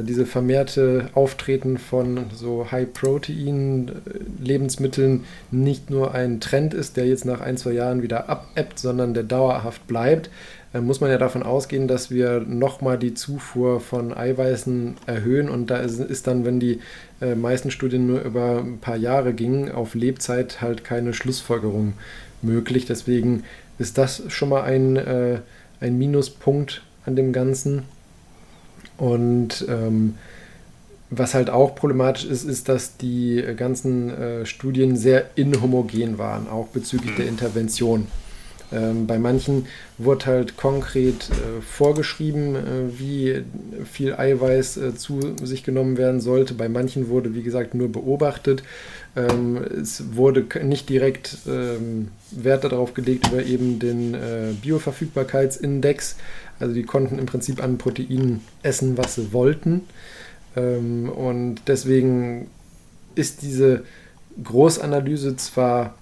diese 0.04 0.26
vermehrte 0.26 1.10
Auftreten 1.14 1.78
von 1.78 2.26
so 2.34 2.72
High-Protein-Lebensmitteln 2.72 5.26
nicht 5.52 5.90
nur 5.90 6.16
ein 6.16 6.40
Trend 6.40 6.74
ist, 6.74 6.96
der 6.98 7.08
jetzt 7.08 7.26
nach 7.26 7.42
ein, 7.42 7.58
zwei 7.58 7.74
Jahren 7.74 8.02
wieder 8.02 8.30
abebbt, 8.30 8.80
sondern 8.80 9.14
der 9.14 9.24
dauerhaft 9.24 9.86
bleibt, 9.88 10.30
äh, 10.74 10.82
muss 10.82 11.02
man 11.02 11.10
ja 11.10 11.18
davon 11.18 11.44
ausgehen, 11.44 11.88
dass 11.88 12.12
wir 12.12 12.42
nochmal 12.42 12.98
die 12.98 13.14
Zufuhr 13.14 13.80
von 13.80 14.14
Eiweißen 14.14 14.96
erhöhen 15.06 15.50
und 15.50 15.70
da 15.70 15.78
ist, 15.78 16.28
dann, 16.28 16.46
wenn 16.46 16.60
die 16.60 16.80
äh, 17.22 17.36
meisten 17.36 17.72
Studien 17.72 18.08
nur 18.08 18.22
über 18.22 18.60
ein 18.60 18.80
paar 18.80 18.98
Jahre 18.98 19.34
gingen, 19.34 19.72
auf 19.72 19.96
Lebzeit 19.96 20.62
halt 20.62 20.84
keine 20.84 21.14
Schlussfolgerung 21.14 21.94
möglich. 22.42 22.86
Deswegen 22.86 23.44
ist 23.80 23.98
das 23.98 24.24
schon 24.28 24.50
mal 24.50 24.64
ein, 24.64 24.96
äh, 24.98 25.40
ein 25.80 25.98
Minuspunkt 25.98 26.84
an 27.06 27.16
dem 27.16 27.34
Ganzen. 27.34 27.84
Und 28.98 29.66
ähm, 29.70 30.16
was 31.10 31.34
halt 31.34 31.50
auch 31.50 31.76
problematisch 31.76 32.26
ist, 32.26 32.44
ist, 32.44 32.68
dass 32.68 32.98
die 32.98 33.44
ganzen 33.56 34.10
äh, 34.10 34.46
Studien 34.46 34.98
sehr 34.98 35.30
inhomogen 35.36 36.18
waren, 36.18 36.50
auch 36.50 36.68
bezüglich 36.68 37.16
der 37.16 37.28
Intervention. 37.28 38.08
Ähm, 38.72 39.08
bei 39.08 39.18
manchen 39.18 39.68
wurde 39.98 40.26
halt 40.26 40.58
konkret 40.58 41.30
äh, 41.30 41.62
vorgeschrieben, 41.62 42.56
äh, 42.56 43.00
wie 43.00 43.44
viel 43.90 44.14
Eiweiß 44.14 44.78
äh, 44.78 44.96
zu 44.96 45.22
sich 45.42 45.64
genommen 45.64 45.98
werden 45.98 46.20
sollte. 46.20 46.54
Bei 46.54 46.68
manchen 46.68 47.08
wurde, 47.08 47.34
wie 47.34 47.44
gesagt, 47.44 47.74
nur 47.74 47.90
beobachtet. 47.90 48.64
Ähm, 49.16 49.58
es 49.82 50.16
wurde 50.16 50.46
nicht 50.64 50.90
direkt 50.90 51.38
ähm, 51.48 52.10
Wert 52.32 52.66
darauf 52.66 52.94
gelegt 52.94 53.28
über 53.32 53.44
eben 53.44 53.80
den 53.80 54.14
äh, 54.14 54.54
Bioverfügbarkeitsindex. 54.62 56.18
Also 56.60 56.74
die 56.74 56.84
konnten 56.84 57.20
im 57.20 57.26
Prinzip 57.26 57.64
an 57.64 57.78
Proteinen 57.78 58.42
essen, 58.64 58.98
was 58.98 59.16
sie 59.16 59.34
wollten. 59.34 59.82
Ähm, 60.56 61.10
und 61.10 61.62
deswegen 61.68 62.50
ist 63.16 63.42
diese 63.42 63.84
Großanalyse 64.44 65.36
zwar 65.38 65.96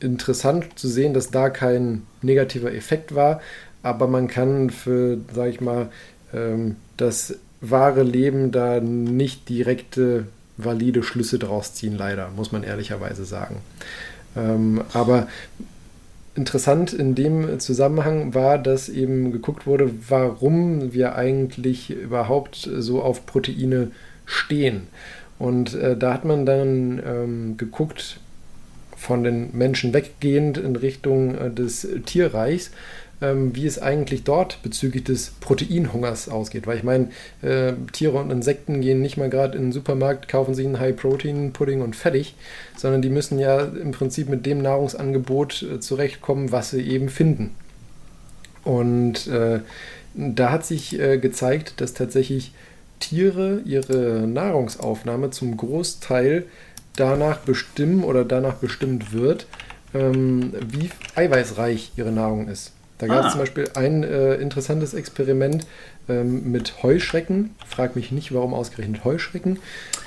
interessant 0.00 0.78
zu 0.78 0.88
sehen, 0.88 1.14
dass 1.14 1.30
da 1.30 1.50
kein 1.50 2.02
negativer 2.22 2.72
Effekt 2.72 3.14
war, 3.14 3.40
aber 3.82 4.06
man 4.06 4.28
kann 4.28 4.70
für, 4.70 5.18
sage 5.34 5.50
ich 5.50 5.60
mal, 5.60 5.90
ähm, 6.32 6.76
das 6.96 7.36
wahre 7.60 8.02
Leben 8.02 8.52
da 8.52 8.80
nicht 8.80 9.48
direkte 9.48 10.26
valide 10.56 11.02
Schlüsse 11.02 11.38
draus 11.38 11.74
ziehen, 11.74 11.96
leider, 11.96 12.30
muss 12.36 12.52
man 12.52 12.62
ehrlicherweise 12.62 13.24
sagen. 13.24 13.56
Ähm, 14.36 14.82
aber 14.92 15.28
interessant 16.34 16.92
in 16.92 17.14
dem 17.14 17.58
Zusammenhang 17.58 18.34
war, 18.34 18.58
dass 18.58 18.88
eben 18.88 19.32
geguckt 19.32 19.66
wurde, 19.66 19.90
warum 20.08 20.92
wir 20.92 21.16
eigentlich 21.16 21.90
überhaupt 21.90 22.68
so 22.78 23.02
auf 23.02 23.26
Proteine 23.26 23.90
stehen. 24.24 24.86
Und 25.38 25.74
äh, 25.74 25.96
da 25.96 26.14
hat 26.14 26.24
man 26.24 26.46
dann 26.46 27.02
ähm, 27.04 27.56
geguckt, 27.56 28.20
von 28.96 29.24
den 29.24 29.56
Menschen 29.56 29.94
weggehend 29.94 30.58
in 30.58 30.76
Richtung 30.76 31.34
äh, 31.34 31.50
des 31.50 31.88
Tierreichs, 32.04 32.70
ähm, 33.22 33.54
wie 33.54 33.66
es 33.66 33.80
eigentlich 33.80 34.24
dort 34.24 34.62
bezüglich 34.62 35.04
des 35.04 35.32
Proteinhungers 35.40 36.28
ausgeht. 36.28 36.66
Weil 36.66 36.78
ich 36.78 36.82
meine, 36.82 37.10
äh, 37.42 37.72
Tiere 37.92 38.18
und 38.18 38.30
Insekten 38.30 38.80
gehen 38.80 39.00
nicht 39.00 39.16
mal 39.16 39.30
gerade 39.30 39.56
in 39.56 39.64
den 39.64 39.72
Supermarkt, 39.72 40.28
kaufen 40.28 40.54
sich 40.54 40.66
einen 40.66 40.80
High-Protein-Pudding 40.80 41.82
und 41.82 41.96
fertig, 41.96 42.34
sondern 42.76 43.02
die 43.02 43.10
müssen 43.10 43.38
ja 43.38 43.60
im 43.60 43.92
Prinzip 43.92 44.28
mit 44.28 44.46
dem 44.46 44.62
Nahrungsangebot 44.62 45.62
äh, 45.62 45.80
zurechtkommen, 45.80 46.52
was 46.52 46.70
sie 46.70 46.82
eben 46.82 47.08
finden. 47.08 47.54
Und 48.64 49.26
äh, 49.26 49.60
da 50.14 50.50
hat 50.50 50.66
sich 50.66 50.98
äh, 50.98 51.18
gezeigt, 51.18 51.80
dass 51.80 51.94
tatsächlich 51.94 52.52
Tiere 52.98 53.62
ihre 53.64 54.26
Nahrungsaufnahme 54.26 55.30
zum 55.30 55.56
Großteil 55.56 56.44
danach 56.96 57.38
bestimmen 57.38 58.04
oder 58.04 58.24
danach 58.24 58.54
bestimmt 58.54 59.12
wird, 59.12 59.46
ähm, 59.94 60.52
wie 60.68 60.90
eiweißreich 61.14 61.92
ihre 61.96 62.12
Nahrung 62.12 62.48
ist. 62.48 62.72
Da 63.00 63.06
gab 63.06 63.20
es 63.20 63.26
ah. 63.26 63.30
zum 63.30 63.40
Beispiel 63.40 63.70
ein 63.74 64.04
äh, 64.04 64.34
interessantes 64.34 64.92
Experiment 64.92 65.66
ähm, 66.08 66.52
mit 66.52 66.82
Heuschrecken. 66.82 67.54
Frag 67.66 67.96
mich 67.96 68.12
nicht, 68.12 68.34
warum 68.34 68.52
ausgerechnet 68.52 69.04
Heuschrecken. 69.04 69.58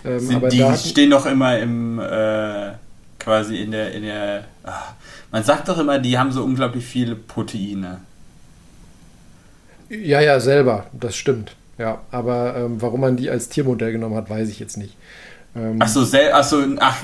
Ähm, 0.06 0.36
aber 0.36 0.50
die 0.50 0.64
hatten, 0.64 0.78
stehen 0.78 1.10
doch 1.10 1.26
immer 1.26 1.58
im 1.58 2.00
äh, 2.00 2.74
quasi 3.18 3.58
in 3.58 3.72
der 3.72 3.94
in 3.94 4.04
der. 4.04 4.46
Ach, 4.64 4.94
man 5.32 5.44
sagt 5.44 5.70
doch 5.70 5.80
immer, 5.80 5.98
die 5.98 6.20
haben 6.20 6.32
so 6.32 6.44
unglaublich 6.44 6.86
viele 6.86 7.16
Proteine. 7.16 8.02
Ja, 9.90 10.22
ja, 10.22 10.40
selber, 10.40 10.86
das 10.94 11.16
stimmt. 11.16 11.56
Ja, 11.80 12.02
aber 12.12 12.56
ähm, 12.56 12.80
warum 12.80 13.02
man 13.02 13.18
die 13.18 13.32
als 13.32 13.50
Tiermodell 13.50 13.92
genommen 13.92 14.16
hat, 14.16 14.30
weiß 14.30 14.50
ich 14.50 14.60
jetzt 14.60 14.78
nicht. 14.78 14.96
Ähm, 15.56 15.78
ach 15.80 15.88
so, 15.88 16.06
ach 16.32 16.44
so, 16.44 16.64
ach, 16.80 16.98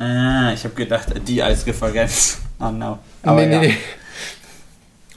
äh, 0.00 0.54
ich 0.54 0.64
habe 0.64 0.74
gedacht, 0.74 1.08
die 1.28 1.42
als 1.42 1.66
Referenz. 1.66 2.38
Oh 2.58 2.70
no. 2.70 2.98
Aber 3.22 3.44
nee, 3.44 3.52
ja. 3.52 3.60
nee, 3.60 3.68
nee. 3.68 3.76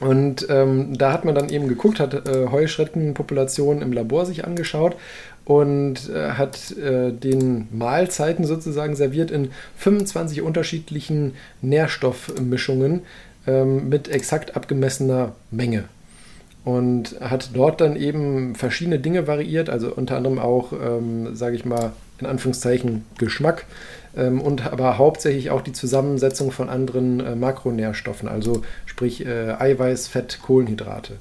Und 0.04 0.46
ähm, 0.50 0.98
da 0.98 1.14
hat 1.14 1.24
man 1.24 1.34
dann 1.34 1.48
eben 1.48 1.66
geguckt, 1.66 1.98
hat 1.98 2.28
äh, 2.28 2.48
Heuschreckenpopulationen 2.48 3.80
im 3.80 3.90
Labor 3.90 4.26
sich 4.26 4.44
angeschaut 4.44 4.96
und 5.46 6.10
äh, 6.10 6.32
hat 6.32 6.72
äh, 6.72 7.10
den 7.10 7.68
Mahlzeiten 7.72 8.44
sozusagen 8.44 8.96
serviert 8.96 9.30
in 9.30 9.48
25 9.78 10.42
unterschiedlichen 10.42 11.32
Nährstoffmischungen 11.62 13.00
ähm, 13.46 13.88
mit 13.88 14.08
exakt 14.08 14.56
abgemessener 14.58 15.32
Menge. 15.50 15.84
Und 16.66 17.18
hat 17.22 17.52
dort 17.54 17.80
dann 17.80 17.96
eben 17.96 18.56
verschiedene 18.56 18.98
Dinge 18.98 19.26
variiert, 19.26 19.70
also 19.70 19.90
unter 19.90 20.18
anderem 20.18 20.38
auch, 20.38 20.74
ähm, 20.74 21.34
sage 21.34 21.56
ich 21.56 21.64
mal, 21.64 21.92
in 22.20 22.26
Anführungszeichen 22.26 23.06
Geschmack 23.16 23.64
ähm, 24.16 24.40
und 24.40 24.66
aber 24.66 24.98
hauptsächlich 24.98 25.50
auch 25.50 25.62
die 25.62 25.72
Zusammensetzung 25.72 26.50
von 26.50 26.68
anderen 26.68 27.20
äh, 27.20 27.34
Makronährstoffen, 27.34 28.28
also 28.28 28.62
sprich 28.86 29.24
äh, 29.24 29.52
Eiweiß, 29.52 30.08
Fett, 30.08 30.40
Kohlenhydrate. 30.42 31.14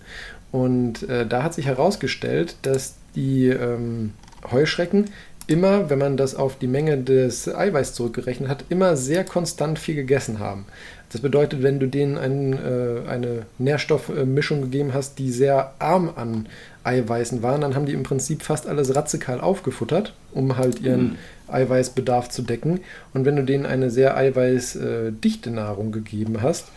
Und 0.52 1.10
äh, 1.10 1.26
da 1.26 1.44
hat 1.44 1.54
sich 1.54 1.66
herausgestellt, 1.66 2.56
dass 2.62 2.96
die 3.16 3.48
ähm, 3.48 4.14
Heuschrecken 4.52 5.10
immer, 5.48 5.90
wenn 5.90 6.00
man 6.00 6.18
das 6.18 6.36
auf 6.36 6.58
die 6.58 6.68
Menge 6.68 6.98
des 6.98 7.54
Eiweiß 7.54 7.94
zurückgerechnet 7.94 8.50
hat, 8.50 8.66
immer 8.70 8.96
sehr 8.96 9.24
konstant 9.24 9.80
viel 9.80 9.96
gegessen 9.96 10.40
haben. 10.40 10.66
Das 11.14 11.22
bedeutet, 11.22 11.62
wenn 11.62 11.80
du 11.80 11.88
denen 11.88 12.18
ein, 12.18 12.54
äh, 12.54 13.08
eine 13.08 13.46
Nährstoffmischung 13.60 14.64
gegeben 14.64 14.96
hast, 14.96 15.20
die 15.20 15.32
sehr 15.32 15.74
arm 15.78 16.12
an 16.16 16.48
Eiweißen 16.84 17.44
waren, 17.44 17.62
dann 17.62 17.76
haben 17.76 17.86
die 17.86 17.94
im 17.94 18.02
Prinzip 18.02 18.42
fast 18.42 18.68
alles 18.68 18.96
radikal 18.96 19.40
aufgefuttert, 19.40 20.16
um 20.32 20.58
halt 20.58 20.82
ihren 20.82 21.04
mhm. 21.04 21.18
Eiweißbedarf 21.50 22.30
zu 22.30 22.42
decken. 22.42 22.80
Und 23.14 23.26
wenn 23.26 23.36
du 23.36 23.44
denen 23.44 23.68
eine 23.68 23.92
sehr 23.92 24.18
eiweißdichte 24.18 25.52
Nahrung 25.52 25.92
gegeben 25.92 26.42
hast, 26.42 26.70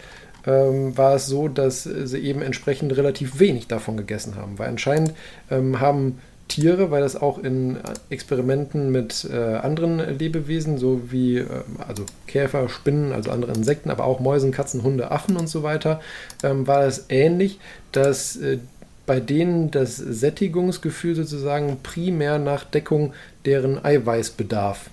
ähm, 0.46 0.96
war 0.98 1.14
es 1.14 1.26
so, 1.26 1.48
dass 1.48 1.84
sie 1.84 2.18
eben 2.18 2.42
entsprechend 2.42 2.94
relativ 2.94 3.40
wenig 3.40 3.68
davon 3.68 3.96
gegessen 3.96 4.36
haben. 4.36 4.58
Weil 4.58 4.68
anscheinend 4.68 5.14
ähm, 5.50 5.80
haben 5.80 6.18
Tiere, 6.48 6.90
weil 6.90 7.02
das 7.02 7.16
auch 7.16 7.38
in 7.38 7.78
Experimenten 8.08 8.92
mit 8.92 9.28
äh, 9.30 9.36
anderen 9.36 9.98
Lebewesen, 10.18 10.78
so 10.78 11.10
wie 11.10 11.38
äh, 11.38 11.46
also 11.86 12.04
Käfer, 12.26 12.68
Spinnen, 12.68 13.12
also 13.12 13.30
andere 13.30 13.52
Insekten, 13.52 13.90
aber 13.90 14.04
auch 14.04 14.20
Mäusen, 14.20 14.52
Katzen, 14.52 14.82
Hunde, 14.82 15.10
Affen 15.10 15.36
und 15.36 15.48
so 15.48 15.62
weiter, 15.62 16.00
ähm, 16.42 16.66
war 16.66 16.84
es 16.84 17.06
ähnlich, 17.08 17.58
dass 17.92 18.36
äh, 18.36 18.58
bei 19.06 19.20
denen 19.20 19.70
das 19.70 19.96
Sättigungsgefühl 19.96 21.14
sozusagen 21.14 21.78
primär 21.82 22.38
nach 22.38 22.64
Deckung 22.64 23.12
deren 23.44 23.84
Eiweißbedarf 23.84 24.90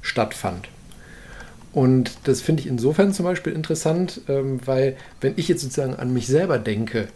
stattfand. 0.00 0.68
Und 1.72 2.12
das 2.24 2.40
finde 2.40 2.62
ich 2.62 2.68
insofern 2.68 3.12
zum 3.12 3.24
Beispiel 3.24 3.52
interessant, 3.52 4.22
ähm, 4.28 4.60
weil 4.64 4.96
wenn 5.20 5.34
ich 5.36 5.48
jetzt 5.48 5.62
sozusagen 5.62 5.96
an 5.96 6.12
mich 6.12 6.26
selber 6.26 6.58
denke, 6.58 7.08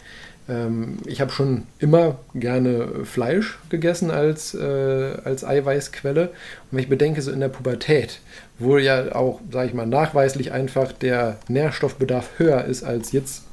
ich 1.07 1.21
habe 1.21 1.31
schon 1.31 1.67
immer 1.79 2.19
gerne 2.35 3.05
Fleisch 3.05 3.59
gegessen 3.69 4.11
als, 4.11 4.55
äh, 4.55 5.17
als 5.25 5.45
Eiweißquelle. 5.45 6.29
Und 6.29 6.33
wenn 6.73 6.81
ich 6.81 6.89
bedenke, 6.89 7.23
so 7.23 7.31
in 7.31 7.41
der 7.41 7.49
Pubertät, 7.49 8.21
wo 8.59 8.77
ja 8.77 9.15
auch, 9.15 9.41
sage 9.51 9.69
ich 9.69 9.75
mal, 9.75 9.87
nachweislich 9.87 10.53
einfach 10.53 10.93
der 10.93 11.39
Nährstoffbedarf 11.49 12.39
höher 12.39 12.65
ist 12.65 12.83
als 12.83 13.13
jetzt 13.13 13.45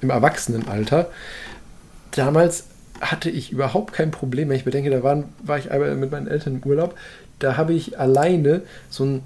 im 0.00 0.10
Erwachsenenalter, 0.10 1.10
damals 2.10 2.64
hatte 3.00 3.30
ich 3.30 3.52
überhaupt 3.52 3.92
kein 3.92 4.10
Problem. 4.10 4.48
Wenn 4.48 4.56
ich 4.56 4.64
bedenke, 4.64 4.90
da 4.90 5.04
waren, 5.04 5.26
war 5.44 5.58
ich 5.58 5.70
einmal 5.70 5.94
mit 5.94 6.10
meinen 6.10 6.26
Eltern 6.26 6.60
im 6.60 6.68
Urlaub, 6.68 6.96
da 7.38 7.56
habe 7.56 7.72
ich 7.72 7.98
alleine 8.00 8.62
so 8.90 9.04
ein 9.04 9.22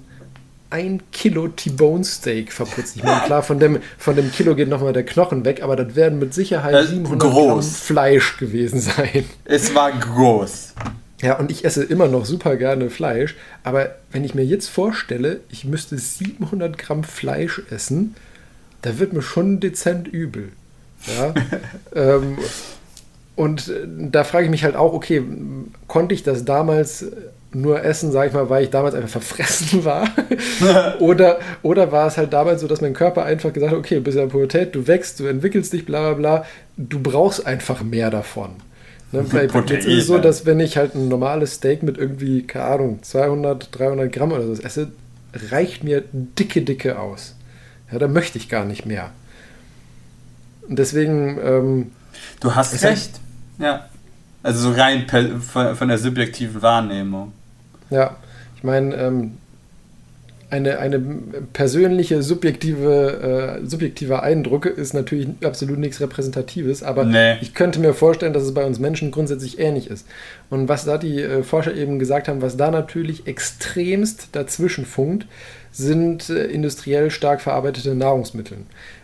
ein 0.73 1.03
Kilo 1.11 1.49
T-Bone 1.49 2.03
Steak 2.03 2.51
verputzt. 2.51 2.95
Ich 2.95 3.03
meine, 3.03 3.21
klar, 3.21 3.43
von 3.43 3.59
dem, 3.59 3.77
von 3.99 4.15
dem 4.15 4.31
Kilo 4.31 4.55
geht 4.55 4.69
nochmal 4.69 4.91
der 4.91 5.05
Knochen 5.05 5.45
weg, 5.45 5.61
aber 5.61 5.75
das 5.75 5.95
werden 5.95 6.17
mit 6.17 6.33
Sicherheit 6.33 6.73
äh, 6.73 6.87
700 6.87 7.19
groß. 7.19 7.45
Gramm 7.45 7.61
Fleisch 7.61 8.37
gewesen 8.37 8.79
sein. 8.79 9.25
Es 9.45 9.75
war 9.75 9.91
groß. 9.91 10.73
Ja, 11.21 11.37
und 11.37 11.51
ich 11.51 11.63
esse 11.63 11.83
immer 11.83 12.07
noch 12.07 12.25
super 12.25 12.55
gerne 12.55 12.89
Fleisch, 12.89 13.35
aber 13.63 13.95
wenn 14.11 14.23
ich 14.23 14.33
mir 14.33 14.43
jetzt 14.43 14.67
vorstelle, 14.67 15.41
ich 15.51 15.63
müsste 15.63 15.95
700 15.99 16.75
Gramm 16.75 17.03
Fleisch 17.03 17.61
essen, 17.69 18.15
da 18.81 18.97
wird 18.97 19.13
mir 19.13 19.21
schon 19.21 19.59
dezent 19.59 20.07
übel. 20.07 20.53
Ja. 21.05 21.35
ähm, 21.95 22.39
und 23.35 23.67
äh, 23.67 23.85
da 24.09 24.23
frage 24.23 24.45
ich 24.45 24.51
mich 24.51 24.63
halt 24.63 24.75
auch, 24.75 24.93
okay, 24.93 25.21
konnte 25.87 26.15
ich 26.15 26.23
das 26.23 26.45
damals 26.45 27.05
nur 27.55 27.83
essen, 27.83 28.11
sage 28.11 28.29
ich 28.29 28.33
mal, 28.33 28.49
weil 28.49 28.63
ich 28.63 28.69
damals 28.69 28.95
einfach 28.95 29.09
verfressen 29.21 29.85
war? 29.85 30.07
oder, 30.99 31.39
oder 31.61 31.91
war 31.91 32.07
es 32.07 32.17
halt 32.17 32.33
damals 32.33 32.61
so, 32.61 32.67
dass 32.67 32.81
mein 32.81 32.93
Körper 32.93 33.23
einfach 33.23 33.53
gesagt 33.53 33.71
hat, 33.71 33.79
okay, 33.79 33.95
du 33.95 34.01
bist 34.01 34.17
ja 34.17 34.23
in 34.23 34.29
Pubertät, 34.29 34.75
du 34.75 34.87
wächst, 34.87 35.19
du 35.19 35.25
entwickelst 35.25 35.73
dich, 35.73 35.85
bla 35.85 36.13
bla 36.13 36.13
bla, 36.13 36.45
du 36.77 36.99
brauchst 36.99 37.45
einfach 37.45 37.83
mehr 37.83 38.09
davon. 38.09 38.51
Ne? 39.11 39.23
Bei, 39.31 39.45
jetzt 39.45 39.85
ist 39.85 40.01
es 40.01 40.07
so, 40.07 40.17
dass 40.17 40.45
wenn 40.45 40.59
ich 40.59 40.77
halt 40.77 40.95
ein 40.95 41.07
normales 41.07 41.55
Steak 41.55 41.83
mit 41.83 41.97
irgendwie, 41.97 42.43
keine 42.43 42.65
Ahnung, 42.65 43.03
200, 43.03 43.69
300 43.77 44.11
Gramm 44.11 44.31
oder 44.31 44.43
so 44.43 44.61
esse, 44.61 44.91
reicht 45.51 45.83
mir 45.83 46.03
dicke, 46.11 46.61
dicke 46.61 46.99
aus. 46.99 47.35
Ja, 47.91 47.99
da 47.99 48.07
möchte 48.07 48.37
ich 48.39 48.49
gar 48.49 48.65
nicht 48.65 48.85
mehr. 48.85 49.11
Und 50.67 50.79
deswegen. 50.79 51.37
Ähm, 51.43 51.91
du 52.39 52.55
hast 52.55 52.81
recht. 52.83 53.19
Ja. 53.59 53.87
Also 54.41 54.71
so 54.71 54.77
rein 54.77 55.05
von, 55.07 55.87
der 55.87 55.97
subjektiven 55.97 56.61
Wahrnehmung. 56.61 57.31
Ja, 57.93 58.17
ich 58.57 58.63
meine, 58.63 58.95
ähm, 58.95 59.37
eine, 60.49 60.77
eine 60.79 60.99
persönliche, 61.51 62.21
subjektive, 62.21 63.59
äh, 63.61 63.65
subjektive 63.67 64.21
Eindruck 64.21 64.65
ist 64.65 64.93
natürlich 64.93 65.27
absolut 65.43 65.79
nichts 65.79 65.99
Repräsentatives, 65.99 66.83
aber 66.83 67.05
nee. 67.05 67.37
ich 67.41 67.53
könnte 67.53 67.79
mir 67.79 67.93
vorstellen, 67.93 68.33
dass 68.33 68.43
es 68.43 68.53
bei 68.53 68.63
uns 68.63 68.79
Menschen 68.79 69.11
grundsätzlich 69.11 69.59
ähnlich 69.59 69.89
ist. 69.89 70.07
Und 70.51 70.69
was 70.69 70.85
da 70.85 70.97
die 70.97 71.21
äh, 71.21 71.43
Forscher 71.43 71.73
eben 71.75 71.97
gesagt 71.97 72.27
haben, 72.27 72.41
was 72.41 72.57
da 72.57 72.69
natürlich 72.69 73.25
extremst 73.25 74.29
dazwischen 74.33 74.85
funkt, 74.85 75.25
sind 75.73 76.29
äh, 76.29 76.45
industriell 76.45 77.11
stark 77.11 77.41
verarbeitete 77.41 77.95
Nahrungsmittel. 77.95 78.59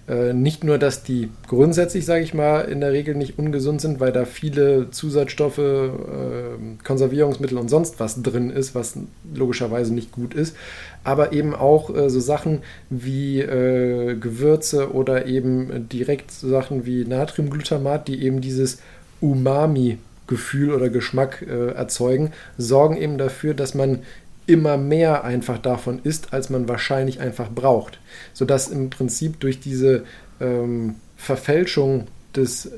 Äh, 0.07 0.33
nicht 0.33 0.63
nur, 0.63 0.77
dass 0.77 1.03
die 1.03 1.29
grundsätzlich, 1.47 2.05
sage 2.05 2.23
ich 2.23 2.33
mal, 2.33 2.61
in 2.61 2.79
der 2.79 2.93
Regel 2.93 3.15
nicht 3.15 3.37
ungesund 3.37 3.81
sind, 3.81 3.99
weil 3.99 4.11
da 4.11 4.25
viele 4.25 4.91
Zusatzstoffe, 4.91 5.57
äh, 5.57 6.83
Konservierungsmittel 6.83 7.57
und 7.57 7.69
sonst 7.69 7.99
was 7.99 8.21
drin 8.21 8.51
ist, 8.51 8.75
was 8.75 8.97
logischerweise 9.33 9.93
nicht 9.93 10.11
gut 10.11 10.35
ist, 10.35 10.55
aber 11.03 11.33
eben 11.33 11.55
auch 11.55 11.93
äh, 11.93 12.09
so 12.09 12.19
Sachen 12.19 12.61
wie 12.89 13.39
Gewürze 13.39 14.93
oder 14.93 15.25
eben 15.25 15.89
direkt 15.89 16.31
so 16.31 16.49
Sachen 16.49 16.85
wie 16.85 17.05
Natriumglutamat, 17.05 18.07
die 18.07 18.23
eben 18.23 18.41
dieses 18.41 18.79
Umami 19.21 19.97
Gefühl 20.29 20.71
oder 20.71 20.89
Geschmack 20.89 21.41
äh, 21.41 21.71
erzeugen, 21.71 22.31
sorgen 22.57 22.95
eben 22.95 23.17
dafür, 23.17 23.53
dass 23.53 23.73
man 23.73 23.99
immer 24.49 24.77
mehr 24.77 25.23
einfach 25.23 25.59
davon 25.59 25.99
isst, 26.03 26.33
als 26.33 26.49
man 26.49 26.67
wahrscheinlich 26.67 27.19
einfach 27.19 27.49
braucht. 27.49 27.99
Sodass 28.33 28.67
im 28.67 28.89
Prinzip 28.89 29.39
durch 29.39 29.59
diese 29.59 30.03
ähm, 30.41 30.95
Verfälschung 31.15 32.07
des, 32.35 32.71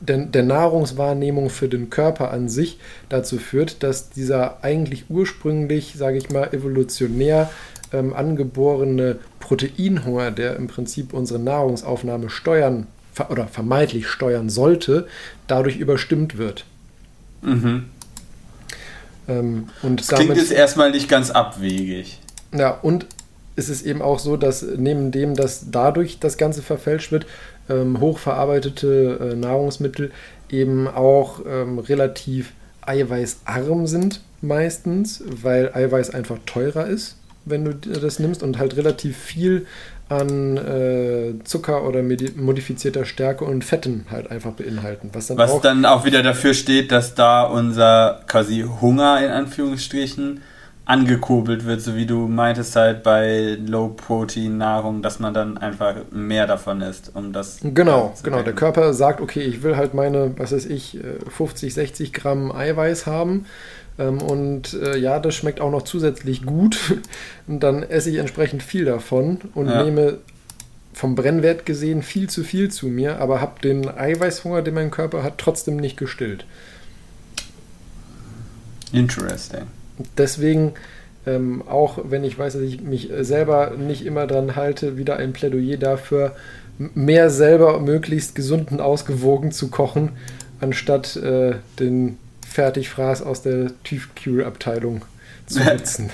der, 0.00 0.18
der, 0.26 0.42
Nahrungswahrnehmung 0.42 1.48
für 1.48 1.68
den 1.68 1.88
Körper 1.88 2.30
an 2.30 2.48
sich 2.48 2.78
dazu 3.08 3.38
führt, 3.38 3.82
dass 3.82 4.10
dieser 4.10 4.62
eigentlich 4.62 5.06
ursprünglich, 5.08 5.94
sage 5.96 6.18
ich 6.18 6.30
mal, 6.30 6.52
evolutionär 6.52 7.50
ähm, 7.92 8.12
angeborene 8.12 9.18
Proteinhunger, 9.40 10.30
der 10.30 10.56
im 10.56 10.66
Prinzip 10.66 11.14
unsere 11.14 11.38
Nahrungsaufnahme 11.38 12.28
steuern 12.28 12.86
oder 13.30 13.46
vermeintlich 13.46 14.08
steuern 14.08 14.50
sollte, 14.50 15.06
dadurch 15.46 15.78
überstimmt 15.78 16.36
wird. 16.36 16.66
Mhm. 17.40 17.86
Ähm, 19.28 19.68
und 19.82 20.00
das 20.00 20.08
damit, 20.08 20.26
klingt 20.26 20.40
jetzt 20.40 20.52
erstmal 20.52 20.90
nicht 20.90 21.08
ganz 21.08 21.30
abwegig. 21.30 22.20
Ja, 22.52 22.70
und 22.70 23.06
es 23.56 23.68
ist 23.68 23.84
eben 23.86 24.02
auch 24.02 24.18
so, 24.18 24.36
dass 24.36 24.62
neben 24.62 25.10
dem, 25.10 25.34
dass 25.34 25.70
dadurch 25.70 26.20
das 26.20 26.36
Ganze 26.36 26.62
verfälscht 26.62 27.10
wird, 27.12 27.26
ähm, 27.68 28.00
hochverarbeitete 28.00 29.32
äh, 29.32 29.36
Nahrungsmittel 29.36 30.12
eben 30.50 30.86
auch 30.86 31.40
ähm, 31.46 31.78
relativ 31.78 32.52
eiweißarm 32.82 33.86
sind 33.86 34.20
meistens, 34.42 35.22
weil 35.26 35.72
Eiweiß 35.74 36.10
einfach 36.10 36.38
teurer 36.46 36.86
ist, 36.86 37.16
wenn 37.44 37.64
du 37.64 37.74
das 37.74 38.18
nimmst 38.18 38.42
und 38.42 38.58
halt 38.58 38.76
relativ 38.76 39.16
viel 39.16 39.66
an 40.08 40.56
äh, 40.56 41.42
Zucker 41.44 41.86
oder 41.86 42.02
modifizierter 42.02 43.04
Stärke 43.04 43.44
und 43.44 43.64
Fetten 43.64 44.06
halt 44.10 44.30
einfach 44.30 44.52
beinhalten. 44.52 45.10
Was, 45.12 45.26
dann, 45.26 45.38
was 45.38 45.50
auch 45.50 45.60
dann 45.60 45.84
auch 45.84 46.04
wieder 46.04 46.22
dafür 46.22 46.54
steht, 46.54 46.92
dass 46.92 47.14
da 47.14 47.42
unser 47.42 48.22
quasi 48.28 48.64
Hunger 48.80 49.24
in 49.24 49.30
Anführungsstrichen 49.30 50.42
angekurbelt 50.86 51.66
wird, 51.66 51.80
so 51.80 51.96
wie 51.96 52.06
du 52.06 52.28
meintest 52.28 52.76
halt 52.76 53.02
bei 53.02 53.58
Low-Protein-Nahrung, 53.66 55.02
dass 55.02 55.18
man 55.18 55.34
dann 55.34 55.58
einfach 55.58 55.96
mehr 56.12 56.46
davon 56.46 56.80
isst, 56.80 57.10
um 57.12 57.32
das 57.32 57.58
Genau, 57.60 58.14
genau. 58.22 58.42
Der 58.42 58.52
Körper 58.52 58.94
sagt, 58.94 59.20
okay, 59.20 59.40
ich 59.40 59.64
will 59.64 59.76
halt 59.76 59.94
meine, 59.94 60.38
was 60.38 60.52
weiß 60.52 60.66
ich, 60.66 61.00
50, 61.28 61.70
äh, 61.70 61.72
60 61.72 62.12
Gramm 62.12 62.52
Eiweiß 62.52 63.06
haben 63.06 63.46
ähm, 63.98 64.20
und 64.20 64.74
äh, 64.74 64.96
ja, 64.98 65.18
das 65.18 65.34
schmeckt 65.34 65.60
auch 65.60 65.70
noch 65.70 65.82
zusätzlich 65.82 66.44
gut. 66.44 66.78
Und 67.46 67.60
dann 67.60 67.82
esse 67.82 68.10
ich 68.10 68.16
entsprechend 68.16 68.62
viel 68.62 68.84
davon 68.84 69.38
und 69.54 69.68
ja. 69.68 69.84
nehme 69.84 70.18
vom 70.92 71.14
Brennwert 71.14 71.64
gesehen 71.64 72.02
viel 72.02 72.28
zu 72.28 72.42
viel 72.42 72.70
zu 72.70 72.88
mir, 72.88 73.20
aber 73.20 73.40
habe 73.40 73.60
den 73.60 73.86
Eiweißhunger, 73.86 74.62
den 74.62 74.74
mein 74.74 74.90
Körper 74.90 75.22
hat, 75.22 75.38
trotzdem 75.38 75.76
nicht 75.76 75.96
gestillt. 75.96 76.44
Interesting. 78.92 79.64
Deswegen, 80.16 80.72
ähm, 81.26 81.62
auch 81.68 81.98
wenn 82.08 82.24
ich 82.24 82.38
weiß, 82.38 82.54
dass 82.54 82.62
ich 82.62 82.80
mich 82.80 83.10
selber 83.20 83.72
nicht 83.76 84.04
immer 84.06 84.26
dran 84.26 84.56
halte, 84.56 84.96
wieder 84.96 85.18
ein 85.18 85.32
Plädoyer 85.32 85.76
dafür, 85.76 86.34
mehr 86.78 87.30
selber 87.30 87.78
möglichst 87.78 88.34
gesund 88.34 88.72
und 88.72 88.80
ausgewogen 88.80 89.52
zu 89.52 89.68
kochen, 89.68 90.10
anstatt 90.60 91.16
äh, 91.16 91.56
den 91.78 92.16
Fertigfraß 92.50 93.22
aus 93.22 93.42
der 93.42 93.70
Tiefkühlabteilung 93.84 95.04
zu 95.46 95.60
nutzen. 95.64 96.10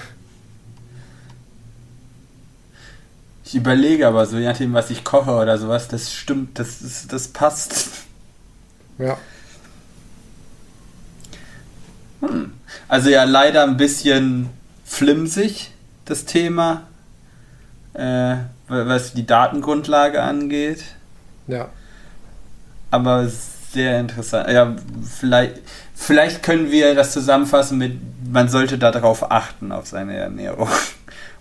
Ich 3.45 3.55
überlege 3.55 4.07
aber 4.09 4.25
so, 4.27 4.39
je 4.39 4.47
nachdem, 4.47 4.73
was 4.73 4.91
ich 4.91 5.05
koche 5.05 5.33
oder 5.33 5.59
sowas, 5.59 5.89
das 5.89 6.13
stimmt, 6.13 6.59
das, 6.59 6.81
ist, 6.81 7.13
das 7.13 7.29
passt. 7.29 7.91
Ja. 8.99 9.19
Hm. 12.21 12.53
Also 12.89 13.11
ja, 13.11 13.25
leider 13.25 13.65
ein 13.65 13.77
bisschen 13.77 14.49
flimsig, 14.85 15.71
das 16.05 16.25
Thema, 16.25 16.87
äh, 17.95 18.37
was 18.69 19.13
die 19.13 19.27
Datengrundlage 19.27 20.23
angeht. 20.23 20.85
Ja. 21.47 21.69
Aber 22.91 23.29
sehr 23.29 24.01
interessant. 24.01 24.49
Ja, 24.51 24.75
vielleicht, 25.05 25.61
vielleicht 26.03 26.43
können 26.43 26.71
wir 26.71 26.95
das 26.95 27.13
zusammenfassen 27.13 27.79
mit, 27.79 27.93
man 28.31 28.49
sollte 28.49 28.79
darauf 28.79 29.31
achten, 29.31 29.73
auf 29.73 29.87
seine 29.87 30.17
Ernährung. 30.17 30.69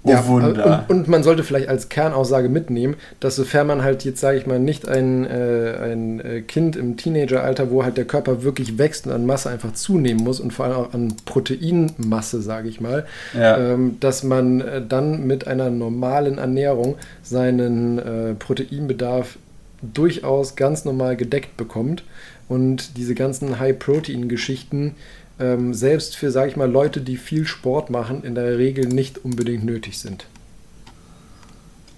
Oh 0.04 0.10
ja, 0.10 0.26
Wunder. 0.26 0.86
Und, 0.88 0.98
und, 0.98 1.08
man 1.08 1.22
sollte 1.22 1.44
vielleicht 1.44 1.70
als 1.70 1.90
Kernaussage 1.90 2.50
mitnehmen, 2.50 2.96
dass 3.20 3.36
sofern 3.36 3.68
man 3.68 3.84
halt 3.84 4.04
jetzt, 4.04 4.20
sage 4.20 4.40
ich 4.40 4.48
mal, 4.48 4.58
nicht 4.58 4.88
ein, 4.88 5.26
äh, 5.26 5.78
ein 5.80 6.20
äh, 6.20 6.42
Kind 6.42 6.76
im 6.76 6.98
Teenageralter, 6.98 7.70
wo 7.70 7.84
halt 7.84 7.98
der 7.98 8.06
Körper 8.06 8.42
wirklich 8.42 8.80
wächst 8.80 9.06
und 9.06 9.14
an 9.14 9.28
Masse 9.28 9.52
einfach 9.52 9.74
zunehmen 9.74 10.24
muss 10.24 10.40
und 10.40 10.54
vor 10.54 10.66
allem 10.66 10.76
auch 10.76 10.94
an 10.96 11.14
Proteinmasse, 11.26 12.42
sage 12.42 12.68
ich 12.68 12.82
mal, 12.82 13.06
ja. 13.38 13.58
ähm, 13.58 13.98
dass 14.00 14.24
man 14.24 14.62
äh, 14.62 14.82
dann 14.82 15.28
mit 15.28 15.46
einer 15.46 15.70
normalen 15.70 16.40
Ernährung 16.40 16.96
seinen 17.22 18.00
äh, 18.00 18.34
Proteinbedarf 18.34 19.38
durchaus 19.84 20.56
ganz 20.56 20.84
normal 20.84 21.16
gedeckt 21.16 21.58
bekommt 21.58 22.04
und 22.52 22.98
diese 22.98 23.16
ganzen 23.16 23.60
High-Protein-Geschichten 23.60 24.96
ähm, 25.40 25.74
selbst 25.74 26.18
für, 26.18 26.32
sage 26.32 26.50
ich 26.50 26.58
mal, 26.58 26.70
Leute, 26.70 27.00
die 27.00 27.16
viel 27.16 27.48
Sport 27.48 27.90
machen, 27.90 28.24
in 28.24 28.36
der 28.36 28.58
Regel 28.58 28.86
nicht 28.86 29.24
unbedingt 29.24 29.64
nötig 29.64 29.98
sind. 30.00 30.26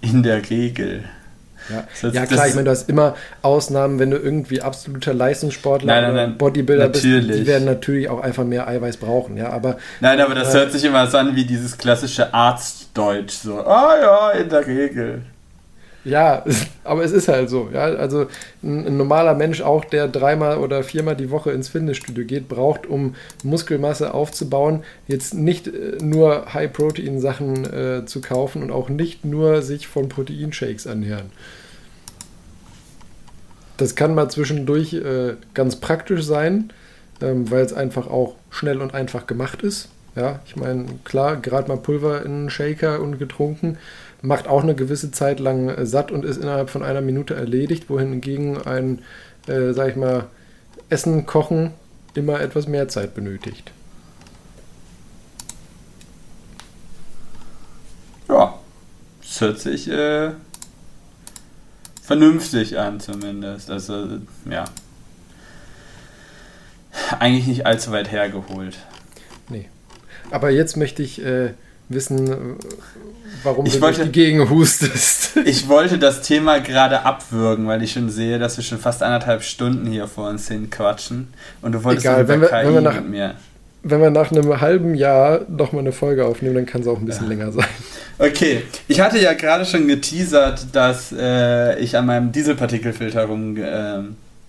In 0.00 0.22
der 0.22 0.48
Regel. 0.48 1.04
Ja, 1.70 1.88
das, 2.02 2.14
ja 2.14 2.26
klar, 2.26 2.46
ich 2.46 2.54
meine, 2.54 2.66
du 2.66 2.70
hast 2.70 2.88
immer 2.88 3.16
Ausnahmen, 3.42 3.98
wenn 3.98 4.10
du 4.10 4.18
irgendwie 4.18 4.60
absoluter 4.60 5.12
Leistungssportler 5.12 5.92
nein, 5.92 6.02
nein, 6.04 6.14
nein, 6.14 6.38
Bodybuilder 6.38 6.88
natürlich. 6.88 7.26
bist, 7.26 7.40
die 7.40 7.46
werden 7.46 7.64
natürlich 7.64 8.08
auch 8.08 8.20
einfach 8.20 8.44
mehr 8.44 8.68
Eiweiß 8.68 8.98
brauchen, 8.98 9.36
ja, 9.36 9.48
aber... 9.48 9.78
Nein, 10.00 10.20
aber 10.20 10.34
das 10.34 10.54
äh, 10.54 10.58
hört 10.58 10.72
sich 10.72 10.84
immer 10.84 11.06
so 11.08 11.18
an 11.18 11.34
wie 11.34 11.46
dieses 11.46 11.78
klassische 11.78 12.32
Arztdeutsch, 12.32 13.32
so, 13.32 13.60
ah 13.60 13.96
ja, 14.00 14.30
in 14.32 14.48
der 14.50 14.66
Regel. 14.66 15.22
Ja, 16.04 16.44
aber 16.84 17.02
es 17.02 17.12
ist 17.12 17.28
halt 17.28 17.48
so. 17.48 17.70
Ja? 17.72 17.84
Also 17.84 18.26
ein, 18.62 18.86
ein, 18.86 18.96
normaler 18.96 19.34
Mensch, 19.34 19.62
auch 19.62 19.84
der 19.84 20.06
dreimal 20.06 20.58
oder 20.58 20.84
viermal 20.84 21.16
die 21.16 21.30
Woche 21.30 21.50
ins 21.50 21.68
Fitnessstudio 21.68 22.24
geht, 22.24 22.48
braucht, 22.48 22.86
um 22.86 23.14
Muskelmasse 23.42 24.12
aufzubauen, 24.12 24.84
jetzt 25.06 25.34
nicht 25.34 25.66
äh, 25.68 25.96
nur 26.02 26.52
High-Protein-Sachen 26.52 27.64
äh, 27.64 28.06
zu 28.06 28.20
kaufen 28.20 28.62
und 28.62 28.70
auch 28.70 28.90
nicht 28.90 29.24
nur 29.24 29.62
sich 29.62 29.88
von 29.88 30.08
Proteinshakes 30.08 30.86
ernähren. 30.86 31.30
Das 33.78 33.96
kann 33.96 34.14
mal 34.14 34.28
zwischendurch 34.28 34.92
äh, 34.92 35.34
ganz 35.54 35.76
praktisch 35.76 36.22
sein, 36.22 36.70
ähm, 37.22 37.50
weil 37.50 37.64
es 37.64 37.72
einfach 37.72 38.08
auch 38.08 38.36
schnell 38.50 38.82
und 38.82 38.94
einfach 38.94 39.26
gemacht 39.26 39.62
ist. 39.62 39.88
Ja, 40.16 40.40
ich 40.46 40.54
meine, 40.54 40.86
klar, 41.02 41.36
gerade 41.38 41.66
mal 41.66 41.76
Pulver 41.76 42.24
in 42.24 42.32
einen 42.32 42.50
Shaker 42.50 43.00
und 43.00 43.18
getrunken 43.18 43.78
macht 44.24 44.48
auch 44.48 44.62
eine 44.62 44.74
gewisse 44.74 45.10
Zeit 45.10 45.38
lang 45.38 45.68
äh, 45.68 45.86
satt 45.86 46.10
und 46.10 46.24
ist 46.24 46.38
innerhalb 46.38 46.70
von 46.70 46.82
einer 46.82 47.02
Minute 47.02 47.34
erledigt, 47.34 47.90
wohingegen 47.90 48.60
ein, 48.66 49.00
äh, 49.46 49.72
sag 49.72 49.90
ich 49.90 49.96
mal, 49.96 50.26
Essen, 50.88 51.26
Kochen 51.26 51.72
immer 52.14 52.40
etwas 52.40 52.66
mehr 52.66 52.88
Zeit 52.88 53.14
benötigt. 53.14 53.70
Ja, 58.28 58.58
das 59.20 59.40
hört 59.40 59.60
sich 59.60 59.90
äh, 59.90 60.30
vernünftig 62.02 62.78
an 62.78 63.00
zumindest. 63.00 63.70
Also, 63.70 64.20
ja. 64.48 64.64
Eigentlich 67.18 67.46
nicht 67.46 67.66
allzu 67.66 67.90
weit 67.90 68.10
hergeholt. 68.10 68.78
Nee. 69.50 69.68
Aber 70.30 70.48
jetzt 70.50 70.76
möchte 70.76 71.02
ich 71.02 71.22
äh, 71.22 71.52
wissen, 71.88 72.30
äh, 72.32 72.36
warum 73.42 73.66
Ich 73.66 73.74
du 73.74 73.80
wollte- 73.80 73.98
durch 74.00 74.12
die 74.12 74.20
Gegend 74.20 74.50
hustest. 74.50 75.36
Ich 75.44 75.68
wollte 75.68 75.98
das 75.98 76.22
Thema 76.22 76.60
gerade 76.60 77.02
abwürgen, 77.04 77.66
weil 77.66 77.82
ich 77.82 77.92
schon 77.92 78.08
sehe, 78.10 78.38
dass 78.38 78.56
wir 78.56 78.64
schon 78.64 78.78
fast 78.78 79.02
anderthalb 79.02 79.42
Stunden 79.42 79.86
hier 79.86 80.06
vor 80.06 80.28
uns 80.28 80.48
hin 80.48 80.70
quatschen. 80.70 81.28
Und 81.62 81.72
du 81.72 81.82
wolltest 81.84 82.06
Egal, 82.06 82.26
wenn 82.28 82.40
wir- 82.40 82.48
KI 82.48 82.66
wenn 82.66 82.74
wir 82.74 82.80
nach- 82.80 82.94
mit 82.96 83.08
mir. 83.10 83.34
Wenn 83.86 84.00
wir 84.00 84.08
nach 84.08 84.32
einem 84.32 84.60
halben 84.62 84.94
Jahr 84.94 85.42
nochmal 85.46 85.80
eine 85.82 85.92
Folge 85.92 86.24
aufnehmen, 86.24 86.54
dann 86.54 86.64
kann 86.66 86.80
es 86.80 86.86
auch 86.86 86.98
ein 86.98 87.04
bisschen 87.04 87.28
länger 87.28 87.52
sein. 87.52 87.66
Okay, 88.18 88.62
ich 88.88 88.98
hatte 89.00 89.18
ja 89.18 89.34
gerade 89.34 89.66
schon 89.66 89.86
geteasert, 89.86 90.68
dass 90.72 91.12
äh, 91.12 91.78
ich 91.80 91.94
an 91.98 92.06
meinem 92.06 92.32
Dieselpartikelfilter 92.32 93.28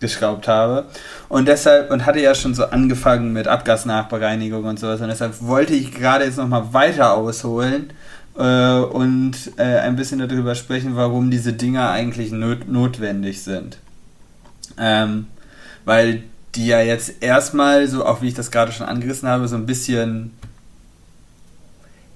rumgeschraubt 0.06 0.48
habe 0.48 0.86
und 1.30 1.48
deshalb 1.48 1.92
und 1.92 2.06
hatte 2.06 2.20
ja 2.20 2.36
schon 2.36 2.54
so 2.54 2.66
angefangen 2.66 3.34
mit 3.34 3.48
Abgasnachbereinigung 3.48 4.64
und 4.64 4.80
sowas 4.80 5.02
und 5.02 5.08
deshalb 5.08 5.42
wollte 5.42 5.74
ich 5.74 5.94
gerade 5.94 6.26
jetzt 6.26 6.38
nochmal 6.38 6.74
weiter 6.74 7.14
ausholen 7.16 7.92
äh, 8.38 8.80
und 8.80 9.34
äh, 9.58 9.80
ein 9.80 9.96
bisschen 9.96 10.20
darüber 10.20 10.56
sprechen, 10.56 10.96
warum 10.96 11.32
diese 11.32 11.54
Dinger 11.54 11.90
eigentlich 11.90 12.32
not 12.32 12.68
notwendig 12.68 13.42
sind. 13.44 13.78
Ähm, 14.78 15.28
weil 15.86 16.24
die 16.56 16.68
ja 16.68 16.82
jetzt 16.82 17.22
erstmal, 17.22 17.88
so 17.88 18.06
auch 18.06 18.22
wie 18.22 18.30
ich 18.30 18.34
das 18.34 18.52
gerade 18.52 18.72
schon 18.72 18.88
angerissen 18.88 19.28
habe, 19.28 19.48
so 19.48 19.56
ein 19.56 19.66
bisschen 19.66 20.32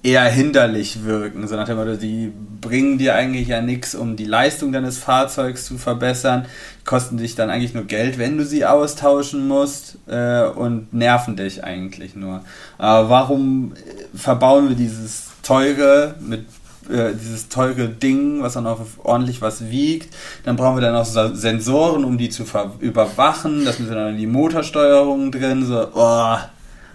eher 0.02 0.24
hinderlich 0.24 1.04
wirken. 1.04 1.48
So 1.48 1.56
nach 1.56 1.66
dem 1.66 1.78
Motto, 1.78 1.96
die 1.96 2.32
bringen 2.62 2.98
dir 2.98 3.16
eigentlich 3.16 3.50
ja 3.50 3.62
nichts, 3.62 3.96
um 3.96 4.16
die 4.16 4.26
Leistung 4.26 4.72
deines 4.72 4.98
Fahrzeugs 4.98 5.66
zu 5.66 5.78
verbessern, 5.78 6.46
kosten 6.86 7.18
dich 7.18 7.36
dann 7.36 7.50
eigentlich 7.50 7.74
nur 7.74 7.84
Geld, 7.84 8.18
wenn 8.18 8.38
du 8.38 8.46
sie 8.46 8.66
austauschen 8.66 9.48
musst 9.48 9.98
äh, 10.08 10.44
und 10.44 10.94
nerven 10.94 11.36
dich 11.36 11.64
eigentlich 11.64 12.16
nur. 12.16 12.44
Aber 12.78 13.10
warum 13.10 13.74
äh, 13.74 14.18
verbauen 14.18 14.70
wir 14.70 14.76
dieses 14.76 15.28
teure 15.44 16.16
mit 16.20 16.46
äh, 16.90 17.14
dieses 17.14 17.50
teure 17.50 17.88
Ding, 17.88 18.42
was 18.42 18.54
dann 18.54 18.66
auch 18.66 18.80
ordentlich 19.04 19.42
was 19.42 19.70
wiegt. 19.70 20.16
Dann 20.44 20.56
brauchen 20.56 20.78
wir 20.78 20.82
dann 20.82 20.96
auch 20.96 21.06
so 21.06 21.36
Sensoren, 21.36 22.04
um 22.04 22.18
die 22.18 22.30
zu 22.30 22.46
überwachen. 22.80 23.64
Das 23.64 23.80
müssen 23.80 23.94
dann 23.94 24.18
die 24.18 24.26
Motorsteuerung 24.26 25.32
drin. 25.32 25.66
So, 25.66 25.88
oh, 25.94 26.38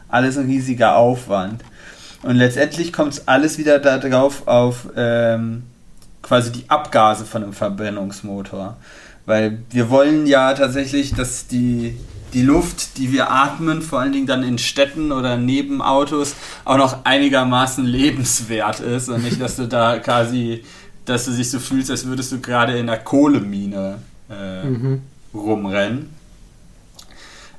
alles 0.08 0.36
ein 0.36 0.46
riesiger 0.46 0.96
Aufwand. 0.96 1.62
Und 2.24 2.36
letztendlich 2.36 2.92
kommt 2.92 3.12
es 3.14 3.28
alles 3.28 3.58
wieder 3.58 3.78
darauf 3.78 4.46
auf 4.48 4.88
ähm, 4.96 5.64
quasi 6.22 6.52
die 6.52 6.64
Abgase 6.68 7.24
von 7.24 7.42
einem 7.42 7.52
Verbrennungsmotor. 7.52 8.76
Weil 9.26 9.58
wir 9.70 9.90
wollen 9.90 10.26
ja 10.26 10.54
tatsächlich, 10.54 11.14
dass 11.14 11.46
die, 11.46 11.96
die 12.32 12.42
Luft, 12.42 12.98
die 12.98 13.12
wir 13.12 13.30
atmen, 13.30 13.82
vor 13.82 14.00
allen 14.00 14.12
Dingen 14.12 14.26
dann 14.26 14.42
in 14.42 14.58
Städten 14.58 15.12
oder 15.12 15.36
neben 15.36 15.80
Autos, 15.82 16.34
auch 16.64 16.76
noch 16.78 17.04
einigermaßen 17.04 17.84
lebenswert 17.84 18.80
ist 18.80 19.08
und 19.08 19.22
nicht, 19.22 19.40
dass 19.40 19.56
du 19.56 19.66
da 19.66 19.98
quasi, 19.98 20.62
dass 21.04 21.26
du 21.26 21.32
dich 21.32 21.50
so 21.50 21.58
fühlst, 21.58 21.90
als 21.90 22.06
würdest 22.06 22.32
du 22.32 22.40
gerade 22.40 22.72
in 22.78 22.88
einer 22.88 22.98
Kohlemine 22.98 23.98
äh, 24.30 24.64
Mhm. 24.66 25.02
rumrennen. 25.34 26.13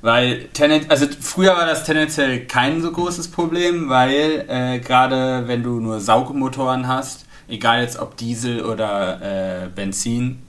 Weil 0.06 0.44
tenden, 0.52 0.88
also 0.88 1.08
früher 1.20 1.56
war 1.56 1.66
das 1.66 1.82
tendenziell 1.82 2.46
kein 2.46 2.80
so 2.80 2.92
großes 2.92 3.26
Problem, 3.26 3.88
weil 3.88 4.44
äh, 4.46 4.78
gerade 4.78 5.48
wenn 5.48 5.64
du 5.64 5.80
nur 5.80 5.98
Saugmotoren 5.98 6.86
hast, 6.86 7.26
egal 7.48 7.82
jetzt 7.82 7.98
ob 7.98 8.16
Diesel 8.16 8.64
oder 8.64 9.64
äh, 9.64 9.66
Benzin, 9.66 10.44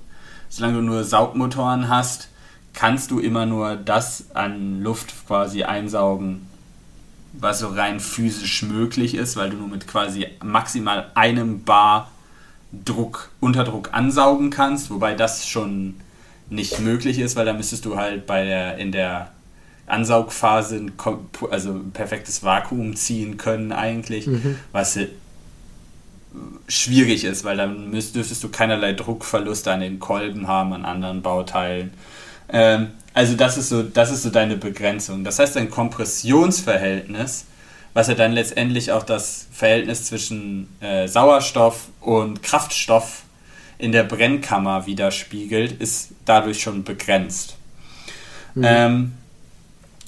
solange 0.48 0.76
du 0.76 0.84
nur 0.84 1.04
Saugmotoren 1.04 1.90
hast, 1.90 2.30
kannst 2.76 3.10
du 3.10 3.20
immer 3.20 3.48
nur 3.48 3.78
das 3.78 4.26
an 4.36 4.84
Luft 4.84 5.26
quasi 5.26 5.64
einsaugen, 5.64 6.48
was 7.34 7.58
so 7.58 7.70
rein 7.70 8.00
physisch 8.00 8.62
möglich 8.62 9.16
ist, 9.16 9.38
weil 9.38 9.50
du 9.50 9.58
nur 9.58 9.70
mit 9.70 9.88
quasi 9.88 10.28
maximal 10.44 11.10
einem 11.16 11.64
Bar 11.64 12.12
Druck, 12.86 13.32
Unterdruck 13.40 13.90
ansaugen 13.92 14.52
kannst, 14.52 14.92
wobei 14.92 15.16
das 15.16 15.48
schon 15.48 15.96
nicht 16.48 16.80
möglich 16.80 17.18
ist, 17.18 17.36
weil 17.36 17.48
da 17.48 17.54
müsstest 17.54 17.86
du 17.86 17.98
halt 17.98 18.28
bei 18.28 18.46
der, 18.46 18.78
in 18.78 18.92
der 18.92 19.32
Ansaugphase 19.88 20.76
ein, 20.76 20.92
also 21.50 21.72
ein 21.72 21.92
perfektes 21.92 22.44
Vakuum 22.44 22.96
ziehen 22.96 23.38
können 23.38 23.72
eigentlich, 23.72 24.28
was 24.72 24.98
äh, 24.98 25.08
schwierig 26.68 27.24
ist, 27.24 27.44
weil 27.46 27.58
dann 27.58 27.90
müsst, 27.90 28.16
dürftest 28.16 28.44
du 28.44 28.50
keinerlei 28.50 28.94
Druckverluste 28.94 29.72
an 29.72 29.80
den 29.80 30.00
Kolben 30.00 30.48
haben, 30.48 30.74
an 30.74 30.86
anderen 30.86 31.22
Bauteilen. 31.22 31.92
Ähm, 32.50 32.90
also 33.14 33.36
das 33.36 33.58
ist 33.58 33.70
so, 33.70 33.82
das 33.82 34.12
ist 34.12 34.24
so 34.24 34.30
deine 34.30 34.58
Begrenzung. 34.58 35.24
Das 35.24 35.40
heißt, 35.40 35.58
ein 35.58 35.72
Kompressionsverhältnis, 35.72 37.46
was 37.94 38.10
ja 38.10 38.14
dann 38.14 38.34
letztendlich 38.34 38.92
auch 38.92 39.04
das 39.04 39.48
Verhältnis 39.52 40.04
zwischen 40.04 40.68
äh, 40.82 41.08
Sauerstoff 41.08 41.88
und 42.02 42.44
Kraftstoff 42.44 43.24
in 43.80 43.92
der 43.92 44.04
Brennkammer 44.04 44.86
widerspiegelt, 44.86 45.82
ist 45.82 46.10
dadurch 46.26 46.62
schon 46.62 46.84
begrenzt. 46.84 47.56
Ähm, 48.62 49.14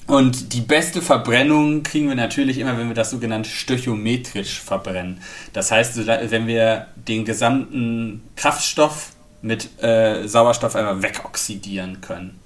und 0.10 0.54
die 0.54 0.62
beste 0.62 1.04
Verbrennung 1.04 1.84
kriegen 1.84 2.08
wir 2.08 2.16
natürlich 2.16 2.58
immer, 2.58 2.76
wenn 2.80 2.88
wir 2.88 2.96
das 2.96 3.12
sogenannte 3.12 3.48
stöchiometrisch 3.48 4.60
verbrennen. 4.60 5.22
Das 5.54 5.70
heißt, 5.70 6.08
wenn 6.08 6.48
wir 6.48 6.88
den 6.96 7.26
gesamten 7.26 8.24
Kraftstoff 8.36 9.12
mit 9.44 9.82
äh, 9.84 10.28
Sauerstoff 10.28 10.76
einmal 10.76 11.04
wegoxidieren 11.04 12.02
können, 12.02 12.40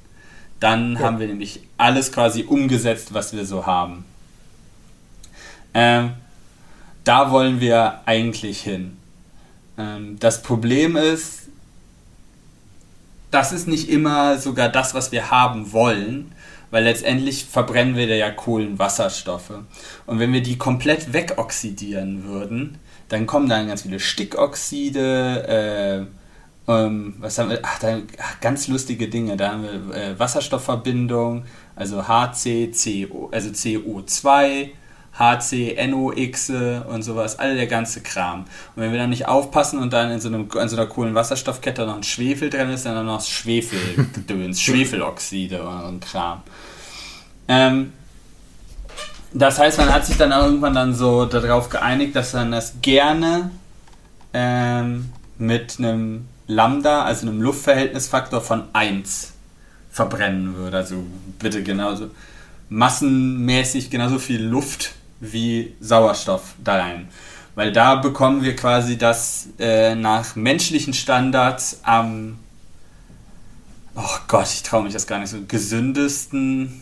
dann 0.60 1.00
haben 1.00 1.20
wir 1.20 1.28
nämlich 1.28 1.62
alles 1.78 2.12
quasi 2.12 2.44
umgesetzt, 2.44 3.14
was 3.14 3.32
wir 3.32 3.46
so 3.46 3.66
haben. 3.66 4.04
Ähm, 5.74 6.12
da 7.06 7.32
wollen 7.32 7.62
wir 7.62 8.02
eigentlich 8.06 8.62
hin. 8.62 8.98
Ähm, 9.78 10.20
das 10.20 10.44
Problem 10.44 10.98
ist, 10.98 11.44
das 13.32 13.54
ist 13.54 13.70
nicht 13.70 13.88
immer 13.88 14.38
sogar 14.38 14.68
das, 14.68 14.94
was 14.94 15.14
wir 15.14 15.32
haben 15.32 15.72
wollen, 15.72 16.34
weil 16.74 16.84
letztendlich 16.86 17.46
verbrennen 17.46 17.96
wir 17.96 18.08
da 18.08 18.16
ja 18.16 18.32
Kohlenwasserstoffe. 18.32 19.54
Und 20.08 20.18
wenn 20.18 20.34
wir 20.34 20.42
die 20.42 20.58
komplett 20.58 21.14
wegoxidieren 21.14 22.24
würden, 22.24 22.80
dann 23.10 23.28
kommen 23.28 23.48
dann 23.48 23.68
ganz 23.68 23.84
viele 23.84 24.00
Stickoxide, 24.00 26.08
äh, 26.68 26.72
ähm, 26.72 27.14
was 27.20 27.38
haben 27.38 27.52
wir? 27.52 27.60
Ach, 27.62 27.78
da, 27.78 28.00
ach, 28.18 28.40
ganz 28.40 28.68
lustige 28.70 29.08
Dinge. 29.08 29.38
Da 29.38 29.52
haben 29.52 29.62
wir 29.62 29.96
äh, 29.96 30.20
Wasserstoffverbindung, 30.20 31.44
also 31.76 32.08
HCCO, 32.08 33.30
also 33.32 33.50
CO2, 33.50 34.72
HCNOX 35.18 36.50
und 36.90 37.04
sowas, 37.04 37.38
all 37.38 37.56
der 37.56 37.68
ganze 37.68 38.02
Kram. 38.02 38.42
Und 38.76 38.84
wenn 38.84 38.92
wir 38.92 39.00
dann 39.00 39.12
nicht 39.12 39.28
aufpassen 39.28 39.80
und 39.80 39.94
dann 39.94 40.12
in 40.12 40.20
so, 40.20 40.28
einem, 40.28 40.50
in 40.60 40.70
so 40.70 40.76
einer 40.76 40.88
Kohlenwasserstoffkette 40.88 41.86
noch 41.86 41.96
ein 41.96 42.04
Schwefel 42.04 42.50
drin 42.50 42.70
ist, 42.70 42.86
dann 42.86 43.06
noch 43.06 43.22
Schwefelgedöns, 43.22 44.60
Schwefeloxide 44.62 45.64
und, 45.64 46.02
Kram. 46.02 46.42
Ähm, 47.48 47.94
das 49.34 49.60
heißt, 49.60 49.78
man 49.78 49.94
hat 49.94 50.06
sich 50.06 50.18
dann 50.18 50.32
irgendwann 50.32 50.74
dann 50.74 50.94
so 50.94 51.26
darauf 51.26 51.70
geeinigt, 51.70 52.16
dass 52.16 52.34
man 52.34 52.52
das 52.52 52.76
gerne 52.82 53.52
ähm, 54.34 55.10
mit 55.38 55.78
einem 55.80 56.28
Lambda, 56.48 57.04
also 57.04 57.28
einem 57.28 57.42
Luftverhältnisfaktor 57.42 58.42
von 58.42 58.64
1 58.74 59.34
verbrennen 59.92 60.56
würde. 60.56 60.78
Also 60.78 61.04
bitte 61.40 61.64
genauso 61.64 62.10
massenmäßig 62.70 63.90
genauso 63.92 64.18
viel 64.18 64.42
Luft 64.42 64.96
wie 65.32 65.74
Sauerstoff 65.80 66.56
da 66.64 66.78
rein. 66.78 67.08
Weil 67.56 67.72
da 67.72 67.96
bekommen 67.96 68.44
wir 68.44 68.56
quasi 68.56 68.98
das 68.98 69.48
äh, 69.60 69.96
nach 69.96 70.36
menschlichen 70.36 70.94
Standards 70.94 71.80
am, 71.84 72.40
oh 73.96 74.18
Gott, 74.28 74.48
ich 74.52 74.64
traue 74.64 74.84
mich 74.84 74.94
das 74.94 75.06
gar 75.06 75.20
nicht 75.20 75.30
so, 75.30 75.38
gesündesten 75.48 76.82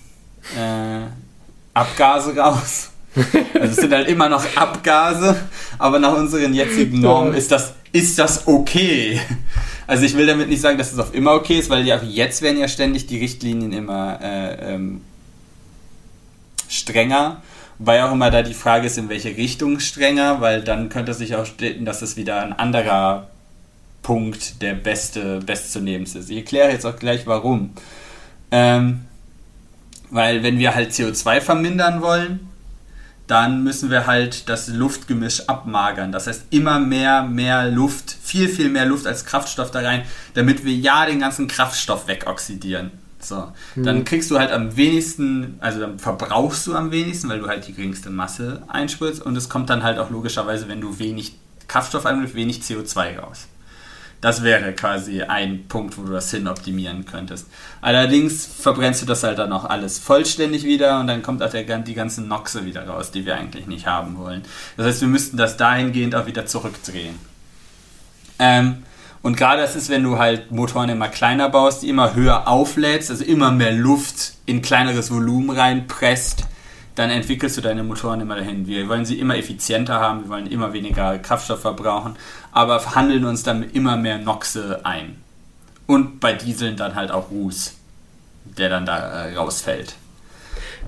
äh, 0.57 1.07
Abgase 1.73 2.35
raus. 2.37 2.89
Also 3.53 3.67
es 3.67 3.75
sind 3.75 3.93
halt 3.93 4.07
immer 4.07 4.29
noch 4.29 4.45
Abgase, 4.55 5.35
aber 5.77 5.99
nach 5.99 6.13
unseren 6.13 6.53
jetzigen 6.53 7.01
Normen 7.01 7.33
ist 7.33 7.51
das, 7.51 7.73
ist 7.91 8.17
das 8.17 8.47
okay. 8.47 9.19
Also 9.85 10.05
ich 10.05 10.15
will 10.15 10.25
damit 10.25 10.47
nicht 10.47 10.61
sagen, 10.61 10.77
dass 10.77 10.93
es 10.93 10.99
auf 10.99 11.13
immer 11.13 11.33
okay 11.33 11.59
ist, 11.59 11.69
weil 11.69 11.85
ja 11.85 12.01
jetzt 12.01 12.41
werden 12.41 12.57
ja 12.57 12.69
ständig 12.69 13.07
die 13.07 13.19
Richtlinien 13.19 13.73
immer 13.73 14.19
äh, 14.21 14.75
ähm, 14.75 15.01
strenger. 16.69 17.41
Wobei 17.81 18.03
auch 18.03 18.11
immer 18.11 18.29
da 18.29 18.43
die 18.43 18.53
Frage 18.53 18.85
ist, 18.85 18.99
in 18.99 19.09
welche 19.09 19.35
Richtung 19.35 19.79
strenger, 19.79 20.39
weil 20.39 20.61
dann 20.61 20.89
könnte 20.89 21.15
sich 21.15 21.35
auch 21.35 21.47
stellen, 21.47 21.83
dass 21.83 22.03
es 22.03 22.15
wieder 22.15 22.43
ein 22.43 22.53
anderer 22.53 23.29
Punkt 24.03 24.61
der 24.61 24.75
beste, 24.75 25.39
bestzunehmendste 25.39 26.19
ist. 26.19 26.29
Ich 26.29 26.37
erkläre 26.37 26.69
jetzt 26.69 26.85
auch 26.85 26.95
gleich 26.95 27.25
warum. 27.25 27.71
Ähm, 28.51 29.05
weil 30.11 30.43
wenn 30.43 30.59
wir 30.59 30.75
halt 30.75 30.91
CO2 30.91 31.41
vermindern 31.41 32.03
wollen, 32.03 32.51
dann 33.25 33.63
müssen 33.63 33.89
wir 33.89 34.05
halt 34.05 34.47
das 34.47 34.67
Luftgemisch 34.67 35.49
abmagern. 35.49 36.11
Das 36.11 36.27
heißt, 36.27 36.43
immer 36.51 36.77
mehr, 36.77 37.23
mehr 37.23 37.67
Luft, 37.67 38.15
viel, 38.21 38.47
viel 38.47 38.69
mehr 38.69 38.85
Luft 38.85 39.07
als 39.07 39.25
Kraftstoff 39.25 39.71
da 39.71 39.79
rein, 39.79 40.03
damit 40.35 40.63
wir 40.63 40.73
ja 40.75 41.07
den 41.07 41.19
ganzen 41.19 41.47
Kraftstoff 41.47 42.07
wegoxidieren. 42.07 42.91
So, 43.23 43.51
dann 43.75 44.03
kriegst 44.05 44.31
du 44.31 44.39
halt 44.39 44.51
am 44.51 44.75
wenigsten, 44.75 45.57
also 45.59 45.79
dann 45.79 45.99
verbrauchst 45.99 46.67
du 46.67 46.75
am 46.75 46.91
wenigsten, 46.91 47.29
weil 47.29 47.39
du 47.39 47.47
halt 47.47 47.67
die 47.67 47.73
geringste 47.73 48.09
Masse 48.09 48.63
einspritzt 48.67 49.21
und 49.21 49.35
es 49.35 49.49
kommt 49.49 49.69
dann 49.69 49.83
halt 49.83 49.99
auch 49.99 50.09
logischerweise, 50.09 50.67
wenn 50.67 50.81
du 50.81 50.99
wenig 50.99 51.35
Kraftstoff 51.67 52.05
einbringst, 52.05 52.35
wenig 52.35 52.59
CO2 52.61 53.19
raus. 53.19 53.47
Das 54.21 54.43
wäre 54.43 54.73
quasi 54.73 55.23
ein 55.23 55.67
Punkt, 55.67 55.97
wo 55.97 56.03
du 56.03 56.11
das 56.11 56.29
hin 56.29 56.47
optimieren 56.47 57.05
könntest. 57.05 57.47
Allerdings 57.81 58.45
verbrennst 58.45 59.01
du 59.01 59.07
das 59.07 59.23
halt 59.23 59.39
dann 59.39 59.51
auch 59.51 59.65
alles 59.65 59.97
vollständig 59.97 60.63
wieder 60.63 60.99
und 60.99 61.07
dann 61.07 61.23
kommt 61.23 61.41
auch 61.41 61.49
der, 61.49 61.79
die 61.79 61.93
ganzen 61.95 62.27
Noxe 62.27 62.63
wieder 62.63 62.87
raus, 62.87 63.09
die 63.09 63.25
wir 63.25 63.35
eigentlich 63.35 63.65
nicht 63.65 63.87
haben 63.87 64.17
wollen. 64.19 64.43
Das 64.77 64.85
heißt, 64.85 65.01
wir 65.01 65.07
müssten 65.07 65.37
das 65.37 65.57
dahingehend 65.57 66.13
auch 66.13 66.27
wieder 66.27 66.45
zurückdrehen. 66.45 67.17
Ähm, 68.37 68.83
und 69.23 69.37
gerade 69.37 69.61
das 69.61 69.75
ist, 69.75 69.89
wenn 69.89 70.03
du 70.03 70.17
halt 70.17 70.51
Motoren 70.51 70.89
immer 70.89 71.07
kleiner 71.07 71.49
baust, 71.49 71.83
die 71.83 71.89
immer 71.89 72.15
höher 72.15 72.47
auflädst, 72.47 73.11
also 73.11 73.23
immer 73.23 73.51
mehr 73.51 73.71
Luft 73.71 74.33
in 74.45 74.61
kleineres 74.61 75.11
Volumen 75.11 75.51
reinpresst, 75.51 76.45
dann 76.95 77.09
entwickelst 77.09 77.55
du 77.57 77.61
deine 77.61 77.83
Motoren 77.83 78.21
immer 78.21 78.35
dahin. 78.35 78.67
Wir 78.67 78.89
wollen 78.89 79.05
sie 79.05 79.19
immer 79.19 79.37
effizienter 79.37 79.99
haben, 79.99 80.23
wir 80.23 80.29
wollen 80.29 80.47
immer 80.47 80.73
weniger 80.73 81.19
Kraftstoff 81.19 81.61
verbrauchen, 81.61 82.15
aber 82.51 82.79
verhandeln 82.79 83.25
uns 83.25 83.43
dann 83.43 83.63
immer 83.63 83.95
mehr 83.95 84.17
Noxe 84.17 84.81
ein. 84.83 85.17
Und 85.85 86.19
bei 86.19 86.33
Dieseln 86.33 86.75
dann 86.75 86.95
halt 86.95 87.11
auch 87.11 87.29
Ruß, 87.31 87.75
der 88.57 88.69
dann 88.69 88.85
da 88.85 89.25
äh, 89.25 89.35
rausfällt. 89.35 89.95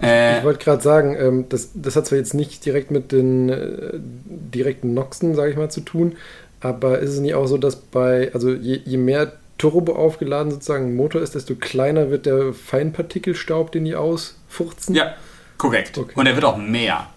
Äh, 0.01 0.39
ich 0.39 0.43
wollte 0.43 0.63
gerade 0.63 0.81
sagen, 0.81 1.15
ähm, 1.17 1.45
das, 1.49 1.69
das 1.73 1.95
hat 1.95 2.07
zwar 2.07 2.17
jetzt 2.17 2.33
nicht 2.33 2.65
direkt 2.65 2.91
mit 2.91 3.11
den 3.11 3.49
äh, 3.49 3.91
direkten 3.95 4.93
Noxen, 4.93 5.35
sage 5.35 5.51
ich 5.51 5.57
mal, 5.57 5.69
zu 5.69 5.81
tun, 5.81 6.15
aber 6.63 6.99
ist 6.99 7.11
es 7.11 7.19
nicht 7.19 7.35
auch 7.35 7.45
so, 7.45 7.57
dass 7.57 7.75
bei, 7.75 8.31
also 8.33 8.51
je, 8.51 8.79
je 8.85 8.97
mehr 8.97 9.33
Turbo 9.57 9.95
aufgeladen 9.95 10.51
sozusagen 10.51 10.87
ein 10.87 10.95
Motor 10.95 11.21
ist, 11.21 11.35
desto 11.35 11.55
kleiner 11.55 12.09
wird 12.09 12.25
der 12.25 12.53
Feinpartikelstaub, 12.53 13.71
den 13.71 13.85
die 13.85 13.95
ausfurzen? 13.95 14.95
Ja, 14.95 15.13
korrekt. 15.57 15.97
Okay. 15.97 16.13
Und 16.15 16.25
er 16.25 16.35
wird 16.35 16.45
auch 16.45 16.57
mehr. 16.57 17.07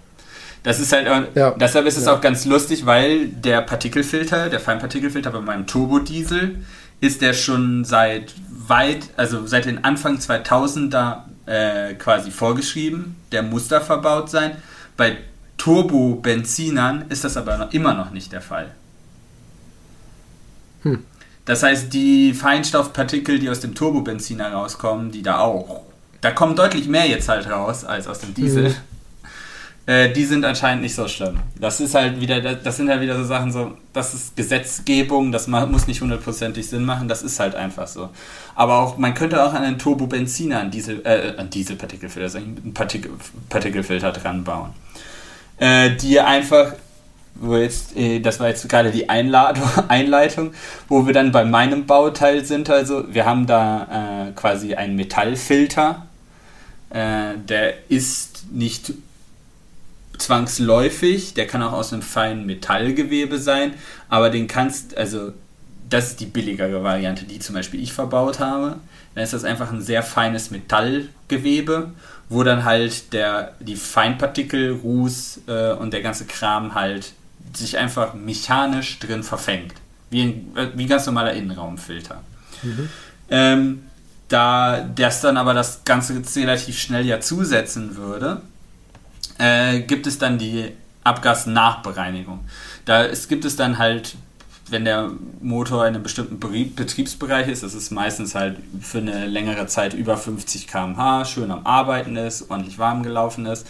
Das 0.65 0.81
ist 0.81 0.93
halt, 0.93 1.07
ja. 1.37 1.53
deshalb 1.53 1.87
ist 1.87 1.97
es 1.97 2.07
ja. 2.07 2.15
auch 2.15 2.21
ganz 2.21 2.45
lustig, 2.45 2.87
weil 2.87 3.29
der 3.29 3.63
Partikelfilter, 3.63 4.49
der 4.51 4.59
Feinpartikelfilter 4.59 5.31
bei 5.31 5.41
meinem 5.41 5.69
Turbodiesel, 5.69 6.57
ist 7.01 7.23
der 7.23 7.35
schon 7.35 7.85
seit 7.85 8.35
weit, 8.51 9.11
also 9.17 9.47
seit 9.47 9.67
den 9.67 9.85
Anfang 9.85 10.17
2000er 10.17 11.19
äh, 11.47 11.95
quasi 11.95 12.33
vorgeschrieben. 12.33 13.15
Der 13.31 13.45
muss 13.45 13.69
da 13.69 13.79
verbaut 13.81 14.29
sein. 14.29 14.57
Bei 14.97 15.19
Turbo-Benzinern 15.57 17.05
ist 17.11 17.23
das 17.23 17.37
aber 17.37 17.57
noch, 17.59 17.73
immer 17.73 17.95
noch 17.95 18.11
nicht 18.11 18.33
der 18.33 18.41
Fall. 18.41 18.73
Hm. 20.87 21.05
Das 21.45 21.63
heißt, 21.63 21.93
die 21.93 22.35
Feinstaubpartikel, 22.35 23.39
die 23.39 23.49
aus 23.49 23.61
dem 23.61 23.75
Turbobenziner 23.75 24.53
rauskommen, 24.53 25.13
die 25.13 25.23
da 25.23 25.39
auch, 25.39 25.83
da 26.21 26.33
kommen 26.33 26.57
deutlich 26.57 26.89
mehr 26.89 27.07
jetzt 27.07 27.29
halt 27.29 27.49
raus 27.49 27.85
als 27.85 28.09
aus 28.09 28.19
dem 28.19 28.35
Diesel. 28.35 28.71
Mhm. 28.71 28.75
Äh, 29.89 30.13
die 30.13 30.25
sind 30.25 30.45
anscheinend 30.45 30.83
nicht 30.83 30.97
so 30.97 31.07
schlimm. 31.07 31.39
Das 31.61 31.79
ist 31.79 31.95
halt 31.95 32.21
wieder, 32.21 32.41
das 32.41 32.77
sind 32.77 32.91
halt 32.91 33.01
wieder 33.01 33.17
so 33.17 33.23
Sachen 33.23 33.53
so, 33.53 33.77
das 33.93 34.15
ist 34.15 34.37
Gesetzgebung, 34.37 35.31
das 35.31 35.47
muss 35.47 35.87
nicht 35.87 36.01
hundertprozentig 36.01 36.69
Sinn 36.69 36.85
machen, 36.85 37.07
das 37.07 37.23
ist 37.23 37.39
halt 37.39 37.55
einfach 37.55 37.87
so. 37.87 38.11
Aber 38.57 38.81
auch, 38.81 38.99
man 38.99 39.15
könnte 39.15 39.41
auch 39.45 39.55
an 39.55 39.63
einen 39.63 39.79
Turbobenziner 39.79 40.59
einen 40.59 40.73
Diesel, 40.73 41.03
äh, 41.05 41.39
einen 41.39 41.51
Dieselpartikelfilter, 41.51 42.37
einen 42.37 42.75
Partikel, 42.75 43.13
Partikelfilter 43.49 44.11
dran 44.11 44.43
bauen. 44.43 44.71
Äh, 45.59 45.95
die 45.95 46.19
einfach 46.19 46.73
wo 47.41 47.57
jetzt, 47.57 47.97
äh, 47.97 48.21
das 48.21 48.41
war 48.41 48.49
jetzt 48.49 48.69
gerade 48.69 48.91
die 48.91 49.09
Einladung, 49.09 49.69
Einleitung, 49.89 50.53
wo 50.89 51.07
wir 51.07 51.13
dann 51.13 51.33
bei 51.33 51.45
meinem 51.45 51.87
Bauteil 51.87 52.45
sind. 52.45 52.71
Also 52.71 53.13
wir 53.13 53.27
haben 53.27 53.47
da 53.47 54.29
äh, 54.29 54.33
quasi 54.33 54.75
einen 54.75 54.97
Metallfilter, 54.97 56.07
äh, 56.91 57.35
der 57.49 57.91
ist 57.91 58.45
nicht 58.53 58.93
zwangsläufig, 60.19 61.35
der 61.35 61.47
kann 61.47 61.63
auch 61.63 61.73
aus 61.73 61.93
einem 61.93 62.03
feinen 62.03 62.47
Metallgewebe 62.47 63.39
sein, 63.39 63.75
aber 64.09 64.31
den 64.31 64.47
kannst, 64.47 64.97
also 64.97 65.33
das 65.89 66.09
ist 66.09 66.21
die 66.21 66.27
billigere 66.27 66.83
Variante, 66.83 67.25
die 67.25 67.39
zum 67.39 67.55
Beispiel 67.55 67.83
ich 67.83 67.93
verbaut 67.93 68.41
habe. 68.41 68.77
Dann 69.15 69.25
ist 69.25 69.33
das 69.33 69.45
einfach 69.45 69.73
ein 69.73 69.83
sehr 69.83 70.03
feines 70.03 70.51
Metallgewebe, 70.51 71.93
wo 72.29 72.43
dann 72.43 72.65
halt 72.65 73.13
der, 73.13 73.55
die 73.61 73.77
Feinpartikel, 73.77 74.73
Ruß 74.73 75.43
äh, 75.47 75.73
und 75.73 75.93
der 75.93 76.03
ganze 76.03 76.25
Kram 76.25 76.75
halt 76.75 77.13
sich 77.57 77.79
einfach 77.79 78.15
mechanisch 78.15 78.99
drin 78.99 79.23
verfängt. 79.23 79.75
Wie 80.11 80.23
ein, 80.23 80.57
wie 80.75 80.85
ein 80.85 80.89
ganz 80.89 81.07
normaler 81.07 81.33
Innenraumfilter. 81.33 82.23
Mhm. 82.63 82.89
Ähm, 83.29 83.83
da 84.29 84.81
das 84.81 85.21
dann 85.21 85.37
aber 85.37 85.55
das 85.55 85.85
Ganze 85.85 86.21
relativ 86.37 86.79
schnell 86.79 87.07
ja 87.07 87.21
zusetzen 87.21 87.97
würde, 87.97 88.43
äh, 89.39 89.81
gibt 89.81 90.07
es 90.07 90.19
dann 90.19 90.39
die 90.39 90.73
Abgasnachbereinigung. 91.05 92.41
Da 92.85 93.03
ist, 93.03 93.29
gibt 93.29 93.45
es 93.45 93.57
dann 93.57 93.79
halt, 93.79 94.17
wenn 94.69 94.85
der 94.85 95.11
Motor 95.41 95.87
in 95.87 95.95
einem 95.95 96.03
bestimmten 96.03 96.41
Betriebsbereich 96.41 97.47
ist, 97.49 97.63
das 97.63 97.75
ist 97.75 97.91
meistens 97.93 98.35
halt 98.35 98.57
für 98.81 98.99
eine 98.99 99.27
längere 99.27 99.67
Zeit 99.69 99.95
über 99.95 100.17
50 100.17 100.67
km/h, 100.67 101.25
schön 101.27 101.51
am 101.53 101.65
Arbeiten 101.65 102.17
ist, 102.17 102.51
ordentlich 102.51 102.79
warm 102.79 103.05
gelaufen 103.05 103.47
ist, 103.47 103.67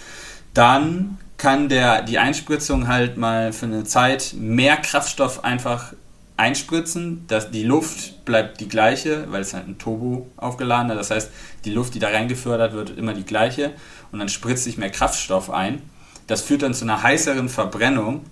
dann 0.56 1.18
kann 1.36 1.68
der, 1.68 2.02
die 2.02 2.18
Einspritzung 2.18 2.88
halt 2.88 3.16
mal 3.18 3.52
für 3.52 3.66
eine 3.66 3.84
Zeit 3.84 4.34
mehr 4.38 4.76
Kraftstoff 4.76 5.44
einfach 5.44 5.92
einspritzen. 6.36 7.26
dass 7.28 7.50
die 7.50 7.62
Luft 7.62 8.24
bleibt 8.24 8.60
die 8.60 8.68
gleiche, 8.68 9.30
weil 9.30 9.42
es 9.42 9.54
halt 9.54 9.68
ein 9.68 9.78
Turbo 9.78 10.28
aufgeladen 10.36 10.90
ist. 10.90 10.98
Das 10.98 11.10
heißt, 11.10 11.30
die 11.64 11.70
Luft, 11.70 11.94
die 11.94 11.98
da 11.98 12.08
reingefördert 12.08 12.72
wird, 12.72 12.90
immer 12.96 13.14
die 13.14 13.24
gleiche. 13.24 13.72
Und 14.12 14.18
dann 14.18 14.28
spritzt 14.28 14.64
sich 14.64 14.78
mehr 14.78 14.90
Kraftstoff 14.90 15.50
ein. 15.50 15.82
Das 16.26 16.42
führt 16.42 16.62
dann 16.62 16.74
zu 16.74 16.84
einer 16.84 17.02
heißeren 17.02 17.48
Verbrennung. 17.48 18.24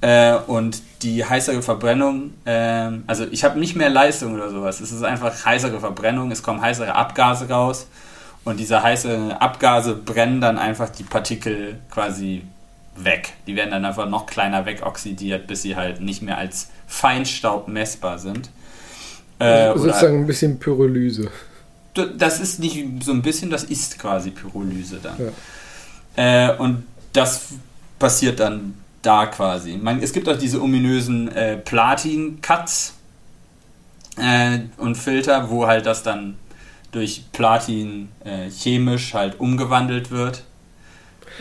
Äh, 0.00 0.34
und 0.46 0.82
die 1.02 1.24
heißere 1.24 1.62
Verbrennung, 1.62 2.32
äh, 2.44 2.90
also 3.06 3.26
ich 3.30 3.44
habe 3.44 3.58
nicht 3.58 3.76
mehr 3.76 3.90
Leistung 3.90 4.34
oder 4.34 4.50
sowas. 4.50 4.80
Es 4.80 4.90
ist 4.92 5.02
einfach 5.02 5.44
heißere 5.44 5.78
Verbrennung. 5.80 6.30
Es 6.30 6.42
kommen 6.42 6.60
heißere 6.60 6.94
Abgase 6.94 7.48
raus. 7.48 7.86
Und 8.44 8.58
diese 8.58 8.82
heißen 8.82 9.32
Abgase 9.32 9.94
brennen 9.94 10.40
dann 10.40 10.58
einfach 10.58 10.88
die 10.88 11.04
Partikel 11.04 11.78
quasi 11.90 12.42
weg. 12.96 13.34
Die 13.46 13.56
werden 13.56 13.70
dann 13.70 13.84
einfach 13.84 14.08
noch 14.08 14.26
kleiner 14.26 14.66
wegoxidiert, 14.66 15.46
bis 15.46 15.62
sie 15.62 15.76
halt 15.76 16.00
nicht 16.00 16.22
mehr 16.22 16.38
als 16.38 16.70
Feinstaub 16.86 17.68
messbar 17.68 18.18
sind. 18.18 18.50
Äh, 19.38 19.72
sozusagen 19.76 20.20
ein 20.20 20.26
bisschen 20.26 20.58
Pyrolyse. 20.58 21.30
Das 22.16 22.40
ist 22.40 22.58
nicht 22.58 23.04
so 23.04 23.12
ein 23.12 23.22
bisschen, 23.22 23.50
das 23.50 23.64
ist 23.64 23.98
quasi 23.98 24.30
Pyrolyse 24.30 24.98
dann. 25.02 25.32
Ja. 26.16 26.50
Äh, 26.50 26.56
und 26.56 26.84
das 27.12 27.48
passiert 27.98 28.40
dann 28.40 28.74
da 29.02 29.26
quasi. 29.26 29.76
Man, 29.76 30.02
es 30.02 30.12
gibt 30.12 30.28
auch 30.28 30.38
diese 30.38 30.62
ominösen 30.62 31.30
äh, 31.32 31.56
Platin-Cuts 31.56 32.94
äh, 34.18 34.60
und 34.78 34.96
Filter, 34.96 35.50
wo 35.50 35.66
halt 35.66 35.86
das 35.86 36.02
dann 36.02 36.36
durch 36.92 37.24
Platin 37.32 38.08
äh, 38.24 38.48
chemisch 38.50 39.14
halt 39.14 39.40
umgewandelt 39.40 40.10
wird. 40.10 40.42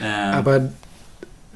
Ähm, 0.02 0.34
Aber 0.34 0.70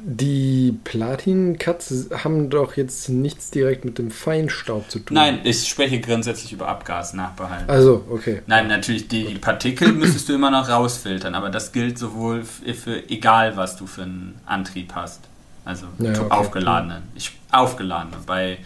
die 0.08 0.78
Platin-Cuts 0.84 2.10
haben 2.24 2.52
doch 2.52 2.78
jetzt 2.78 3.10
nichts 3.10 3.50
direkt 3.50 3.86
mit 3.86 3.98
dem 3.98 4.12
Feinstaub 4.12 4.92
zu 4.92 5.00
tun. 5.00 5.16
Nein, 5.16 5.40
ich 5.44 5.68
spreche 5.68 6.00
grundsätzlich 6.00 6.54
über 6.54 6.68
Abgasnachbehalten. 6.68 7.68
Also, 7.68 8.06
okay. 8.10 8.44
Nein, 8.46 8.68
natürlich, 8.68 9.08
die, 9.08 9.26
die 9.26 9.40
Partikel 9.40 9.92
müsstest 9.94 10.30
du 10.30 10.34
immer 10.34 10.52
noch 10.52 10.70
rausfiltern, 10.70 11.34
aber 11.34 11.50
das 11.50 11.72
gilt 11.72 11.98
sowohl 11.98 12.44
für 12.44 13.10
egal, 13.10 13.58
was 13.58 13.78
du 13.78 13.88
für 13.88 14.04
einen 14.04 14.40
Antrieb 14.46 14.94
hast. 14.94 15.22
Also 15.64 15.88
ja, 15.98 16.12
okay. 16.12 16.30
aufgeladene. 16.30 17.02
Ich, 17.16 17.32
aufgeladene. 17.52 18.18
Bei 18.28 18.60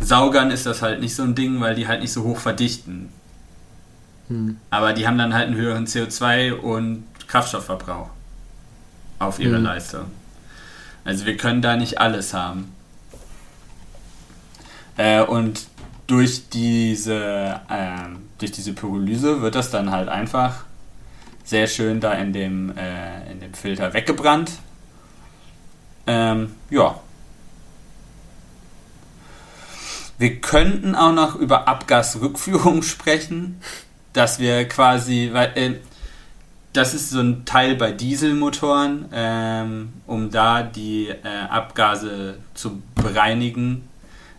Saugern 0.00 0.52
ist 0.52 0.66
das 0.66 0.82
halt 0.82 1.00
nicht 1.00 1.16
so 1.16 1.24
ein 1.24 1.34
Ding, 1.34 1.60
weil 1.60 1.74
die 1.74 1.88
halt 1.88 2.00
nicht 2.02 2.12
so 2.12 2.22
hoch 2.22 2.38
verdichten. 2.38 3.08
Hm. 4.28 4.58
Aber 4.70 4.92
die 4.92 5.06
haben 5.06 5.18
dann 5.18 5.34
halt 5.34 5.48
einen 5.48 5.56
höheren 5.56 5.86
CO2- 5.86 6.52
und 6.52 7.04
Kraftstoffverbrauch 7.26 8.10
auf 9.18 9.38
ihre 9.38 9.56
hm. 9.56 9.64
Leistung. 9.64 10.06
Also 11.04 11.26
wir 11.26 11.36
können 11.36 11.62
da 11.62 11.76
nicht 11.76 12.00
alles 12.00 12.34
haben. 12.34 12.74
Äh, 14.96 15.22
und 15.22 15.66
durch 16.06 16.48
diese, 16.50 17.60
äh, 17.68 18.08
durch 18.38 18.52
diese 18.52 18.72
Pyrolyse 18.72 19.40
wird 19.40 19.54
das 19.54 19.70
dann 19.70 19.90
halt 19.90 20.08
einfach 20.08 20.64
sehr 21.44 21.66
schön 21.66 22.00
da 22.00 22.12
in 22.12 22.32
dem, 22.32 22.76
äh, 22.76 23.30
in 23.30 23.40
dem 23.40 23.54
Filter 23.54 23.94
weggebrannt. 23.94 24.50
Ähm, 26.06 26.54
ja. 26.70 26.98
Wir 30.18 30.40
könnten 30.40 30.94
auch 30.94 31.12
noch 31.12 31.36
über 31.36 31.68
Abgasrückführung 31.68 32.82
sprechen 32.82 33.60
dass 34.18 34.40
wir 34.40 34.66
quasi, 34.66 35.30
weil 35.32 35.52
äh, 35.54 35.74
das 36.72 36.92
ist 36.92 37.10
so 37.10 37.20
ein 37.20 37.44
Teil 37.44 37.76
bei 37.76 37.92
Dieselmotoren, 37.92 39.06
ähm, 39.12 39.92
um 40.08 40.30
da 40.32 40.64
die 40.64 41.06
äh, 41.06 41.14
Abgase 41.48 42.38
zu 42.52 42.82
bereinigen, 42.96 43.88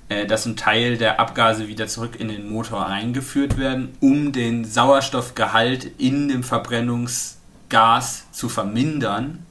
äh, 0.09 0.25
dass 0.25 0.45
ein 0.45 0.57
Teil 0.57 0.97
der 0.97 1.21
Abgase 1.21 1.69
wieder 1.69 1.87
zurück 1.87 2.19
in 2.19 2.27
den 2.27 2.49
Motor 2.49 2.87
eingeführt 2.87 3.57
werden, 3.57 3.95
um 4.01 4.33
den 4.33 4.65
Sauerstoffgehalt 4.65 5.85
in 5.97 6.27
dem 6.27 6.43
Verbrennungsgas 6.43 8.25
zu 8.33 8.49
vermindern, 8.49 9.45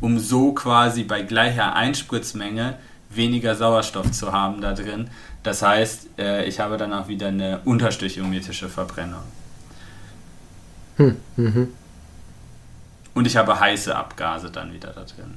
um 0.00 0.20
so 0.20 0.52
quasi 0.52 1.02
bei 1.02 1.22
gleicher 1.22 1.74
Einspritzmenge 1.74 2.78
weniger 3.10 3.56
Sauerstoff 3.56 4.12
zu 4.12 4.30
haben 4.30 4.60
da 4.60 4.74
drin. 4.74 5.10
Das 5.42 5.62
heißt, 5.62 6.10
äh, 6.18 6.44
ich 6.44 6.60
habe 6.60 6.76
dann 6.76 6.92
auch 6.92 7.08
wieder 7.08 7.28
eine 7.28 7.62
unterstöchiometrische 7.64 8.68
Verbrennung. 8.68 9.22
Hm, 10.96 11.16
mhm. 11.36 11.68
Und 13.14 13.26
ich 13.26 13.36
habe 13.36 13.58
heiße 13.58 13.94
Abgase 13.94 14.50
dann 14.50 14.72
wieder 14.72 14.90
da 14.90 15.04
drin. 15.04 15.34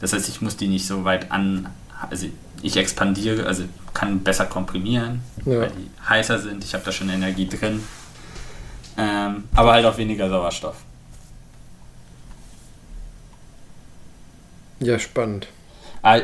Das 0.00 0.12
heißt, 0.12 0.28
ich 0.28 0.40
muss 0.40 0.56
die 0.56 0.68
nicht 0.68 0.86
so 0.86 1.04
weit 1.04 1.30
an. 1.30 1.68
Also 2.10 2.26
ich 2.62 2.76
expandiere, 2.76 3.46
also 3.46 3.64
kann 3.92 4.20
besser 4.20 4.46
komprimieren, 4.46 5.20
Ja. 5.44 5.60
weil 5.60 5.70
die 5.70 5.90
heißer 6.08 6.38
sind. 6.38 6.64
Ich 6.64 6.72
habe 6.74 6.84
da 6.84 6.92
schon 6.92 7.10
Energie 7.10 7.48
drin. 7.48 7.82
Ähm, 8.96 9.44
aber 9.54 9.72
halt 9.72 9.84
auch 9.86 9.96
weniger 9.98 10.28
Sauerstoff. 10.28 10.76
Ja, 14.80 14.98
spannend. 14.98 15.48
Ah, 16.02 16.20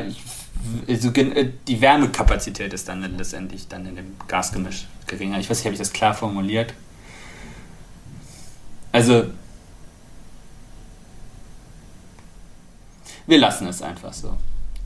Also, 0.87 1.09
äh, 1.11 1.51
die 1.67 1.79
Wärmekapazität 1.81 2.73
ist 2.73 2.87
dann 2.89 3.01
letztendlich 3.17 3.67
dann 3.67 3.85
in 3.85 3.95
dem 3.95 4.15
Gasgemisch 4.27 4.87
geringer. 5.05 5.37
Ich 5.39 5.49
weiß 5.49 5.57
nicht, 5.59 5.65
habe 5.65 5.73
ich 5.73 5.79
das 5.79 5.93
klar 5.93 6.13
formuliert? 6.15 6.73
Also, 8.97 9.25
wir 13.27 13.37
lassen 13.37 13.67
es 13.67 13.83
einfach 13.83 14.11
so. 14.11 14.35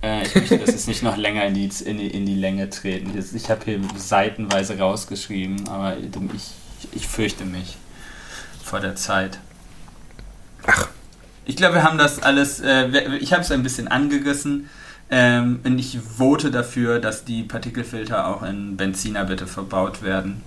Äh, 0.04 0.26
ich 0.26 0.36
möchte, 0.36 0.58
dass 0.58 0.76
es 0.76 0.88
nicht 0.88 1.02
noch 1.02 1.16
länger 1.16 1.46
in 1.46 1.54
die, 1.54 1.70
in 1.86 1.98
die, 1.98 2.08
in 2.08 2.26
die 2.26 2.36
Länge 2.36 2.70
treten. 2.70 3.18
Ich 3.34 3.50
habe 3.50 3.64
hier 3.64 3.80
seitenweise 3.96 4.78
rausgeschrieben, 4.78 5.70
aber 5.70 5.96
ich, 5.98 6.52
ich 6.92 7.08
fürchte 7.08 7.46
mich 7.46 7.78
vor 8.62 8.82
der 8.82 8.98
Zeit. 8.98 9.40
Ach. 10.68 10.90
Ich 11.46 11.56
glaube, 11.56 11.76
wir 11.76 11.84
haben 11.84 11.98
das 11.98 12.22
alles, 12.22 12.60
äh, 12.60 13.16
ich 13.18 13.32
habe 13.32 13.44
es 13.44 13.52
ein 13.52 13.64
bisschen 13.64 13.88
angerissen 13.88 14.70
ähm, 15.10 15.62
und 15.64 15.80
ich 15.80 16.00
vote 16.00 16.52
dafür, 16.52 17.00
dass 17.00 17.24
die 17.24 17.44
Partikelfilter 17.44 18.28
auch 18.28 18.44
in 18.44 18.76
Benziner 18.76 19.24
bitte 19.24 19.48
verbaut 19.48 20.04
werden. 20.04 20.44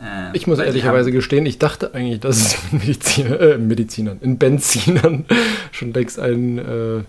Ähm, 0.00 0.30
Ich 0.32 0.46
muss 0.46 0.58
ehrlicherweise 0.58 1.12
gestehen, 1.12 1.46
ich 1.46 1.58
dachte 1.58 1.94
eigentlich, 1.94 2.20
dass 2.20 2.36
es 2.36 2.58
in 2.72 2.78
Mediziner, 2.86 3.40
äh, 3.40 3.58
Medizinern, 3.58 4.18
in 4.20 4.38
Benzinern 4.38 5.24
schon 5.72 5.92
längst 5.92 6.18
einen 6.18 6.58
äh, 6.58 7.04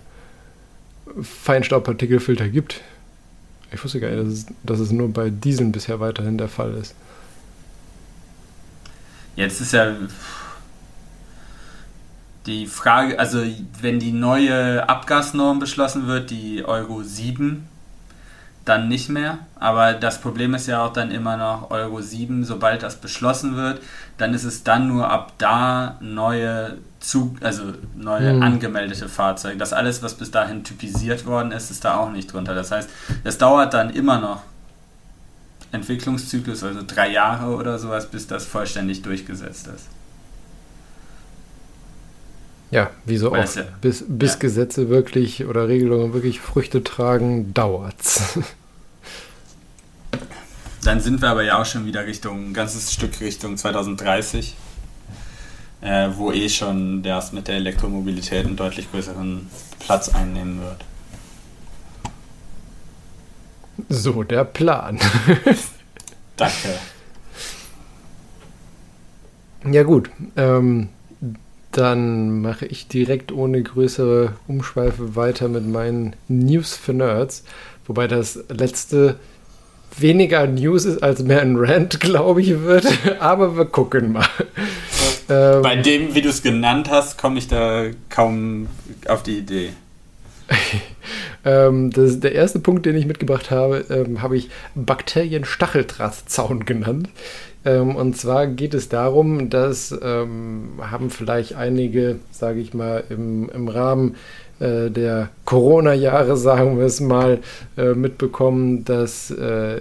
Feinstaubpartikelfilter 1.22 2.48
gibt. 2.49 2.82
Ich 3.72 3.84
wusste 3.84 3.99
gar 3.99 4.10
nicht, 4.10 4.20
dass 4.20 4.34
es, 4.34 4.45
dass 4.64 4.80
es 4.80 4.91
nur 4.91 5.11
bei 5.14 5.30
Dieseln 5.30 5.72
bisher 5.72 5.99
weiterhin 5.99 6.38
der 6.38 6.48
Fall 6.48 6.74
ist. 6.76 6.95
Jetzt 9.36 9.61
ist 9.61 9.74
ja 9.74 9.95
die 12.45 12.66
Frage, 12.66 13.20
also 13.20 13.44
wenn 13.82 13.99
die 13.99 14.11
neue 14.11 14.88
Abgasnorm 14.90 15.60
beschlossen 15.60 16.07
wird, 16.07 16.32
die 16.32 16.66
Euro 16.66 17.03
7, 17.03 17.68
dann 18.65 18.88
nicht 18.88 19.10
mehr. 19.10 19.40
Aber 19.60 19.94
das 19.94 20.22
Problem 20.22 20.53
ist 20.53 20.68
ja 20.68 20.86
auch 20.86 20.94
dann 20.94 21.11
immer 21.11 21.38
noch 21.38 21.72
Euro 21.72 22.02
7, 22.02 22.44
sobald 22.45 22.84
das 22.84 22.98
beschlossen 22.98 23.56
wird, 23.56 23.81
dann 24.18 24.34
ist 24.34 24.44
es 24.44 24.64
dann 24.64 24.88
nur 24.88 25.10
ab 25.10 25.34
da 25.38 25.98
neue 26.02 26.77
Zug, 26.99 27.38
also 27.41 27.73
neue 27.95 28.31
Hm. 28.31 28.44
angemeldete 28.44 29.07
Fahrzeuge. 29.07 29.57
Das 29.57 29.73
alles, 29.73 30.03
was 30.03 30.14
bis 30.15 30.31
dahin 30.31 30.64
typisiert 30.64 31.26
worden 31.26 31.52
ist, 31.52 31.72
ist 31.72 31.86
da 31.86 31.98
auch 31.98 32.11
nicht 32.11 32.31
drunter. 32.34 32.53
Das 32.53 32.72
heißt, 32.72 32.90
es 33.23 33.38
dauert 33.38 33.73
dann 33.73 33.90
immer 33.90 34.19
noch 34.19 34.41
Entwicklungszyklus, 35.72 36.64
also 36.64 36.81
drei 36.86 37.11
Jahre 37.11 37.56
oder 37.56 37.77
sowas, 37.80 38.07
bis 38.07 38.27
das 38.27 38.45
vollständig 38.45 39.02
durchgesetzt 39.02 39.68
ist. 39.68 39.88
Ja, 42.72 42.91
wie 43.06 43.18
so 43.18 43.32
Weil 43.32 43.44
oft. 43.44 43.56
ja- 43.56 43.64
bis 43.82 44.06
bis 44.08 44.34
ja. 44.34 44.40
Gesetze 44.40 44.90
wirklich 44.90 45.46
oder 45.46 45.68
Regelungen 45.68 46.14
wirklich 46.14 46.40
Früchte 46.40 46.84
tragen, 46.84 47.54
dauert's. 47.54 48.38
Dann 50.84 51.02
sind 51.02 51.22
wir 51.22 51.30
aber 51.30 51.44
ja 51.44 51.60
auch 51.62 51.66
schon 51.66 51.86
wieder 51.86 52.06
Richtung, 52.06 52.52
ein 52.52 52.54
ganzes 52.54 52.94
Stück 52.94 53.20
Richtung 53.20 53.58
2030, 53.58 54.56
äh, 55.82 56.10
wo 56.16 56.32
eh 56.32 56.48
schon 56.48 57.04
das 57.04 57.34
mit 57.34 57.48
der 57.50 57.56
Elektromobilität 57.56 58.46
einen 58.46 58.56
deutlich 58.56 58.90
größeren 58.91 59.48
Platz 59.80 60.10
einnehmen 60.10 60.62
wird. 60.62 60.86
so 63.90 64.24
der 64.24 64.46
Plan. 64.46 65.00
Danke. 66.38 66.80
Ja 69.70 69.84
gut, 69.84 70.10
ähm, 70.38 70.88
dann 71.72 72.41
mache 72.41 72.66
ich 72.66 72.88
direkt 72.88 73.32
ohne 73.32 73.62
größere 73.62 74.34
Umschweife 74.48 75.16
weiter 75.16 75.48
mit 75.48 75.68
meinen 75.68 76.16
News 76.28 76.76
für 76.76 76.94
Nerds. 76.94 77.44
Wobei 77.86 78.08
das 78.08 78.40
letzte 78.50 79.20
weniger 79.98 80.48
News 80.48 80.86
ist 80.86 81.04
als 81.04 81.24
mehr 81.24 81.41
ein 81.41 81.56
Rant, 81.58 82.00
glaube 82.00 82.41
ich, 82.41 82.62
wird. 82.62 82.88
Aber 83.20 83.58
wir 83.58 83.66
gucken 83.66 84.14
mal. 84.14 84.28
Ähm, 85.30 85.62
Bei 85.62 85.76
dem, 85.76 86.16
wie 86.16 86.22
du 86.22 86.30
es 86.30 86.41
genannt 86.41 86.90
hast, 86.90 87.18
komme 87.18 87.38
ich 87.38 87.48
da 87.48 87.86
kaum 88.10 88.68
auf 89.08 89.24
die 89.24 89.38
Idee. 89.38 89.70
ähm, 91.46 91.91
das 91.91 92.20
der 92.20 92.34
erste 92.34 92.60
Punkt, 92.60 92.86
den 92.86 92.96
ich 92.96 93.06
mitgebracht 93.06 93.52
habe, 93.52 93.86
ähm, 93.90 94.22
habe 94.22 94.38
ich 94.38 94.50
Bakterien-Stacheldrahtzaun 94.76 96.66
genannt. 96.66 97.10
Ähm, 97.65 97.95
und 97.95 98.18
zwar 98.18 98.48
geht 98.48 98.73
es 98.73 98.90
darum, 98.90 99.49
dass 99.49 99.98
ähm, 100.02 100.69
haben 100.80 101.10
vielleicht 101.10 101.56
einige, 101.56 102.19
sage 102.31 102.60
ich 102.60 102.73
mal, 102.73 103.03
im, 103.10 103.49
im 103.49 103.68
Rahmen 103.68 104.15
äh, 104.60 104.90
der 104.90 105.30
Corona-Jahre, 105.45 106.38
sagen 106.38 106.77
wir 106.77 106.86
es 106.86 106.99
mal, 107.02 107.40
äh, 107.77 107.94
mitbekommen, 107.94 108.86
dass 108.86 109.31
äh, 109.31 109.80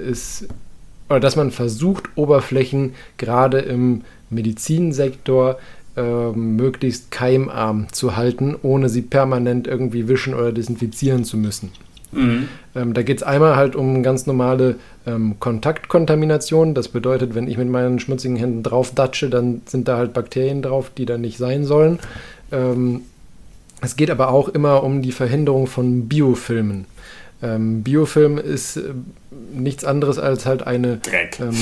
oder 1.08 1.20
dass 1.20 1.36
man 1.36 1.50
versucht, 1.50 2.04
Oberflächen 2.16 2.94
gerade 3.16 3.60
im 3.60 4.02
Medizinsektor 4.30 5.58
ähm, 5.96 6.56
möglichst 6.56 7.10
keimarm 7.10 7.86
zu 7.92 8.16
halten, 8.16 8.56
ohne 8.62 8.88
sie 8.88 9.02
permanent 9.02 9.66
irgendwie 9.66 10.06
wischen 10.06 10.34
oder 10.34 10.52
desinfizieren 10.52 11.24
zu 11.24 11.36
müssen. 11.36 11.70
Mhm. 12.12 12.48
Ähm, 12.74 12.94
da 12.94 13.02
geht 13.02 13.18
es 13.18 13.22
einmal 13.22 13.56
halt 13.56 13.76
um 13.76 14.02
ganz 14.02 14.26
normale 14.26 14.76
ähm, 15.06 15.36
Kontaktkontamination. 15.40 16.74
Das 16.74 16.88
bedeutet, 16.88 17.34
wenn 17.34 17.48
ich 17.48 17.58
mit 17.58 17.68
meinen 17.68 17.98
schmutzigen 17.98 18.36
Händen 18.36 18.62
drauf 18.62 18.94
datsche, 18.94 19.30
dann 19.30 19.62
sind 19.66 19.88
da 19.88 19.96
halt 19.96 20.12
Bakterien 20.12 20.62
drauf, 20.62 20.90
die 20.96 21.06
da 21.06 21.18
nicht 21.18 21.38
sein 21.38 21.64
sollen. 21.64 21.98
Ähm, 22.52 23.02
es 23.80 23.96
geht 23.96 24.10
aber 24.10 24.30
auch 24.30 24.48
immer 24.48 24.82
um 24.82 25.02
die 25.02 25.12
Verhinderung 25.12 25.66
von 25.66 26.08
Biofilmen. 26.08 26.86
Ähm, 27.42 27.82
Biofilm 27.82 28.38
ist 28.38 28.76
äh, 28.76 28.82
nichts 29.52 29.84
anderes 29.84 30.18
als 30.18 30.46
halt 30.46 30.66
eine 30.66 30.96
Dreck. 30.96 31.38
ähm, 31.40 31.56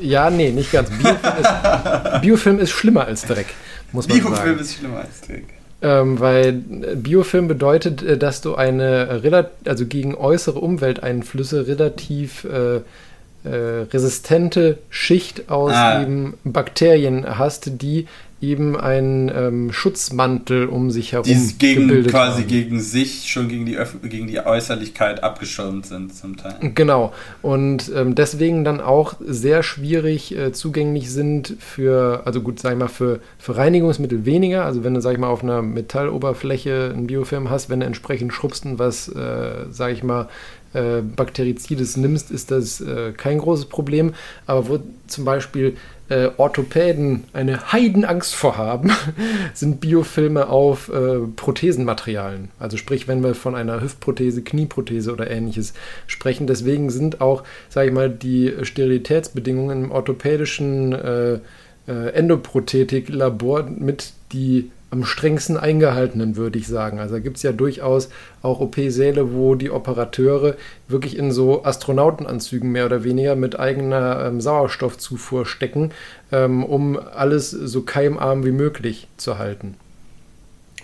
ja, 0.00 0.30
nee, 0.30 0.50
nicht 0.50 0.72
ganz. 0.72 0.90
Biofilm 0.90 1.36
ist, 1.38 2.20
Biofilm 2.22 2.58
ist 2.58 2.70
schlimmer 2.70 3.04
als 3.04 3.22
Dreck, 3.22 3.46
muss 3.92 4.08
man 4.08 4.20
sagen. 4.22 4.58
ist 4.58 4.74
schlimmer 4.74 4.98
als 5.00 5.20
Dreck. 5.20 5.44
Ähm, 5.84 6.18
weil 6.18 6.48
äh, 6.48 6.96
Biofilm 6.96 7.46
bedeutet, 7.46 8.02
äh, 8.02 8.16
dass 8.16 8.40
du 8.40 8.54
eine 8.54 9.22
relat 9.22 9.50
also 9.66 9.84
gegen 9.84 10.14
äußere 10.14 10.58
Umwelteinflüsse 10.58 11.66
relativ 11.66 12.44
äh, 12.44 12.76
äh, 12.76 13.82
resistente 13.92 14.78
Schicht 14.88 15.50
aus 15.50 15.72
Ah. 15.74 16.00
eben 16.00 16.34
Bakterien 16.42 17.38
hast, 17.38 17.82
die 17.82 18.06
eben 18.50 18.76
einen 18.76 19.30
ähm, 19.34 19.72
Schutzmantel 19.72 20.66
um 20.66 20.90
sich 20.90 21.12
herum 21.12 21.24
Die 21.26 21.58
gegen, 21.58 21.88
gebildet 21.88 22.12
quasi 22.12 22.42
haben. 22.42 22.48
gegen 22.48 22.80
sich, 22.80 23.30
schon 23.30 23.48
gegen 23.48 23.66
die, 23.66 23.76
Öff 23.76 23.96
gegen 24.02 24.26
die 24.26 24.38
Äußerlichkeit 24.40 25.22
abgeschirmt 25.22 25.86
sind 25.86 26.14
zum 26.14 26.36
Teil. 26.36 26.56
Genau. 26.74 27.12
Und 27.42 27.90
ähm, 27.94 28.14
deswegen 28.14 28.64
dann 28.64 28.80
auch 28.80 29.14
sehr 29.24 29.62
schwierig 29.62 30.36
äh, 30.36 30.52
zugänglich 30.52 31.10
sind 31.10 31.56
für, 31.58 32.22
also 32.24 32.40
gut, 32.40 32.60
sag 32.60 32.72
ich 32.72 32.78
mal, 32.78 32.88
für, 32.88 33.20
für 33.38 33.56
Reinigungsmittel 33.56 34.24
weniger. 34.24 34.64
Also 34.64 34.84
wenn 34.84 34.94
du, 34.94 35.00
sag 35.00 35.12
ich 35.12 35.18
mal, 35.18 35.28
auf 35.28 35.42
einer 35.42 35.62
Metalloberfläche 35.62 36.92
einen 36.94 37.06
Biofilm 37.06 37.50
hast, 37.50 37.70
wenn 37.70 37.80
du 37.80 37.86
entsprechend 37.86 38.32
schubst 38.32 38.64
und 38.66 38.78
was, 38.78 39.08
äh, 39.08 39.66
sag 39.70 39.92
ich 39.92 40.02
mal, 40.02 40.28
äh, 40.74 41.02
Bakterizides 41.02 41.96
nimmst, 41.96 42.30
ist 42.30 42.50
das 42.50 42.80
äh, 42.80 43.12
kein 43.12 43.38
großes 43.38 43.66
Problem. 43.66 44.12
Aber 44.46 44.68
wo 44.68 44.80
zum 45.06 45.24
Beispiel 45.24 45.76
äh, 46.08 46.30
Orthopäden 46.36 47.24
eine 47.32 47.72
Heidenangst 47.72 48.34
vor 48.34 48.58
haben, 48.58 48.90
sind 49.54 49.80
Biofilme 49.80 50.48
auf 50.48 50.88
äh, 50.88 51.20
Prothesenmaterialien. 51.34 52.50
Also 52.58 52.76
sprich, 52.76 53.08
wenn 53.08 53.22
wir 53.22 53.34
von 53.34 53.54
einer 53.54 53.80
Hüftprothese, 53.80 54.42
Knieprothese 54.42 55.12
oder 55.12 55.30
ähnliches 55.30 55.72
sprechen. 56.06 56.46
Deswegen 56.46 56.90
sind 56.90 57.20
auch, 57.20 57.44
sage 57.68 57.88
ich 57.88 57.94
mal, 57.94 58.10
die 58.10 58.52
Sterilitätsbedingungen 58.62 59.84
im 59.84 59.90
orthopädischen 59.92 60.92
äh, 60.92 61.38
äh, 61.86 62.10
Endoprothetik-Labor 62.14 63.64
mit 63.64 64.12
die 64.32 64.70
am 64.90 65.04
strengsten 65.04 65.56
eingehaltenen, 65.56 66.36
würde 66.36 66.58
ich 66.58 66.68
sagen. 66.68 67.00
Also 67.00 67.14
da 67.14 67.20
gibt 67.20 67.38
es 67.38 67.42
ja 67.42 67.52
durchaus 67.52 68.10
auch 68.42 68.60
OP-Säle, 68.60 69.34
wo 69.34 69.54
die 69.54 69.70
Operateure 69.70 70.54
wirklich 70.88 71.18
in 71.18 71.32
so 71.32 71.64
Astronautenanzügen 71.64 72.70
mehr 72.70 72.86
oder 72.86 73.02
weniger 73.02 73.34
mit 73.34 73.58
eigener 73.58 74.24
ähm, 74.26 74.40
Sauerstoffzufuhr 74.40 75.46
stecken, 75.46 75.90
ähm, 76.30 76.64
um 76.64 76.98
alles 76.98 77.50
so 77.50 77.82
keimarm 77.82 78.44
wie 78.44 78.52
möglich 78.52 79.08
zu 79.16 79.38
halten. 79.38 79.74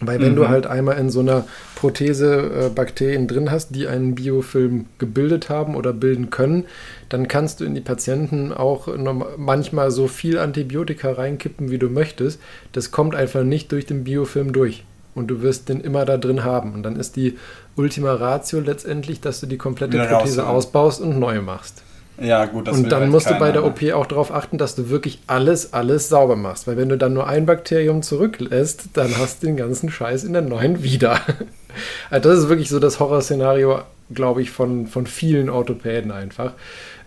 Weil 0.01 0.19
wenn 0.21 0.33
mhm. 0.33 0.37
du 0.37 0.49
halt 0.49 0.67
einmal 0.67 0.99
in 0.99 1.11
so 1.11 1.21
einer 1.21 1.45
Prothese 1.77 2.67
äh, 2.67 2.69
Bakterien 2.71 3.29
drin 3.29 3.51
hast, 3.51 3.75
die 3.75 3.87
einen 3.87 4.15
Biofilm 4.15 4.87
gebildet 4.99 5.51
haben 5.51 5.77
oder 5.77 5.93
bilden 5.93 6.31
können, 6.31 6.65
dann 7.11 7.29
kannst 7.29 7.61
du 7.61 7.65
in 7.65 7.75
die 7.75 7.81
Patienten 7.81 8.53
auch 8.53 8.89
manchmal 9.37 9.91
so 9.91 10.07
viel 10.09 10.39
Antibiotika 10.39 11.13
reinkippen, 11.13 11.71
wie 11.71 11.79
du 11.79 11.89
möchtest. 11.89 12.41
Das 12.73 12.93
kommt 12.93 13.15
einfach 13.15 13.43
nicht 13.43 13.73
durch 13.73 13.85
den 13.85 14.05
Biofilm 14.05 14.53
durch. 14.53 14.85
Und 15.17 15.27
du 15.27 15.43
wirst 15.43 15.69
den 15.69 15.81
immer 15.81 16.05
da 16.05 16.17
drin 16.17 16.45
haben. 16.45 16.73
Und 16.73 16.85
dann 16.85 16.95
ist 16.95 17.17
die 17.17 17.37
Ultima 17.77 18.15
Ratio 18.15 18.61
letztendlich, 18.61 19.21
dass 19.21 19.41
du 19.41 19.47
die 19.47 19.59
komplette 19.59 19.95
Wieder 19.95 20.07
Prothese 20.07 20.47
ausbaust 20.47 21.01
und 21.01 21.19
neu 21.19 21.43
machst. 21.43 21.83
Ja, 22.21 22.45
gut, 22.45 22.69
das 22.69 22.77
Und 22.77 22.93
dann 22.93 23.03
halt 23.03 23.11
musst 23.11 23.27
keiner, 23.27 23.39
du 23.39 23.45
bei 23.45 23.53
der 23.53 23.65
OP 23.65 23.83
auch 23.95 24.07
darauf 24.07 24.33
achten, 24.33 24.57
dass 24.59 24.77
du 24.77 24.91
wirklich 24.91 25.21
alles, 25.27 25.73
alles 25.73 26.09
sauber 26.09 26.37
machst. 26.37 26.69
Weil 26.69 26.77
wenn 26.77 26.91
du 26.91 26.99
dann 26.99 27.15
nur 27.15 27.27
ein 27.27 27.45
Bakterium 27.45 28.03
zurücklässt, 28.03 28.91
dann 28.93 29.19
hast 29.19 29.43
du 29.43 29.47
den 29.47 29.57
ganzen 29.57 29.91
Scheiß 29.91 30.25
in 30.25 30.35
der 30.35 30.43
neuen 30.43 30.85
wieder. 30.85 31.21
also 32.11 32.29
das 32.29 32.39
ist 32.41 32.49
wirklich 32.49 32.69
so 32.69 32.79
das 32.79 33.01
Horrorszenario, 33.01 33.81
glaube 34.15 34.43
ich, 34.43 34.51
von, 34.51 34.87
von 34.87 35.07
vielen 35.07 35.49
Orthopäden 35.49 36.13
einfach. 36.13 36.53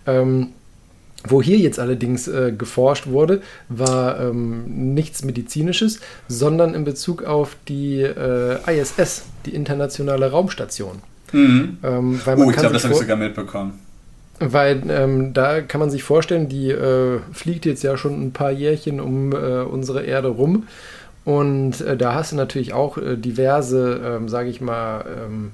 Ähm, 0.05 0.49
wo 1.25 1.41
hier 1.41 1.57
jetzt 1.57 1.79
allerdings 1.79 2.27
äh, 2.27 2.51
geforscht 2.51 3.07
wurde, 3.07 3.41
war 3.69 4.19
ähm, 4.19 4.93
nichts 4.93 5.23
Medizinisches, 5.23 6.01
sondern 6.27 6.73
in 6.73 6.83
Bezug 6.83 7.23
auf 7.23 7.55
die 7.67 8.01
äh, 8.01 8.57
ISS, 8.67 9.23
die 9.45 9.55
internationale 9.55 10.31
Raumstation. 10.31 11.01
Mhm. 11.31 11.77
Ähm, 11.81 12.19
oh, 12.25 12.49
ich 12.49 12.57
glaube, 12.57 12.73
das 12.73 12.83
habe 12.83 12.93
ich 12.93 12.99
sogar 12.99 13.17
mitbekommen. 13.17 13.79
Weil 14.39 14.83
ähm, 14.89 15.33
da 15.33 15.61
kann 15.61 15.79
man 15.79 15.89
sich 15.89 16.03
vorstellen, 16.03 16.49
die 16.49 16.71
äh, 16.71 17.19
fliegt 17.31 17.65
jetzt 17.65 17.83
ja 17.83 17.95
schon 17.97 18.21
ein 18.21 18.33
paar 18.33 18.51
Jährchen 18.51 18.99
um 18.99 19.31
äh, 19.31 19.61
unsere 19.61 20.03
Erde 20.03 20.27
rum. 20.27 20.67
Und 21.23 21.79
äh, 21.79 21.95
da 21.95 22.15
hast 22.15 22.33
du 22.33 22.35
natürlich 22.35 22.73
auch 22.73 22.97
äh, 22.97 23.15
diverse, 23.15 24.01
ähm, 24.03 24.27
sage 24.27 24.49
ich 24.49 24.59
mal, 24.59 25.05
ähm, 25.07 25.51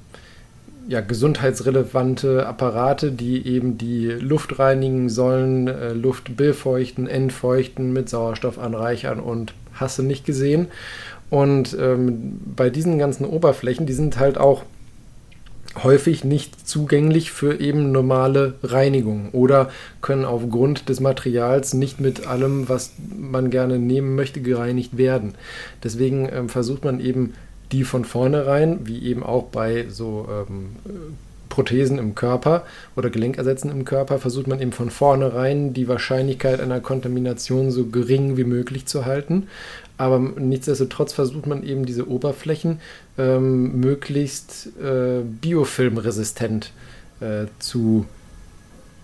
ja, 0.90 1.02
gesundheitsrelevante 1.02 2.48
Apparate, 2.48 3.12
die 3.12 3.46
eben 3.46 3.78
die 3.78 4.08
Luft 4.08 4.58
reinigen 4.58 5.08
sollen, 5.08 5.68
äh, 5.68 5.94
Luft 5.94 6.36
befeuchten, 6.36 7.06
entfeuchten, 7.06 7.94
mit 7.94 8.10
Sauerstoff 8.10 8.58
anreichern 8.58 9.20
und 9.20 9.54
hast 9.74 10.00
du 10.00 10.04
nicht 10.04 10.26
gesehen. 10.26 10.68
Und 11.30 11.78
ähm, 11.80 12.40
bei 12.56 12.72
diesen 12.72 12.98
ganzen 12.98 13.26
Oberflächen, 13.26 13.86
die 13.86 13.94
sind 13.94 14.18
halt 14.18 14.40
auch 14.40 14.64
häufig 15.84 16.24
nicht 16.24 16.68
zugänglich 16.68 17.32
für 17.32 17.60
eben 17.60 17.92
normale 17.92 18.56
Reinigung 18.64 19.30
oder 19.32 19.70
können 20.02 20.26
aufgrund 20.26 20.90
des 20.90 21.02
Materials 21.02 21.76
nicht 21.76 22.00
mit 22.00 22.26
allem, 22.26 22.68
was 22.68 22.94
man 23.16 23.52
gerne 23.52 23.78
nehmen 23.78 24.16
möchte, 24.16 24.42
gereinigt 24.42 24.98
werden. 24.98 25.36
Deswegen 25.84 26.28
ähm, 26.34 26.50
versucht 26.50 26.84
man 26.84 27.00
eben 27.00 27.34
die 27.72 27.84
von 27.84 28.06
vornherein, 28.06 28.88
wie 28.88 29.04
eben 29.04 29.24
auch 29.24 29.46
bei 29.46 29.88
so 29.90 30.28
ähm, 30.30 30.76
Prothesen 31.50 31.98
im 31.98 32.16
Körper 32.16 32.64
oder 32.96 33.10
Gelenkersätzen 33.10 33.70
im 33.72 33.86
Körper, 33.86 34.20
versucht 34.20 34.48
man 34.48 34.62
eben 34.62 34.72
von 34.72 34.90
vornherein 34.90 35.74
die 35.74 35.88
Wahrscheinlichkeit 35.88 36.62
einer 36.62 36.80
Kontamination 36.80 37.72
so 37.72 37.88
gering 37.88 38.38
wie 38.38 38.44
möglich 38.44 38.86
zu 38.86 39.06
halten. 39.06 39.48
Aber 39.98 40.20
nichtsdestotrotz 40.20 41.12
versucht 41.12 41.46
man 41.46 41.64
eben 41.64 41.86
diese 41.86 42.08
Oberflächen 42.08 42.80
ähm, 43.18 43.80
möglichst 43.82 44.70
äh, 44.82 45.22
biofilmresistent 45.22 46.72
äh, 47.20 47.48
zu 47.60 48.06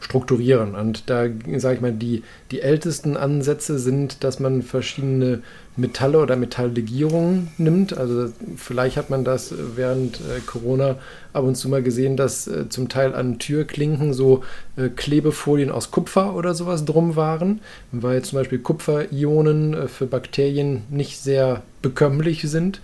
strukturieren. 0.06 0.76
Und 0.76 1.10
da 1.10 1.26
sage 1.58 1.76
ich 1.76 1.82
mal, 1.82 1.92
die, 1.92 2.24
die 2.52 2.62
ältesten 2.62 3.18
Ansätze 3.18 3.80
sind, 3.80 4.24
dass 4.24 4.40
man 4.40 4.62
verschiedene 4.62 5.42
Metalle 5.78 6.20
oder 6.20 6.36
Metalllegierungen 6.36 7.50
nimmt. 7.58 7.98
Also 7.98 8.32
vielleicht 8.56 8.98
hat 8.98 9.10
man 9.10 9.26
das 9.26 9.54
während 9.76 10.18
äh, 10.18 10.40
Corona 10.46 10.98
ab 11.34 11.44
und 11.44 11.56
zu 11.56 11.68
mal 11.70 11.82
gesehen, 11.82 12.18
dass 12.18 12.48
äh, 12.48 12.70
zum 12.70 12.88
Teil 12.88 13.16
an 13.16 13.40
Türklinken 13.40 14.14
so 14.14 14.44
äh, 14.78 14.90
Klebefolien 14.90 15.72
aus 15.72 15.90
Kupfer 15.90 16.36
oder 16.36 16.54
sowas 16.54 16.86
drum 16.86 17.16
waren, 17.16 17.60
weil 17.92 18.22
zum 18.22 18.38
Beispiel 18.38 18.60
Kupferionen 18.60 19.74
äh, 19.74 19.88
für 19.88 20.06
Bakterien 20.06 20.84
nicht 20.90 21.20
sehr 21.20 21.64
bekömmlich 21.82 22.44
sind 22.44 22.80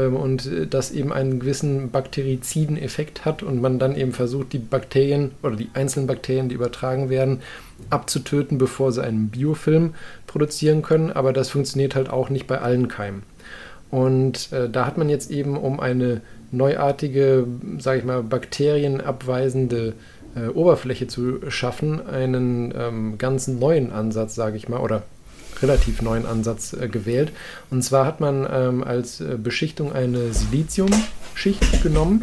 und 0.00 0.46
äh, 0.46 0.66
das 0.66 0.90
eben 0.90 1.12
einen 1.12 1.40
gewissen 1.40 1.90
bakteriziden 1.90 2.76
Effekt 2.76 3.24
hat 3.24 3.42
und 3.42 3.60
man 3.60 3.78
dann 3.78 3.96
eben 3.96 4.12
versucht, 4.12 4.52
die 4.52 4.58
Bakterien 4.58 5.32
oder 5.42 5.56
die 5.56 5.70
einzelnen 5.74 6.06
Bakterien, 6.06 6.48
die 6.48 6.54
übertragen 6.54 7.10
werden, 7.10 7.40
abzutöten, 7.90 8.58
bevor 8.58 8.92
sie 8.92 9.02
einen 9.02 9.28
Biofilm 9.28 9.94
produzieren 10.26 10.82
können. 10.82 11.12
Aber 11.12 11.32
das 11.32 11.50
funktioniert 11.50 11.94
halt 11.94 12.10
auch 12.10 12.28
nicht 12.28 12.46
bei 12.46 12.60
allen 12.60 12.88
Keimen. 12.88 13.22
Und 13.90 14.52
äh, 14.52 14.68
da 14.68 14.86
hat 14.86 14.98
man 14.98 15.08
jetzt 15.08 15.30
eben 15.30 15.56
um 15.56 15.78
eine 15.78 16.20
neuartige, 16.50 17.46
sage 17.78 18.00
ich 18.00 18.04
mal, 18.04 18.22
bakterienabweisende 18.22 19.94
äh, 20.34 20.48
Oberfläche 20.48 21.06
zu 21.06 21.38
schaffen, 21.48 22.04
einen 22.06 22.74
ähm, 22.76 23.18
ganz 23.18 23.46
neuen 23.46 23.92
Ansatz, 23.92 24.34
sage 24.34 24.56
ich 24.56 24.68
mal, 24.68 24.80
oder 24.80 25.02
relativ 25.64 26.02
neuen 26.02 26.26
Ansatz 26.26 26.72
äh, 26.72 26.88
gewählt. 26.88 27.32
Und 27.70 27.82
zwar 27.82 28.06
hat 28.06 28.20
man 28.20 28.46
ähm, 28.50 28.84
als 28.84 29.20
äh, 29.20 29.36
Beschichtung 29.42 29.92
eine 29.92 30.32
Siliziumschicht 30.32 31.82
genommen. 31.82 32.22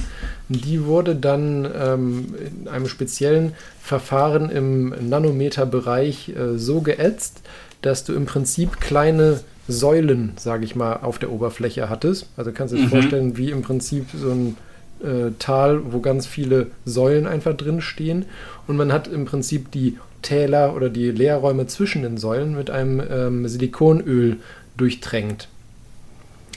Die 0.49 0.85
wurde 0.85 1.15
dann 1.15 1.67
ähm, 1.75 2.33
in 2.61 2.67
einem 2.67 2.87
speziellen 2.87 3.53
Verfahren 3.81 4.49
im 4.49 4.93
Nanometerbereich 5.09 6.29
äh, 6.29 6.57
so 6.57 6.81
geätzt, 6.81 7.41
dass 7.81 8.03
du 8.03 8.13
im 8.13 8.25
Prinzip 8.25 8.79
kleine 8.79 9.39
Säulen, 9.67 10.33
sage 10.37 10.65
ich 10.65 10.75
mal, 10.75 10.97
auf 10.97 11.17
der 11.17 11.31
Oberfläche 11.31 11.89
hattest. 11.89 12.27
Also 12.37 12.51
kannst 12.51 12.73
du 12.73 12.77
dir 12.77 12.85
mhm. 12.85 12.89
vorstellen, 12.89 13.37
wie 13.37 13.51
im 13.51 13.61
Prinzip 13.61 14.05
so 14.13 14.29
ein 14.29 14.57
äh, 15.03 15.31
Tal, 15.39 15.81
wo 15.91 15.99
ganz 15.99 16.27
viele 16.27 16.67
Säulen 16.85 17.27
einfach 17.27 17.55
drin 17.55 17.81
stehen. 17.81 18.25
Und 18.67 18.77
man 18.77 18.91
hat 18.91 19.07
im 19.07 19.25
Prinzip 19.25 19.71
die 19.71 19.97
Täler 20.21 20.75
oder 20.75 20.89
die 20.89 21.11
Leerräume 21.11 21.67
zwischen 21.67 22.03
den 22.03 22.17
Säulen 22.17 22.55
mit 22.55 22.69
einem 22.69 23.01
ähm, 23.09 23.47
Silikonöl 23.47 24.37
durchtränkt. 24.77 25.47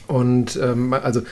Und 0.07 0.59
ähm, 0.63 0.93
also 0.93 1.23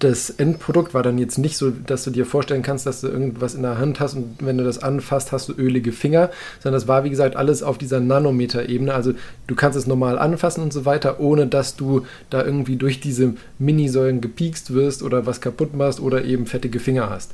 das 0.00 0.28
Endprodukt 0.28 0.92
war 0.92 1.02
dann 1.02 1.18
jetzt 1.18 1.38
nicht 1.38 1.56
so, 1.56 1.70
dass 1.70 2.04
du 2.04 2.10
dir 2.10 2.26
vorstellen 2.26 2.62
kannst, 2.62 2.84
dass 2.84 3.00
du 3.00 3.08
irgendwas 3.08 3.54
in 3.54 3.62
der 3.62 3.78
Hand 3.78 4.00
hast 4.00 4.14
und 4.14 4.36
wenn 4.40 4.58
du 4.58 4.64
das 4.64 4.82
anfasst, 4.82 5.32
hast 5.32 5.48
du 5.48 5.52
ölige 5.54 5.92
Finger, 5.92 6.30
sondern 6.62 6.78
das 6.78 6.88
war 6.88 7.04
wie 7.04 7.10
gesagt 7.10 7.36
alles 7.36 7.62
auf 7.62 7.78
dieser 7.78 8.00
Nanometer-Ebene. 8.00 8.92
Also 8.92 9.14
du 9.46 9.54
kannst 9.54 9.78
es 9.78 9.86
normal 9.86 10.18
anfassen 10.18 10.62
und 10.62 10.72
so 10.72 10.84
weiter, 10.84 11.20
ohne 11.20 11.46
dass 11.46 11.76
du 11.76 12.04
da 12.28 12.44
irgendwie 12.44 12.76
durch 12.76 13.00
diese 13.00 13.34
Minisäulen 13.58 14.20
gepiekst 14.20 14.74
wirst 14.74 15.02
oder 15.02 15.26
was 15.26 15.40
kaputt 15.40 15.74
machst 15.74 16.00
oder 16.00 16.24
eben 16.24 16.46
fettige 16.46 16.80
Finger 16.80 17.08
hast 17.08 17.32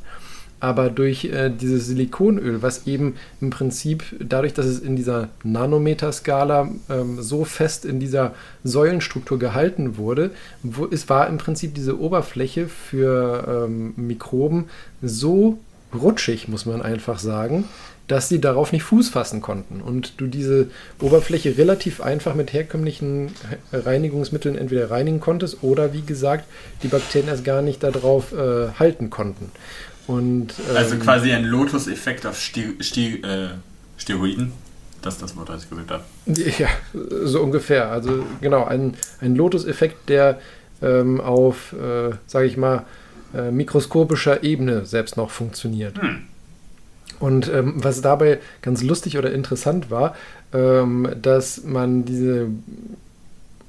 aber 0.60 0.90
durch 0.90 1.24
äh, 1.24 1.50
dieses 1.50 1.86
Silikonöl, 1.86 2.62
was 2.62 2.86
eben 2.86 3.16
im 3.40 3.50
Prinzip 3.50 4.04
dadurch, 4.20 4.52
dass 4.52 4.66
es 4.66 4.78
in 4.78 4.94
dieser 4.94 5.28
Nanometerskala 5.42 6.70
ähm, 6.90 7.22
so 7.22 7.44
fest 7.44 7.84
in 7.84 7.98
dieser 7.98 8.34
Säulenstruktur 8.62 9.38
gehalten 9.38 9.96
wurde, 9.96 10.30
wo, 10.62 10.86
es 10.86 11.08
war 11.08 11.26
im 11.28 11.38
Prinzip 11.38 11.74
diese 11.74 11.98
Oberfläche 11.98 12.68
für 12.68 13.66
ähm, 13.66 13.94
Mikroben 13.96 14.66
so 15.02 15.58
rutschig, 15.94 16.46
muss 16.46 16.66
man 16.66 16.82
einfach 16.82 17.18
sagen, 17.18 17.64
dass 18.10 18.28
sie 18.28 18.40
darauf 18.40 18.72
nicht 18.72 18.82
Fuß 18.82 19.08
fassen 19.08 19.40
konnten 19.40 19.80
und 19.80 20.20
du 20.20 20.26
diese 20.26 20.66
Oberfläche 21.00 21.56
relativ 21.56 22.00
einfach 22.00 22.34
mit 22.34 22.52
herkömmlichen 22.52 23.30
Reinigungsmitteln 23.72 24.58
entweder 24.58 24.90
reinigen 24.90 25.20
konntest 25.20 25.62
oder 25.62 25.92
wie 25.92 26.02
gesagt 26.02 26.44
die 26.82 26.88
Bakterien 26.88 27.28
erst 27.28 27.44
gar 27.44 27.62
nicht 27.62 27.84
darauf 27.84 28.32
äh, 28.32 28.70
halten 28.78 29.10
konnten. 29.10 29.52
Und, 30.10 30.54
ähm, 30.68 30.76
also 30.76 30.96
quasi 30.96 31.30
ein 31.32 31.44
Lotus-Effekt 31.44 32.26
auf 32.26 32.36
Sti 32.40 32.76
Sti 32.80 33.22
äh, 33.22 33.48
Steroiden. 33.96 34.52
Das 35.02 35.14
ist 35.14 35.22
das 35.22 35.36
Wort, 35.36 35.48
das 35.48 35.62
ich 35.64 35.70
gesagt 35.70 35.90
habe. 35.90 36.04
Ja, 36.58 36.68
so 37.24 37.40
ungefähr. 37.40 37.90
Also 37.90 38.24
genau, 38.40 38.64
ein, 38.64 38.94
ein 39.20 39.36
Lotus-Effekt, 39.36 40.08
der 40.08 40.40
ähm, 40.82 41.20
auf, 41.20 41.72
äh, 41.74 42.10
sage 42.26 42.46
ich 42.46 42.56
mal, 42.56 42.84
äh, 43.34 43.52
mikroskopischer 43.52 44.42
Ebene 44.42 44.84
selbst 44.84 45.16
noch 45.16 45.30
funktioniert. 45.30 46.00
Hm. 46.02 46.24
Und 47.20 47.48
ähm, 47.48 47.74
was 47.76 48.00
dabei 48.00 48.40
ganz 48.62 48.82
lustig 48.82 49.16
oder 49.16 49.32
interessant 49.32 49.90
war, 49.90 50.16
ähm, 50.52 51.08
dass 51.22 51.62
man 51.62 52.04
diese 52.04 52.48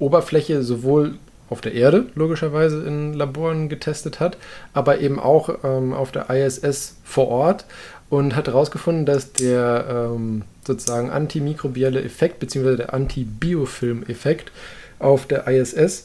Oberfläche 0.00 0.62
sowohl 0.64 1.14
auf 1.52 1.60
der 1.60 1.74
Erde 1.74 2.06
logischerweise 2.14 2.82
in 2.84 3.12
Laboren 3.12 3.68
getestet 3.68 4.18
hat, 4.18 4.36
aber 4.72 5.00
eben 5.00 5.20
auch 5.20 5.50
ähm, 5.62 5.92
auf 5.92 6.10
der 6.10 6.28
ISS 6.30 6.96
vor 7.04 7.28
Ort 7.28 7.66
und 8.10 8.34
hat 8.34 8.46
herausgefunden, 8.46 9.06
dass 9.06 9.32
der 9.32 10.10
ähm, 10.14 10.42
sozusagen 10.66 11.10
antimikrobielle 11.10 12.02
Effekt 12.02 12.40
bzw. 12.40 12.76
der 12.76 12.94
Antibiofilm-Effekt 12.94 14.50
auf 14.98 15.26
der 15.26 15.46
ISS 15.46 16.04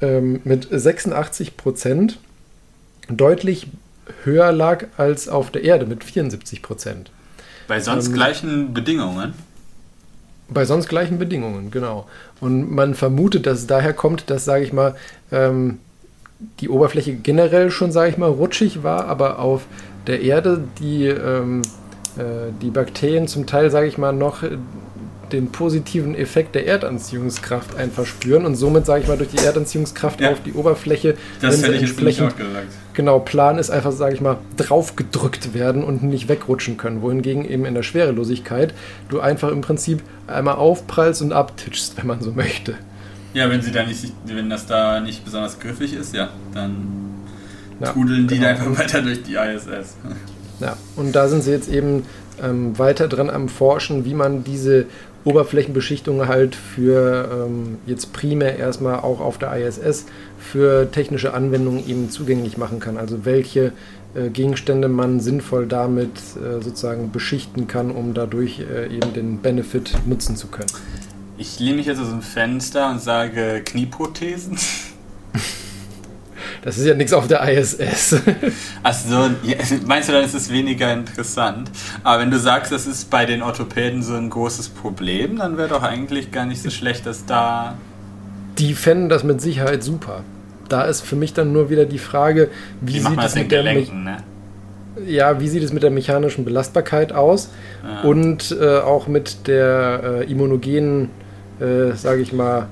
ähm, 0.00 0.40
mit 0.44 0.68
86 0.70 1.56
Prozent 1.56 2.18
deutlich 3.08 3.68
höher 4.24 4.52
lag 4.52 4.86
als 4.96 5.28
auf 5.28 5.50
der 5.50 5.64
Erde 5.64 5.86
mit 5.86 6.04
74 6.04 6.62
Prozent. 6.62 7.10
Bei 7.66 7.80
sonst 7.80 8.08
Ähm, 8.08 8.14
gleichen 8.14 8.74
Bedingungen. 8.74 9.34
Bei 10.48 10.64
sonst 10.64 10.88
gleichen 10.88 11.18
Bedingungen, 11.18 11.70
genau. 11.70 12.08
Und 12.40 12.70
man 12.70 12.94
vermutet, 12.94 13.46
dass 13.46 13.58
es 13.60 13.66
daher 13.66 13.92
kommt, 13.92 14.30
dass, 14.30 14.44
sage 14.44 14.64
ich 14.64 14.72
mal, 14.72 14.94
ähm, 15.32 15.78
die 16.60 16.68
Oberfläche 16.68 17.14
generell 17.14 17.70
schon, 17.70 17.90
sage 17.90 18.10
ich 18.10 18.18
mal, 18.18 18.30
rutschig 18.30 18.82
war, 18.82 19.06
aber 19.06 19.40
auf 19.40 19.66
der 20.06 20.22
Erde 20.22 20.62
die, 20.78 21.06
ähm, 21.06 21.62
äh, 22.16 22.52
die 22.62 22.70
Bakterien 22.70 23.26
zum 23.26 23.46
Teil, 23.46 23.70
sage 23.70 23.88
ich 23.88 23.98
mal, 23.98 24.12
noch 24.12 24.42
äh, 24.42 24.56
den 25.32 25.50
positiven 25.52 26.14
Effekt 26.14 26.54
der 26.54 26.66
Erdanziehungskraft 26.66 27.76
einfach 27.76 28.06
spüren 28.06 28.44
und 28.46 28.54
somit, 28.56 28.86
sage 28.86 29.02
ich 29.02 29.08
mal, 29.08 29.16
durch 29.16 29.30
die 29.30 29.44
Erdanziehungskraft 29.44 30.20
Ja. 30.20 30.30
auf 30.32 30.42
die 30.42 30.52
Oberfläche, 30.52 31.14
Das 31.40 31.62
wenn 31.62 31.70
sie 31.72 31.78
entsprechend 31.78 32.34
genau 32.94 33.18
plan 33.20 33.58
ist, 33.58 33.70
einfach, 33.70 33.92
sage 33.92 34.14
ich 34.14 34.20
mal, 34.20 34.38
draufgedrückt 34.56 35.54
werden 35.54 35.84
und 35.84 36.02
nicht 36.02 36.28
wegrutschen 36.28 36.76
können. 36.76 37.02
Wohingegen 37.02 37.44
eben 37.44 37.64
in 37.64 37.74
der 37.74 37.82
Schwerelosigkeit 37.82 38.74
du 39.08 39.20
einfach 39.20 39.50
im 39.50 39.60
Prinzip 39.60 40.02
einmal 40.26 40.56
aufprallst 40.56 41.22
und 41.22 41.32
abtitschst, 41.32 41.96
wenn 41.96 42.06
man 42.06 42.20
so 42.20 42.32
möchte. 42.32 42.74
Ja, 43.34 43.50
wenn 43.50 43.60
sie 43.62 43.70
da 43.72 43.84
nicht, 43.84 44.04
wenn 44.26 44.48
das 44.50 44.66
da 44.66 45.00
nicht 45.00 45.24
besonders 45.24 45.60
griffig 45.60 45.92
ist, 45.94 46.14
ja, 46.14 46.30
dann 46.54 46.86
Ja, 47.80 47.92
trudeln 47.92 48.26
die 48.26 48.36
genau. 48.36 48.46
da 48.46 48.50
einfach 48.54 48.78
weiter 48.78 49.02
durch 49.02 49.22
die 49.22 49.34
ISS. 49.34 49.96
Ja, 50.60 50.76
und 50.96 51.14
da 51.14 51.28
sind 51.28 51.42
sie 51.44 51.52
jetzt 51.52 51.68
eben 51.68 52.02
ähm, 52.42 52.76
weiter 52.78 53.06
dran 53.06 53.30
am 53.30 53.48
Forschen, 53.48 54.04
wie 54.04 54.14
man 54.14 54.42
diese 54.44 54.86
Oberflächenbeschichtung 55.28 56.26
halt 56.26 56.54
für 56.54 57.46
ähm, 57.46 57.76
jetzt 57.86 58.12
primär 58.12 58.56
erstmal 58.58 59.00
auch 59.00 59.20
auf 59.20 59.38
der 59.38 59.54
ISS 59.56 60.06
für 60.38 60.90
technische 60.90 61.34
Anwendungen 61.34 61.86
eben 61.86 62.10
zugänglich 62.10 62.56
machen 62.56 62.80
kann. 62.80 62.96
Also 62.96 63.24
welche 63.24 63.72
äh, 64.14 64.30
Gegenstände 64.30 64.88
man 64.88 65.20
sinnvoll 65.20 65.66
damit 65.66 66.10
äh, 66.36 66.62
sozusagen 66.62 67.12
beschichten 67.12 67.66
kann, 67.66 67.90
um 67.90 68.14
dadurch 68.14 68.60
äh, 68.60 68.86
eben 68.86 69.12
den 69.12 69.38
Benefit 69.38 69.92
nutzen 70.06 70.34
zu 70.36 70.46
können. 70.48 70.72
Ich 71.36 71.60
lehne 71.60 71.76
mich 71.76 71.86
jetzt 71.86 72.00
aus 72.00 72.08
dem 72.08 72.22
Fenster 72.22 72.90
und 72.90 73.00
sage 73.00 73.62
Knieprothesen. 73.64 74.58
Das 76.62 76.76
ist 76.78 76.86
ja 76.86 76.94
nichts 76.94 77.12
auf 77.12 77.28
der 77.28 77.42
ISS. 77.48 78.16
Achso, 78.82 79.30
meinst 79.86 80.08
du, 80.08 80.12
dann 80.12 80.24
ist 80.24 80.34
es 80.34 80.50
weniger 80.52 80.92
interessant? 80.92 81.70
Aber 82.02 82.20
wenn 82.22 82.30
du 82.30 82.38
sagst, 82.38 82.72
das 82.72 82.86
ist 82.86 83.10
bei 83.10 83.26
den 83.26 83.42
Orthopäden 83.42 84.02
so 84.02 84.14
ein 84.14 84.30
großes 84.30 84.68
Problem, 84.70 85.36
dann 85.38 85.56
wäre 85.56 85.68
doch 85.68 85.82
eigentlich 85.82 86.32
gar 86.32 86.46
nicht 86.46 86.62
so 86.62 86.70
schlecht, 86.70 87.06
dass 87.06 87.24
da. 87.26 87.74
Die 88.58 88.74
fänden 88.74 89.08
das 89.08 89.22
mit 89.24 89.40
Sicherheit 89.40 89.82
super. 89.84 90.22
Da 90.68 90.82
ist 90.82 91.00
für 91.02 91.16
mich 91.16 91.32
dann 91.32 91.52
nur 91.52 91.70
wieder 91.70 91.86
die 91.86 91.98
Frage, 91.98 92.48
wie, 92.80 92.94
Wie 92.94 92.98
sieht 93.00 93.18
es 93.22 93.34
mit 93.34 93.50
der 93.50 93.62
Gelenken, 93.62 94.04
ne? 94.04 94.16
ja, 95.06 95.40
wie 95.40 95.48
sieht 95.48 95.62
es 95.62 95.72
mit 95.72 95.82
der 95.82 95.90
mechanischen 95.90 96.44
Belastbarkeit 96.44 97.12
aus 97.12 97.50
Ja. 97.84 98.00
und 98.08 98.56
äh, 98.60 98.78
auch 98.78 99.06
mit 99.06 99.46
der 99.46 100.00
äh, 100.26 100.30
immunogenen, 100.30 101.10
äh, 101.60 101.92
sage 101.94 102.20
ich 102.20 102.32
mal, 102.32 102.66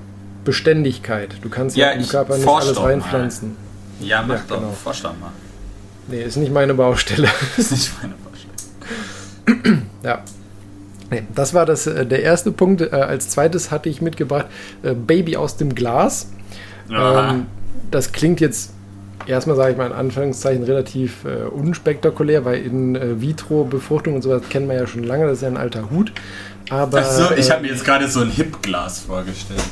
Beständigkeit. 0.45 1.37
Du 1.43 1.49
kannst 1.49 1.77
ja, 1.77 1.87
Ja, 1.89 1.93
im 1.93 2.07
Körper 2.07 2.37
nicht 2.37 2.49
alles 2.49 2.83
reinpflanzen. 2.83 3.57
Ja, 4.01 4.23
mach 4.23 4.35
Ja, 4.35 4.43
doch, 4.49 4.57
genau. 4.57 4.73
forsch 4.73 5.03
doch 5.03 5.19
mal. 5.19 5.31
Nee, 6.09 6.23
ist 6.23 6.37
nicht 6.37 6.53
meine 6.53 6.75
Baustelle. 6.75 7.29
Das 7.57 7.59
ist 7.59 7.71
nicht 7.73 7.93
meine 8.03 8.15
Vorstellung. 8.23 9.83
ja. 10.03 10.23
Nee, 11.11 11.23
das 11.35 11.55
war 11.55 11.67
das, 11.67 11.87
äh, 11.87 12.05
der 12.05 12.23
erste 12.23 12.53
Punkt. 12.53 12.81
Äh, 12.81 12.91
als 12.91 13.29
zweites 13.31 13.71
hatte 13.71 13.89
ich 13.89 14.01
mitgebracht 14.01 14.47
äh, 14.83 14.95
Baby 14.95 15.37
aus 15.37 15.57
dem 15.57 15.75
Glas. 15.75 16.29
Ähm, 16.91 17.47
das 17.91 18.13
klingt 18.13 18.41
jetzt 18.41 18.73
erstmal, 19.27 19.57
sage 19.57 19.73
ich 19.73 19.77
mal 19.77 19.87
in 19.87 19.93
Anführungszeichen, 19.93 20.65
relativ 20.65 21.25
äh, 21.25 21.45
unspektakulär, 21.45 22.45
weil 22.45 22.61
in 22.61 22.97
äh, 22.97 23.21
Vitro-Befruchtung 23.21 24.15
und 24.15 24.23
sowas 24.23 24.43
kennen 24.49 24.69
wir 24.69 24.77
ja 24.77 24.87
schon 24.87 25.05
lange, 25.05 25.27
das 25.27 25.39
ist 25.39 25.43
ja 25.43 25.49
ein 25.49 25.57
alter 25.57 25.91
Hut. 25.91 26.13
Aber, 26.71 26.99
Achso, 26.99 27.33
ich 27.37 27.49
äh, 27.49 27.53
habe 27.53 27.63
mir 27.63 27.69
jetzt 27.69 27.85
gerade 27.85 28.09
so 28.09 28.21
ein 28.21 28.31
Hip-Glas 28.31 29.01
vorgestellt. 29.01 29.63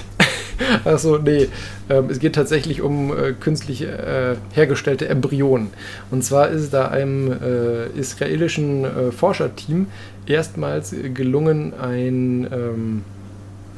Achso, 0.85 1.19
nee. 1.19 1.49
Ähm, 1.89 2.07
es 2.11 2.19
geht 2.19 2.35
tatsächlich 2.35 2.83
um 2.83 3.11
äh, 3.11 3.33
künstlich 3.33 3.83
äh, 3.83 4.37
hergestellte 4.53 5.09
Embryonen. 5.09 5.69
Und 6.11 6.23
zwar 6.25 6.49
ist 6.49 6.63
es 6.63 6.71
da 6.71 6.89
einem 6.89 7.31
äh, 7.31 7.87
israelischen 7.99 8.85
äh, 8.85 9.13
Forscherteam 9.13 9.87
erstmals 10.27 10.95
gelungen, 11.15 11.75
ein, 11.81 12.47
ähm, 12.53 13.03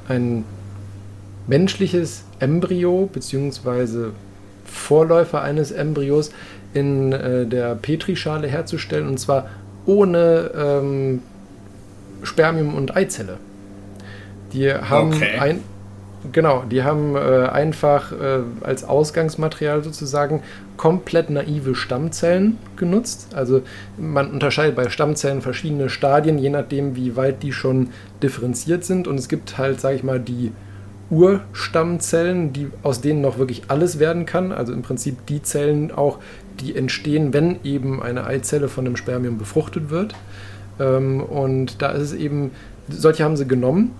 ein 0.09 0.45
menschliches 1.47 2.25
Embryo 2.39 3.09
bzw. 3.13 4.11
Vorläufer 4.65 5.43
eines 5.43 5.71
Embryos 5.71 6.33
in 6.75 7.13
äh, 7.13 7.47
der 7.47 7.75
Petrischale 7.75 8.49
herzustellen. 8.49 9.09
Und 9.09 9.19
zwar 9.19 9.49
ohne 9.87 10.51
ähm, 10.57 11.23
Spermium 12.23 12.75
und 12.75 12.97
Eizelle. 12.97 13.39
Die 14.53 14.73
haben 14.73 15.13
Okay. 15.15 15.39
ein, 15.39 15.61
Genau, 16.33 16.63
die 16.71 16.83
haben 16.83 17.15
äh, 17.15 17.47
einfach 17.47 18.13
äh, 18.13 18.41
als 18.63 18.85
Ausgangsmaterial 18.85 19.83
sozusagen 19.85 20.43
komplett 20.77 21.31
naive 21.31 21.75
Stammzellen 21.75 22.59
genutzt. 22.77 23.29
Also 23.35 23.63
man 23.99 24.31
unterscheidet 24.31 24.77
bei 24.77 24.89
Stammzellen 24.89 25.43
verschiedene 25.43 25.89
Stadien, 25.89 26.39
je 26.39 26.51
nachdem, 26.51 26.97
wie 26.97 27.17
weit 27.17 27.43
die 27.43 27.53
schon 27.53 27.91
differenziert 28.23 28.85
sind. 28.85 29.09
Und 29.09 29.19
es 29.19 29.29
gibt 29.29 29.59
halt, 29.59 29.81
sage 29.81 29.97
ich 29.97 30.03
mal, 30.03 30.21
die 30.21 30.53
Urstammzellen, 31.11 32.53
die, 32.53 32.69
aus 32.83 33.01
denen 33.01 33.21
noch 33.21 33.39
wirklich 33.39 33.65
alles 33.69 33.99
werden 33.99 34.27
kann. 34.27 34.53
Also 34.53 34.73
im 34.73 34.83
Prinzip 34.83 35.27
die 35.27 35.43
Zellen 35.43 35.93
auch, 35.93 36.19
die 36.61 36.75
entstehen, 36.75 37.33
wenn 37.35 37.59
eben 37.65 38.03
eine 38.03 38.25
Eizelle 38.25 38.69
von 38.69 38.85
dem 38.85 38.97
Spermium 38.97 39.39
befruchtet 39.39 39.91
wird. 39.91 40.15
Ähm, 40.81 41.23
und 41.23 41.83
da 41.83 41.91
ist 41.91 42.03
es 42.03 42.13
eben, 42.15 42.51
solche 42.89 43.25
haben 43.25 43.37
sie 43.37 43.47
genommen 43.47 43.93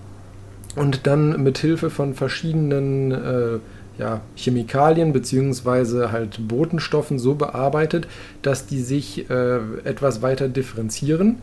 und 0.77 1.07
dann 1.07 1.41
mit 1.43 1.57
Hilfe 1.57 1.89
von 1.89 2.13
verschiedenen 2.13 3.11
äh, 3.11 3.59
ja, 3.97 4.21
Chemikalien 4.35 5.11
beziehungsweise 5.11 6.11
halt 6.11 6.47
Botenstoffen 6.47 7.17
so 7.17 7.33
bearbeitet, 7.33 8.07
dass 8.43 8.67
die 8.67 8.79
sich 8.79 9.29
äh, 9.29 9.57
etwas 9.83 10.21
weiter 10.21 10.47
differenzieren. 10.47 11.37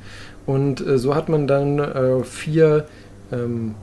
Und 0.46 0.86
äh, 0.86 0.98
so 0.98 1.14
hat 1.14 1.28
man 1.28 1.46
dann 1.48 1.78
äh, 1.80 2.22
vier 2.22 2.86
ähm, 3.32 3.74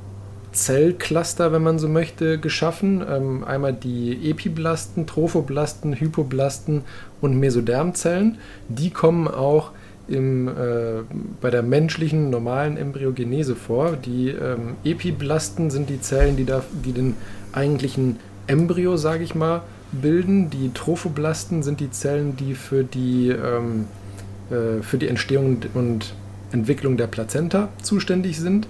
Zellcluster, 0.53 1.51
wenn 1.51 1.63
man 1.63 1.79
so 1.79 1.89
möchte, 1.89 2.37
geschaffen. 2.37 3.03
Ähm, 3.09 3.43
einmal 3.43 3.73
die 3.73 4.29
Epiblasten, 4.29 5.05
Trophoblasten, 5.05 5.99
Hypoblasten 5.99 6.83
und 7.19 7.37
Mesodermzellen. 7.37 8.37
Die 8.69 8.89
kommen 8.89 9.27
auch 9.27 9.71
im, 10.11 10.47
äh, 10.47 10.51
bei 11.39 11.49
der 11.49 11.63
menschlichen 11.63 12.29
normalen 12.29 12.77
Embryogenese 12.77 13.55
vor. 13.55 13.93
Die 13.93 14.29
ähm, 14.29 14.75
Epiblasten 14.83 15.71
sind 15.71 15.89
die 15.89 16.01
Zellen, 16.01 16.35
die, 16.35 16.45
da, 16.45 16.63
die 16.85 16.91
den 16.91 17.15
eigentlichen 17.53 18.17
Embryo, 18.47 18.97
sage 18.97 19.23
ich 19.23 19.35
mal, 19.35 19.61
bilden. 19.91 20.49
Die 20.49 20.71
Trophoblasten 20.73 21.63
sind 21.63 21.79
die 21.79 21.91
Zellen, 21.91 22.35
die 22.37 22.53
für 22.53 22.83
die, 22.83 23.29
ähm, 23.29 23.85
äh, 24.49 24.81
für 24.81 24.97
die 24.97 25.07
Entstehung 25.07 25.57
und 25.73 26.13
Entwicklung 26.51 26.97
der 26.97 27.07
Plazenta 27.07 27.69
zuständig 27.81 28.39
sind. 28.39 28.67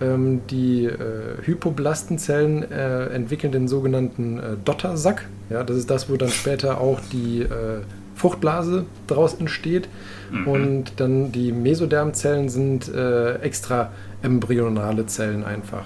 Ähm, 0.00 0.40
die 0.50 0.86
äh, 0.86 0.98
Hypoblastenzellen 1.42 2.70
äh, 2.70 3.06
entwickeln 3.06 3.52
den 3.52 3.68
sogenannten 3.68 4.38
äh, 4.38 4.42
Dottersack. 4.64 5.28
Ja, 5.50 5.64
das 5.64 5.76
ist 5.76 5.90
das, 5.90 6.10
wo 6.10 6.16
dann 6.16 6.30
später 6.30 6.80
auch 6.80 7.00
die 7.12 7.42
äh, 7.42 7.82
Fruchtblase 8.22 8.86
daraus 9.08 9.34
entsteht. 9.34 9.88
Mhm. 10.30 10.48
Und 10.48 10.84
dann 11.00 11.32
die 11.32 11.50
Mesodermzellen 11.52 12.48
sind 12.48 12.88
äh, 12.88 13.34
extra 13.40 13.90
embryonale 14.22 15.06
Zellen 15.06 15.44
einfach. 15.44 15.82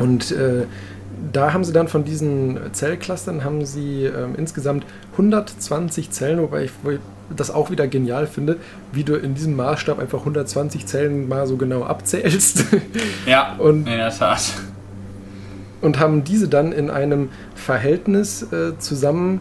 Und 0.00 0.32
äh, 0.32 0.64
da 1.32 1.52
haben 1.52 1.62
sie 1.64 1.72
dann 1.72 1.86
von 1.86 2.04
diesen 2.04 2.58
Zellclustern 2.72 3.44
haben 3.44 3.64
sie 3.64 4.04
ähm, 4.06 4.34
insgesamt 4.36 4.84
120 5.12 6.10
Zellen, 6.10 6.40
wobei 6.40 6.64
ich, 6.64 6.70
wo 6.82 6.90
ich 6.90 6.98
das 7.36 7.50
auch 7.52 7.70
wieder 7.70 7.86
genial 7.86 8.26
finde, 8.26 8.56
wie 8.92 9.04
du 9.04 9.14
in 9.14 9.34
diesem 9.34 9.54
Maßstab 9.54 9.98
einfach 10.00 10.20
120 10.20 10.86
Zellen 10.86 11.28
mal 11.28 11.46
so 11.46 11.56
genau 11.56 11.84
abzählst 11.84 12.64
Ja, 13.26 13.54
Und- 13.58 13.86
in 13.86 13.96
der 13.98 14.10
Tat. 14.10 14.54
und 15.80 15.98
haben 16.00 16.24
diese 16.24 16.48
dann 16.48 16.72
in 16.72 16.90
einem 16.90 17.28
Verhältnis 17.54 18.42
äh, 18.52 18.76
zusammen 18.78 19.40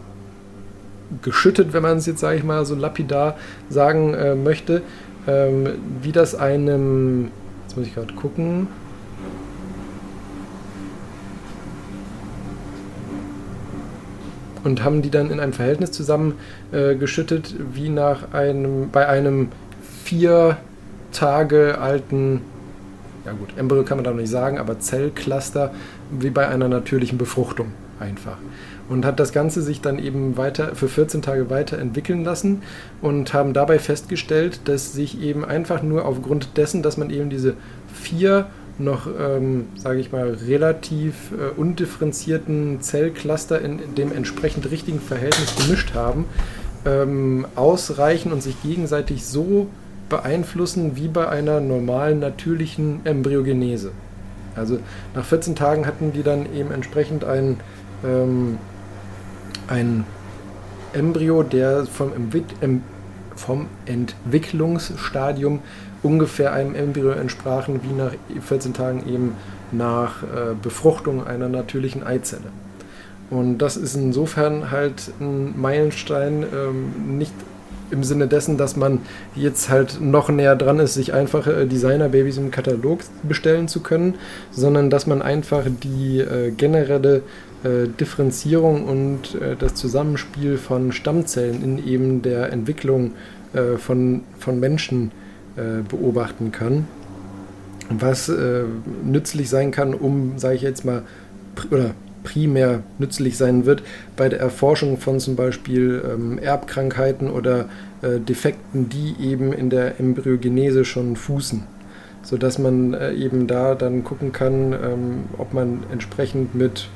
geschüttet, 1.21 1.73
wenn 1.73 1.83
man 1.83 1.97
es 1.97 2.05
jetzt, 2.05 2.19
sage 2.19 2.37
ich 2.37 2.43
mal, 2.43 2.65
so 2.65 2.75
lapidar 2.75 3.37
sagen 3.69 4.13
äh, 4.13 4.35
möchte, 4.35 4.81
ähm, 5.27 5.67
wie 6.01 6.11
das 6.11 6.35
einem, 6.35 7.29
jetzt 7.63 7.77
muss 7.77 7.87
ich 7.87 7.95
gerade 7.95 8.13
gucken, 8.13 8.67
und 14.63 14.83
haben 14.83 15.01
die 15.01 15.09
dann 15.09 15.31
in 15.31 15.39
einem 15.39 15.53
Verhältnis 15.53 15.91
zusammen 15.91 16.33
äh, 16.71 16.95
geschüttet, 16.95 17.55
wie 17.73 17.89
nach 17.89 18.33
einem, 18.33 18.89
bei 18.91 19.07
einem 19.07 19.49
vier 20.03 20.57
Tage 21.11 21.77
alten, 21.79 22.41
ja 23.25 23.31
gut, 23.31 23.49
Embryo 23.57 23.83
kann 23.83 23.97
man 23.97 24.03
da 24.03 24.11
noch 24.11 24.17
nicht 24.17 24.29
sagen, 24.29 24.57
aber 24.57 24.79
Zellcluster, 24.79 25.73
wie 26.11 26.29
bei 26.29 26.47
einer 26.47 26.67
natürlichen 26.67 27.17
Befruchtung. 27.17 27.71
einfach. 27.99 28.37
Und 28.89 29.05
hat 29.05 29.19
das 29.19 29.31
Ganze 29.31 29.61
sich 29.61 29.81
dann 29.81 29.99
eben 29.99 30.35
weiter 30.35 30.75
für 30.75 30.89
14 30.89 31.21
Tage 31.21 31.49
weiterentwickeln 31.49 32.23
lassen 32.23 32.63
und 33.01 33.33
haben 33.33 33.53
dabei 33.53 33.77
festgestellt, 33.77 34.61
dass 34.65 34.93
sich 34.93 35.21
eben 35.21 35.45
einfach 35.45 35.83
nur 35.83 36.05
aufgrund 36.05 36.57
dessen, 36.57 36.81
dass 36.81 36.97
man 36.97 37.11
eben 37.11 37.29
diese 37.29 37.53
vier 37.93 38.47
noch, 38.79 39.07
ähm, 39.07 39.67
sage 39.75 39.99
ich 39.99 40.11
mal, 40.11 40.31
relativ 40.47 41.31
äh, 41.31 41.59
undifferenzierten 41.59 42.81
Zellcluster 42.81 43.61
in 43.61 43.95
dem 43.95 44.11
entsprechend 44.11 44.71
richtigen 44.71 44.99
Verhältnis 44.99 45.55
gemischt 45.55 45.93
haben, 45.93 46.25
ähm, 46.85 47.45
ausreichen 47.55 48.31
und 48.31 48.41
sich 48.41 48.61
gegenseitig 48.63 49.25
so 49.25 49.67
beeinflussen 50.07 50.95
wie 50.95 51.07
bei 51.07 51.27
einer 51.27 51.59
normalen 51.59 52.19
natürlichen 52.19 53.01
Embryogenese. 53.05 53.91
Also 54.55 54.79
nach 55.13 55.25
14 55.25 55.55
Tagen 55.55 55.85
hatten 55.85 56.11
die 56.11 56.23
dann 56.23 56.53
eben 56.53 56.71
entsprechend 56.71 57.23
ein, 57.23 57.57
ähm, 58.03 58.57
ein 59.69 60.05
Embryo, 60.93 61.43
der 61.43 61.85
vom, 61.85 62.11
vom 63.35 63.67
Entwicklungsstadium 63.85 65.59
ungefähr 66.01 66.53
einem 66.53 66.75
Embryo 66.75 67.11
entsprachen, 67.11 67.81
wie 67.83 67.93
nach 67.93 68.13
14 68.41 68.73
Tagen 68.73 69.07
eben 69.07 69.35
nach 69.71 70.23
äh, 70.23 70.55
Befruchtung 70.61 71.25
einer 71.25 71.49
natürlichen 71.49 72.03
Eizelle. 72.03 72.51
Und 73.29 73.59
das 73.59 73.77
ist 73.77 73.95
insofern 73.95 74.71
halt 74.71 75.11
ein 75.19 75.59
Meilenstein, 75.59 76.43
ähm, 76.43 77.17
nicht 77.17 77.33
im 77.91 78.03
Sinne 78.03 78.27
dessen, 78.27 78.57
dass 78.57 78.75
man 78.75 78.99
jetzt 79.35 79.69
halt 79.69 79.99
noch 80.01 80.29
näher 80.29 80.55
dran 80.55 80.79
ist, 80.79 80.93
sich 80.93 81.13
einfach 81.13 81.47
äh, 81.47 81.65
Designer-Babys 81.65 82.37
im 82.37 82.51
Katalog 82.51 82.99
bestellen 83.23 83.67
zu 83.67 83.81
können, 83.81 84.15
sondern 84.51 84.89
dass 84.89 85.07
man 85.07 85.21
einfach 85.21 85.63
die 85.83 86.19
äh, 86.19 86.51
generelle 86.51 87.23
äh, 87.63 87.87
Differenzierung 87.87 88.85
und 88.85 89.35
äh, 89.35 89.55
das 89.57 89.75
Zusammenspiel 89.75 90.57
von 90.57 90.91
Stammzellen 90.91 91.63
in 91.63 91.87
eben 91.87 92.21
der 92.21 92.51
Entwicklung 92.51 93.11
äh, 93.53 93.77
von, 93.77 94.21
von 94.37 94.59
Menschen 94.59 95.11
äh, 95.55 95.81
beobachten 95.87 96.51
kann, 96.51 96.87
was 97.89 98.31
nützlich 99.03 99.49
sein 99.49 99.71
kann, 99.71 99.95
um, 99.95 100.37
sage 100.37 100.55
ich 100.55 100.61
jetzt 100.61 100.85
mal, 100.85 101.01
oder 101.71 101.95
primär 102.23 102.83
nützlich 102.97 103.37
sein 103.37 103.65
wird 103.65 103.83
bei 104.15 104.29
der 104.29 104.39
Erforschung 104.39 104.97
von 104.97 105.19
zum 105.19 105.35
Beispiel 105.35 106.03
ähm, 106.07 106.37
Erbkrankheiten 106.37 107.29
oder 107.29 107.69
äh, 108.01 108.19
Defekten, 108.19 108.89
die 108.89 109.15
eben 109.19 109.53
in 109.53 109.69
der 109.69 109.99
Embryogenese 109.99 110.85
schon 110.85 111.15
fußen. 111.15 111.63
Sodass 112.21 112.59
man 112.59 112.93
äh, 112.93 113.13
eben 113.13 113.47
da 113.47 113.75
dann 113.75 114.03
gucken 114.03 114.31
kann, 114.31 114.73
ähm, 114.73 115.23
ob 115.37 115.53
man 115.53 115.83
entsprechend 115.91 116.53
mit 116.53 116.89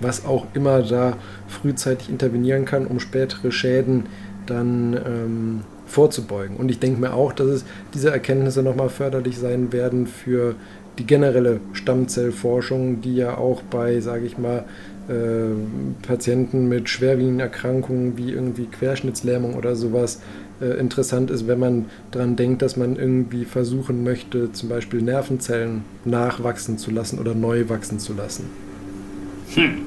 was 0.00 0.24
auch 0.24 0.46
immer 0.54 0.82
da 0.82 1.16
frühzeitig 1.48 2.10
intervenieren 2.10 2.64
kann, 2.64 2.86
um 2.86 3.00
spätere 3.00 3.50
Schäden 3.50 4.04
dann 4.46 4.94
ähm, 4.94 5.60
vorzubeugen. 5.86 6.56
Und 6.56 6.70
ich 6.70 6.78
denke 6.78 7.00
mir 7.00 7.14
auch, 7.14 7.32
dass 7.32 7.46
es 7.48 7.64
diese 7.94 8.10
Erkenntnisse 8.10 8.62
nochmal 8.62 8.88
förderlich 8.88 9.38
sein 9.38 9.72
werden 9.72 10.06
für 10.06 10.54
die 10.98 11.06
generelle 11.06 11.60
Stammzellforschung, 11.72 13.00
die 13.02 13.16
ja 13.16 13.36
auch 13.36 13.62
bei, 13.62 14.00
sage 14.00 14.26
ich 14.26 14.38
mal, 14.38 14.64
äh, 15.08 16.04
Patienten 16.06 16.68
mit 16.68 16.88
schwerwiegenden 16.88 17.40
Erkrankungen 17.40 18.16
wie 18.16 18.32
irgendwie 18.32 18.66
Querschnittslähmung 18.66 19.54
oder 19.54 19.76
sowas 19.76 20.20
äh, 20.60 20.78
interessant 20.78 21.30
ist, 21.30 21.46
wenn 21.46 21.60
man 21.60 21.84
daran 22.10 22.34
denkt, 22.36 22.62
dass 22.62 22.76
man 22.76 22.96
irgendwie 22.96 23.44
versuchen 23.44 24.02
möchte, 24.04 24.52
zum 24.52 24.68
Beispiel 24.68 25.02
Nervenzellen 25.02 25.82
nachwachsen 26.04 26.78
zu 26.78 26.90
lassen 26.90 27.18
oder 27.18 27.34
neu 27.34 27.68
wachsen 27.68 27.98
zu 27.98 28.14
lassen. 28.14 28.65
Hm. 29.54 29.82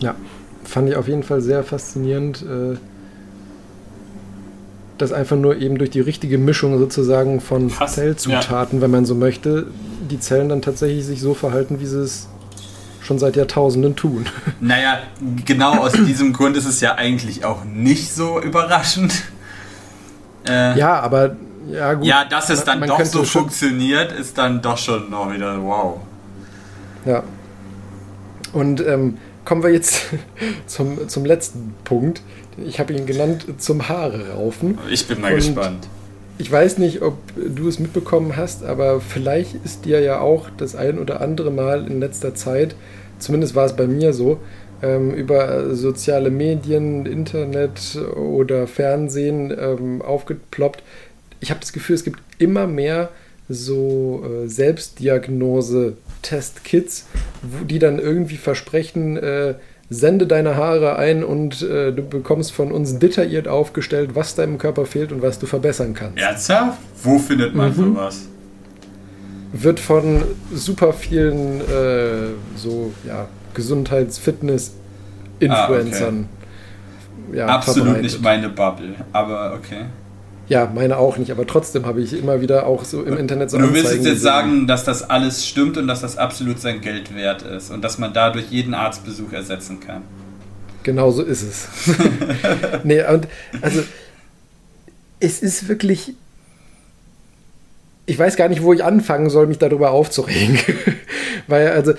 Ja, 0.00 0.14
fand 0.64 0.88
ich 0.88 0.96
auf 0.96 1.08
jeden 1.08 1.22
Fall 1.22 1.40
sehr 1.40 1.64
faszinierend. 1.64 2.42
Äh, 2.42 2.76
dass 4.98 5.12
einfach 5.12 5.36
nur 5.36 5.56
eben 5.56 5.78
durch 5.78 5.90
die 5.90 6.00
richtige 6.00 6.38
Mischung 6.38 6.78
sozusagen 6.78 7.40
von 7.40 7.70
Krass, 7.70 7.94
Zellzutaten, 7.94 8.78
ja. 8.78 8.82
wenn 8.82 8.90
man 8.90 9.04
so 9.04 9.14
möchte, 9.14 9.66
die 10.10 10.18
Zellen 10.20 10.48
dann 10.48 10.62
tatsächlich 10.62 11.04
sich 11.04 11.20
so 11.20 11.34
verhalten, 11.34 11.80
wie 11.80 11.86
sie 11.86 12.00
es 12.00 12.28
schon 13.02 13.18
seit 13.18 13.36
Jahrtausenden 13.36 13.94
tun. 13.96 14.26
Naja, 14.60 14.98
genau 15.44 15.80
aus 15.80 15.92
diesem 15.92 16.32
Grund 16.32 16.56
ist 16.56 16.66
es 16.66 16.80
ja 16.80 16.94
eigentlich 16.94 17.44
auch 17.44 17.64
nicht 17.64 18.12
so 18.12 18.40
überraschend. 18.40 19.12
Äh, 20.48 20.78
ja, 20.78 20.98
aber 21.00 21.36
ja, 21.70 21.94
gut. 21.94 22.06
Ja, 22.06 22.24
dass 22.24 22.50
es 22.50 22.64
dann 22.64 22.80
man, 22.80 22.88
man 22.88 22.98
doch 22.98 23.04
so 23.04 23.22
funktioniert, 23.22 24.12
ist 24.12 24.38
dann 24.38 24.62
doch 24.62 24.78
schon 24.78 25.10
noch 25.10 25.32
wieder 25.32 25.60
wow. 25.62 26.00
Ja. 27.04 27.22
Und 28.56 28.80
ähm, 28.86 29.18
kommen 29.44 29.62
wir 29.62 29.70
jetzt 29.70 30.06
zum, 30.66 31.10
zum 31.10 31.26
letzten 31.26 31.74
Punkt. 31.84 32.22
Ich 32.64 32.80
habe 32.80 32.94
ihn 32.94 33.04
genannt 33.04 33.44
zum 33.58 33.86
Haare 33.86 34.30
raufen. 34.30 34.78
Ich 34.90 35.06
bin 35.06 35.20
mal 35.20 35.32
Und 35.32 35.36
gespannt. 35.36 35.88
Ich 36.38 36.50
weiß 36.50 36.78
nicht, 36.78 37.02
ob 37.02 37.18
du 37.36 37.68
es 37.68 37.78
mitbekommen 37.78 38.34
hast, 38.34 38.64
aber 38.64 39.02
vielleicht 39.02 39.56
ist 39.62 39.84
dir 39.84 40.00
ja 40.00 40.20
auch 40.20 40.48
das 40.56 40.74
ein 40.74 40.98
oder 40.98 41.20
andere 41.20 41.50
Mal 41.50 41.86
in 41.86 42.00
letzter 42.00 42.34
Zeit, 42.34 42.76
zumindest 43.18 43.54
war 43.54 43.66
es 43.66 43.76
bei 43.76 43.86
mir 43.86 44.14
so, 44.14 44.40
ähm, 44.82 45.12
über 45.12 45.74
soziale 45.74 46.30
Medien, 46.30 47.04
Internet 47.04 47.98
oder 48.16 48.66
Fernsehen 48.66 49.54
ähm, 49.58 50.00
aufgeploppt. 50.00 50.82
Ich 51.40 51.50
habe 51.50 51.60
das 51.60 51.74
Gefühl, 51.74 51.96
es 51.96 52.04
gibt 52.04 52.20
immer 52.38 52.66
mehr 52.66 53.10
so 53.50 54.24
äh, 54.24 54.48
Selbstdiagnose-Testkits, 56.22 57.06
die 57.68 57.78
dann 57.78 57.98
irgendwie 57.98 58.36
versprechen, 58.36 59.16
äh, 59.16 59.54
sende 59.88 60.26
deine 60.26 60.56
Haare 60.56 60.96
ein 60.96 61.22
und 61.22 61.62
äh, 61.62 61.92
du 61.92 62.02
bekommst 62.02 62.52
von 62.52 62.72
uns 62.72 62.98
detailliert 62.98 63.46
aufgestellt, 63.46 64.10
was 64.14 64.34
deinem 64.34 64.58
Körper 64.58 64.84
fehlt 64.86 65.12
und 65.12 65.22
was 65.22 65.38
du 65.38 65.46
verbessern 65.46 65.94
kannst. 65.94 66.18
Ernsthaft? 66.18 66.78
Wo 67.02 67.18
findet 67.18 67.54
man 67.54 67.70
mhm. 67.70 67.94
sowas? 67.94 68.28
Wird 69.52 69.78
von 69.78 70.24
super 70.52 70.92
vielen 70.92 71.60
äh, 71.60 72.32
so 72.56 72.92
ja, 73.06 73.28
Gesundheits-, 73.54 74.18
Fitness-, 74.18 74.72
Influencern. 75.38 76.28
Ah, 76.28 77.28
okay. 77.28 77.38
ja, 77.38 77.46
Absolut 77.46 77.84
verbreitet. 77.84 78.02
nicht 78.02 78.22
meine 78.22 78.48
Bubble, 78.48 78.94
aber 79.12 79.54
okay. 79.54 79.84
Ja, 80.48 80.70
meine 80.72 80.96
auch 80.98 81.16
nicht, 81.16 81.30
aber 81.32 81.46
trotzdem 81.46 81.86
habe 81.86 82.00
ich 82.00 82.12
immer 82.12 82.40
wieder 82.40 82.66
auch 82.66 82.84
so 82.84 83.02
im 83.02 83.16
Internet 83.16 83.50
so 83.50 83.58
Du 83.58 83.72
willst 83.74 83.92
jetzt 83.92 84.04
gesehen. 84.04 84.18
sagen, 84.18 84.66
dass 84.66 84.84
das 84.84 85.08
alles 85.08 85.46
stimmt 85.46 85.76
und 85.76 85.88
dass 85.88 86.02
das 86.02 86.18
absolut 86.18 86.60
sein 86.60 86.80
Geld 86.80 87.14
wert 87.14 87.42
ist 87.42 87.70
und 87.70 87.82
dass 87.82 87.98
man 87.98 88.12
dadurch 88.12 88.46
jeden 88.50 88.74
Arztbesuch 88.74 89.32
ersetzen 89.32 89.80
kann. 89.80 90.02
Genau 90.84 91.10
so 91.10 91.22
ist 91.22 91.42
es. 91.42 91.68
nee, 92.84 93.02
und 93.02 93.26
also 93.60 93.82
es 95.18 95.42
ist 95.42 95.68
wirklich 95.68 96.14
ich 98.06 98.18
weiß 98.18 98.36
gar 98.36 98.48
nicht, 98.48 98.62
wo 98.62 98.72
ich 98.72 98.84
anfangen 98.84 99.28
soll, 99.30 99.48
mich 99.48 99.58
darüber 99.58 99.90
aufzuregen. 99.90 100.58
Weil, 101.48 101.68
also, 101.68 101.92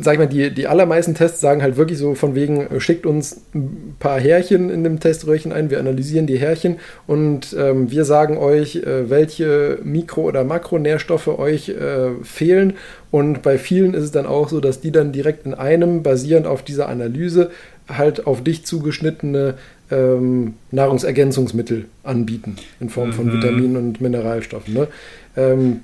sag 0.00 0.14
ich 0.14 0.18
mal, 0.18 0.26
die, 0.26 0.52
die 0.52 0.66
allermeisten 0.66 1.14
Tests 1.14 1.40
sagen 1.40 1.62
halt 1.62 1.76
wirklich 1.76 1.98
so 1.98 2.14
von 2.14 2.34
wegen, 2.34 2.66
äh, 2.66 2.80
schickt 2.80 3.06
uns 3.06 3.40
ein 3.54 3.96
paar 3.98 4.20
Härchen 4.20 4.70
in 4.70 4.84
dem 4.84 5.00
Teströhrchen 5.00 5.52
ein, 5.52 5.70
wir 5.70 5.78
analysieren 5.78 6.26
die 6.26 6.38
Härchen 6.38 6.76
und 7.06 7.54
ähm, 7.58 7.90
wir 7.90 8.04
sagen 8.04 8.38
euch, 8.38 8.76
äh, 8.76 9.10
welche 9.10 9.78
Mikro- 9.84 10.22
oder 10.22 10.44
Makronährstoffe 10.44 11.28
euch 11.28 11.68
äh, 11.68 12.10
fehlen. 12.22 12.74
Und 13.10 13.42
bei 13.42 13.58
vielen 13.58 13.94
ist 13.94 14.02
es 14.02 14.10
dann 14.10 14.26
auch 14.26 14.48
so, 14.48 14.60
dass 14.60 14.80
die 14.80 14.90
dann 14.90 15.12
direkt 15.12 15.46
in 15.46 15.54
einem, 15.54 16.02
basierend 16.02 16.46
auf 16.46 16.62
dieser 16.62 16.88
Analyse, 16.88 17.50
halt 17.88 18.26
auf 18.26 18.42
dich 18.42 18.64
zugeschnittene 18.64 19.54
ähm, 19.90 20.54
Nahrungsergänzungsmittel 20.70 21.86
anbieten, 22.02 22.56
in 22.80 22.88
Form 22.88 23.12
von 23.12 23.26
mhm. 23.26 23.32
Vitaminen 23.34 23.76
und 23.76 24.00
Mineralstoffen. 24.00 24.74
Ne? 24.74 24.88
Ähm, 25.36 25.80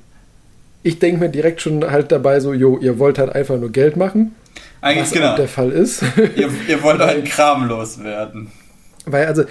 ich 0.82 0.98
denke 0.98 1.20
mir 1.20 1.28
direkt 1.28 1.60
schon 1.60 1.90
halt 1.90 2.10
dabei 2.12 2.40
so, 2.40 2.52
jo, 2.52 2.78
ihr 2.78 2.98
wollt 2.98 3.18
halt 3.18 3.34
einfach 3.34 3.58
nur 3.58 3.70
Geld 3.70 3.96
machen. 3.96 4.34
Eigentlich 4.80 5.02
was 5.02 5.12
genau. 5.12 5.36
der 5.36 5.48
Fall 5.48 5.70
ist. 5.72 6.02
Ihr, 6.36 6.48
ihr 6.68 6.82
wollt 6.82 7.00
euren 7.00 7.24
Kram 7.24 7.68
loswerden. 7.68 8.50
Weil 9.04 9.26
also 9.26 9.44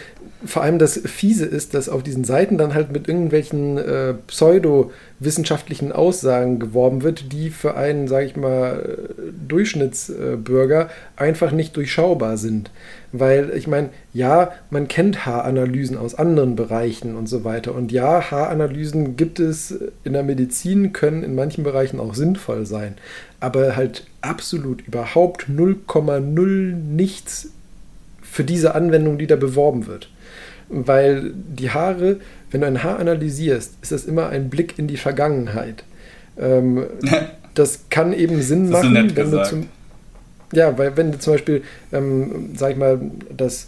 vor 0.45 0.63
allem 0.63 0.79
das 0.79 0.97
Fiese 0.97 1.45
ist, 1.45 1.73
dass 1.73 1.89
auf 1.89 2.01
diesen 2.01 2.23
Seiten 2.23 2.57
dann 2.57 2.73
halt 2.73 2.91
mit 2.91 3.07
irgendwelchen 3.07 3.77
äh, 3.77 4.13
pseudo-wissenschaftlichen 4.27 5.91
Aussagen 5.91 6.59
geworben 6.59 7.03
wird, 7.03 7.33
die 7.33 7.49
für 7.49 7.75
einen, 7.75 8.07
sage 8.07 8.25
ich 8.25 8.35
mal, 8.35 9.09
Durchschnittsbürger 9.47 10.83
äh, 10.85 11.21
einfach 11.21 11.51
nicht 11.51 11.75
durchschaubar 11.75 12.37
sind. 12.37 12.71
Weil 13.11 13.51
ich 13.55 13.67
meine, 13.67 13.89
ja, 14.13 14.51
man 14.69 14.87
kennt 14.87 15.25
Haaranalysen 15.25 15.97
aus 15.97 16.15
anderen 16.15 16.55
Bereichen 16.55 17.15
und 17.15 17.27
so 17.27 17.43
weiter. 17.43 17.73
Und 17.73 17.91
ja, 17.91 18.29
Haaranalysen 18.29 19.15
gibt 19.15 19.39
es 19.39 19.77
in 20.03 20.13
der 20.13 20.23
Medizin, 20.23 20.93
können 20.93 21.23
in 21.23 21.33
manchen 21.33 21.63
Bereichen 21.63 21.99
auch 21.99 22.13
sinnvoll 22.13 22.65
sein. 22.65 22.95
Aber 23.39 23.75
halt 23.75 24.05
absolut 24.21 24.85
überhaupt 24.87 25.47
0,0 25.49 26.75
nichts 26.75 27.49
für 28.21 28.43
diese 28.43 28.75
Anwendung, 28.75 29.17
die 29.17 29.27
da 29.27 29.35
beworben 29.35 29.87
wird. 29.87 30.09
Weil 30.69 31.31
die 31.33 31.71
Haare, 31.71 32.17
wenn 32.51 32.61
du 32.61 32.67
ein 32.67 32.83
Haar 32.83 32.99
analysierst, 32.99 33.73
ist 33.81 33.91
das 33.91 34.05
immer 34.05 34.29
ein 34.29 34.49
Blick 34.51 34.77
in 34.77 34.87
die 34.87 34.97
Vergangenheit. 34.97 35.83
Ähm, 36.37 36.85
das 37.55 37.85
kann 37.89 38.13
eben 38.13 38.41
Sinn 38.43 38.69
machen, 38.69 38.93
wenn 39.15 39.31
du 39.31 39.43
zum 39.43 39.67
ja, 40.53 40.77
weil 40.77 40.97
wenn 40.97 41.11
du 41.11 41.19
zum 41.19 41.33
Beispiel, 41.33 41.63
ähm, 41.91 42.51
sag 42.55 42.71
ich 42.71 42.77
mal, 42.77 42.99
das, 43.35 43.67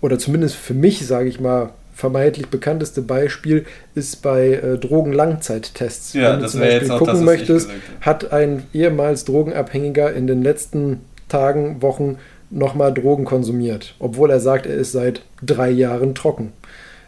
oder 0.00 0.18
zumindest 0.18 0.56
für 0.56 0.74
mich, 0.74 1.06
sage 1.06 1.28
ich 1.28 1.40
mal, 1.40 1.70
vermeintlich 1.94 2.46
bekannteste 2.48 3.02
Beispiel 3.02 3.66
ist 3.96 4.22
bei 4.22 4.52
äh, 4.52 4.78
Drogenlangzeittests. 4.78 6.12
Ja, 6.12 6.34
Wenn 6.34 6.40
du 6.40 6.48
zum 6.48 6.60
Beispiel 6.60 6.88
gucken 6.90 7.06
das, 7.06 7.22
möchtest, 7.22 7.70
hat 8.00 8.32
ein 8.32 8.62
ehemals 8.72 9.24
Drogenabhängiger 9.24 10.12
in 10.12 10.28
den 10.28 10.42
letzten 10.42 11.00
Tagen, 11.28 11.82
Wochen 11.82 12.18
nochmal 12.50 12.94
Drogen 12.94 13.24
konsumiert, 13.24 13.94
obwohl 13.98 14.30
er 14.30 14.40
sagt, 14.40 14.66
er 14.66 14.76
ist 14.76 14.92
seit 14.92 15.22
drei 15.42 15.70
Jahren 15.70 16.14
trocken. 16.14 16.52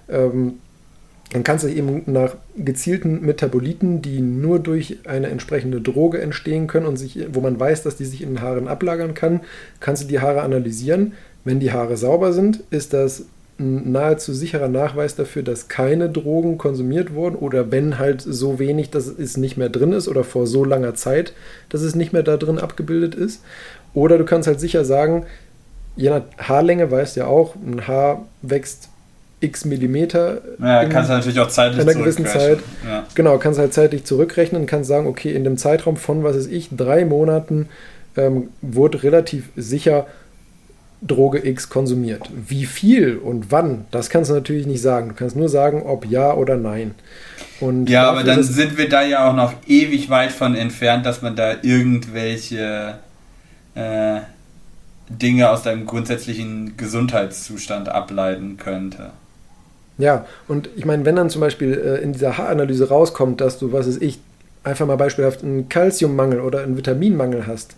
Ähm, 0.09 0.55
dann 1.32 1.44
kannst 1.44 1.65
du 1.65 1.69
eben 1.69 2.02
nach 2.07 2.35
gezielten 2.57 3.24
Metaboliten, 3.24 4.02
die 4.02 4.20
nur 4.20 4.59
durch 4.59 4.98
eine 5.07 5.28
entsprechende 5.28 5.81
Droge 5.81 6.20
entstehen 6.20 6.66
können 6.66 6.86
und 6.86 6.97
sich, 6.97 7.19
wo 7.32 7.40
man 7.40 7.59
weiß, 7.59 7.85
dass 7.85 7.97
die 7.97 8.05
sich 8.05 8.23
in 8.23 8.31
den 8.31 8.40
Haaren 8.43 8.66
ablagern 8.66 9.15
kann, 9.15 9.40
kannst 9.78 10.02
du 10.02 10.09
die 10.09 10.20
Haare 10.20 10.43
analysieren. 10.43 11.12
Wenn 11.44 11.61
die 11.61 11.73
Haare 11.73 11.97
sauber 11.97 12.32
sind, 12.32 12.65
ist 12.70 12.93
das 12.93 13.27
ein 13.61 13.93
nahezu 13.93 14.32
sicherer 14.32 14.69
Nachweis 14.69 15.15
dafür, 15.15 15.43
dass 15.43 15.69
keine 15.69 16.09
Drogen 16.09 16.59
konsumiert 16.59 17.15
wurden 17.15 17.36
oder 17.36 17.70
wenn 17.70 17.98
halt 17.98 18.23
so 18.23 18.59
wenig, 18.59 18.90
dass 18.90 19.07
es 19.07 19.36
nicht 19.36 19.57
mehr 19.57 19.69
drin 19.69 19.93
ist 19.93 20.09
oder 20.09 20.24
vor 20.24 20.47
so 20.47 20.65
langer 20.65 20.94
Zeit, 20.94 21.32
dass 21.69 21.82
es 21.82 21.94
nicht 21.94 22.12
mehr 22.12 22.23
da 22.23 22.39
drin 22.39 22.59
abgebildet 22.59 23.15
ist. 23.15 23.43
Oder 23.94 24.19
du 24.19 24.24
kannst 24.24 24.48
halt 24.48 24.61
sicher 24.61 24.85
sagen, 24.85 25.27
je 25.94 26.11
nach 26.11 26.23
Haarlänge 26.39 26.90
weißt 26.90 27.16
du 27.16 27.20
ja 27.20 27.27
auch, 27.27 27.55
ein 27.55 27.86
Haar 27.86 28.27
wächst 28.43 28.90
x 29.41 29.65
Millimeter. 29.65 30.41
Ja, 30.59 30.83
in- 30.83 30.91
kannst 30.91 31.11
du 31.11 31.15
natürlich 31.15 31.41
auch 31.41 31.49
zeitlich 31.49 31.83
in 31.83 31.89
einer 31.89 31.99
gewissen 31.99 32.27
zurückrechnen. 32.27 32.59
Zeit. 32.59 32.65
Ja. 32.89 33.07
Genau, 33.15 33.39
kannst 33.39 33.59
halt 33.59 33.73
zeitlich 33.75 34.05
zurückrechnen 34.05 34.62
und 34.62 34.67
kannst 34.67 34.89
sagen, 34.89 35.07
okay, 35.07 35.33
in 35.33 35.45
dem 35.45 35.57
Zeitraum 35.57 35.97
von, 35.97 36.23
was 36.25 36.37
weiß 36.37 36.47
ich, 36.47 36.69
drei 36.77 37.05
Monaten 37.05 37.69
ähm, 38.17 38.49
wurde 38.61 39.03
relativ 39.03 39.49
sicher 39.57 40.07
Droge 41.03 41.47
X 41.47 41.71
konsumiert. 41.71 42.29
Wie 42.49 42.67
viel 42.67 43.17
und 43.17 43.51
wann, 43.51 43.87
das 43.91 44.11
kannst 44.11 44.31
du 44.31 44.35
natürlich 44.35 44.67
nicht 44.67 44.83
sagen. 44.83 45.09
Du 45.09 45.15
kannst 45.15 45.35
nur 45.35 45.49
sagen, 45.49 45.83
ob 45.83 46.05
ja 46.05 46.35
oder 46.35 46.57
nein. 46.59 46.95
Und 47.61 47.89
Ja, 47.89 48.11
aber 48.11 48.23
dann 48.25 48.43
sind 48.43 48.77
wir 48.77 48.89
da 48.89 49.03
ja 49.03 49.29
auch 49.31 49.35
noch 49.35 49.55
ewig 49.67 50.11
weit 50.11 50.33
von 50.33 50.55
entfernt, 50.55 51.07
dass 51.07 51.23
man 51.23 51.37
da 51.37 51.55
irgendwelche 51.62 52.99
äh, 53.75 54.21
Dinge 55.09 55.51
aus 55.51 55.62
deinem 55.62 55.87
grundsätzlichen 55.87 56.77
Gesundheitszustand 56.77 57.89
ableiten 57.89 58.59
könnte. 58.59 59.11
Ja, 60.01 60.27
und 60.49 60.71
ich 60.77 60.85
meine, 60.87 61.05
wenn 61.05 61.17
dann 61.17 61.31
zum 61.31 61.41
Beispiel 61.41 61.75
äh, 61.75 62.03
in 62.03 62.13
dieser 62.13 62.39
Haaranalyse 62.39 62.89
rauskommt, 62.89 63.41
dass 63.41 63.59
du, 63.59 63.73
was 63.73 63.87
weiß 63.87 63.99
ich, 63.99 64.19
einfach 64.65 64.87
mal 64.87 64.97
beispielhaft 64.97 65.43
einen 65.43 65.69
Kalziummangel 65.69 66.41
oder 66.41 66.63
einen 66.63 66.77
Vitaminmangel 66.77 67.47
hast, 67.47 67.77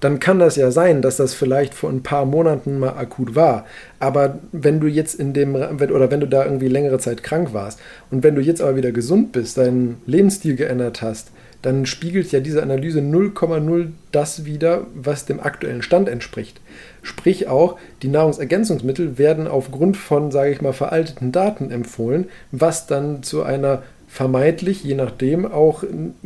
dann 0.00 0.18
kann 0.18 0.38
das 0.40 0.56
ja 0.56 0.70
sein, 0.72 1.00
dass 1.00 1.16
das 1.16 1.32
vielleicht 1.32 1.74
vor 1.74 1.88
ein 1.88 2.02
paar 2.02 2.24
Monaten 2.26 2.78
mal 2.78 2.96
akut 2.96 3.36
war. 3.36 3.66
Aber 4.00 4.40
wenn 4.50 4.80
du 4.80 4.88
jetzt 4.88 5.14
in 5.14 5.32
dem, 5.32 5.54
oder 5.54 6.10
wenn 6.10 6.20
du 6.20 6.26
da 6.26 6.44
irgendwie 6.44 6.68
längere 6.68 6.98
Zeit 6.98 7.22
krank 7.22 7.54
warst 7.54 7.78
und 8.10 8.24
wenn 8.24 8.34
du 8.34 8.40
jetzt 8.40 8.60
aber 8.60 8.76
wieder 8.76 8.90
gesund 8.90 9.32
bist, 9.32 9.58
deinen 9.58 10.02
Lebensstil 10.06 10.56
geändert 10.56 11.02
hast, 11.02 11.30
dann 11.62 11.86
spiegelt 11.86 12.30
ja 12.32 12.40
diese 12.40 12.62
Analyse 12.62 13.00
0,0 13.00 13.88
das 14.10 14.44
wieder, 14.44 14.86
was 14.94 15.24
dem 15.24 15.40
aktuellen 15.40 15.82
Stand 15.82 16.08
entspricht. 16.08 16.60
Sprich 17.02 17.48
auch, 17.48 17.78
die 18.02 18.08
Nahrungsergänzungsmittel 18.08 19.16
werden 19.16 19.46
aufgrund 19.46 19.96
von, 19.96 20.30
sage 20.32 20.50
ich 20.50 20.60
mal, 20.60 20.72
veralteten 20.72 21.32
Daten 21.32 21.70
empfohlen, 21.70 22.26
was 22.50 22.86
dann 22.86 23.22
zu 23.22 23.42
einer 23.44 23.82
vermeintlich, 24.08 24.84
je 24.84 24.94
nachdem, 24.94 25.50
auch 25.50 25.84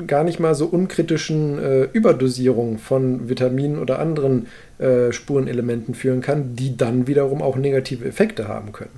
gar 0.09 0.25
nicht 0.25 0.41
mal 0.41 0.57
so 0.57 0.67
unkritischen 0.67 1.59
äh, 1.59 1.83
Überdosierung 1.85 2.79
von 2.79 3.29
Vitaminen 3.29 3.79
oder 3.79 4.01
anderen 4.01 4.49
äh, 4.79 5.13
Spurenelementen 5.13 5.95
führen 5.95 6.21
kann, 6.21 6.57
die 6.57 6.77
dann 6.77 7.07
wiederum 7.07 7.43
auch 7.43 7.57
negative 7.57 8.05
Effekte 8.05 8.49
haben 8.49 8.73
können. 8.73 8.91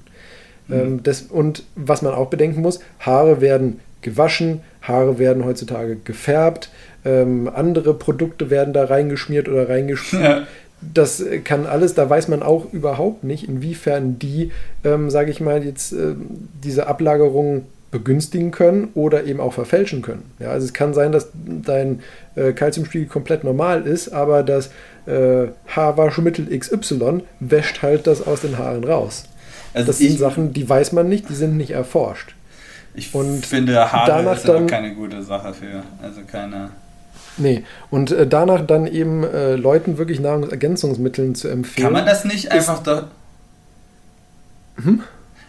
Ähm, 0.70 1.02
das, 1.02 1.22
und 1.22 1.64
was 1.76 2.02
man 2.02 2.14
auch 2.14 2.28
bedenken 2.28 2.62
muss, 2.62 2.80
Haare 3.00 3.40
werden 3.40 3.80
gewaschen, 4.02 4.60
Haare 4.82 5.18
werden 5.18 5.44
heutzutage 5.44 5.96
gefärbt, 5.96 6.70
ähm, 7.04 7.50
andere 7.52 7.94
Produkte 7.94 8.50
werden 8.50 8.72
da 8.72 8.84
reingeschmiert 8.84 9.48
oder 9.48 9.68
reingespült. 9.68 10.22
Ja. 10.22 10.46
Das 10.80 11.20
äh, 11.20 11.38
kann 11.38 11.66
alles, 11.66 11.94
da 11.94 12.08
weiß 12.08 12.28
man 12.28 12.42
auch 12.42 12.72
überhaupt 12.72 13.24
nicht, 13.24 13.48
inwiefern 13.48 14.18
die, 14.18 14.52
ähm, 14.84 15.10
sage 15.10 15.30
ich 15.30 15.40
mal, 15.40 15.64
jetzt 15.64 15.92
ähm, 15.92 16.26
diese 16.62 16.86
Ablagerung 16.86 17.64
begünstigen 17.90 18.50
können 18.50 18.88
oder 18.94 19.24
eben 19.24 19.40
auch 19.40 19.54
verfälschen 19.54 20.02
können. 20.02 20.24
Ja, 20.38 20.50
also 20.50 20.66
es 20.66 20.74
kann 20.74 20.92
sein, 20.92 21.10
dass 21.10 21.30
dein 21.34 22.00
äh, 22.34 22.52
Kalziumspiegel 22.52 23.08
komplett 23.08 23.44
normal 23.44 23.86
ist, 23.86 24.10
aber 24.10 24.42
das 24.42 24.70
äh, 25.06 25.48
Haarwaschmittel 25.68 26.46
XY 26.56 27.22
wäscht 27.40 27.82
halt 27.82 28.06
das 28.06 28.26
aus 28.26 28.42
den 28.42 28.58
Haaren 28.58 28.84
raus. 28.84 29.24
Also 29.72 29.86
Das 29.86 29.98
sind 29.98 30.18
Sachen, 30.18 30.52
die 30.52 30.68
weiß 30.68 30.92
man 30.92 31.08
nicht, 31.08 31.28
die 31.28 31.34
sind 31.34 31.56
nicht 31.56 31.70
erforscht. 31.70 32.34
Ich 32.98 33.14
und 33.14 33.46
finde, 33.46 33.90
Haare 33.92 34.10
danach 34.10 34.36
ist 34.36 34.44
aber 34.48 34.58
dann- 34.58 34.66
keine 34.66 34.94
gute 34.94 35.22
Sache 35.22 35.54
für. 35.54 35.82
Also 36.02 36.20
keine. 36.30 36.70
Nee, 37.36 37.62
und 37.90 38.10
äh, 38.10 38.26
danach 38.26 38.66
dann 38.66 38.86
eben 38.86 39.22
äh, 39.24 39.54
Leuten 39.54 39.96
wirklich 39.96 40.18
Nahrungsergänzungsmitteln 40.20 41.34
zu 41.36 41.48
empfehlen. 41.48 41.84
Kann 41.86 41.92
man 41.92 42.04
das 42.06 42.24
nicht 42.24 42.50
einfach 42.50 42.82
doch. 42.82 43.04
Hm? 44.82 45.02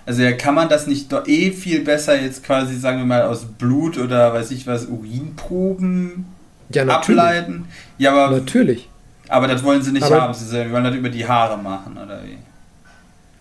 Also 0.05 0.21
ja, 0.23 0.31
kann 0.31 0.55
man 0.55 0.69
das 0.69 0.87
nicht 0.87 1.11
doch 1.11 1.27
eh 1.27 1.51
viel 1.51 1.83
besser 1.83 2.19
jetzt 2.19 2.43
quasi, 2.43 2.75
sagen 2.77 2.97
wir 2.99 3.05
mal, 3.05 3.23
aus 3.23 3.45
Blut 3.45 3.97
oder 3.97 4.33
weiß 4.33 4.51
ich 4.51 4.65
was, 4.65 4.85
Urinproben 4.87 6.25
ja, 6.71 6.83
natürlich. 6.85 7.19
ableiten? 7.21 7.65
Ja, 7.97 8.11
aber, 8.11 8.35
Natürlich. 8.37 8.89
aber 9.27 9.47
das 9.47 9.63
wollen 9.63 9.81
sie 9.83 9.91
nicht 9.91 10.03
Aber- 10.03 10.21
haben. 10.21 10.33
Sie 10.33 10.71
wollen 10.71 10.83
das 10.83 10.95
über 10.95 11.09
die 11.09 11.27
Haare 11.27 11.57
machen, 11.57 11.97
oder 12.03 12.21
wie? 12.23 12.37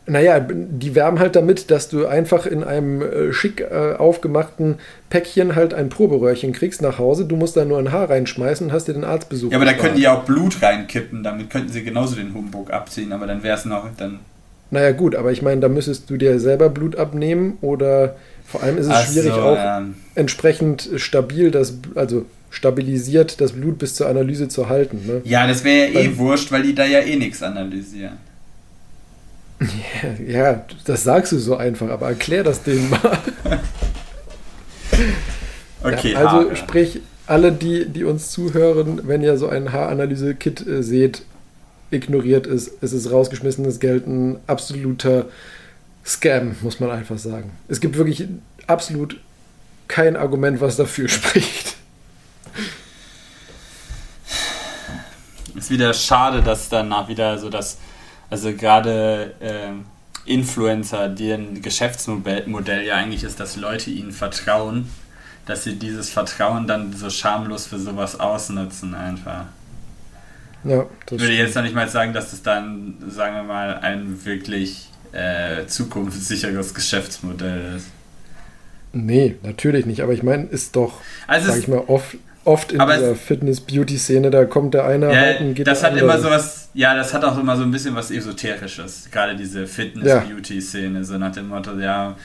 Naja, 0.08 0.40
die 0.40 0.94
werben 0.94 1.18
halt 1.18 1.36
damit, 1.36 1.70
dass 1.70 1.88
du 1.88 2.06
einfach 2.06 2.46
in 2.46 2.64
einem 2.64 3.02
äh, 3.02 3.32
schick 3.32 3.60
äh, 3.60 3.94
aufgemachten 3.96 4.76
Päckchen 5.10 5.54
halt 5.54 5.74
ein 5.74 5.90
Proberöhrchen 5.90 6.52
kriegst 6.52 6.80
nach 6.82 6.98
Hause. 6.98 7.26
Du 7.26 7.36
musst 7.36 7.56
da 7.56 7.64
nur 7.64 7.78
ein 7.78 7.92
Haar 7.92 8.08
reinschmeißen 8.08 8.66
und 8.68 8.72
hast 8.72 8.88
dir 8.88 8.94
den 8.94 9.04
Arztbesuch. 9.04 9.50
Ja, 9.50 9.58
aber 9.58 9.66
da 9.66 9.74
könnten 9.74 9.96
die 9.96 10.02
ja 10.02 10.14
auch 10.14 10.24
Blut 10.24 10.62
reinkippen, 10.62 11.22
damit 11.22 11.50
könnten 11.50 11.70
sie 11.70 11.84
genauso 11.84 12.16
den 12.16 12.32
Humbug 12.34 12.70
abziehen, 12.72 13.12
aber 13.12 13.26
dann 13.26 13.42
wäre 13.42 13.56
es 13.56 13.64
noch, 13.64 13.86
dann. 13.96 14.20
Naja, 14.70 14.92
gut, 14.92 15.14
aber 15.14 15.32
ich 15.32 15.42
meine, 15.42 15.60
da 15.60 15.68
müsstest 15.68 16.10
du 16.10 16.16
dir 16.16 16.38
selber 16.40 16.68
Blut 16.68 16.96
abnehmen 16.96 17.58
oder 17.60 18.16
vor 18.46 18.62
allem 18.62 18.78
ist 18.78 18.86
es 18.86 18.92
Ach 18.92 19.06
schwierig 19.06 19.32
so, 19.32 19.40
auch 19.40 19.56
ja. 19.56 19.82
entsprechend 20.14 20.88
stabil, 20.96 21.50
das, 21.50 21.74
also 21.94 22.24
stabilisiert 22.50 23.40
das 23.40 23.52
Blut 23.52 23.78
bis 23.78 23.94
zur 23.94 24.08
Analyse 24.08 24.48
zu 24.48 24.68
halten. 24.68 25.00
Ne? 25.06 25.20
Ja, 25.24 25.46
das 25.46 25.64
wäre 25.64 25.90
ja 25.92 26.00
eh 26.00 26.08
Beim- 26.08 26.18
wurscht, 26.18 26.50
weil 26.52 26.62
die 26.62 26.74
da 26.74 26.84
ja 26.84 27.00
eh 27.00 27.16
nichts 27.16 27.42
analysieren. 27.42 28.16
Ja, 30.26 30.64
das 30.84 31.02
sagst 31.02 31.32
du 31.32 31.38
so 31.38 31.56
einfach, 31.56 31.88
aber 31.88 32.08
erklär 32.08 32.44
das 32.44 32.62
denen 32.62 32.90
mal. 32.90 33.18
Okay, 35.80 36.12
ja, 36.12 36.18
also 36.18 36.48
Haare. 36.48 36.56
sprich, 36.56 37.00
alle, 37.26 37.52
die, 37.52 37.86
die 37.86 38.04
uns 38.04 38.30
zuhören, 38.32 39.02
wenn 39.06 39.22
ihr 39.22 39.36
so 39.36 39.48
ein 39.48 39.72
Haaranalyse-Kit 39.72 40.66
äh, 40.66 40.82
seht, 40.82 41.22
ignoriert 41.90 42.46
es. 42.46 42.70
Es 42.80 42.92
ist 42.92 43.10
rausgeschmissenes 43.10 43.80
Geld, 43.80 44.06
ein 44.06 44.38
absoluter 44.46 45.26
Scam, 46.04 46.56
muss 46.62 46.80
man 46.80 46.90
einfach 46.90 47.18
sagen. 47.18 47.50
Es 47.68 47.80
gibt 47.80 47.96
wirklich 47.96 48.26
absolut 48.66 49.20
kein 49.88 50.16
Argument, 50.16 50.60
was 50.60 50.76
dafür 50.76 51.08
spricht. 51.08 51.76
Ist 55.54 55.70
wieder 55.70 55.92
schade, 55.92 56.42
dass 56.42 56.68
danach 56.68 57.08
wieder 57.08 57.38
so 57.38 57.50
das, 57.50 57.78
also 58.30 58.52
gerade 58.52 59.34
ähm, 59.40 59.84
Influencer, 60.24 61.08
deren 61.08 61.62
Geschäftsmodell 61.62 62.46
Modell 62.46 62.84
ja 62.84 62.96
eigentlich 62.96 63.24
ist, 63.24 63.40
dass 63.40 63.56
Leute 63.56 63.90
ihnen 63.90 64.12
vertrauen, 64.12 64.88
dass 65.46 65.64
sie 65.64 65.76
dieses 65.76 66.10
Vertrauen 66.10 66.66
dann 66.66 66.92
so 66.92 67.08
schamlos 67.08 67.66
für 67.66 67.78
sowas 67.78 68.20
ausnutzen 68.20 68.94
einfach. 68.94 69.46
Ja, 70.64 70.86
das 71.06 71.12
Ich 71.12 71.20
würde 71.20 71.34
jetzt 71.34 71.54
noch 71.54 71.62
nicht 71.62 71.74
mal 71.74 71.88
sagen, 71.88 72.12
dass 72.12 72.32
es 72.32 72.42
dann, 72.42 72.96
sagen 73.08 73.36
wir 73.36 73.42
mal, 73.44 73.78
ein 73.78 74.24
wirklich 74.24 74.88
äh, 75.12 75.66
zukunftssicheres 75.66 76.74
Geschäftsmodell 76.74 77.76
ist. 77.76 77.86
Nee, 78.92 79.36
natürlich 79.42 79.86
nicht. 79.86 80.02
Aber 80.02 80.12
ich 80.12 80.22
meine, 80.22 80.44
ist 80.44 80.76
doch, 80.76 81.00
Also 81.26 81.48
sag 81.48 81.58
ich 81.58 81.68
mal, 81.68 81.84
oft, 81.86 82.16
oft 82.48 82.72
in 82.72 82.80
Aber 82.80 82.94
dieser 82.96 83.12
es- 83.12 83.20
Fitness-Beauty-Szene, 83.20 84.30
da 84.30 84.44
kommt 84.44 84.74
der 84.74 84.84
eine 84.86 85.06
Ja, 85.12 85.20
halt 85.20 85.40
und 85.40 85.54
geht 85.54 85.66
das 85.66 85.82
hat 85.84 85.90
andere. 85.92 86.04
immer 86.06 86.18
sowas, 86.20 86.68
ja, 86.74 86.94
das 86.96 87.12
hat 87.14 87.24
auch 87.24 87.38
immer 87.38 87.56
so 87.56 87.62
ein 87.62 87.70
bisschen 87.70 87.94
was 87.94 88.10
Esoterisches. 88.10 89.08
Gerade 89.12 89.36
diese 89.36 89.66
Fitness-Beauty-Szene, 89.66 91.04
so 91.04 91.18
nach 91.18 91.32
dem 91.32 91.48
Motto, 91.48 91.78
ja, 91.78 92.16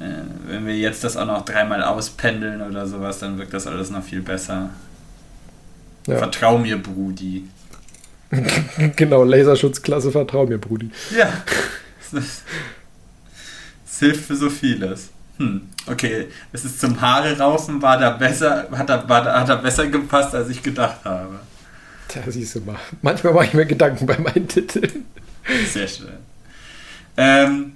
äh, 0.00 0.02
wenn 0.46 0.66
wir 0.66 0.76
jetzt 0.76 1.04
das 1.04 1.16
auch 1.16 1.26
noch 1.26 1.44
dreimal 1.44 1.82
auspendeln 1.82 2.62
oder 2.62 2.86
sowas, 2.86 3.18
dann 3.18 3.36
wirkt 3.38 3.52
das 3.52 3.66
alles 3.66 3.90
noch 3.90 4.02
viel 4.02 4.22
besser. 4.22 4.70
Ja. 6.06 6.18
Vertrau 6.18 6.58
mir, 6.58 6.76
Brudi. 6.82 7.44
genau, 8.96 9.24
Laserschutzklasse, 9.24 10.10
vertrau 10.10 10.46
mir, 10.46 10.58
Brudi. 10.58 10.90
Ja, 11.16 11.28
das 12.12 12.42
hilft 14.00 14.24
für 14.26 14.36
so 14.36 14.50
vieles. 14.50 15.10
Hm, 15.38 15.62
okay, 15.86 16.28
es 16.52 16.64
ist 16.64 16.80
zum 16.80 17.00
Haare 17.00 17.38
raufen, 17.38 17.80
war 17.82 17.98
da 17.98 18.10
besser, 18.10 18.68
hat 18.72 18.88
da, 18.88 19.08
war 19.08 19.24
hat 19.24 19.48
da 19.48 19.56
besser 19.56 19.86
gepasst, 19.86 20.34
als 20.34 20.48
ich 20.48 20.62
gedacht 20.62 21.04
habe. 21.04 21.40
Tja, 22.08 22.22
siehst 22.26 22.54
du 22.54 22.60
mal. 22.60 22.76
Manchmal 23.02 23.32
mache 23.32 23.46
ich 23.46 23.54
mir 23.54 23.66
Gedanken 23.66 24.06
bei 24.06 24.18
meinen 24.18 24.48
Titeln. 24.48 25.06
Sehr 25.72 25.88
schön. 25.88 26.08
Ähm, 27.16 27.72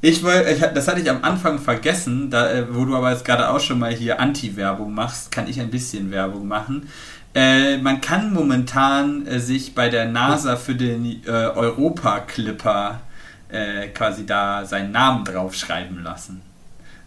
ich 0.00 0.22
wollte, 0.24 0.72
das 0.74 0.88
hatte 0.88 1.00
ich 1.00 1.08
am 1.08 1.22
Anfang 1.22 1.58
vergessen, 1.58 2.30
da, 2.30 2.50
äh, 2.50 2.74
wo 2.74 2.84
du 2.84 2.96
aber 2.96 3.12
jetzt 3.12 3.24
gerade 3.24 3.48
auch 3.48 3.60
schon 3.60 3.78
mal 3.78 3.92
hier 3.92 4.18
Anti-Werbung 4.18 4.92
machst, 4.92 5.30
kann 5.30 5.48
ich 5.48 5.60
ein 5.60 5.70
bisschen 5.70 6.10
Werbung 6.10 6.48
machen. 6.48 6.88
Äh, 7.34 7.78
man 7.78 8.00
kann 8.00 8.32
momentan 8.32 9.26
äh, 9.26 9.38
sich 9.38 9.74
bei 9.74 9.88
der 9.88 10.06
NASA 10.06 10.56
für 10.56 10.74
den 10.74 11.22
äh, 11.24 11.30
Europa-Clipper 11.30 13.00
äh, 13.48 13.88
quasi 13.88 14.26
da 14.26 14.64
seinen 14.66 14.92
Namen 14.92 15.24
draufschreiben 15.24 16.02
lassen. 16.02 16.42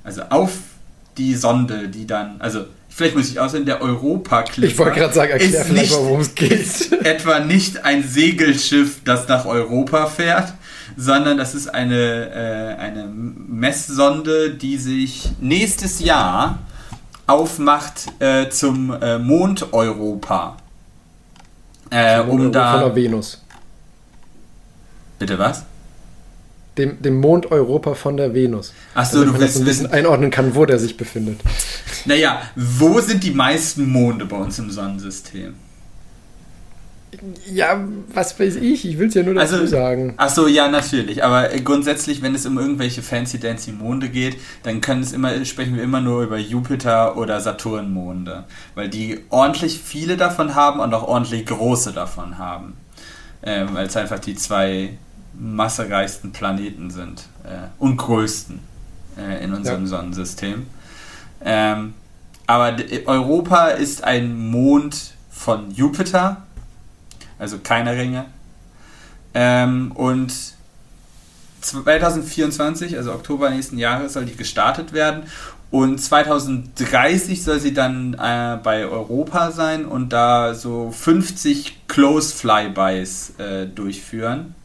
Also 0.05 0.21
auf 0.29 0.51
die 1.17 1.33
Sonde, 1.35 1.89
die 1.89 2.05
dann, 2.05 2.35
also 2.39 2.65
vielleicht 2.89 3.15
muss 3.15 3.29
ich 3.29 3.39
aussehen, 3.39 3.65
der 3.65 3.81
Europa-Clipper. 3.81 4.71
Ich 4.71 4.77
wollte 4.77 4.99
gerade 4.99 5.13
sagen, 5.13 5.31
erklär 5.31 5.65
vielleicht 5.65 5.91
mal, 5.91 6.05
worum 6.05 6.21
es 6.21 6.35
geht. 6.35 6.91
etwa 7.03 7.39
nicht 7.39 7.83
ein 7.83 8.07
Segelschiff, 8.07 9.03
das 9.03 9.27
nach 9.27 9.45
Europa 9.45 10.05
fährt, 10.05 10.53
sondern 10.95 11.37
das 11.37 11.55
ist 11.55 11.73
eine, 11.73 12.29
äh, 12.29 12.79
eine 12.79 13.05
Messsonde, 13.07 14.51
die 14.51 14.77
sich 14.77 15.29
nächstes 15.41 15.99
Jahr 15.99 16.59
aufmacht 17.25 18.05
äh, 18.19 18.49
zum 18.49 18.93
äh, 19.01 19.17
Mond 19.17 19.73
Europa. 19.73 20.57
Äh, 21.89 22.19
um 22.19 22.41
Europa 22.41 22.49
da. 22.51 22.71
Von 22.73 22.81
der 22.81 22.95
Venus. 22.95 23.43
Bitte 25.17 25.39
was? 25.39 25.63
Dem, 26.77 27.01
dem 27.01 27.21
Mond 27.21 27.51
Europa 27.51 27.93
von 27.93 28.17
der 28.17 28.33
Venus. 28.33 28.73
Achso, 28.93 29.23
du 29.23 29.39
willst 29.39 29.57
ein 29.57 29.65
bisschen 29.65 29.87
einordnen 29.87 30.29
kann, 30.29 30.55
wo 30.55 30.65
der 30.65 30.77
sich 30.77 30.97
befindet. 30.97 31.39
Naja, 32.03 32.41
wo 32.55 32.99
sind 32.99 33.23
die 33.23 33.31
meisten 33.31 33.89
Monde 33.89 34.25
bei 34.25 34.35
uns 34.35 34.59
im 34.59 34.69
Sonnensystem? 34.69 35.53
Ja, 37.51 37.83
was 38.13 38.39
weiß 38.39 38.57
ich, 38.57 38.85
ich 38.85 38.99
will 38.99 39.07
es 39.07 39.13
ja 39.13 39.23
nur 39.23 39.35
dazu 39.35 39.55
also, 39.55 39.67
sagen. 39.67 40.13
Achso, 40.17 40.47
ja, 40.47 40.67
natürlich. 40.67 41.23
Aber 41.23 41.47
grundsätzlich, 41.63 42.21
wenn 42.21 42.35
es 42.35 42.45
um 42.45 42.57
irgendwelche 42.57 43.01
fancy-dancy 43.01 43.71
Monde 43.71 44.09
geht, 44.09 44.37
dann 44.63 44.81
können 44.81 45.01
es 45.01 45.13
immer, 45.13 45.43
sprechen 45.45 45.75
wir 45.75 45.83
immer 45.83 46.01
nur 46.01 46.23
über 46.23 46.37
Jupiter- 46.37 47.17
oder 47.17 47.39
Saturn-Monde. 47.39 48.45
Weil 48.75 48.89
die 48.89 49.19
ordentlich 49.29 49.79
viele 49.79 50.17
davon 50.17 50.55
haben 50.55 50.79
und 50.79 50.93
auch 50.93 51.07
ordentlich 51.07 51.45
große 51.45 51.93
davon 51.93 52.37
haben. 52.37 52.73
Ähm, 53.43 53.69
weil 53.73 53.87
es 53.87 53.95
einfach 53.95 54.19
die 54.19 54.35
zwei 54.35 54.97
massereichsten 55.39 56.31
Planeten 56.31 56.89
sind. 56.89 57.23
Äh, 57.43 57.67
und 57.77 57.97
größten 57.97 58.59
äh, 59.17 59.43
in 59.43 59.53
unserem 59.53 59.81
ja. 59.81 59.87
Sonnensystem. 59.87 60.67
Ähm, 61.43 61.93
aber 62.47 62.75
Europa 63.05 63.67
ist 63.69 64.03
ein 64.03 64.49
Mond 64.49 65.13
von 65.29 65.71
Jupiter 65.71 66.45
also 67.37 67.59
keine 67.59 67.95
Ringe. 67.95 68.25
Ähm, 69.33 69.91
und 69.93 70.33
2024, 71.61 72.97
also 72.97 73.13
Oktober 73.13 73.49
nächsten 73.49 73.77
Jahres, 73.77 74.13
soll 74.13 74.25
die 74.25 74.35
gestartet 74.35 74.93
werden. 74.93 75.23
Und 75.71 75.99
2030 75.99 77.43
soll 77.43 77.59
sie 77.59 77.73
dann 77.73 78.13
äh, 78.13 78.57
bei 78.63 78.85
Europa 78.85 79.51
sein 79.51 79.85
und 79.85 80.13
da 80.13 80.53
so 80.53 80.91
50 80.91 81.87
Close 81.87 82.33
Flybys 82.33 83.33
äh, 83.39 83.65
durchführen, 83.65 84.55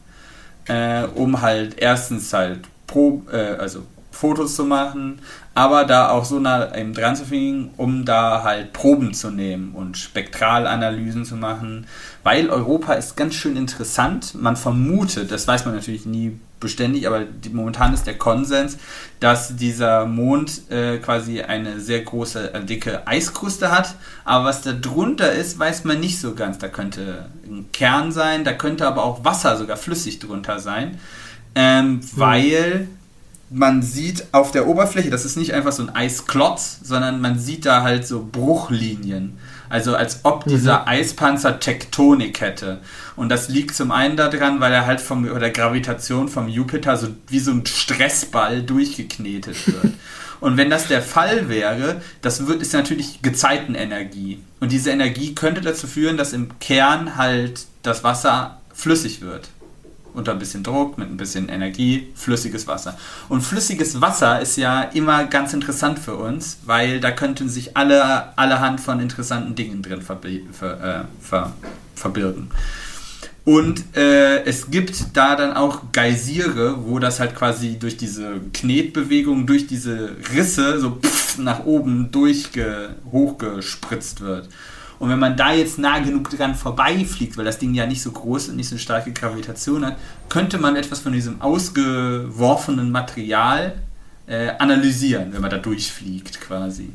äh, 0.70 1.06
um 1.14 1.42
halt 1.42 1.78
erstens 1.78 2.32
halt 2.32 2.60
Pro, 2.86 3.22
äh, 3.32 3.56
also 3.59 3.82
Fotos 4.12 4.55
zu 4.55 4.64
machen, 4.64 5.20
aber 5.55 5.84
da 5.84 6.10
auch 6.10 6.24
so 6.24 6.38
nah 6.38 6.74
eben 6.76 6.94
dran 6.94 7.16
zu 7.16 7.24
fliegen, 7.24 7.70
um 7.76 8.05
da 8.05 8.42
halt 8.42 8.72
Proben 8.72 9.14
zu 9.14 9.30
nehmen 9.30 9.72
und 9.74 9.97
Spektralanalysen 9.97 11.24
zu 11.24 11.36
machen, 11.36 11.86
weil 12.22 12.51
Europa 12.51 12.92
ist 12.94 13.16
ganz 13.16 13.34
schön 13.34 13.56
interessant. 13.56 14.34
Man 14.34 14.56
vermutet, 14.56 15.30
das 15.30 15.48
weiß 15.48 15.64
man 15.64 15.74
natürlich 15.74 16.06
nie 16.06 16.38
beständig, 16.61 17.07
aber 17.07 17.24
die, 17.24 17.49
momentan 17.49 17.95
ist 17.95 18.07
der 18.07 18.19
Konsens, 18.19 18.78
dass 19.19 19.57
dieser 19.57 20.07
Mond 20.07 20.70
äh, 20.70 20.99
quasi 20.99 21.41
eine 21.41 21.81
sehr 21.81 22.03
große, 22.03 22.55
äh, 22.55 22.65
dicke 22.65 23.07
Eiskruste 23.07 23.70
hat, 23.70 23.97
aber 24.24 24.45
was 24.45 24.62
da 24.62 24.73
drunter 24.73 25.32
ist, 25.32 25.59
weiß 25.59 25.85
man 25.85 25.99
nicht 25.99 26.20
so 26.20 26.35
ganz. 26.35 26.59
Da 26.59 26.69
könnte 26.69 27.27
ein 27.47 27.66
Kern 27.73 28.12
sein, 28.12 28.45
da 28.45 28.53
könnte 28.53 28.87
aber 28.87 29.05
auch 29.05 29.24
Wasser 29.24 29.57
sogar 29.57 29.77
flüssig 29.77 30.19
drunter 30.19 30.61
sein, 30.61 30.99
ähm, 31.55 31.95
mhm. 31.95 32.01
weil 32.15 32.89
man 33.51 33.82
sieht 33.82 34.27
auf 34.32 34.53
der 34.53 34.69
Oberfläche, 34.69 35.11
das 35.11 35.24
ist 35.24 35.37
nicht 35.37 35.55
einfach 35.55 35.73
so 35.73 35.82
ein 35.82 35.95
Eisklotz, 35.95 36.78
sondern 36.85 37.20
man 37.20 37.39
sieht 37.39 37.66
da 37.66 37.82
halt 37.82 38.07
so 38.07 38.24
Bruchlinien. 38.31 39.39
Also 39.70 39.94
als 39.97 40.20
ob 40.24 40.44
mhm. 40.44 40.51
dieser 40.51 40.80
mhm. 40.80 40.88
Eispanzer 40.88 41.59
Tektonik 41.59 42.42
hätte. 42.42 42.80
Und 43.16 43.30
das 43.30 43.48
liegt 43.48 43.74
zum 43.74 43.92
einen 43.92 44.18
daran, 44.18 44.60
weil 44.60 44.72
er 44.72 44.84
halt 44.84 45.01
von 45.01 45.22
der 45.22 45.51
Gravitation 45.51 46.28
vom 46.28 46.48
Jupiter 46.48 46.98
so 46.98 47.09
wie 47.28 47.38
so 47.38 47.52
ein 47.52 47.64
Stressball 47.64 48.62
durchgeknetet 48.62 49.66
wird. 49.66 49.94
Und 50.40 50.56
wenn 50.56 50.70
das 50.70 50.88
der 50.88 51.02
Fall 51.02 51.51
wäre, 51.51 52.01
das 52.22 52.47
wird, 52.47 52.62
ist 52.62 52.72
natürlich 52.72 53.20
Gezeitenenergie. 53.20 54.42
Und 54.59 54.72
diese 54.72 54.90
Energie 54.90 55.34
könnte 55.34 55.60
dazu 55.60 55.86
führen, 55.86 56.16
dass 56.16 56.32
im 56.32 56.59
Kern 56.60 57.16
halt 57.16 57.66
das 57.82 58.05
Wasser 58.05 58.59
flüssig 58.72 59.20
wird 59.20 59.51
unter 60.15 60.32
ein 60.32 60.39
bisschen 60.39 60.62
Druck, 60.62 60.99
mit 60.99 61.11
ein 61.11 61.16
bisschen 61.16 61.49
Energie, 61.49 62.09
flüssiges 62.15 62.66
Wasser. 62.66 62.99
Und 63.28 63.43
flüssiges 63.43 64.01
Wasser 64.01 64.41
ist 64.41 64.57
ja 64.57 64.82
immer 64.82 65.24
ganz 65.24 65.53
interessant 65.53 65.99
für 65.99 66.16
uns, 66.16 66.59
weil 66.65 67.01
da 67.01 67.11
könnten 67.11 67.49
sich 67.49 67.77
alle, 67.77 68.37
allerhand 68.39 68.81
von 68.81 69.01
interessanten 69.01 69.55
Dingen 69.55 69.82
drin 69.82 70.03
ver, 70.03 70.19
ver, 70.53 71.01
äh, 71.01 71.05
ver, 71.24 71.53
verbirgen. 71.95 72.51
Und 73.45 73.97
äh, 73.97 74.45
es 74.45 74.70
gibt 74.70 75.16
da 75.16 75.35
dann 75.35 75.55
auch 75.55 75.93
Geysire, 75.93 76.85
wo 76.85 76.99
das 76.99 77.20
halt 77.20 77.35
quasi 77.35 77.78
durch 77.78 77.97
diese 77.97 78.35
Knetbewegung, 78.53 79.47
durch 79.47 79.66
diese 79.66 80.16
Risse 80.35 80.78
so 80.78 80.99
pff, 81.03 81.39
nach 81.39 81.65
oben 81.65 82.11
durchge 82.12 82.91
hochgespritzt 83.11 84.20
wird. 84.20 84.49
Und 85.01 85.09
wenn 85.09 85.18
man 85.18 85.35
da 85.35 85.55
jetzt 85.55 85.78
nah 85.78 85.98
genug 85.98 86.28
dran 86.28 86.55
vorbeifliegt, 86.55 87.39
weil 87.39 87.47
das 87.47 87.59
Ding 87.59 87.72
ja 87.72 87.86
nicht 87.86 88.02
so 88.02 88.12
groß 88.12 88.51
und 88.51 88.56
nicht 88.56 88.68
so 88.68 88.77
starke 88.77 89.12
Gravitation 89.12 89.85
hat, 89.85 89.97
könnte 90.28 90.59
man 90.59 90.77
etwas 90.77 91.01
von 91.01 91.12
diesem 91.12 91.40
ausgeworfenen 91.40 92.93
Material 92.93 93.81
äh, 94.27 94.51
analysieren, 94.59 95.32
wenn 95.32 95.40
man 95.40 95.51
da 95.51 95.56
durchfliegt 95.56 96.43
quasi. 96.43 96.90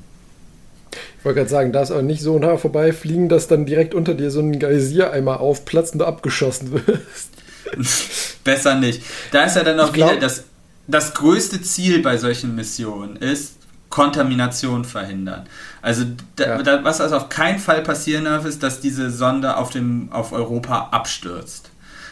Ich 1.18 1.26
wollte 1.26 1.40
gerade 1.40 1.50
sagen, 1.50 1.72
darfst 1.72 1.92
aber 1.92 2.04
nicht 2.04 2.22
so 2.22 2.38
nah 2.38 2.58
vorbeifliegen, 2.58 3.28
dass 3.28 3.48
dann 3.48 3.66
direkt 3.66 3.96
unter 3.96 4.14
dir 4.14 4.30
so 4.30 4.40
ein 4.40 4.60
Geysir-Eimer 4.60 5.40
aufplatzt 5.40 5.94
und 5.94 6.00
du 6.00 6.06
abgeschossen 6.06 6.74
wirst. 6.74 7.32
Besser 8.44 8.76
nicht. 8.76 9.02
Da 9.32 9.46
ist 9.46 9.56
ja 9.56 9.64
dann 9.64 9.80
auch 9.80 9.92
glaub, 9.92 10.12
wieder 10.12 10.20
das, 10.22 10.44
das 10.88 11.16
größte 11.16 11.60
Ziel 11.64 12.04
bei 12.04 12.18
solchen 12.18 12.54
Missionen 12.54 13.16
ist, 13.16 13.55
Kontamination 13.90 14.84
verhindern. 14.86 15.46
Also 15.82 16.06
da, 16.36 16.46
ja. 16.46 16.64
da, 16.64 16.84
was 16.84 17.02
also 17.02 17.18
auf 17.18 17.30
keinen 17.30 17.60
Fall 17.60 17.82
passieren 17.82 18.26
darf, 18.26 18.46
ist, 18.46 18.64
dass 18.64 18.82
diese 18.82 19.10
Sonde 19.10 19.58
auf, 19.58 19.70
dem, 19.70 20.12
auf 20.12 20.32
Europa 20.32 20.90
abstürzt. 20.92 21.70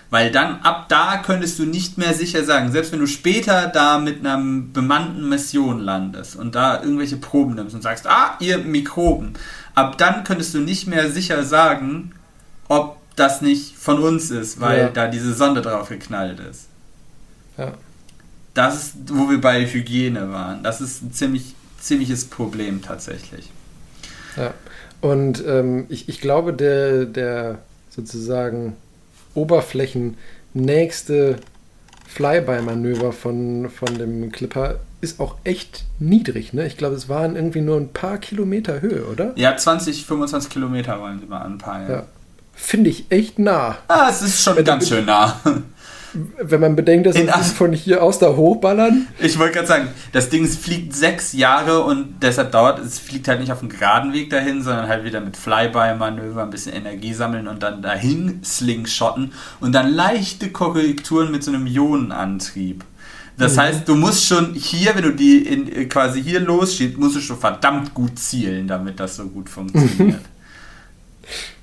Weil 0.10 0.32
dann 0.32 0.62
ab 0.62 0.90
da 0.90 1.18
könntest 1.18 1.58
du 1.58 1.66
nicht 1.66 1.98
mehr 1.98 2.14
sicher 2.14 2.44
sagen, 2.44 2.72
selbst 2.72 2.91
wenn 2.91 3.00
du 3.00 3.08
später 3.08 3.68
da 3.68 3.98
mit 3.98 4.20
einer 4.20 4.38
bemannten 4.38 5.28
Mission 5.28 5.80
landest 5.80 6.36
und 6.36 6.54
da 6.54 6.84
irgendwelche 6.84 7.18
Proben 7.18 7.56
nimmst 7.56 7.74
und 7.74 7.82
sagst, 7.82 8.06
ah, 8.06 8.36
ihr 8.40 8.60
Mikroben, 8.60 9.34
ab 9.74 9.98
dann 9.98 10.24
könntest 10.24 10.54
du 10.54 10.60
nicht 10.60 10.88
mehr 10.88 11.10
sicher 11.10 11.44
sagen, 11.44 12.12
ob 12.68 12.98
das 13.16 13.41
nicht 13.41 13.76
von 13.76 14.00
uns 14.00 14.30
ist, 14.30 14.62
weil 14.62 14.80
ja. 14.80 14.90
da 14.90 15.08
diese 15.08 15.34
Sonde 15.34 15.64
drauf 15.64 15.90
geknallt 15.90 16.40
ist. 16.40 16.68
Ja. 17.58 17.74
Das 18.54 18.76
ist, 18.76 18.94
wo 19.08 19.30
wir 19.32 19.41
bei 19.41 19.66
Hygiene 19.66 20.32
waren. 20.32 20.62
Das 20.62 20.80
ist 20.80 21.02
ein 21.02 21.12
ziemlich 21.12 21.56
ziemliches 21.84 22.26
Problem 22.26 22.82
tatsächlich. 22.82 23.52
Ja, 24.38 24.54
und 25.02 25.44
ähm, 25.46 25.86
ich, 25.90 26.10
ich 26.10 26.22
glaube, 26.22 26.54
der, 26.54 27.06
der 27.06 27.60
sozusagen 27.90 28.76
oberflächennächste 29.36 31.36
Flyby-Manöver 32.08 33.12
von, 33.12 33.70
von 33.70 33.98
dem 33.98 34.32
Clipper 34.32 34.80
ist 35.02 35.20
auch 35.20 35.36
echt 35.44 35.84
niedrig. 36.00 36.54
Ne? 36.54 36.66
Ich 36.66 36.78
glaube, 36.78 36.96
es 36.96 37.10
waren 37.10 37.36
irgendwie 37.36 37.62
nur 37.62 37.78
ein 37.78 37.92
paar 37.92 38.18
Kilometer 38.18 38.82
Höhe, 38.82 39.06
oder? 39.06 39.34
Ja, 39.36 39.58
20, 39.58 40.06
25 40.06 40.50
Kilometer 40.50 41.00
wollen 41.02 41.20
sie 41.20 41.26
mal 41.26 41.42
anpeilen. 41.42 41.90
Ja. 41.90 42.06
Finde 42.54 42.92
ich 42.92 43.06
echt 43.10 43.40
nah. 43.40 43.80
Ah, 43.88 44.08
es 44.10 44.22
ist 44.22 44.42
schon 44.42 44.64
ganz 44.64 44.88
schön 44.88 45.06
nah. 45.06 45.42
Wenn 46.14 46.61
man 46.61 46.76
bedenkt, 46.76 47.07
dass 47.07 47.15
wir 47.15 47.27
von 47.27 47.73
hier 47.73 48.03
aus 48.03 48.19
da 48.19 48.35
hochballern. 48.35 49.07
Ich 49.19 49.40
wollte 49.40 49.53
gerade 49.53 49.68
sagen, 49.68 49.88
das 50.11 50.30
Ding 50.30 50.48
fliegt 50.48 50.95
sechs 50.95 51.34
Jahre 51.34 51.84
und 51.84 52.22
deshalb 52.22 52.52
dauert 52.52 52.80
es, 52.80 52.99
fliegt 52.99 53.27
halt 53.27 53.40
nicht 53.40 53.52
auf 53.52 53.60
dem 53.60 53.69
geraden 53.69 54.14
Weg 54.14 54.30
dahin, 54.30 54.61
sondern 54.61 54.88
halt 54.88 55.03
wieder 55.03 55.22
mit 55.22 55.38
Flyby-Manöver, 55.38 56.44
ein 56.44 56.49
bisschen 56.49 56.73
Energie 56.73 57.14
sammeln 57.14 57.48
und 57.48 57.64
dann 57.64 57.81
dahin 57.81 58.41
slingshotten 58.44 59.34
und 59.60 59.73
dann 59.73 59.91
leichte 59.91 60.52
Korrekturen 60.52 61.31
mit 61.31 61.44
so 61.44 61.52
einem 61.52 61.65
Ionenantrieb. 61.68 62.84
Das 63.38 63.56
mhm. 63.56 63.61
heißt, 63.61 63.88
du 63.88 63.95
musst 63.95 64.26
schon 64.26 64.53
hier, 64.53 64.95
wenn 64.95 65.03
du 65.03 65.11
die 65.11 65.40
in, 65.40 65.90
quasi 65.90 66.22
hier 66.22 66.40
losschießt, 66.40 66.98
musst 66.98 67.15
du 67.15 67.19
schon 67.19 67.38
verdammt 67.38 67.94
gut 67.94 68.19
zielen, 68.19 68.68
damit 68.68 68.99
das 68.99 69.15
so 69.15 69.26
gut 69.26 69.49
funktioniert. 69.49 70.22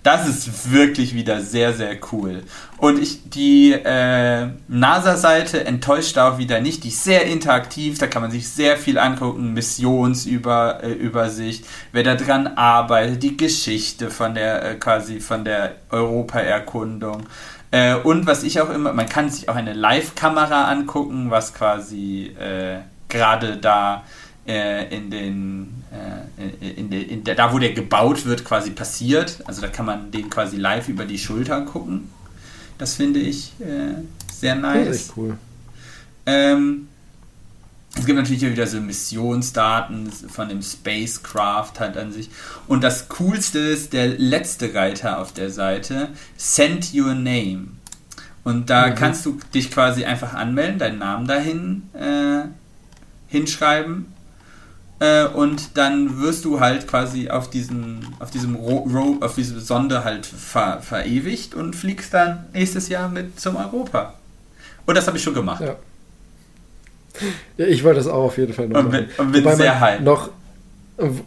Das 0.03 0.27
ist 0.27 0.73
wirklich 0.73 1.15
wieder 1.15 1.43
sehr, 1.43 1.75
sehr 1.75 1.99
cool. 2.11 2.43
Und 2.79 2.99
ich, 2.99 3.29
die 3.29 3.73
äh, 3.73 4.47
NASA-Seite 4.69 5.67
enttäuscht 5.67 6.17
auch 6.17 6.39
wieder 6.39 6.61
nicht. 6.61 6.85
Die 6.85 6.89
ist 6.89 7.05
sehr 7.05 7.27
interaktiv, 7.27 7.99
da 7.99 8.07
kann 8.07 8.23
man 8.23 8.31
sich 8.31 8.49
sehr 8.49 8.79
viel 8.79 8.99
angucken. 8.99 9.53
Missionsübersicht, 9.53 11.65
äh, 11.65 11.69
wer 11.93 12.03
da 12.03 12.15
dran 12.15 12.47
arbeitet, 12.47 13.23
die 13.23 13.37
Geschichte 13.37 14.11
von 14.11 14.35
der 14.35 14.65
äh, 14.65 14.75
quasi 14.77 15.21
von 15.21 15.45
der 15.45 15.75
Europa-Erkundung. 15.91 17.25
Äh, 17.71 17.97
und 17.97 18.27
was 18.27 18.43
ich 18.43 18.59
auch 18.61 18.71
immer, 18.71 18.95
man 18.95 19.07
kann 19.07 19.29
sich 19.29 19.51
auch 19.51 19.57
eine 19.57 19.75
Live-Kamera 19.75 20.71
angucken, 20.71 21.31
was 21.31 21.53
quasi 21.53 22.35
äh, 22.39 22.79
gerade 23.11 23.59
da 23.59 24.05
äh, 24.51 24.95
in 24.95 25.11
den, 25.11 25.85
äh, 25.93 26.71
in, 26.71 26.91
de, 26.91 27.03
in 27.03 27.23
der, 27.23 27.37
da 27.37 27.53
wo 27.53 27.59
der 27.59 27.73
gebaut 27.73 28.27
wird, 28.27 28.45
quasi 28.45 28.71
passiert. 28.71 29.39
Also 29.45 29.61
da 29.61 29.69
kann 29.69 29.87
man 29.87 30.11
den 30.11 30.29
quasi 30.29 30.57
live 30.57 30.89
über 30.89 31.05
die 31.05 31.19
Schulter 31.19 31.61
gucken. 31.63 32.11
Das 32.77 32.95
finde 32.95 33.21
ich 33.21 33.53
äh, 33.61 33.95
sehr 34.33 34.57
nice. 34.57 34.87
Das 34.89 34.97
ist 34.97 35.13
cool. 35.17 35.39
Ähm, 36.27 36.89
es 37.95 38.07
gibt 38.07 38.19
natürlich 38.19 38.43
wieder 38.43 38.67
so 38.67 38.81
Missionsdaten 38.81 40.11
von 40.11 40.49
dem 40.49 40.63
Spacecraft 40.63 41.73
halt 41.79 41.97
an 41.97 42.13
sich. 42.13 42.31
Und 42.67 42.83
das 42.83 43.09
Coolste 43.09 43.59
ist 43.59 43.93
der 43.93 44.09
letzte 44.09 44.75
Reiter 44.75 45.21
auf 45.21 45.33
der 45.33 45.51
Seite, 45.51 46.09
Send 46.37 46.93
Your 46.95 47.15
Name. 47.15 47.69
Und 48.43 48.71
da 48.71 48.89
mhm. 48.89 48.95
kannst 48.97 49.27
du 49.27 49.39
dich 49.55 49.71
quasi 49.71 50.05
einfach 50.05 50.35
anmelden, 50.35 50.79
deinen 50.79 50.99
Namen 50.99 51.27
dahin 51.27 51.83
äh, 51.95 52.49
hinschreiben 53.29 54.07
äh, 55.01 55.27
und 55.27 55.77
dann 55.77 56.21
wirst 56.21 56.45
du 56.45 56.61
halt 56.61 56.87
quasi 56.87 57.29
auf 57.29 57.51
diesen, 57.51 58.07
auf 58.19 58.31
diesem 58.31 58.55
Ro 58.55 58.89
Ro 58.93 59.17
auf 59.21 59.35
diese 59.35 59.61
Sonde 59.61 60.05
halt 60.05 60.27
ver 60.27 60.81
verewigt 60.83 61.55
und 61.55 61.75
fliegst 61.75 62.15
dann 62.15 62.45
nächstes 62.53 62.89
Jahr 62.89 63.09
mit 63.09 63.41
zum 63.41 63.57
Europa. 63.57 64.15
Und 64.87 64.97
das 64.97 65.07
habe 65.07 65.17
ich 65.17 65.23
schon 65.23 65.35
gemacht. 65.35 65.63
Ja. 65.63 65.77
ja. 67.57 67.67
ich 67.67 67.83
wollte 67.83 67.99
das 67.99 68.07
auch 68.07 68.25
auf 68.25 68.39
jeden 68.39 68.53
Fall 68.53 68.69
noch 68.69 68.81
und 68.81 68.91
bin, 68.91 69.09
und 69.19 69.33
bin 69.33 69.57
sehr 69.57 69.81
hype. 69.81 70.03
Noch, 70.03 70.31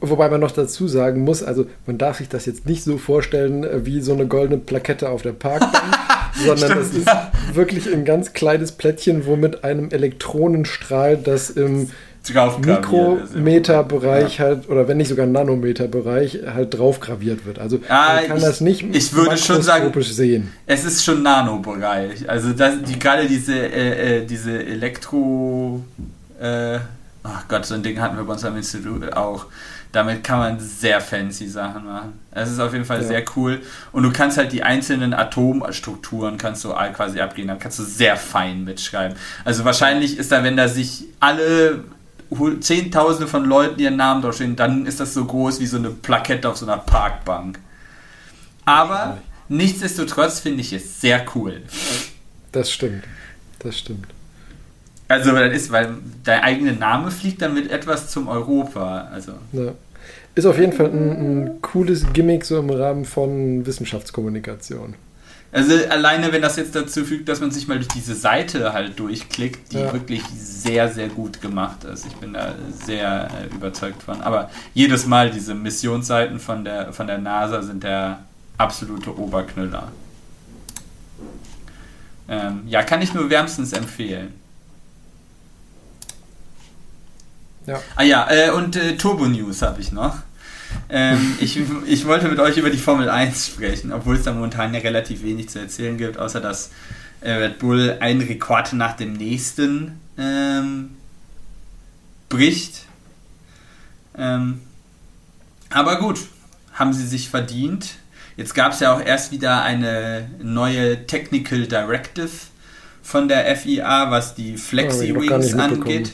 Wobei 0.02 0.30
man 0.30 0.40
noch 0.40 0.52
dazu 0.52 0.88
sagen 0.88 1.24
muss, 1.24 1.42
also 1.42 1.66
man 1.88 1.98
darf 1.98 2.20
sich 2.20 2.30
das 2.30 2.46
jetzt 2.46 2.68
nicht 2.68 2.84
so 2.84 3.00
vorstellen 3.00 3.64
äh, 3.64 3.86
wie 3.86 4.02
so 4.02 4.14
eine 4.14 4.28
goldene 4.28 4.60
Plakette 4.60 5.10
auf 5.10 5.24
der 5.24 5.32
Parkbank, 5.32 5.96
sondern 6.46 6.78
es 6.78 6.94
ist 6.94 7.10
wirklich 7.54 7.92
ein 7.92 8.06
ganz 8.06 8.34
kleines 8.34 8.74
Plättchen, 8.74 9.26
wo 9.26 9.36
mit 9.36 9.64
einem 9.64 9.90
Elektronenstrahl 9.90 11.18
das 11.18 11.50
im 11.50 11.90
Mikrometerbereich 12.30 14.38
ja. 14.38 14.46
halt, 14.46 14.70
oder 14.70 14.88
wenn 14.88 14.98
nicht 14.98 15.10
sogar 15.10 15.26
Nanometerbereich, 15.26 16.40
halt 16.54 16.78
draufgraviert 16.78 17.46
wird. 17.46 17.60
Also 17.60 17.80
ja, 17.90 18.14
man 18.16 18.28
kann 18.28 18.38
ich, 18.38 18.44
das 18.44 18.62
nicht 18.62 18.96
ich 18.96 19.14
würde 19.14 19.38
schon 19.38 19.62
sagen, 19.62 19.92
sehen. 20.02 20.54
Es 20.66 20.86
ist 20.86 21.04
schon 21.04 21.22
Nanobereich. 21.22 22.30
Also 22.30 22.54
das, 22.54 22.82
die, 22.84 22.98
gerade 22.98 23.28
diese, 23.28 23.56
äh, 23.56 24.20
äh, 24.20 24.26
diese 24.26 24.64
Elektro... 24.64 25.84
Äh, 26.40 26.80
ach 27.24 27.48
Gott, 27.48 27.66
so 27.66 27.76
ein 27.76 27.84
Ding 27.84 28.00
hatten 28.00 28.18
wir 28.18 28.24
bei 28.24 28.34
uns 28.34 28.46
am 28.46 28.56
Institut 28.56 29.14
auch. 29.14 29.48
Damit 29.92 30.24
kann 30.24 30.40
man 30.40 30.60
sehr 30.60 31.00
fancy 31.02 31.48
Sachen 31.48 31.86
machen. 31.86 32.14
Es 32.32 32.50
ist 32.50 32.60
auf 32.60 32.74
jeden 32.74 32.86
Fall 32.86 33.02
ja. 33.02 33.08
sehr 33.08 33.24
cool. 33.36 33.62
Und 33.92 34.04
du 34.04 34.12
kannst 34.12 34.38
halt 34.38 34.52
die 34.52 34.64
einzelnen 34.64 35.14
Atomstrukturen 35.14 36.38
kannst 36.38 36.66
du 36.66 36.74
quasi 36.94 37.20
abgehen. 37.20 37.48
Dann 37.48 37.60
kannst 37.60 37.78
du 37.78 37.84
sehr 37.84 38.18
fein 38.18 38.64
mitschreiben. 38.64 39.16
Also 39.46 39.66
wahrscheinlich 39.66 40.18
ist 40.18 40.32
da, 40.32 40.44
wenn 40.44 40.58
da 40.58 40.68
sich 40.68 41.06
alle 41.20 41.84
Zehntausende 42.60 43.28
von 43.28 43.46
Leuten 43.46 43.80
ihren 43.80 43.98
Namen 43.98 44.22
draufstehen, 44.22 44.56
dann 44.56 44.86
ist 44.86 45.00
das 45.00 45.14
so 45.14 45.26
groß 45.26 45.60
wie 45.60 45.66
so 45.66 45.78
eine 45.78 45.90
Plakette 45.90 46.50
auf 46.50 46.58
so 46.58 46.66
einer 46.66 46.78
Parkbank. 46.78 47.60
Aber 48.66 49.20
nichtsdestotrotz 49.50 50.40
finde 50.40 50.62
ich 50.62 50.74
es 50.74 51.02
sehr 51.02 51.26
cool. 51.36 51.62
Das 52.52 52.72
stimmt. 52.72 53.04
Das 53.60 53.78
stimmt. 53.78 54.08
Also, 55.08 55.32
dann 55.32 55.52
ist, 55.52 55.72
weil 55.72 55.98
dein 56.24 56.42
eigener 56.42 56.72
Name 56.72 57.12
fliegt 57.12 57.42
dann 57.42 57.54
mit 57.54 57.70
etwas 57.70 58.10
zum 58.10 58.28
Europa. 58.28 59.10
Also. 59.12 59.34
Ja. 59.52 59.74
Ist 60.36 60.46
auf 60.46 60.58
jeden 60.58 60.74
Fall 60.74 60.88
ein, 60.88 61.44
ein 61.46 61.62
cooles 61.62 62.12
Gimmick 62.14 62.46
so 62.46 62.58
im 62.58 62.70
Rahmen 62.70 63.06
von 63.06 63.66
Wissenschaftskommunikation. 63.66 64.96
Also 65.54 65.76
alleine, 65.88 66.32
wenn 66.32 66.42
das 66.42 66.56
jetzt 66.56 66.76
dazu 66.76 67.06
fügt, 67.06 67.30
dass 67.30 67.40
man 67.40 67.52
sich 67.52 67.68
mal 67.68 67.76
durch 67.76 67.88
diese 67.90 68.16
Seite 68.16 68.74
halt 68.74 68.98
durchklickt, 68.98 69.72
die 69.72 69.78
ja. 69.78 69.94
wirklich 69.94 70.24
sehr, 70.36 70.90
sehr 70.92 71.10
gut 71.10 71.42
gemacht 71.42 71.84
ist. 71.84 72.08
Ich 72.08 72.16
bin 72.16 72.34
da 72.34 72.56
sehr 72.84 73.30
äh, 73.30 73.54
überzeugt 73.54 74.02
von. 74.02 74.22
Aber 74.22 74.50
jedes 74.74 75.06
Mal 75.06 75.30
diese 75.30 75.54
Missionsseiten 75.54 76.40
von 76.40 76.66
der, 76.66 76.92
von 76.92 77.06
der 77.06 77.20
NASA 77.20 77.62
sind 77.62 77.84
der 77.84 78.22
absolute 78.58 79.16
Oberknüller. 79.16 79.92
Ähm, 82.28 82.64
ja, 82.66 82.82
kann 82.82 83.04
ich 83.04 83.14
nur 83.14 83.30
wärmstens 83.30 83.74
empfehlen. 83.74 84.34
Ja. 87.68 87.80
Ah 87.96 88.04
ja, 88.04 88.28
äh, 88.32 88.50
und 88.50 88.76
äh, 88.76 88.98
Turbo 88.98 89.26
News 89.26 89.62
habe 89.62 89.80
ich 89.82 89.92
noch. 89.92 90.23
Ähm, 90.90 91.36
ich, 91.40 91.60
ich 91.88 92.06
wollte 92.06 92.28
mit 92.28 92.40
euch 92.40 92.58
über 92.58 92.70
die 92.70 92.78
Formel 92.78 93.10
1 93.10 93.48
sprechen, 93.48 93.92
obwohl 93.92 94.16
es 94.16 94.24
da 94.24 94.34
momentan 94.34 94.74
ja 94.74 94.80
relativ 94.82 95.24
wenig 95.24 95.50
zu 95.50 95.60
erzählen 95.60 95.98
gibt, 95.98 96.18
außer 96.18 96.40
dass 96.40 96.72
äh, 97.22 97.32
Red 97.32 97.60
Bull 97.60 97.98
einen 98.00 98.22
Rekord 98.22 98.74
nach 98.74 98.96
dem 98.96 99.14
nächsten 99.14 100.00
ähm, 100.18 100.92
bricht. 102.30 102.86
Ähm, 104.18 104.62
aber 105.70 106.00
gut, 106.00 106.20
haben 106.74 106.94
sie 106.94 107.08
sich 107.08 107.30
verdient. 107.30 107.96
Jetzt 108.36 108.56
gab 108.56 108.74
es 108.74 108.80
ja 108.80 108.94
auch 108.94 109.02
erst 109.02 109.32
wieder 109.32 109.62
eine 109.64 110.30
neue 110.42 111.06
Technical 111.06 111.68
Directive 111.68 112.30
von 113.02 113.28
der 113.28 113.56
FIA, 113.56 114.10
was 114.10 114.34
die 114.34 114.58
Flexi-Wings 114.58 115.54
angeht. 115.56 116.14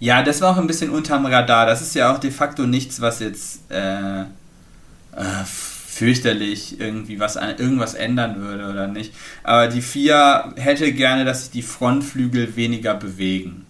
Ja, 0.00 0.22
das 0.22 0.40
war 0.40 0.52
auch 0.52 0.58
ein 0.58 0.66
bisschen 0.66 0.90
unterm 0.90 1.26
Radar. 1.26 1.66
Das 1.66 1.80
ist 1.80 1.94
ja 1.94 2.12
auch 2.12 2.18
de 2.18 2.30
facto 2.30 2.66
nichts, 2.66 3.00
was 3.00 3.20
jetzt 3.20 3.70
äh, 3.70 4.20
äh, 4.20 4.24
fürchterlich 5.94 6.80
irgendwie 6.80 7.20
was 7.20 7.36
irgendwas 7.36 7.94
ändern 7.94 8.40
würde 8.40 8.68
oder 8.68 8.88
nicht. 8.88 9.14
Aber 9.42 9.68
die 9.68 9.82
FIA 9.82 10.52
hätte 10.56 10.92
gerne, 10.92 11.24
dass 11.24 11.42
sich 11.42 11.50
die 11.50 11.62
Frontflügel 11.62 12.56
weniger 12.56 12.94
bewegen. 12.94 13.66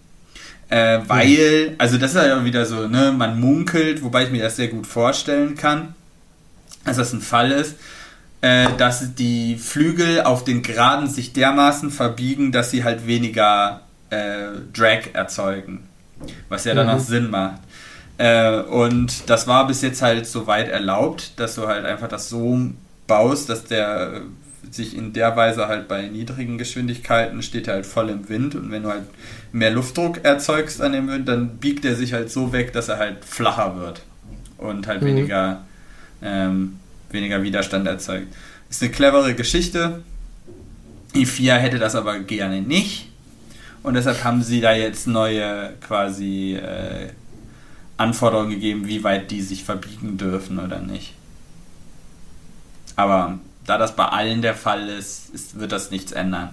Äh, 0.69 0.99
weil, 1.07 1.75
also 1.77 1.97
das 1.97 2.15
ist 2.15 2.17
ja 2.17 2.43
wieder 2.43 2.65
so, 2.65 2.87
ne, 2.87 3.13
man 3.15 3.39
munkelt, 3.39 4.03
wobei 4.03 4.23
ich 4.23 4.31
mir 4.31 4.41
das 4.41 4.55
sehr 4.55 4.69
gut 4.69 4.87
vorstellen 4.87 5.55
kann, 5.55 5.93
dass 6.83 6.97
das 6.97 7.13
ein 7.13 7.21
Fall 7.21 7.51
ist, 7.51 7.75
äh, 8.41 8.67
dass 8.77 9.13
die 9.13 9.57
Flügel 9.57 10.21
auf 10.21 10.43
den 10.43 10.63
Geraden 10.63 11.07
sich 11.07 11.33
dermaßen 11.33 11.91
verbiegen, 11.91 12.51
dass 12.51 12.71
sie 12.71 12.83
halt 12.83 13.05
weniger 13.05 13.81
äh, 14.09 14.47
Drag 14.73 15.13
erzeugen 15.13 15.83
was 16.49 16.65
ja 16.65 16.73
dann 16.73 16.87
mhm. 16.87 16.93
auch 16.93 16.99
Sinn 16.99 17.29
macht. 17.29 17.61
Äh, 18.17 18.61
und 18.61 19.29
das 19.29 19.47
war 19.47 19.67
bis 19.67 19.81
jetzt 19.81 20.01
halt 20.01 20.25
so 20.25 20.47
weit 20.47 20.69
erlaubt, 20.69 21.39
dass 21.39 21.55
du 21.55 21.67
halt 21.67 21.85
einfach 21.85 22.07
das 22.07 22.29
so 22.29 22.59
baust, 23.07 23.49
dass 23.49 23.65
der 23.65 24.21
sich 24.71 24.97
in 24.97 25.13
der 25.13 25.35
Weise 25.35 25.67
halt 25.67 25.87
bei 25.87 26.07
niedrigen 26.07 26.57
Geschwindigkeiten 26.57 27.41
steht 27.41 27.67
er 27.67 27.75
halt 27.75 27.85
voll 27.85 28.09
im 28.09 28.27
Wind 28.29 28.55
und 28.55 28.71
wenn 28.71 28.83
du 28.83 28.89
halt 28.89 29.03
mehr 29.51 29.71
Luftdruck 29.71 30.23
erzeugst 30.23 30.81
an 30.81 30.91
dem 30.91 31.07
Wind, 31.07 31.27
dann 31.27 31.57
biegt 31.57 31.85
er 31.85 31.95
sich 31.95 32.13
halt 32.13 32.31
so 32.31 32.51
weg, 32.51 32.73
dass 32.73 32.89
er 32.89 32.97
halt 32.97 33.23
flacher 33.23 33.77
wird 33.77 34.01
und 34.57 34.87
halt 34.87 35.01
mhm. 35.01 35.07
weniger, 35.07 35.61
ähm, 36.21 36.79
weniger 37.11 37.43
Widerstand 37.43 37.87
erzeugt. 37.87 38.27
Ist 38.69 38.81
eine 38.81 38.91
clevere 38.91 39.33
Geschichte. 39.35 40.01
i4 41.13 41.53
hätte 41.55 41.79
das 41.79 41.95
aber 41.95 42.19
gerne 42.19 42.61
nicht. 42.61 43.09
Und 43.85 43.93
deshalb 43.93 44.23
haben 44.23 44.41
sie 44.41 44.61
da 44.61 44.73
jetzt 44.73 45.05
neue 45.05 45.73
quasi 45.79 46.55
äh, 46.55 47.09
Anforderungen 47.97 48.49
gegeben, 48.49 48.87
wie 48.87 49.03
weit 49.03 49.29
die 49.29 49.41
sich 49.41 49.63
verbiegen 49.63 50.17
dürfen 50.17 50.57
oder 50.57 50.79
nicht. 50.79 51.13
Aber 52.95 53.37
da 53.63 53.77
das 53.77 53.95
bei 53.95 54.05
allen 54.05 54.41
der 54.41 54.55
Fall 54.55 54.89
ist, 54.89 55.29
ist 55.35 55.59
wird 55.59 55.71
das 55.71 55.91
nichts 55.91 56.11
ändern. 56.11 56.49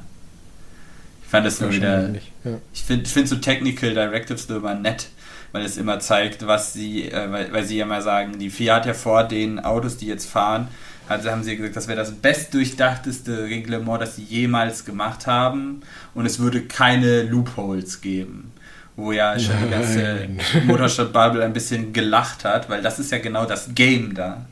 Ich 1.22 1.30
fand 1.30 1.46
das 1.46 1.58
nur 1.58 1.72
wieder. 1.72 2.10
Ja. 2.44 2.58
Ich 2.74 2.82
finde 2.82 3.08
find 3.08 3.28
so 3.28 3.36
Technical 3.36 3.94
Directives 3.94 4.50
nur 4.50 4.58
immer 4.58 4.74
nett, 4.74 5.08
weil 5.52 5.64
es 5.64 5.78
immer 5.78 6.00
zeigt, 6.00 6.46
was 6.46 6.74
sie, 6.74 7.10
äh, 7.10 7.32
weil, 7.32 7.50
weil 7.50 7.64
sie 7.64 7.78
ja 7.78 7.86
mal 7.86 8.02
sagen, 8.02 8.38
die 8.38 8.50
FIA 8.50 8.76
hat 8.76 8.84
ja 8.86 8.92
vor 8.92 9.24
den 9.24 9.58
Autos, 9.58 9.96
die 9.96 10.06
jetzt 10.06 10.28
fahren, 10.28 10.68
also 11.12 11.30
haben 11.30 11.42
sie 11.42 11.56
gesagt, 11.56 11.76
das 11.76 11.88
wäre 11.88 11.98
das 11.98 12.12
bestdurchdachteste 12.12 13.44
Reglement, 13.44 14.00
das 14.00 14.16
sie 14.16 14.24
jemals 14.24 14.84
gemacht 14.84 15.26
haben 15.26 15.82
und 16.14 16.26
es 16.26 16.38
würde 16.38 16.62
keine 16.62 17.22
Loopholes 17.22 18.00
geben. 18.00 18.52
Wo 18.96 19.12
ja 19.12 19.38
schon 19.38 19.54
die 19.64 19.70
ganze 19.70 20.28
Motorsport-Bubble 20.66 21.42
ein 21.42 21.52
bisschen 21.52 21.92
gelacht 21.92 22.44
hat, 22.44 22.68
weil 22.68 22.82
das 22.82 22.98
ist 22.98 23.10
ja 23.10 23.18
genau 23.18 23.46
das 23.46 23.74
Game 23.74 24.14
da. 24.14 24.44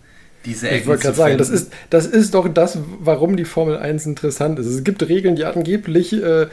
Diese 0.47 0.69
ich 0.71 0.87
wollte 0.87 1.03
gerade 1.03 1.17
sagen, 1.17 1.39
das 1.39 1.51
ist, 1.51 1.71
das 1.91 2.07
ist 2.07 2.33
doch 2.33 2.49
das, 2.49 2.79
warum 3.01 3.37
die 3.37 3.45
Formel 3.45 3.77
1 3.77 4.07
interessant 4.07 4.59
ist. 4.59 4.67
Es 4.67 4.83
gibt 4.85 5.07
Regeln, 5.07 5.37
die 5.37 5.45
angeblich 5.45 6.15
äh, 6.15 6.47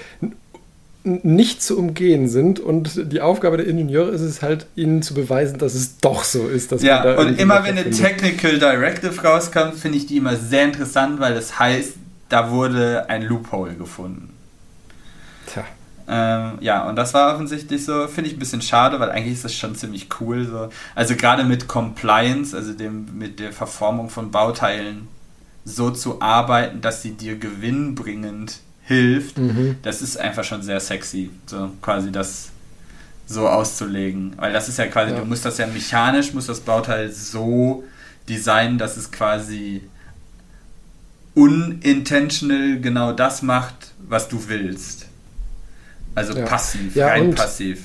nicht 1.07 1.61
zu 1.61 1.77
umgehen 1.77 2.27
sind 2.27 2.59
und 2.59 3.11
die 3.11 3.21
Aufgabe 3.21 3.57
der 3.57 3.67
Ingenieure 3.67 4.11
ist 4.11 4.21
es 4.21 4.41
halt, 4.41 4.67
ihnen 4.75 5.01
zu 5.01 5.13
beweisen, 5.13 5.57
dass 5.57 5.73
es 5.73 5.97
doch 5.99 6.23
so 6.23 6.47
ist. 6.47 6.71
Dass 6.71 6.81
ja, 6.81 7.17
und 7.17 7.39
immer 7.39 7.63
wenn 7.63 7.77
eine 7.77 7.89
Technical 7.89 8.59
Directive 8.59 9.21
rauskommt, 9.21 9.75
finde 9.75 9.97
ich 9.97 10.05
die 10.07 10.17
immer 10.17 10.35
sehr 10.35 10.65
interessant, 10.65 11.19
weil 11.19 11.33
das 11.33 11.59
heißt, 11.59 11.93
da 12.29 12.51
wurde 12.51 13.09
ein 13.09 13.23
Loophole 13.23 13.75
gefunden. 13.75 14.33
Tja. 15.47 15.63
Ähm, 16.09 16.53
ja, 16.61 16.87
und 16.87 16.95
das 16.95 17.13
war 17.13 17.33
offensichtlich 17.33 17.83
so, 17.83 18.07
finde 18.07 18.29
ich 18.29 18.37
ein 18.37 18.39
bisschen 18.39 18.61
schade, 18.61 18.99
weil 18.99 19.11
eigentlich 19.11 19.33
ist 19.33 19.45
das 19.45 19.53
schon 19.53 19.75
ziemlich 19.75 20.07
cool. 20.19 20.45
So. 20.45 20.69
Also 20.95 21.15
gerade 21.15 21.43
mit 21.43 21.67
Compliance, 21.67 22.55
also 22.55 22.73
dem, 22.73 23.17
mit 23.17 23.39
der 23.39 23.51
Verformung 23.51 24.09
von 24.09 24.31
Bauteilen 24.31 25.07
so 25.65 25.91
zu 25.91 26.21
arbeiten, 26.21 26.79
dass 26.79 27.01
sie 27.01 27.11
dir 27.11 27.37
gewinnbringend 27.37 28.59
hilft, 28.87 29.37
mhm. 29.37 29.75
das 29.81 30.01
ist 30.01 30.17
einfach 30.17 30.45
schon 30.45 30.61
sehr 30.61 30.79
sexy, 30.79 31.29
so 31.45 31.71
quasi 31.81 32.11
das 32.11 32.49
so 33.27 33.47
auszulegen. 33.47 34.33
Weil 34.37 34.53
das 34.53 34.69
ist 34.69 34.77
ja 34.77 34.87
quasi, 34.87 35.11
ja. 35.11 35.19
du 35.19 35.25
musst 35.25 35.43
das 35.43 35.57
ja 35.57 35.67
mechanisch, 35.67 36.33
musst 36.33 36.47
das 36.47 36.61
Bauteil 36.61 37.11
so 37.11 37.83
designen, 38.29 38.77
dass 38.77 38.95
es 38.95 39.11
quasi 39.11 39.81
unintentional 41.35 42.79
genau 42.79 43.11
das 43.11 43.41
macht, 43.41 43.91
was 44.07 44.29
du 44.29 44.47
willst. 44.47 45.07
Also 46.15 46.37
ja. 46.37 46.45
passiv, 46.45 46.95
ja, 46.95 47.07
rein 47.09 47.35
passiv. 47.35 47.83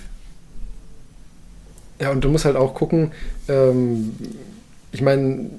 Ja, 1.98 2.10
und 2.10 2.22
du 2.22 2.30
musst 2.30 2.44
halt 2.44 2.56
auch 2.56 2.74
gucken, 2.74 3.12
ähm, 3.48 4.14
ich 4.92 5.02
meine, 5.02 5.50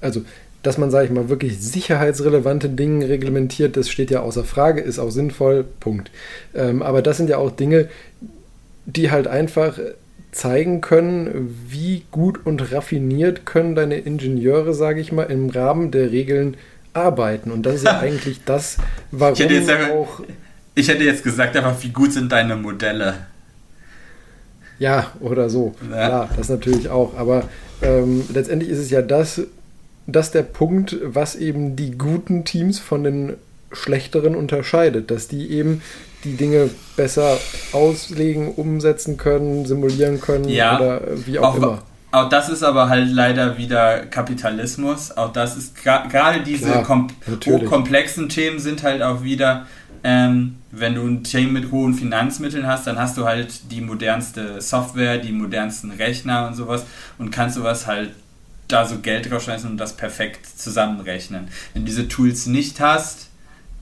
also, 0.00 0.24
dass 0.62 0.78
man, 0.78 0.90
sage 0.90 1.06
ich 1.06 1.12
mal, 1.12 1.28
wirklich 1.28 1.60
sicherheitsrelevante 1.60 2.68
Dinge 2.68 3.08
reglementiert, 3.08 3.76
das 3.76 3.88
steht 3.88 4.10
ja 4.10 4.20
außer 4.20 4.44
Frage, 4.44 4.80
ist 4.80 4.98
auch 4.98 5.10
sinnvoll, 5.10 5.64
Punkt. 5.80 6.10
Ähm, 6.54 6.82
aber 6.82 7.02
das 7.02 7.16
sind 7.16 7.30
ja 7.30 7.38
auch 7.38 7.50
Dinge, 7.50 7.88
die 8.86 9.10
halt 9.10 9.26
einfach 9.28 9.78
zeigen 10.32 10.80
können, 10.80 11.56
wie 11.68 12.04
gut 12.10 12.44
und 12.44 12.72
raffiniert 12.72 13.46
können 13.46 13.74
deine 13.74 13.98
Ingenieure, 13.98 14.74
sage 14.74 15.00
ich 15.00 15.12
mal, 15.12 15.24
im 15.24 15.50
Rahmen 15.50 15.90
der 15.90 16.10
Regeln 16.10 16.56
arbeiten. 16.92 17.50
Und 17.50 17.64
das 17.64 17.76
ist 17.76 17.84
ja 17.84 17.98
eigentlich 18.00 18.44
das, 18.44 18.76
warum 19.10 19.34
ich 19.34 19.40
hätte 19.40 19.54
jetzt 19.54 19.70
auch. 19.70 20.20
Ich 20.74 20.88
hätte 20.88 21.04
jetzt 21.04 21.24
gesagt, 21.24 21.56
einfach, 21.56 21.82
wie 21.82 21.88
gut 21.88 22.12
sind 22.12 22.30
deine 22.30 22.56
Modelle? 22.56 23.14
Ja, 24.78 25.10
oder 25.20 25.50
so. 25.50 25.74
Ja. 25.90 26.06
Klar, 26.06 26.30
das 26.36 26.48
natürlich 26.48 26.88
auch. 26.88 27.16
Aber 27.16 27.48
ähm, 27.82 28.24
letztendlich 28.32 28.70
ist 28.70 28.78
es 28.78 28.90
ja 28.90 29.02
das, 29.02 29.42
das 30.08 30.30
der 30.30 30.42
Punkt, 30.42 30.96
was 31.04 31.36
eben 31.36 31.76
die 31.76 31.92
guten 31.92 32.44
Teams 32.44 32.78
von 32.78 33.04
den 33.04 33.34
schlechteren 33.70 34.34
unterscheidet, 34.34 35.10
dass 35.10 35.28
die 35.28 35.50
eben 35.50 35.82
die 36.24 36.34
Dinge 36.34 36.70
besser 36.96 37.38
auslegen, 37.72 38.52
umsetzen 38.54 39.18
können, 39.18 39.66
simulieren 39.66 40.20
können 40.20 40.48
ja, 40.48 40.76
oder 40.76 41.02
wie 41.26 41.38
auch, 41.38 41.50
auch 41.50 41.56
immer. 41.56 41.82
Auch 42.10 42.30
das 42.30 42.48
ist 42.48 42.62
aber 42.62 42.88
halt 42.88 43.10
leider 43.10 43.58
wieder 43.58 44.06
Kapitalismus. 44.06 45.14
Auch 45.14 45.30
das 45.30 45.58
ist 45.58 45.76
gerade 45.76 46.40
diese 46.40 46.70
Klar, 46.70 46.82
kom 46.82 47.08
hochkomplexen 47.46 48.30
Themen 48.30 48.58
sind 48.58 48.82
halt 48.82 49.02
auch 49.02 49.22
wieder, 49.22 49.66
ähm, 50.02 50.56
wenn 50.70 50.94
du 50.94 51.02
ein 51.02 51.22
Team 51.22 51.52
mit 51.52 51.70
hohen 51.70 51.92
Finanzmitteln 51.92 52.66
hast, 52.66 52.86
dann 52.86 52.98
hast 52.98 53.18
du 53.18 53.26
halt 53.26 53.70
die 53.70 53.82
modernste 53.82 54.62
Software, 54.62 55.18
die 55.18 55.32
modernsten 55.32 55.90
Rechner 55.90 56.48
und 56.48 56.54
sowas 56.54 56.86
und 57.18 57.30
kannst 57.30 57.56
sowas 57.56 57.86
halt 57.86 58.10
da 58.68 58.84
so 58.84 58.98
Geld 58.98 59.30
draufschmeißen 59.30 59.70
und 59.70 59.78
das 59.78 59.96
perfekt 59.96 60.46
zusammenrechnen. 60.46 61.48
Wenn 61.72 61.82
du 61.82 61.86
diese 61.86 62.08
Tools 62.08 62.46
nicht 62.46 62.80
hast, 62.80 63.28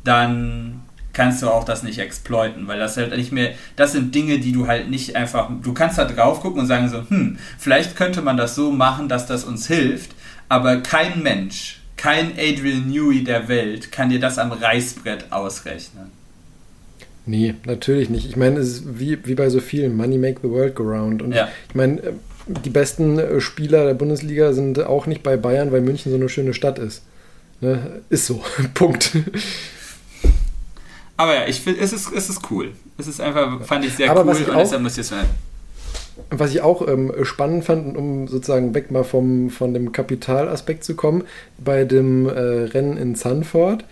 dann 0.04 0.82
kannst 1.12 1.42
du 1.42 1.48
auch 1.48 1.64
das 1.64 1.82
nicht 1.82 1.98
exploiten, 1.98 2.68
weil 2.68 2.78
das 2.78 2.96
halt 2.96 3.16
nicht 3.16 3.32
mehr, 3.32 3.52
das 3.74 3.92
sind 3.92 4.14
Dinge, 4.14 4.38
die 4.38 4.52
du 4.52 4.66
halt 4.66 4.90
nicht 4.90 5.16
einfach, 5.16 5.50
du 5.62 5.72
kannst 5.72 5.98
da 5.98 6.04
drauf 6.04 6.40
gucken 6.40 6.60
und 6.60 6.66
sagen 6.66 6.88
so, 6.88 7.08
hm, 7.08 7.38
vielleicht 7.58 7.96
könnte 7.96 8.20
man 8.20 8.36
das 8.36 8.54
so 8.54 8.70
machen, 8.70 9.08
dass 9.08 9.26
das 9.26 9.44
uns 9.44 9.66
hilft, 9.66 10.10
aber 10.48 10.82
kein 10.82 11.22
Mensch, 11.22 11.80
kein 11.96 12.32
Adrian 12.32 12.90
Newey 12.90 13.24
der 13.24 13.48
Welt 13.48 13.90
kann 13.90 14.10
dir 14.10 14.20
das 14.20 14.38
am 14.38 14.52
Reißbrett 14.52 15.32
ausrechnen. 15.32 16.10
Nee, 17.24 17.54
natürlich 17.64 18.08
nicht. 18.08 18.28
Ich 18.28 18.36
meine, 18.36 18.60
es 18.60 18.68
ist 18.68 19.00
wie, 19.00 19.18
wie 19.26 19.34
bei 19.34 19.48
so 19.48 19.60
vielen, 19.60 19.96
Money 19.96 20.18
make 20.18 20.40
the 20.42 20.50
world 20.50 20.76
go 20.76 20.84
round. 20.84 21.22
Und 21.22 21.32
ja. 21.32 21.48
ich 21.68 21.74
meine, 21.74 22.00
die 22.46 22.70
besten 22.70 23.18
äh, 23.18 23.40
Spieler 23.40 23.84
der 23.84 23.94
Bundesliga 23.94 24.52
sind 24.52 24.80
auch 24.80 25.06
nicht 25.06 25.22
bei 25.22 25.36
Bayern, 25.36 25.72
weil 25.72 25.80
München 25.80 26.10
so 26.10 26.16
eine 26.16 26.28
schöne 26.28 26.54
Stadt 26.54 26.78
ist. 26.78 27.02
Ne? 27.60 28.00
Ist 28.08 28.26
so. 28.26 28.42
Punkt. 28.74 29.12
Aber 31.16 31.34
ja, 31.34 31.46
ich 31.46 31.60
finde, 31.60 31.80
es 31.80 31.92
ist, 31.92 32.12
es 32.12 32.28
ist 32.28 32.50
cool. 32.50 32.72
Es 32.98 33.06
ist 33.06 33.20
einfach, 33.20 33.64
fand 33.64 33.84
ich 33.84 33.94
sehr 33.94 34.10
Aber 34.10 34.24
cool 34.24 34.36
ich 34.40 34.48
und 34.48 34.54
auch, 34.54 34.60
deshalb 34.60 34.82
muss 34.82 34.98
ich 34.98 35.10
es 35.10 35.14
Was 36.30 36.50
ich 36.50 36.60
auch 36.60 36.86
ähm, 36.86 37.12
spannend 37.22 37.64
fand, 37.64 37.96
um 37.96 38.28
sozusagen 38.28 38.74
weg 38.74 38.90
mal 38.90 39.04
vom, 39.04 39.50
von 39.50 39.74
dem 39.74 39.92
Kapitalaspekt 39.92 40.84
zu 40.84 40.94
kommen, 40.94 41.24
bei 41.58 41.84
dem 41.84 42.28
äh, 42.28 42.32
Rennen 42.32 42.96
in 42.96 43.14
Sanford, 43.14 43.84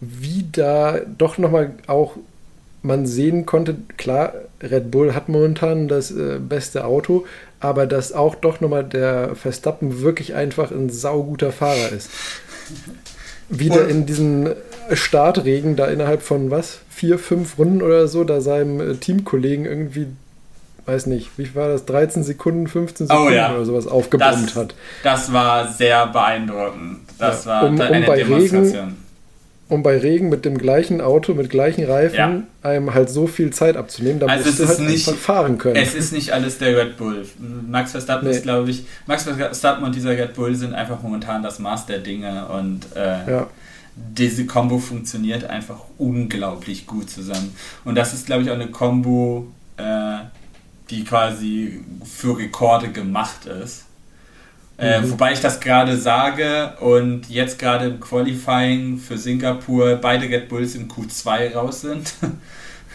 wie 0.00 0.46
da 0.50 0.98
doch 1.18 1.38
nochmal 1.38 1.72
auch 1.86 2.16
man 2.82 3.06
sehen 3.06 3.46
konnte, 3.46 3.76
klar, 3.96 4.34
Red 4.60 4.90
Bull 4.90 5.14
hat 5.14 5.28
momentan 5.28 5.88
das 5.88 6.10
äh, 6.10 6.38
beste 6.38 6.84
Auto, 6.84 7.24
aber 7.64 7.86
dass 7.86 8.12
auch 8.12 8.34
doch 8.34 8.60
nochmal 8.60 8.84
der 8.84 9.34
Verstappen 9.36 10.02
wirklich 10.02 10.34
einfach 10.34 10.70
ein 10.70 10.90
sauguter 10.90 11.50
Fahrer 11.50 11.92
ist. 11.92 12.10
Wieder 13.48 13.88
in 13.88 14.04
diesen 14.04 14.50
Startregen 14.92 15.74
da 15.74 15.86
innerhalb 15.86 16.20
von 16.20 16.50
was? 16.50 16.80
Vier, 16.90 17.18
fünf 17.18 17.56
Runden 17.56 17.80
oder 17.80 18.06
so, 18.06 18.22
da 18.22 18.42
seinem 18.42 18.80
äh, 18.80 18.94
Teamkollegen 18.96 19.64
irgendwie, 19.64 20.08
weiß 20.84 21.06
nicht, 21.06 21.30
wie 21.38 21.54
war 21.54 21.68
das, 21.68 21.86
13 21.86 22.22
Sekunden, 22.22 22.66
15 22.66 23.06
Sekunden 23.06 23.28
oh, 23.28 23.34
ja. 23.34 23.54
oder 23.54 23.64
sowas 23.64 23.86
aufgebombt 23.86 24.54
hat. 24.54 24.74
Das 25.02 25.32
war 25.32 25.72
sehr 25.72 26.06
beeindruckend. 26.08 27.00
Das 27.18 27.46
ja, 27.46 27.50
war 27.50 27.64
um, 27.64 27.80
eine 27.80 28.00
um 28.00 28.06
bei 28.06 28.16
Demonstration. 28.16 28.84
Regen, 28.84 29.03
um 29.68 29.82
bei 29.82 29.96
Regen 29.96 30.28
mit 30.28 30.44
dem 30.44 30.58
gleichen 30.58 31.00
Auto, 31.00 31.34
mit 31.34 31.48
gleichen 31.48 31.84
Reifen, 31.84 32.16
ja. 32.16 32.42
einem 32.62 32.92
halt 32.92 33.08
so 33.08 33.26
viel 33.26 33.50
Zeit 33.50 33.76
abzunehmen, 33.76 34.20
da 34.20 34.26
also 34.26 34.50
du 34.50 34.68
halt 34.68 34.80
nicht, 34.80 35.08
fahren 35.08 35.56
können. 35.58 35.76
Es 35.76 35.94
ist 35.94 36.12
nicht 36.12 36.32
alles 36.32 36.58
der 36.58 36.76
Red 36.76 36.96
Bull. 36.98 37.26
Max 37.68 37.92
Verstappen 37.92 38.28
nee. 38.28 38.34
ist, 38.34 38.42
glaube 38.42 38.70
ich, 38.70 38.84
Max 39.06 39.24
Verstappen 39.24 39.84
und 39.84 39.94
dieser 39.94 40.10
Red 40.10 40.34
Bull 40.34 40.54
sind 40.54 40.74
einfach 40.74 41.02
momentan 41.02 41.42
das 41.42 41.58
Maß 41.58 41.86
der 41.86 42.00
Dinge 42.00 42.46
und 42.48 42.80
äh, 42.94 43.30
ja. 43.30 43.46
diese 43.96 44.44
Combo 44.44 44.78
funktioniert 44.78 45.44
einfach 45.44 45.80
unglaublich 45.96 46.86
gut 46.86 47.08
zusammen. 47.08 47.54
Und 47.84 47.94
das 47.94 48.12
ist, 48.12 48.26
glaube 48.26 48.42
ich, 48.42 48.50
auch 48.50 48.54
eine 48.54 48.68
Combo, 48.68 49.46
äh, 49.78 50.18
die 50.90 51.04
quasi 51.04 51.80
für 52.04 52.38
Rekorde 52.38 52.90
gemacht 52.90 53.46
ist. 53.46 53.83
Äh, 54.76 55.00
mhm. 55.00 55.12
wobei 55.12 55.32
ich 55.32 55.40
das 55.40 55.60
gerade 55.60 55.96
sage 55.96 56.72
und 56.80 57.28
jetzt 57.28 57.60
gerade 57.60 57.86
im 57.86 58.00
Qualifying 58.00 58.98
für 58.98 59.16
Singapur 59.16 59.96
beide 59.96 60.28
Red 60.28 60.48
Bulls 60.48 60.74
im 60.74 60.88
Q2 60.88 61.54
raus 61.54 61.82
sind. 61.82 62.12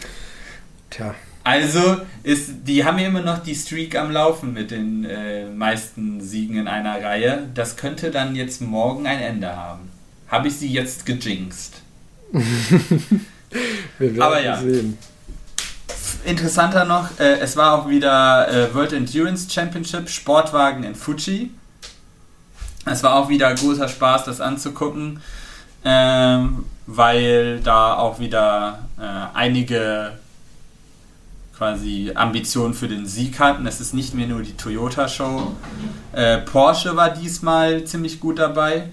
Tja. 0.90 1.14
Also, 1.42 1.96
ist, 2.22 2.50
die 2.64 2.84
haben 2.84 2.98
ja 2.98 3.06
immer 3.06 3.22
noch 3.22 3.38
die 3.38 3.54
Streak 3.54 3.96
am 3.96 4.10
Laufen 4.10 4.52
mit 4.52 4.70
den 4.70 5.06
äh, 5.06 5.46
meisten 5.46 6.20
Siegen 6.20 6.58
in 6.58 6.68
einer 6.68 7.02
Reihe. 7.02 7.48
Das 7.54 7.76
könnte 7.78 8.10
dann 8.10 8.36
jetzt 8.36 8.60
morgen 8.60 9.06
ein 9.06 9.20
Ende 9.20 9.56
haben. 9.56 9.90
Habe 10.28 10.48
ich 10.48 10.56
sie 10.56 10.68
jetzt 10.68 11.06
gejinxt? 11.06 11.80
Wir 12.32 12.40
werden 13.98 14.22
Aber 14.22 14.42
ja. 14.42 14.60
sehen. 14.60 14.98
Interessanter 16.26 16.84
noch, 16.84 17.18
äh, 17.18 17.38
es 17.40 17.56
war 17.56 17.72
auch 17.72 17.88
wieder 17.88 18.48
äh, 18.48 18.74
World 18.74 18.92
Endurance 18.92 19.50
Championship 19.50 20.10
Sportwagen 20.10 20.84
in 20.84 20.94
Fuji. 20.94 21.50
Es 22.86 23.02
war 23.02 23.16
auch 23.16 23.28
wieder 23.28 23.52
großer 23.54 23.88
Spaß, 23.88 24.24
das 24.24 24.40
anzugucken, 24.40 25.20
ähm, 25.84 26.64
weil 26.86 27.60
da 27.60 27.96
auch 27.96 28.18
wieder 28.18 28.80
äh, 28.98 29.36
einige 29.36 30.12
quasi 31.56 32.12
Ambitionen 32.14 32.72
für 32.72 32.88
den 32.88 33.06
Sieg 33.06 33.38
hatten. 33.38 33.66
Es 33.66 33.80
ist 33.80 33.92
nicht 33.92 34.14
mehr 34.14 34.26
nur 34.26 34.42
die 34.42 34.56
Toyota-Show. 34.56 35.54
Äh, 36.12 36.38
Porsche 36.38 36.96
war 36.96 37.10
diesmal 37.10 37.84
ziemlich 37.84 38.18
gut 38.18 38.38
dabei. 38.38 38.84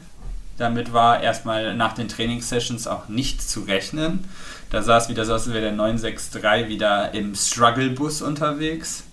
Damit 0.58 0.92
war 0.92 1.22
erstmal 1.22 1.76
nach 1.76 1.94
den 1.94 2.10
Trainingssessions 2.10 2.88
auch 2.88 3.08
nicht 3.08 3.48
zu 3.48 3.62
rechnen. 3.62 4.26
Da 4.70 4.80
es 4.80 5.08
wieder 5.08 5.24
so 5.24 5.34
aus, 5.34 5.44
als 5.44 5.54
wäre 5.54 5.62
der 5.62 5.72
963 5.72 6.68
wieder 6.68 7.14
im 7.14 7.36
Struggle-Bus 7.36 8.22
unterwegs. 8.22 9.04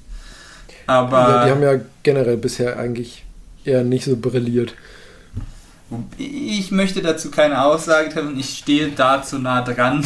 Aber 0.86 1.18
ja, 1.18 1.44
die 1.44 1.50
haben 1.52 1.62
ja 1.62 1.80
generell 2.02 2.36
bisher 2.36 2.76
eigentlich 2.76 3.24
eher 3.64 3.84
nicht 3.84 4.04
so 4.04 4.16
brilliert. 4.16 4.74
Ich 6.16 6.70
möchte 6.70 7.02
dazu 7.02 7.30
keine 7.30 7.62
Aussage 7.62 8.08
treffen, 8.08 8.38
ich 8.38 8.58
stehe 8.58 8.88
da 8.88 9.22
zu 9.22 9.38
nah 9.38 9.62
dran. 9.62 10.04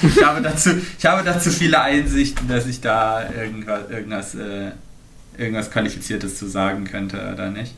Ich 0.00 0.22
habe 0.22 0.40
dazu, 0.40 0.70
ich 0.96 1.06
habe 1.06 1.24
dazu 1.24 1.50
viele 1.50 1.80
Einsichten, 1.80 2.46
dass 2.46 2.66
ich 2.66 2.80
da 2.80 3.28
irgendwas, 3.30 3.90
irgendwas, 3.90 4.34
äh, 4.36 4.70
irgendwas 5.36 5.70
Qualifiziertes 5.70 6.38
zu 6.38 6.46
sagen 6.46 6.84
könnte 6.84 7.32
oder 7.32 7.50
nicht. 7.50 7.74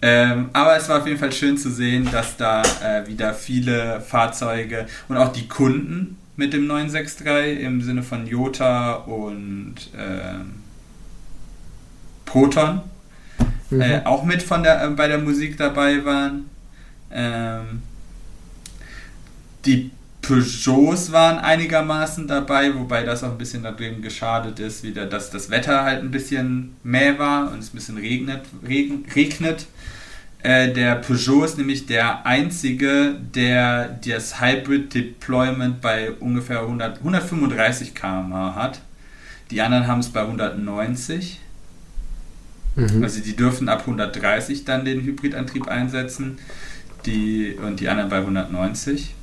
Ähm, 0.00 0.50
aber 0.52 0.76
es 0.76 0.88
war 0.88 1.00
auf 1.00 1.06
jeden 1.06 1.18
Fall 1.18 1.32
schön 1.32 1.58
zu 1.58 1.70
sehen, 1.70 2.08
dass 2.10 2.36
da 2.36 2.62
äh, 2.82 3.06
wieder 3.06 3.34
viele 3.34 4.00
Fahrzeuge 4.00 4.86
und 5.08 5.16
auch 5.16 5.32
die 5.32 5.48
Kunden 5.48 6.16
mit 6.36 6.52
dem 6.52 6.66
963 6.68 7.60
im 7.60 7.82
Sinne 7.82 8.04
von 8.04 8.26
Jota 8.26 8.94
und 8.94 9.74
ähm, 9.98 10.62
Proton 12.24 12.82
Mhm. 13.70 13.80
äh, 13.80 14.00
auch 14.04 14.24
mit 14.24 14.42
von 14.42 14.62
der, 14.62 14.82
äh, 14.82 14.88
bei 14.90 15.08
der 15.08 15.18
Musik 15.18 15.56
dabei 15.56 16.04
waren. 16.04 16.48
Ähm, 17.10 17.82
die 19.64 19.90
Peugeots 20.22 21.12
waren 21.12 21.38
einigermaßen 21.38 22.26
dabei, 22.28 22.74
wobei 22.74 23.02
das 23.02 23.24
auch 23.24 23.30
ein 23.30 23.38
bisschen 23.38 23.62
darin 23.62 24.02
geschadet 24.02 24.58
ist, 24.60 24.82
wieder, 24.82 25.06
dass 25.06 25.30
das 25.30 25.48
Wetter 25.48 25.84
halt 25.84 26.02
ein 26.02 26.10
bisschen 26.10 26.76
mäh 26.82 27.18
war 27.18 27.50
und 27.50 27.60
es 27.60 27.72
ein 27.72 27.76
bisschen 27.76 27.96
regnet. 27.96 28.42
Regen, 28.66 29.04
regnet. 29.14 29.66
Äh, 30.42 30.72
der 30.72 30.96
Peugeot 30.96 31.44
ist 31.44 31.58
nämlich 31.58 31.86
der 31.86 32.26
einzige, 32.26 33.16
der 33.34 33.98
das 34.06 34.40
Hybrid 34.40 34.94
Deployment 34.94 35.80
bei 35.80 36.12
ungefähr 36.12 36.60
100, 36.60 36.98
135 36.98 37.94
km/h 37.94 38.54
hat. 38.54 38.80
Die 39.50 39.60
anderen 39.62 39.86
haben 39.86 40.00
es 40.00 40.10
bei 40.10 40.20
190. 40.20 41.40
Mhm. 42.78 43.02
Also 43.02 43.20
die 43.20 43.34
dürfen 43.34 43.68
ab 43.68 43.80
130 43.80 44.64
dann 44.64 44.84
den 44.84 45.02
Hybridantrieb 45.02 45.66
einsetzen 45.66 46.38
die, 47.06 47.56
und 47.60 47.80
die 47.80 47.88
anderen 47.88 48.08
bei 48.08 48.18
190. 48.18 49.14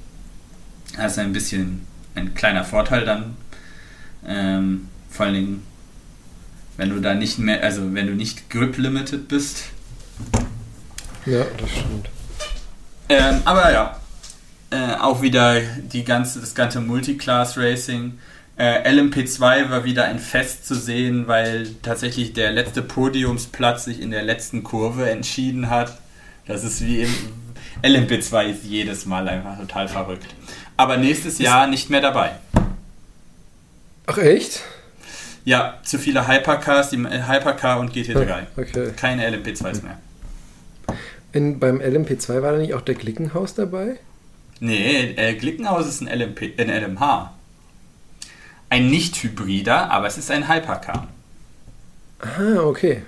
Das 0.98 1.14
ist 1.14 1.19
ein 1.19 1.32
bisschen 1.32 1.88
ein 2.15 2.34
kleiner 2.34 2.65
Vorteil 2.65 3.06
dann. 3.06 3.38
Ähm, 4.27 4.90
vor 5.10 5.26
allen 5.26 5.36
Dingen, 5.36 5.64
wenn 6.76 6.90
du 6.90 6.99
da 6.99 7.15
nicht 7.15 7.40
mehr, 7.40 7.64
also 7.64 7.94
wenn 7.94 8.07
du 8.07 8.14
nicht 8.14 8.49
Grip 8.49 8.77
Limited 8.77 9.27
bist. 9.30 9.65
Ja, 11.26 11.45
das 11.57 11.69
stimmt. 11.72 12.10
Ähm, 13.07 13.41
aber 13.45 13.72
ja, 13.72 13.99
äh, 14.72 14.95
auch 14.95 15.22
wieder 15.22 15.61
die 15.61 16.03
ganze, 16.03 16.41
das 16.41 16.56
ganze 16.56 16.82
Multiclass 16.82 17.57
Racing. 17.57 18.19
Äh, 18.57 18.90
LMP2 18.90 19.69
war 19.69 19.84
wieder 19.84 20.06
ein 20.06 20.19
Fest 20.19 20.65
zu 20.65 20.76
sehen, 20.76 21.27
weil 21.27 21.68
tatsächlich 21.82 22.34
der 22.34 22.52
letzte 22.52 22.82
Podiumsplatz 22.82 23.86
sich 23.86 23.99
in 23.99 24.11
der 24.11 24.23
letzten 24.23 24.64
Kurve 24.64 25.10
entschieden 25.10 25.69
hat. 25.69 25.98
Das 26.48 26.64
ist 26.64 26.86
wie 26.86 27.02
im 27.02 27.14
LMP2 27.84 28.45
ist 28.45 28.64
jedes 28.64 29.06
Mal 29.06 29.27
einfach 29.27 29.60
total 29.60 29.88
verrückt. 29.88 30.27
Aber 30.77 30.98
nächstes 30.98 31.40
Jahr 31.40 31.68
nicht 31.68 31.90
mehr 31.90 32.02
dabei. 32.02 32.32
Ach 34.07 34.18
echt? 34.18 34.61
Ja, 35.44 35.80
zu 35.84 35.99
viele 35.99 36.27
Hypercars, 36.27 36.90
die 36.90 36.98
äh, 36.98 37.27
Hypercar 37.27 37.80
und 37.80 37.94
GT3. 37.94 38.45
Okay. 38.56 38.91
Keine 38.95 39.27
LMP2s 39.30 39.84
mehr. 39.84 39.98
In, 41.34 41.60
beim 41.60 41.82
LMP2 41.82 42.41
war 42.41 42.53
da 42.53 42.57
nicht 42.57 42.73
auch 42.73 42.82
der 42.82 42.95
Glickenhaus 42.95 43.53
dabei? 43.53 43.98
Nee, 44.60 45.14
äh, 45.18 45.34
Glickenhaus 45.34 45.88
ist 45.88 46.02
ein, 46.02 46.07
LMP, 46.07 46.57
ein 46.57 46.69
LMH. 46.69 47.34
Ein 48.70 48.90
Nicht-Hybrider, 48.90 49.92
aber 49.92 50.08
es 50.08 50.18
ist 50.18 50.32
ein 50.32 50.48
Hypercar. 50.50 51.08
Ah, 52.20 52.60
okay. 52.64 53.04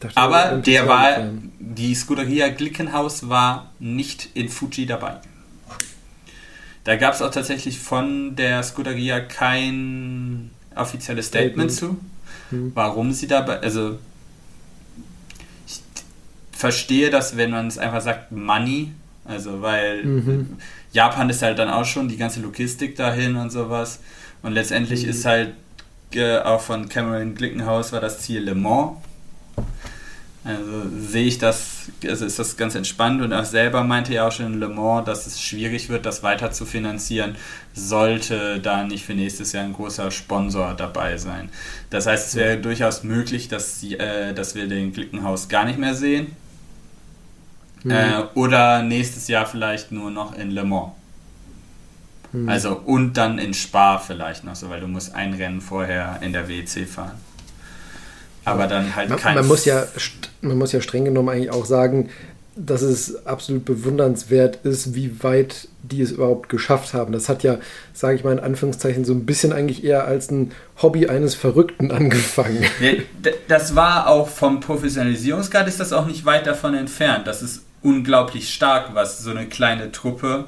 Dachte, 0.00 0.16
Aber 0.16 0.52
LMP2 0.54 0.62
der 0.62 0.88
war, 0.88 1.16
die 1.60 1.94
Scuderia 1.94 2.48
Glickenhaus 2.48 3.28
war 3.28 3.70
nicht 3.78 4.30
in 4.34 4.48
Fuji 4.48 4.84
dabei. 4.86 5.16
Da 6.84 6.96
gab 6.96 7.14
es 7.14 7.22
auch 7.22 7.30
tatsächlich 7.30 7.78
von 7.78 8.34
der 8.34 8.62
Scuderia 8.64 9.20
kein 9.20 10.50
offizielles 10.74 11.26
Statement 11.26 11.70
Statement. 11.70 12.00
zu, 12.00 12.04
Hm. 12.50 12.72
warum 12.74 13.12
sie 13.12 13.28
dabei, 13.28 13.60
also 13.60 13.98
ich 15.68 15.80
verstehe 16.50 17.08
das, 17.10 17.36
wenn 17.36 17.50
man 17.52 17.68
es 17.68 17.78
einfach 17.78 18.00
sagt 18.00 18.32
Money, 18.32 18.92
also 19.24 19.62
weil 19.62 20.04
Mhm. 20.04 20.56
Japan 20.92 21.30
ist 21.30 21.42
halt 21.42 21.58
dann 21.60 21.70
auch 21.70 21.84
schon 21.84 22.08
die 22.08 22.16
ganze 22.16 22.40
Logistik 22.40 22.96
dahin 22.96 23.36
und 23.36 23.50
sowas 23.50 24.00
und 24.42 24.52
letztendlich 24.52 25.04
Mhm. 25.04 25.10
ist 25.10 25.24
halt 25.24 25.54
äh, 26.14 26.38
auch 26.38 26.60
von 26.60 26.88
Cameron 26.88 27.34
Glickenhaus 27.34 27.92
war 27.92 28.00
das 28.00 28.20
Ziel 28.20 28.42
Le 28.42 28.54
Mans. 28.54 28.98
Also 30.44 30.88
sehe 30.98 31.26
ich 31.26 31.38
das, 31.38 31.88
also 32.04 32.26
ist 32.26 32.36
das 32.36 32.56
ganz 32.56 32.74
entspannt 32.74 33.22
und 33.22 33.32
auch 33.32 33.44
selber 33.44 33.84
meinte 33.84 34.12
er 34.12 34.26
auch 34.26 34.32
schon 34.32 34.46
in 34.54 34.58
Le 34.60 34.68
Mans, 34.68 35.06
dass 35.06 35.26
es 35.26 35.40
schwierig 35.40 35.88
wird, 35.88 36.04
das 36.04 36.24
weiter 36.24 36.50
zu 36.50 36.66
finanzieren, 36.66 37.36
sollte 37.74 38.58
da 38.58 38.82
nicht 38.82 39.04
für 39.04 39.14
nächstes 39.14 39.52
Jahr 39.52 39.62
ein 39.64 39.72
großer 39.72 40.10
Sponsor 40.10 40.74
dabei 40.74 41.16
sein. 41.16 41.48
Das 41.90 42.06
heißt, 42.06 42.28
es 42.28 42.34
wäre 42.34 42.58
durchaus 42.58 43.04
möglich, 43.04 43.46
dass, 43.48 43.78
sie, 43.80 43.94
äh, 43.94 44.34
dass 44.34 44.56
wir 44.56 44.66
den 44.66 44.92
Glickenhaus 44.92 45.48
gar 45.48 45.64
nicht 45.64 45.78
mehr 45.78 45.94
sehen. 45.94 46.34
Mhm. 47.84 47.90
Äh, 47.92 48.22
oder 48.34 48.82
nächstes 48.82 49.28
Jahr 49.28 49.46
vielleicht 49.46 49.92
nur 49.92 50.10
noch 50.10 50.36
in 50.36 50.50
Le 50.50 50.64
Mans. 50.64 50.90
Mhm. 52.32 52.48
Also 52.48 52.80
und 52.84 53.16
dann 53.16 53.38
in 53.38 53.54
Spa 53.54 53.98
vielleicht 53.98 54.44
noch 54.44 54.56
so, 54.56 54.70
weil 54.70 54.80
du 54.80 54.88
musst 54.88 55.14
ein 55.14 55.34
Rennen 55.34 55.60
vorher 55.60 56.18
in 56.22 56.32
der 56.32 56.48
WEC 56.48 56.88
fahren. 56.88 57.18
Aber 58.44 58.66
dann 58.66 58.96
halt 58.96 59.08
man, 59.08 59.18
kein. 59.18 59.34
man, 59.36 59.46
muss 59.46 59.64
ja, 59.64 59.84
man 60.40 60.58
muss 60.58 60.72
ja 60.72 60.80
streng 60.80 61.04
genommen 61.04 61.28
eigentlich 61.28 61.52
auch 61.52 61.64
sagen, 61.64 62.10
dass 62.54 62.82
es 62.82 63.24
absolut 63.24 63.64
bewundernswert 63.64 64.64
ist, 64.64 64.94
wie 64.94 65.22
weit 65.22 65.68
die 65.82 66.02
es 66.02 66.10
überhaupt 66.10 66.48
geschafft 66.48 66.92
haben. 66.92 67.12
Das 67.12 67.28
hat 67.28 67.42
ja, 67.42 67.58
sage 67.94 68.16
ich 68.16 68.24
mal 68.24 68.32
in 68.32 68.40
Anführungszeichen, 68.40 69.04
so 69.04 69.12
ein 69.12 69.24
bisschen 69.24 69.52
eigentlich 69.52 69.84
eher 69.84 70.04
als 70.04 70.30
ein 70.30 70.52
Hobby 70.80 71.06
eines 71.06 71.34
Verrückten 71.34 71.90
angefangen. 71.90 72.64
Das 73.48 73.74
war 73.74 74.08
auch 74.08 74.28
vom 74.28 74.60
Professionalisierungsgrad 74.60 75.66
ist 75.66 75.80
das 75.80 75.92
auch 75.92 76.06
nicht 76.06 76.24
weit 76.24 76.46
davon 76.46 76.74
entfernt. 76.74 77.26
Das 77.26 77.42
ist 77.42 77.62
unglaublich 77.82 78.52
stark, 78.52 78.94
was 78.94 79.20
so 79.20 79.30
eine 79.30 79.46
kleine 79.46 79.90
Truppe 79.90 80.46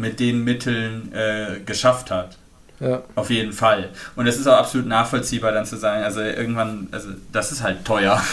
mit 0.00 0.20
den 0.20 0.44
Mitteln 0.44 1.12
äh, 1.12 1.60
geschafft 1.64 2.10
hat. 2.10 2.36
Ja, 2.80 3.02
Auf 3.14 3.28
jeden 3.30 3.52
Fall. 3.52 3.90
Und 4.16 4.26
es 4.26 4.38
ist 4.38 4.46
auch 4.46 4.56
absolut 4.56 4.86
nachvollziehbar, 4.86 5.52
dann 5.52 5.66
zu 5.66 5.76
sagen, 5.76 6.02
also 6.02 6.20
irgendwann, 6.20 6.88
also 6.92 7.10
das 7.32 7.52
ist 7.52 7.62
halt 7.62 7.84
teuer. 7.84 8.22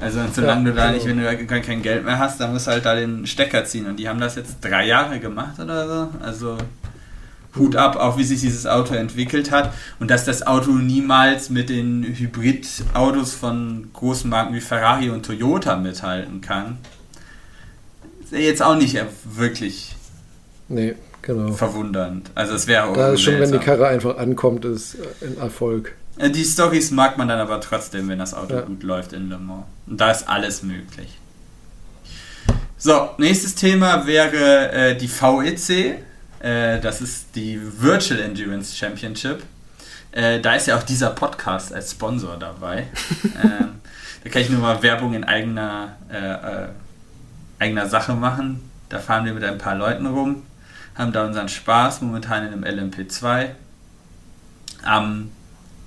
Also 0.00 0.20
solange 0.32 0.68
Ja, 0.68 0.70
du 0.70 0.76
da 0.76 0.92
nicht, 0.92 1.06
wenn 1.06 1.18
du 1.18 1.46
gar 1.46 1.58
kein 1.58 1.82
Geld 1.82 2.04
mehr 2.04 2.20
hast, 2.20 2.40
dann 2.40 2.52
musst 2.52 2.68
du 2.68 2.70
halt 2.70 2.84
da 2.84 2.94
den 2.94 3.26
Stecker 3.26 3.64
ziehen. 3.64 3.86
Und 3.86 3.96
die 3.96 4.08
haben 4.08 4.20
das 4.20 4.36
jetzt 4.36 4.58
drei 4.60 4.86
Jahre 4.86 5.18
gemacht 5.18 5.58
oder 5.58 5.88
so. 5.88 6.08
Also 6.24 6.56
Hut 7.56 7.74
ab, 7.74 7.96
auch 7.96 8.16
wie 8.16 8.22
sich 8.22 8.40
dieses 8.40 8.66
Auto 8.66 8.94
entwickelt 8.94 9.50
hat. 9.50 9.74
Und 9.98 10.10
dass 10.12 10.24
das 10.24 10.46
Auto 10.46 10.70
niemals 10.70 11.50
mit 11.50 11.68
den 11.68 12.04
Hybridautos 12.04 13.34
von 13.34 13.90
großen 13.92 14.30
Marken 14.30 14.54
wie 14.54 14.60
Ferrari 14.60 15.10
und 15.10 15.26
Toyota 15.26 15.74
mithalten 15.76 16.40
kann. 16.40 16.78
Ist 18.22 18.32
ja 18.32 18.38
jetzt 18.38 18.62
auch 18.62 18.76
nicht 18.76 18.96
wirklich 19.24 19.96
nee, 20.68 20.94
genau. 21.22 21.52
verwundernd. 21.52 22.30
Also 22.34 22.54
es 22.54 22.66
wäre 22.66 22.84
auch 22.84 22.94
Da 22.94 23.12
ist 23.12 23.22
schon, 23.22 23.38
wenn 23.40 23.52
die. 23.52 23.58
Karre 23.58 23.86
einfach 23.88 24.16
ankommt, 24.18 24.64
ist 24.64 24.94
äh, 24.94 25.26
ein 25.26 25.38
Erfolg. 25.38 25.94
Äh, 26.18 26.30
Die 26.30 26.44
Stories 26.44 26.90
mag 26.90 27.16
man 27.18 27.28
dann 27.28 27.38
aber 27.40 27.60
trotzdem, 27.60 28.08
wenn 28.08 28.18
das 28.18 28.34
Auto 28.34 28.54
Ja. 28.54 28.60
gut 28.62 28.82
läuft 28.82 29.12
in 29.12 29.28
Le 29.28 29.38
Mans. 29.38 29.64
Und 29.86 30.00
da 30.00 30.10
ist 30.10 30.28
alles 30.28 30.62
möglich. 30.62 31.18
So, 32.76 33.10
nächstes 33.18 33.54
Thema 33.54 34.06
wäre 34.06 34.70
äh, 34.72 34.96
die 34.96 35.08
VEC. 35.10 35.98
Äh, 36.40 36.80
das 36.80 37.00
ist 37.00 37.26
die 37.34 37.60
Virtual 37.80 38.20
Endurance 38.20 38.76
Championship. 38.76 39.42
Äh, 40.12 40.40
da 40.40 40.54
ist 40.54 40.66
ja 40.68 40.76
auch 40.78 40.84
dieser 40.84 41.10
Podcast 41.10 41.72
als 41.72 41.90
Sponsor 41.90 42.36
dabei. 42.38 42.86
ähm, 43.42 43.80
da 44.22 44.30
kann 44.30 44.42
ich 44.42 44.48
nur 44.50 44.60
mal 44.60 44.80
Werbung 44.82 45.14
in 45.14 45.24
eigener, 45.24 45.96
äh, 46.08 47.62
eigener 47.62 47.88
Sache 47.88 48.14
machen. 48.14 48.60
Da 48.88 48.98
fahren 49.00 49.24
wir 49.26 49.34
mit 49.34 49.44
ein 49.44 49.58
paar 49.58 49.74
Leuten 49.74 50.06
rum, 50.06 50.42
haben 50.98 51.12
da 51.12 51.24
unseren 51.24 51.48
Spaß, 51.48 52.02
momentan 52.02 52.46
in 52.46 52.64
einem 52.64 52.90
LMP2. 52.90 53.50
Am 54.82 55.30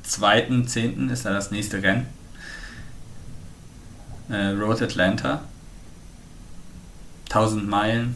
2.10. 0.08 1.12
ist 1.12 1.26
da 1.26 1.34
das 1.34 1.52
nächste 1.52 1.84
Rennen. 1.84 2.08
Äh, 4.30 4.48
Road 4.52 4.82
Atlanta. 4.82 5.42
1000 7.26 7.68
Meilen. 7.68 8.16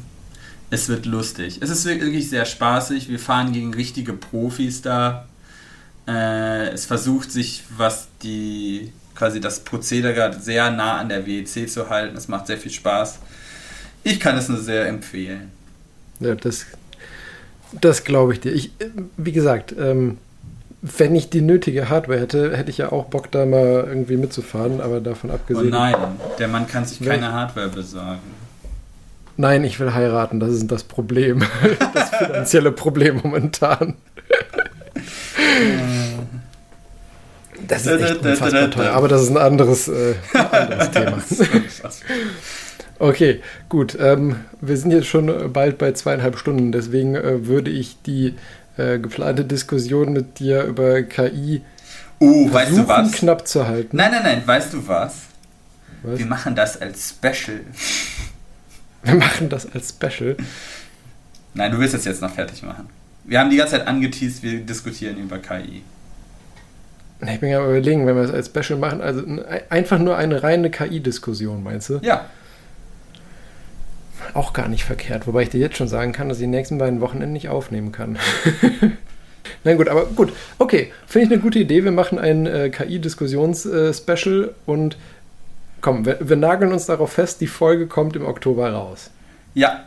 Es 0.70 0.88
wird 0.88 1.06
lustig. 1.06 1.60
Es 1.62 1.70
ist 1.70 1.86
wirklich 1.86 2.30
sehr 2.30 2.46
spaßig. 2.46 3.10
Wir 3.10 3.20
fahren 3.20 3.52
gegen 3.52 3.74
richtige 3.74 4.14
Profis 4.14 4.82
da. 4.82 5.28
Äh, 6.08 6.70
es 6.70 6.86
versucht 6.86 7.32
sich, 7.32 7.64
was 7.78 8.08
die 8.24 8.92
quasi 9.16 9.40
das 9.40 9.62
Prozedere 9.62 10.38
sehr 10.40 10.72
nah 10.72 10.98
an 10.98 11.10
der 11.10 11.26
WEC 11.26 11.70
zu 11.70 11.90
halten. 11.90 12.16
Es 12.18 12.28
macht 12.28 12.48
sehr 12.48 12.58
viel 12.58 12.72
Spaß. 12.72 13.20
Ich 14.04 14.20
kann 14.20 14.38
es 14.38 14.50
nur 14.50 14.60
sehr 14.60 14.88
empfehlen. 14.88 15.52
Ja, 16.20 16.36
das, 16.36 16.66
das 17.82 18.04
glaube 18.04 18.34
ich 18.34 18.40
dir. 18.42 18.52
Ich, 18.54 18.68
äh, 18.80 18.90
wie 19.18 19.32
gesagt, 19.32 19.74
ähm, 19.78 20.18
wenn 20.82 21.16
ich 21.16 21.30
die 21.30 21.42
nötige 21.42 21.90
Hardware 21.90 22.20
hätte, 22.20 22.56
hätte 22.56 22.70
ich 22.70 22.78
ja 22.78 22.92
auch 22.92 23.06
Bock, 23.06 23.32
da 23.32 23.46
mal 23.46 23.86
irgendwie 23.88 24.18
mitzufahren, 24.18 24.82
aber 24.82 25.00
davon 25.02 25.32
Oh 25.32 25.34
abgesehen. 25.34 25.70
nein, 25.70 25.96
der 26.38 26.48
Mann 26.48 26.68
kann 26.68 26.86
sich 26.86 27.02
keine 27.02 27.32
Hardware 27.32 27.70
besorgen. 27.70 28.20
Nein, 29.38 29.64
ich 29.64 29.80
will 29.80 29.94
heiraten, 29.94 30.40
das 30.40 30.52
ist 30.52 30.72
das 30.72 30.84
Problem. 30.84 31.44
Das 31.94 32.10
finanzielle 32.10 32.72
Problem 32.72 33.20
momentan. 33.24 33.96
Das 37.68 37.86
ist 37.86 38.02
echt 38.02 38.24
unfassbar 38.26 38.70
teuer, 38.72 38.92
aber 38.94 39.08
das 39.08 39.24
ist 39.24 39.30
ein 39.32 39.38
anderes, 39.38 39.88
äh, 39.88 40.14
ein 40.34 40.46
anderes 40.52 40.92
Thema. 40.92 41.18
Okay, 43.00 43.42
gut. 43.70 43.98
Ähm, 44.00 44.38
wir 44.62 44.78
sind 44.78 44.92
jetzt 44.92 45.08
schon 45.08 45.52
bald 45.52 45.78
bei 45.78 45.92
zweieinhalb 45.92 46.38
Stunden, 46.38 46.72
deswegen 46.72 47.16
äh, 47.16 47.46
würde 47.48 47.70
ich 47.72 47.98
die 48.06 48.36
äh, 48.78 49.00
geplante 49.00 49.44
Diskussion 49.46 50.14
mit 50.14 50.40
dir 50.40 50.64
über 50.64 51.02
KI 51.04 51.62
Oh, 52.20 52.52
weißt 52.52 52.72
du 52.72 52.76
versuchen 52.86 52.88
was? 52.88 53.12
knapp 53.12 53.48
zu 53.48 53.68
halten. 53.68 53.98
Nein, 53.98 54.12
nein, 54.12 54.24
nein, 54.24 54.42
weißt 54.46 54.74
du 54.74 54.88
was? 54.88 55.16
Was? 56.04 56.18
Wir 56.20 56.26
machen 56.26 56.56
das 56.56 56.80
als 56.82 57.10
Special. 57.10 57.60
Wir 59.04 59.16
machen 59.16 59.50
das 59.50 59.72
als 59.72 59.90
Special. 59.90 60.36
Nein, 61.54 61.72
du 61.72 61.80
willst 61.80 61.94
das 61.94 62.06
jetzt 62.06 62.22
noch 62.22 62.32
fertig 62.34 62.64
machen. 62.64 62.90
Wir 63.24 63.40
haben 63.40 63.50
die 63.50 63.58
ganze 63.58 63.74
Zeit 63.78 63.88
angeteased, 63.88 64.42
wir 64.44 64.60
diskutieren 64.62 65.18
über 65.18 65.38
KI. 65.38 65.84
Ich 67.22 67.40
bin 67.40 67.50
ja 67.50 67.64
überlegen, 67.64 68.06
wenn 68.08 68.16
wir 68.16 68.24
es 68.24 68.32
als 68.32 68.48
Special 68.48 68.80
machen, 68.80 69.02
also 69.02 69.24
einfach 69.70 70.00
nur 70.00 70.18
eine 70.18 70.42
reine 70.44 70.70
KI-Diskussion, 70.72 71.64
meinst 71.64 71.90
du? 71.90 72.00
Ja, 72.02 72.26
Auch 74.34 74.54
gar 74.54 74.68
nicht 74.68 74.84
verkehrt, 74.84 75.28
wobei 75.28 75.44
ich 75.44 75.50
dir 75.50 75.60
jetzt 75.60 75.78
schon 75.78 75.88
sagen 75.88 76.12
kann, 76.12 76.30
dass 76.30 76.38
ich 76.40 76.44
die 76.44 76.48
nächsten 76.48 76.78
beiden 76.78 77.02
Wochenenden 77.02 77.34
nicht 77.34 77.50
aufnehmen 77.50 77.92
kann. 77.92 78.18
Na 79.64 79.74
gut, 79.74 79.88
aber 79.90 80.06
gut. 80.06 80.34
Okay, 80.58 80.92
finde 81.08 81.28
ich 81.28 81.34
eine 81.34 81.42
gute 81.42 81.60
Idee. 81.60 81.84
Wir 81.84 81.92
machen 81.92 82.20
ein 82.20 82.46
äh, 82.46 82.70
KI-Diskussions-Special 82.70 84.54
und 84.66 84.98
komm, 85.82 86.06
wir, 86.06 86.18
wir 86.22 86.36
nageln 86.36 86.72
uns 86.72 86.86
darauf 86.86 87.14
fest, 87.14 87.42
die 87.42 87.48
Folge 87.48 87.88
kommt 87.88 88.16
im 88.16 88.26
Oktober 88.26 88.72
raus. 88.72 89.10
ja, 89.54 89.84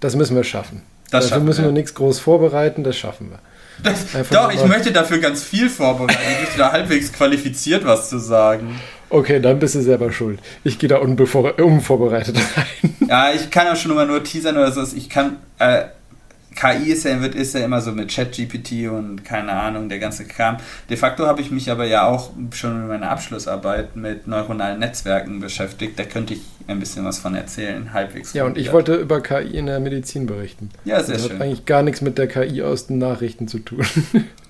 Das 0.00 0.16
müssen 0.16 0.36
wir 0.36 0.44
schaffen. 0.44 0.82
Das 1.10 1.24
Dafür 1.24 1.28
schaffen 1.28 1.44
müssen 1.44 1.62
wir 1.64 1.68
wir. 1.68 1.72
nichts 1.72 1.94
groß 1.94 2.18
vorbereiten, 2.18 2.82
das 2.84 2.96
schaffen 2.96 3.30
wir. 3.30 3.38
Das, 3.82 4.28
doch, 4.30 4.52
ich 4.52 4.64
möchte 4.66 4.92
dafür 4.92 5.18
ganz 5.18 5.42
viel 5.42 5.68
vorbereiten. 5.68 6.18
Ich 6.44 6.50
bin 6.50 6.58
da 6.58 6.70
halbwegs 6.72 7.12
qualifiziert, 7.12 7.84
was 7.84 8.08
zu 8.08 8.18
sagen. 8.18 8.80
Okay, 9.14 9.38
dann 9.38 9.60
bist 9.60 9.76
du 9.76 9.80
selber 9.80 10.10
schuld. 10.10 10.40
Ich 10.64 10.80
gehe 10.80 10.88
da 10.88 10.98
unvorbereitet 10.98 12.36
rein. 12.36 12.94
Ja, 13.08 13.30
ich 13.32 13.50
kann 13.50 13.66
ja 13.66 13.76
schon 13.76 13.92
immer 13.92 14.06
nur 14.06 14.24
teasern 14.24 14.56
oder 14.56 14.72
so. 14.72 14.82
Ich 14.96 15.08
kann. 15.08 15.36
Äh, 15.58 15.84
KI 16.56 16.92
ist 16.92 17.04
ja, 17.04 17.20
wird, 17.20 17.34
ist 17.34 17.54
ja 17.54 17.64
immer 17.64 17.80
so 17.80 17.92
mit 17.92 18.14
ChatGPT 18.14 18.88
und 18.88 19.24
keine 19.24 19.52
Ahnung, 19.52 19.88
der 19.88 19.98
ganze 19.98 20.24
Kram. 20.24 20.56
De 20.88 20.96
facto 20.96 21.26
habe 21.26 21.40
ich 21.40 21.50
mich 21.50 21.70
aber 21.70 21.84
ja 21.84 22.06
auch 22.06 22.30
schon 22.52 22.72
in 22.82 22.88
meiner 22.88 23.10
Abschlussarbeit 23.10 23.96
mit 23.96 24.26
neuronalen 24.26 24.78
Netzwerken 24.78 25.40
beschäftigt. 25.40 25.98
Da 25.98 26.04
könnte 26.04 26.34
ich 26.34 26.40
ein 26.68 26.78
bisschen 26.78 27.04
was 27.04 27.18
von 27.18 27.34
erzählen, 27.34 27.92
halbwegs. 27.92 28.32
Ja, 28.34 28.44
und 28.44 28.56
ich 28.56 28.72
wollte 28.72 28.94
über 28.94 29.20
KI 29.20 29.58
in 29.58 29.66
der 29.66 29.80
Medizin 29.80 30.26
berichten. 30.26 30.70
Ja, 30.84 31.02
sehr 31.02 31.16
das 31.16 31.24
hat 31.24 31.30
schön. 31.32 31.42
eigentlich 31.42 31.66
gar 31.66 31.82
nichts 31.82 32.00
mit 32.00 32.18
der 32.18 32.28
KI 32.28 32.62
aus 32.62 32.86
den 32.86 32.98
Nachrichten 32.98 33.48
zu 33.48 33.58
tun. 33.58 33.84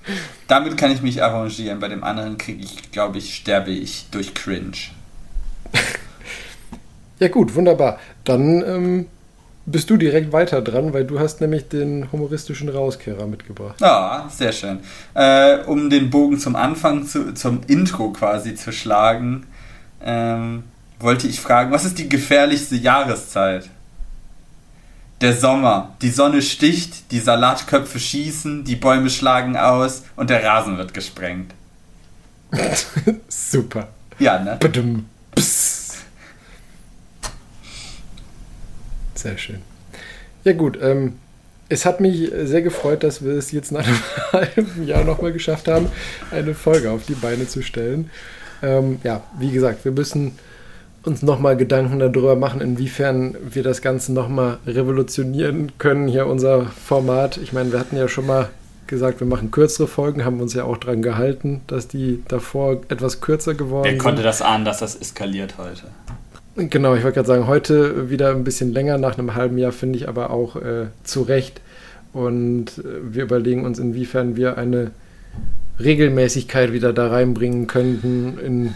Damit 0.49 0.77
kann 0.77 0.91
ich 0.91 1.03
mich 1.03 1.23
arrangieren. 1.23 1.81
Bei 1.81 1.89
dem 1.89 2.05
anderen 2.05 2.39
kriege 2.39 2.63
ich, 2.63 2.91
glaube 2.93 3.19
ich, 3.19 3.35
sterbe 3.35 3.71
ich 3.71 4.07
durch 4.11 4.35
Cringe. 4.35 4.77
ja 7.19 7.29
gut, 7.29 7.55
wunderbar. 7.55 7.99
Dann 8.25 8.63
ähm, 8.63 9.07
bist 9.67 9.89
du 9.91 9.97
direkt 9.97 10.33
weiter 10.33 10.61
dran, 10.61 10.93
weil 10.93 11.05
du 11.05 11.19
hast 11.19 11.41
nämlich 11.41 11.69
den 11.69 12.11
humoristischen 12.13 12.69
Rauskehrer 12.69 13.27
mitgebracht. 13.27 13.81
Ja, 13.81 14.29
sehr 14.31 14.53
schön. 14.53 14.81
Äh, 15.15 15.59
um 15.67 15.89
den 15.89 16.11
Bogen 16.11 16.39
zum 16.39 16.57
Anfang, 16.57 17.07
zu, 17.07 17.33
zum 17.35 17.61
Intro 17.67 18.11
quasi 18.11 18.55
zu 18.55 18.73
schlagen, 18.73 19.47
ähm, 20.03 20.65
wollte 20.99 21.27
ich 21.27 21.41
fragen, 21.41 21.73
was 21.73 21.85
ist 21.85 21.99
die 21.99 22.09
gefährlichste 22.09 22.77
Jahreszeit? 22.77 23.69
Der 25.25 25.33
Sommer. 25.33 25.97
Die 26.03 26.11
Sonne 26.11 26.43
sticht, 26.43 27.11
die 27.11 27.19
Salatköpfe 27.19 27.99
schießen, 27.99 28.63
die 28.65 28.77
Bäume 28.77 29.09
schlagen 29.09 29.57
aus 29.57 30.03
und 30.17 30.29
der 30.29 30.45
Rasen 30.45 30.77
wird 30.77 30.93
gesprengt. 30.93 31.55
Super. 33.29 33.89
Ja, 34.19 34.39
ne? 34.39 34.59
Badum. 34.61 35.07
Sehr 39.15 39.39
schön. 39.39 39.63
Ja 40.45 40.53
gut, 40.53 40.79
ähm, 40.83 41.15
es 41.71 41.87
hat 41.87 42.03
mich 42.03 42.31
sehr 42.43 42.61
gefreut, 42.61 43.03
dass 43.03 43.25
wir 43.25 43.33
es 43.33 43.51
jetzt 43.51 43.73
nach 43.73 43.87
einem 43.87 44.03
halben 44.33 44.87
Jahr 44.87 45.05
nochmal 45.05 45.33
geschafft 45.33 45.69
haben, 45.69 45.87
eine 46.33 46.55
Folge 46.55 46.91
auf 46.91 47.07
die 47.07 47.15
Beine 47.15 47.49
zu 47.49 47.63
stellen. 47.63 48.11
Ähm, 48.63 48.99
ja, 49.05 49.23
wie 49.39 49.53
gesagt, 49.53 49.87
wir 49.87 49.93
müssen 49.93 50.39
uns 51.05 51.23
nochmal 51.23 51.57
Gedanken 51.57 51.99
darüber 51.99 52.37
machen, 52.37 52.61
inwiefern 52.61 53.37
wir 53.51 53.63
das 53.63 53.83
Ganze 53.83 54.13
nochmal 54.13 54.59
revolutionieren 54.67 55.73
können, 55.79 56.09
hier 56.09 56.27
unser 56.27 56.67
Format. 56.67 57.37
Ich 57.37 57.53
meine, 57.53 57.73
wir 57.73 57.79
hatten 57.79 57.97
ja 57.97 58.09
schon 58.09 58.27
mal 58.27 58.49
gesagt, 58.87 59.21
wir 59.21 59.27
machen 59.27 59.51
kürzere 59.51 59.87
Folgen, 59.87 60.25
haben 60.25 60.41
uns 60.41 60.55
ja 60.55 60.65
auch 60.65 60.79
dran 60.79 61.03
gehalten, 61.03 61.63
dass 61.67 61.89
die 61.89 62.23
davor 62.29 62.81
etwas 62.89 63.21
kürzer 63.21 63.55
geworden 63.55 63.85
Wer 63.85 63.99
konnte 63.99 64.19
sind. 64.19 64.27
das 64.27 64.43
ahnen, 64.43 64.65
dass 64.65 64.79
das 64.79 64.97
eskaliert 64.97 65.55
heute? 65.59 65.85
Genau, 66.57 66.95
ich 66.95 67.03
wollte 67.03 67.17
gerade 67.17 67.27
sagen, 67.27 67.47
heute 67.49 68.11
wieder 68.11 68.31
ein 68.31 68.45
bisschen 68.45 68.73
länger, 68.73 68.97
nach 68.99 69.19
einem 69.19 69.35
halben 69.35 69.59
Jahr 69.59 69.73
finde 69.73 69.99
ich 69.99 70.09
aber 70.09 70.31
auch 70.31 70.57
äh, 70.57 70.87
zu 71.03 71.23
Recht. 71.23 71.61
Und 72.13 72.79
äh, 72.79 72.83
wir 73.03 73.25
überlegen 73.25 73.65
uns, 73.65 73.79
inwiefern 73.79 74.37
wir 74.37 74.57
eine 74.57 74.93
Regelmäßigkeit 75.81 76.73
wieder 76.73 76.93
da 76.93 77.09
reinbringen 77.09 77.67
könnten, 77.67 78.39
in 78.39 78.75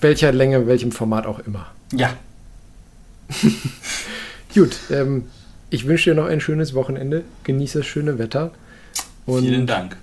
welcher 0.00 0.32
Länge, 0.32 0.66
welchem 0.66 0.92
Format 0.92 1.26
auch 1.26 1.38
immer. 1.40 1.66
Ja. 1.92 2.10
Gut, 4.54 4.76
ähm, 4.90 5.24
ich 5.70 5.86
wünsche 5.86 6.10
dir 6.10 6.16
noch 6.16 6.26
ein 6.26 6.40
schönes 6.40 6.74
Wochenende, 6.74 7.24
genieße 7.44 7.78
das 7.78 7.86
schöne 7.86 8.18
Wetter 8.18 8.52
und 9.26 9.42
Vielen 9.44 9.66
Dank. 9.66 9.96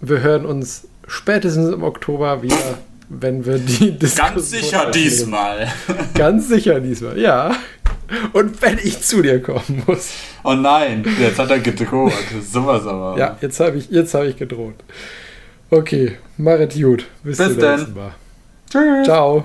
wir 0.00 0.20
hören 0.20 0.46
uns 0.46 0.86
spätestens 1.08 1.72
im 1.72 1.82
Oktober 1.82 2.42
wieder, 2.42 2.78
wenn 3.08 3.44
wir 3.44 3.58
die 3.58 3.92
Diskussion 3.98 4.34
Ganz 4.34 4.50
sicher 4.50 4.78
aufnehmen. 4.88 4.92
diesmal. 4.92 5.72
Ganz 6.14 6.48
sicher 6.48 6.80
diesmal, 6.80 7.18
ja. 7.18 7.54
Und 8.32 8.60
wenn 8.62 8.78
ich 8.78 9.00
zu 9.02 9.22
dir 9.22 9.42
kommen 9.42 9.82
muss. 9.86 10.10
Oh 10.44 10.52
nein, 10.54 11.04
jetzt 11.18 11.38
hat 11.38 11.50
er 11.50 11.58
gedroht. 11.60 12.12
Sowas 12.48 12.86
aber. 12.86 13.18
Ja, 13.18 13.38
jetzt 13.40 13.58
habe 13.58 13.78
ich, 13.78 13.90
jetzt 13.90 14.14
hab 14.14 14.24
ich 14.24 14.36
gedroht. 14.36 14.74
Okay, 15.70 16.16
machet 16.36 16.74
gut. 16.74 17.06
Bis, 17.24 17.38
Bis 17.38 17.48
zum 17.48 17.58
dann. 17.58 17.76
nächsten 17.76 17.94
Mal. 17.96 18.12
Tschüss. 18.72 19.04
Ciao. 19.04 19.44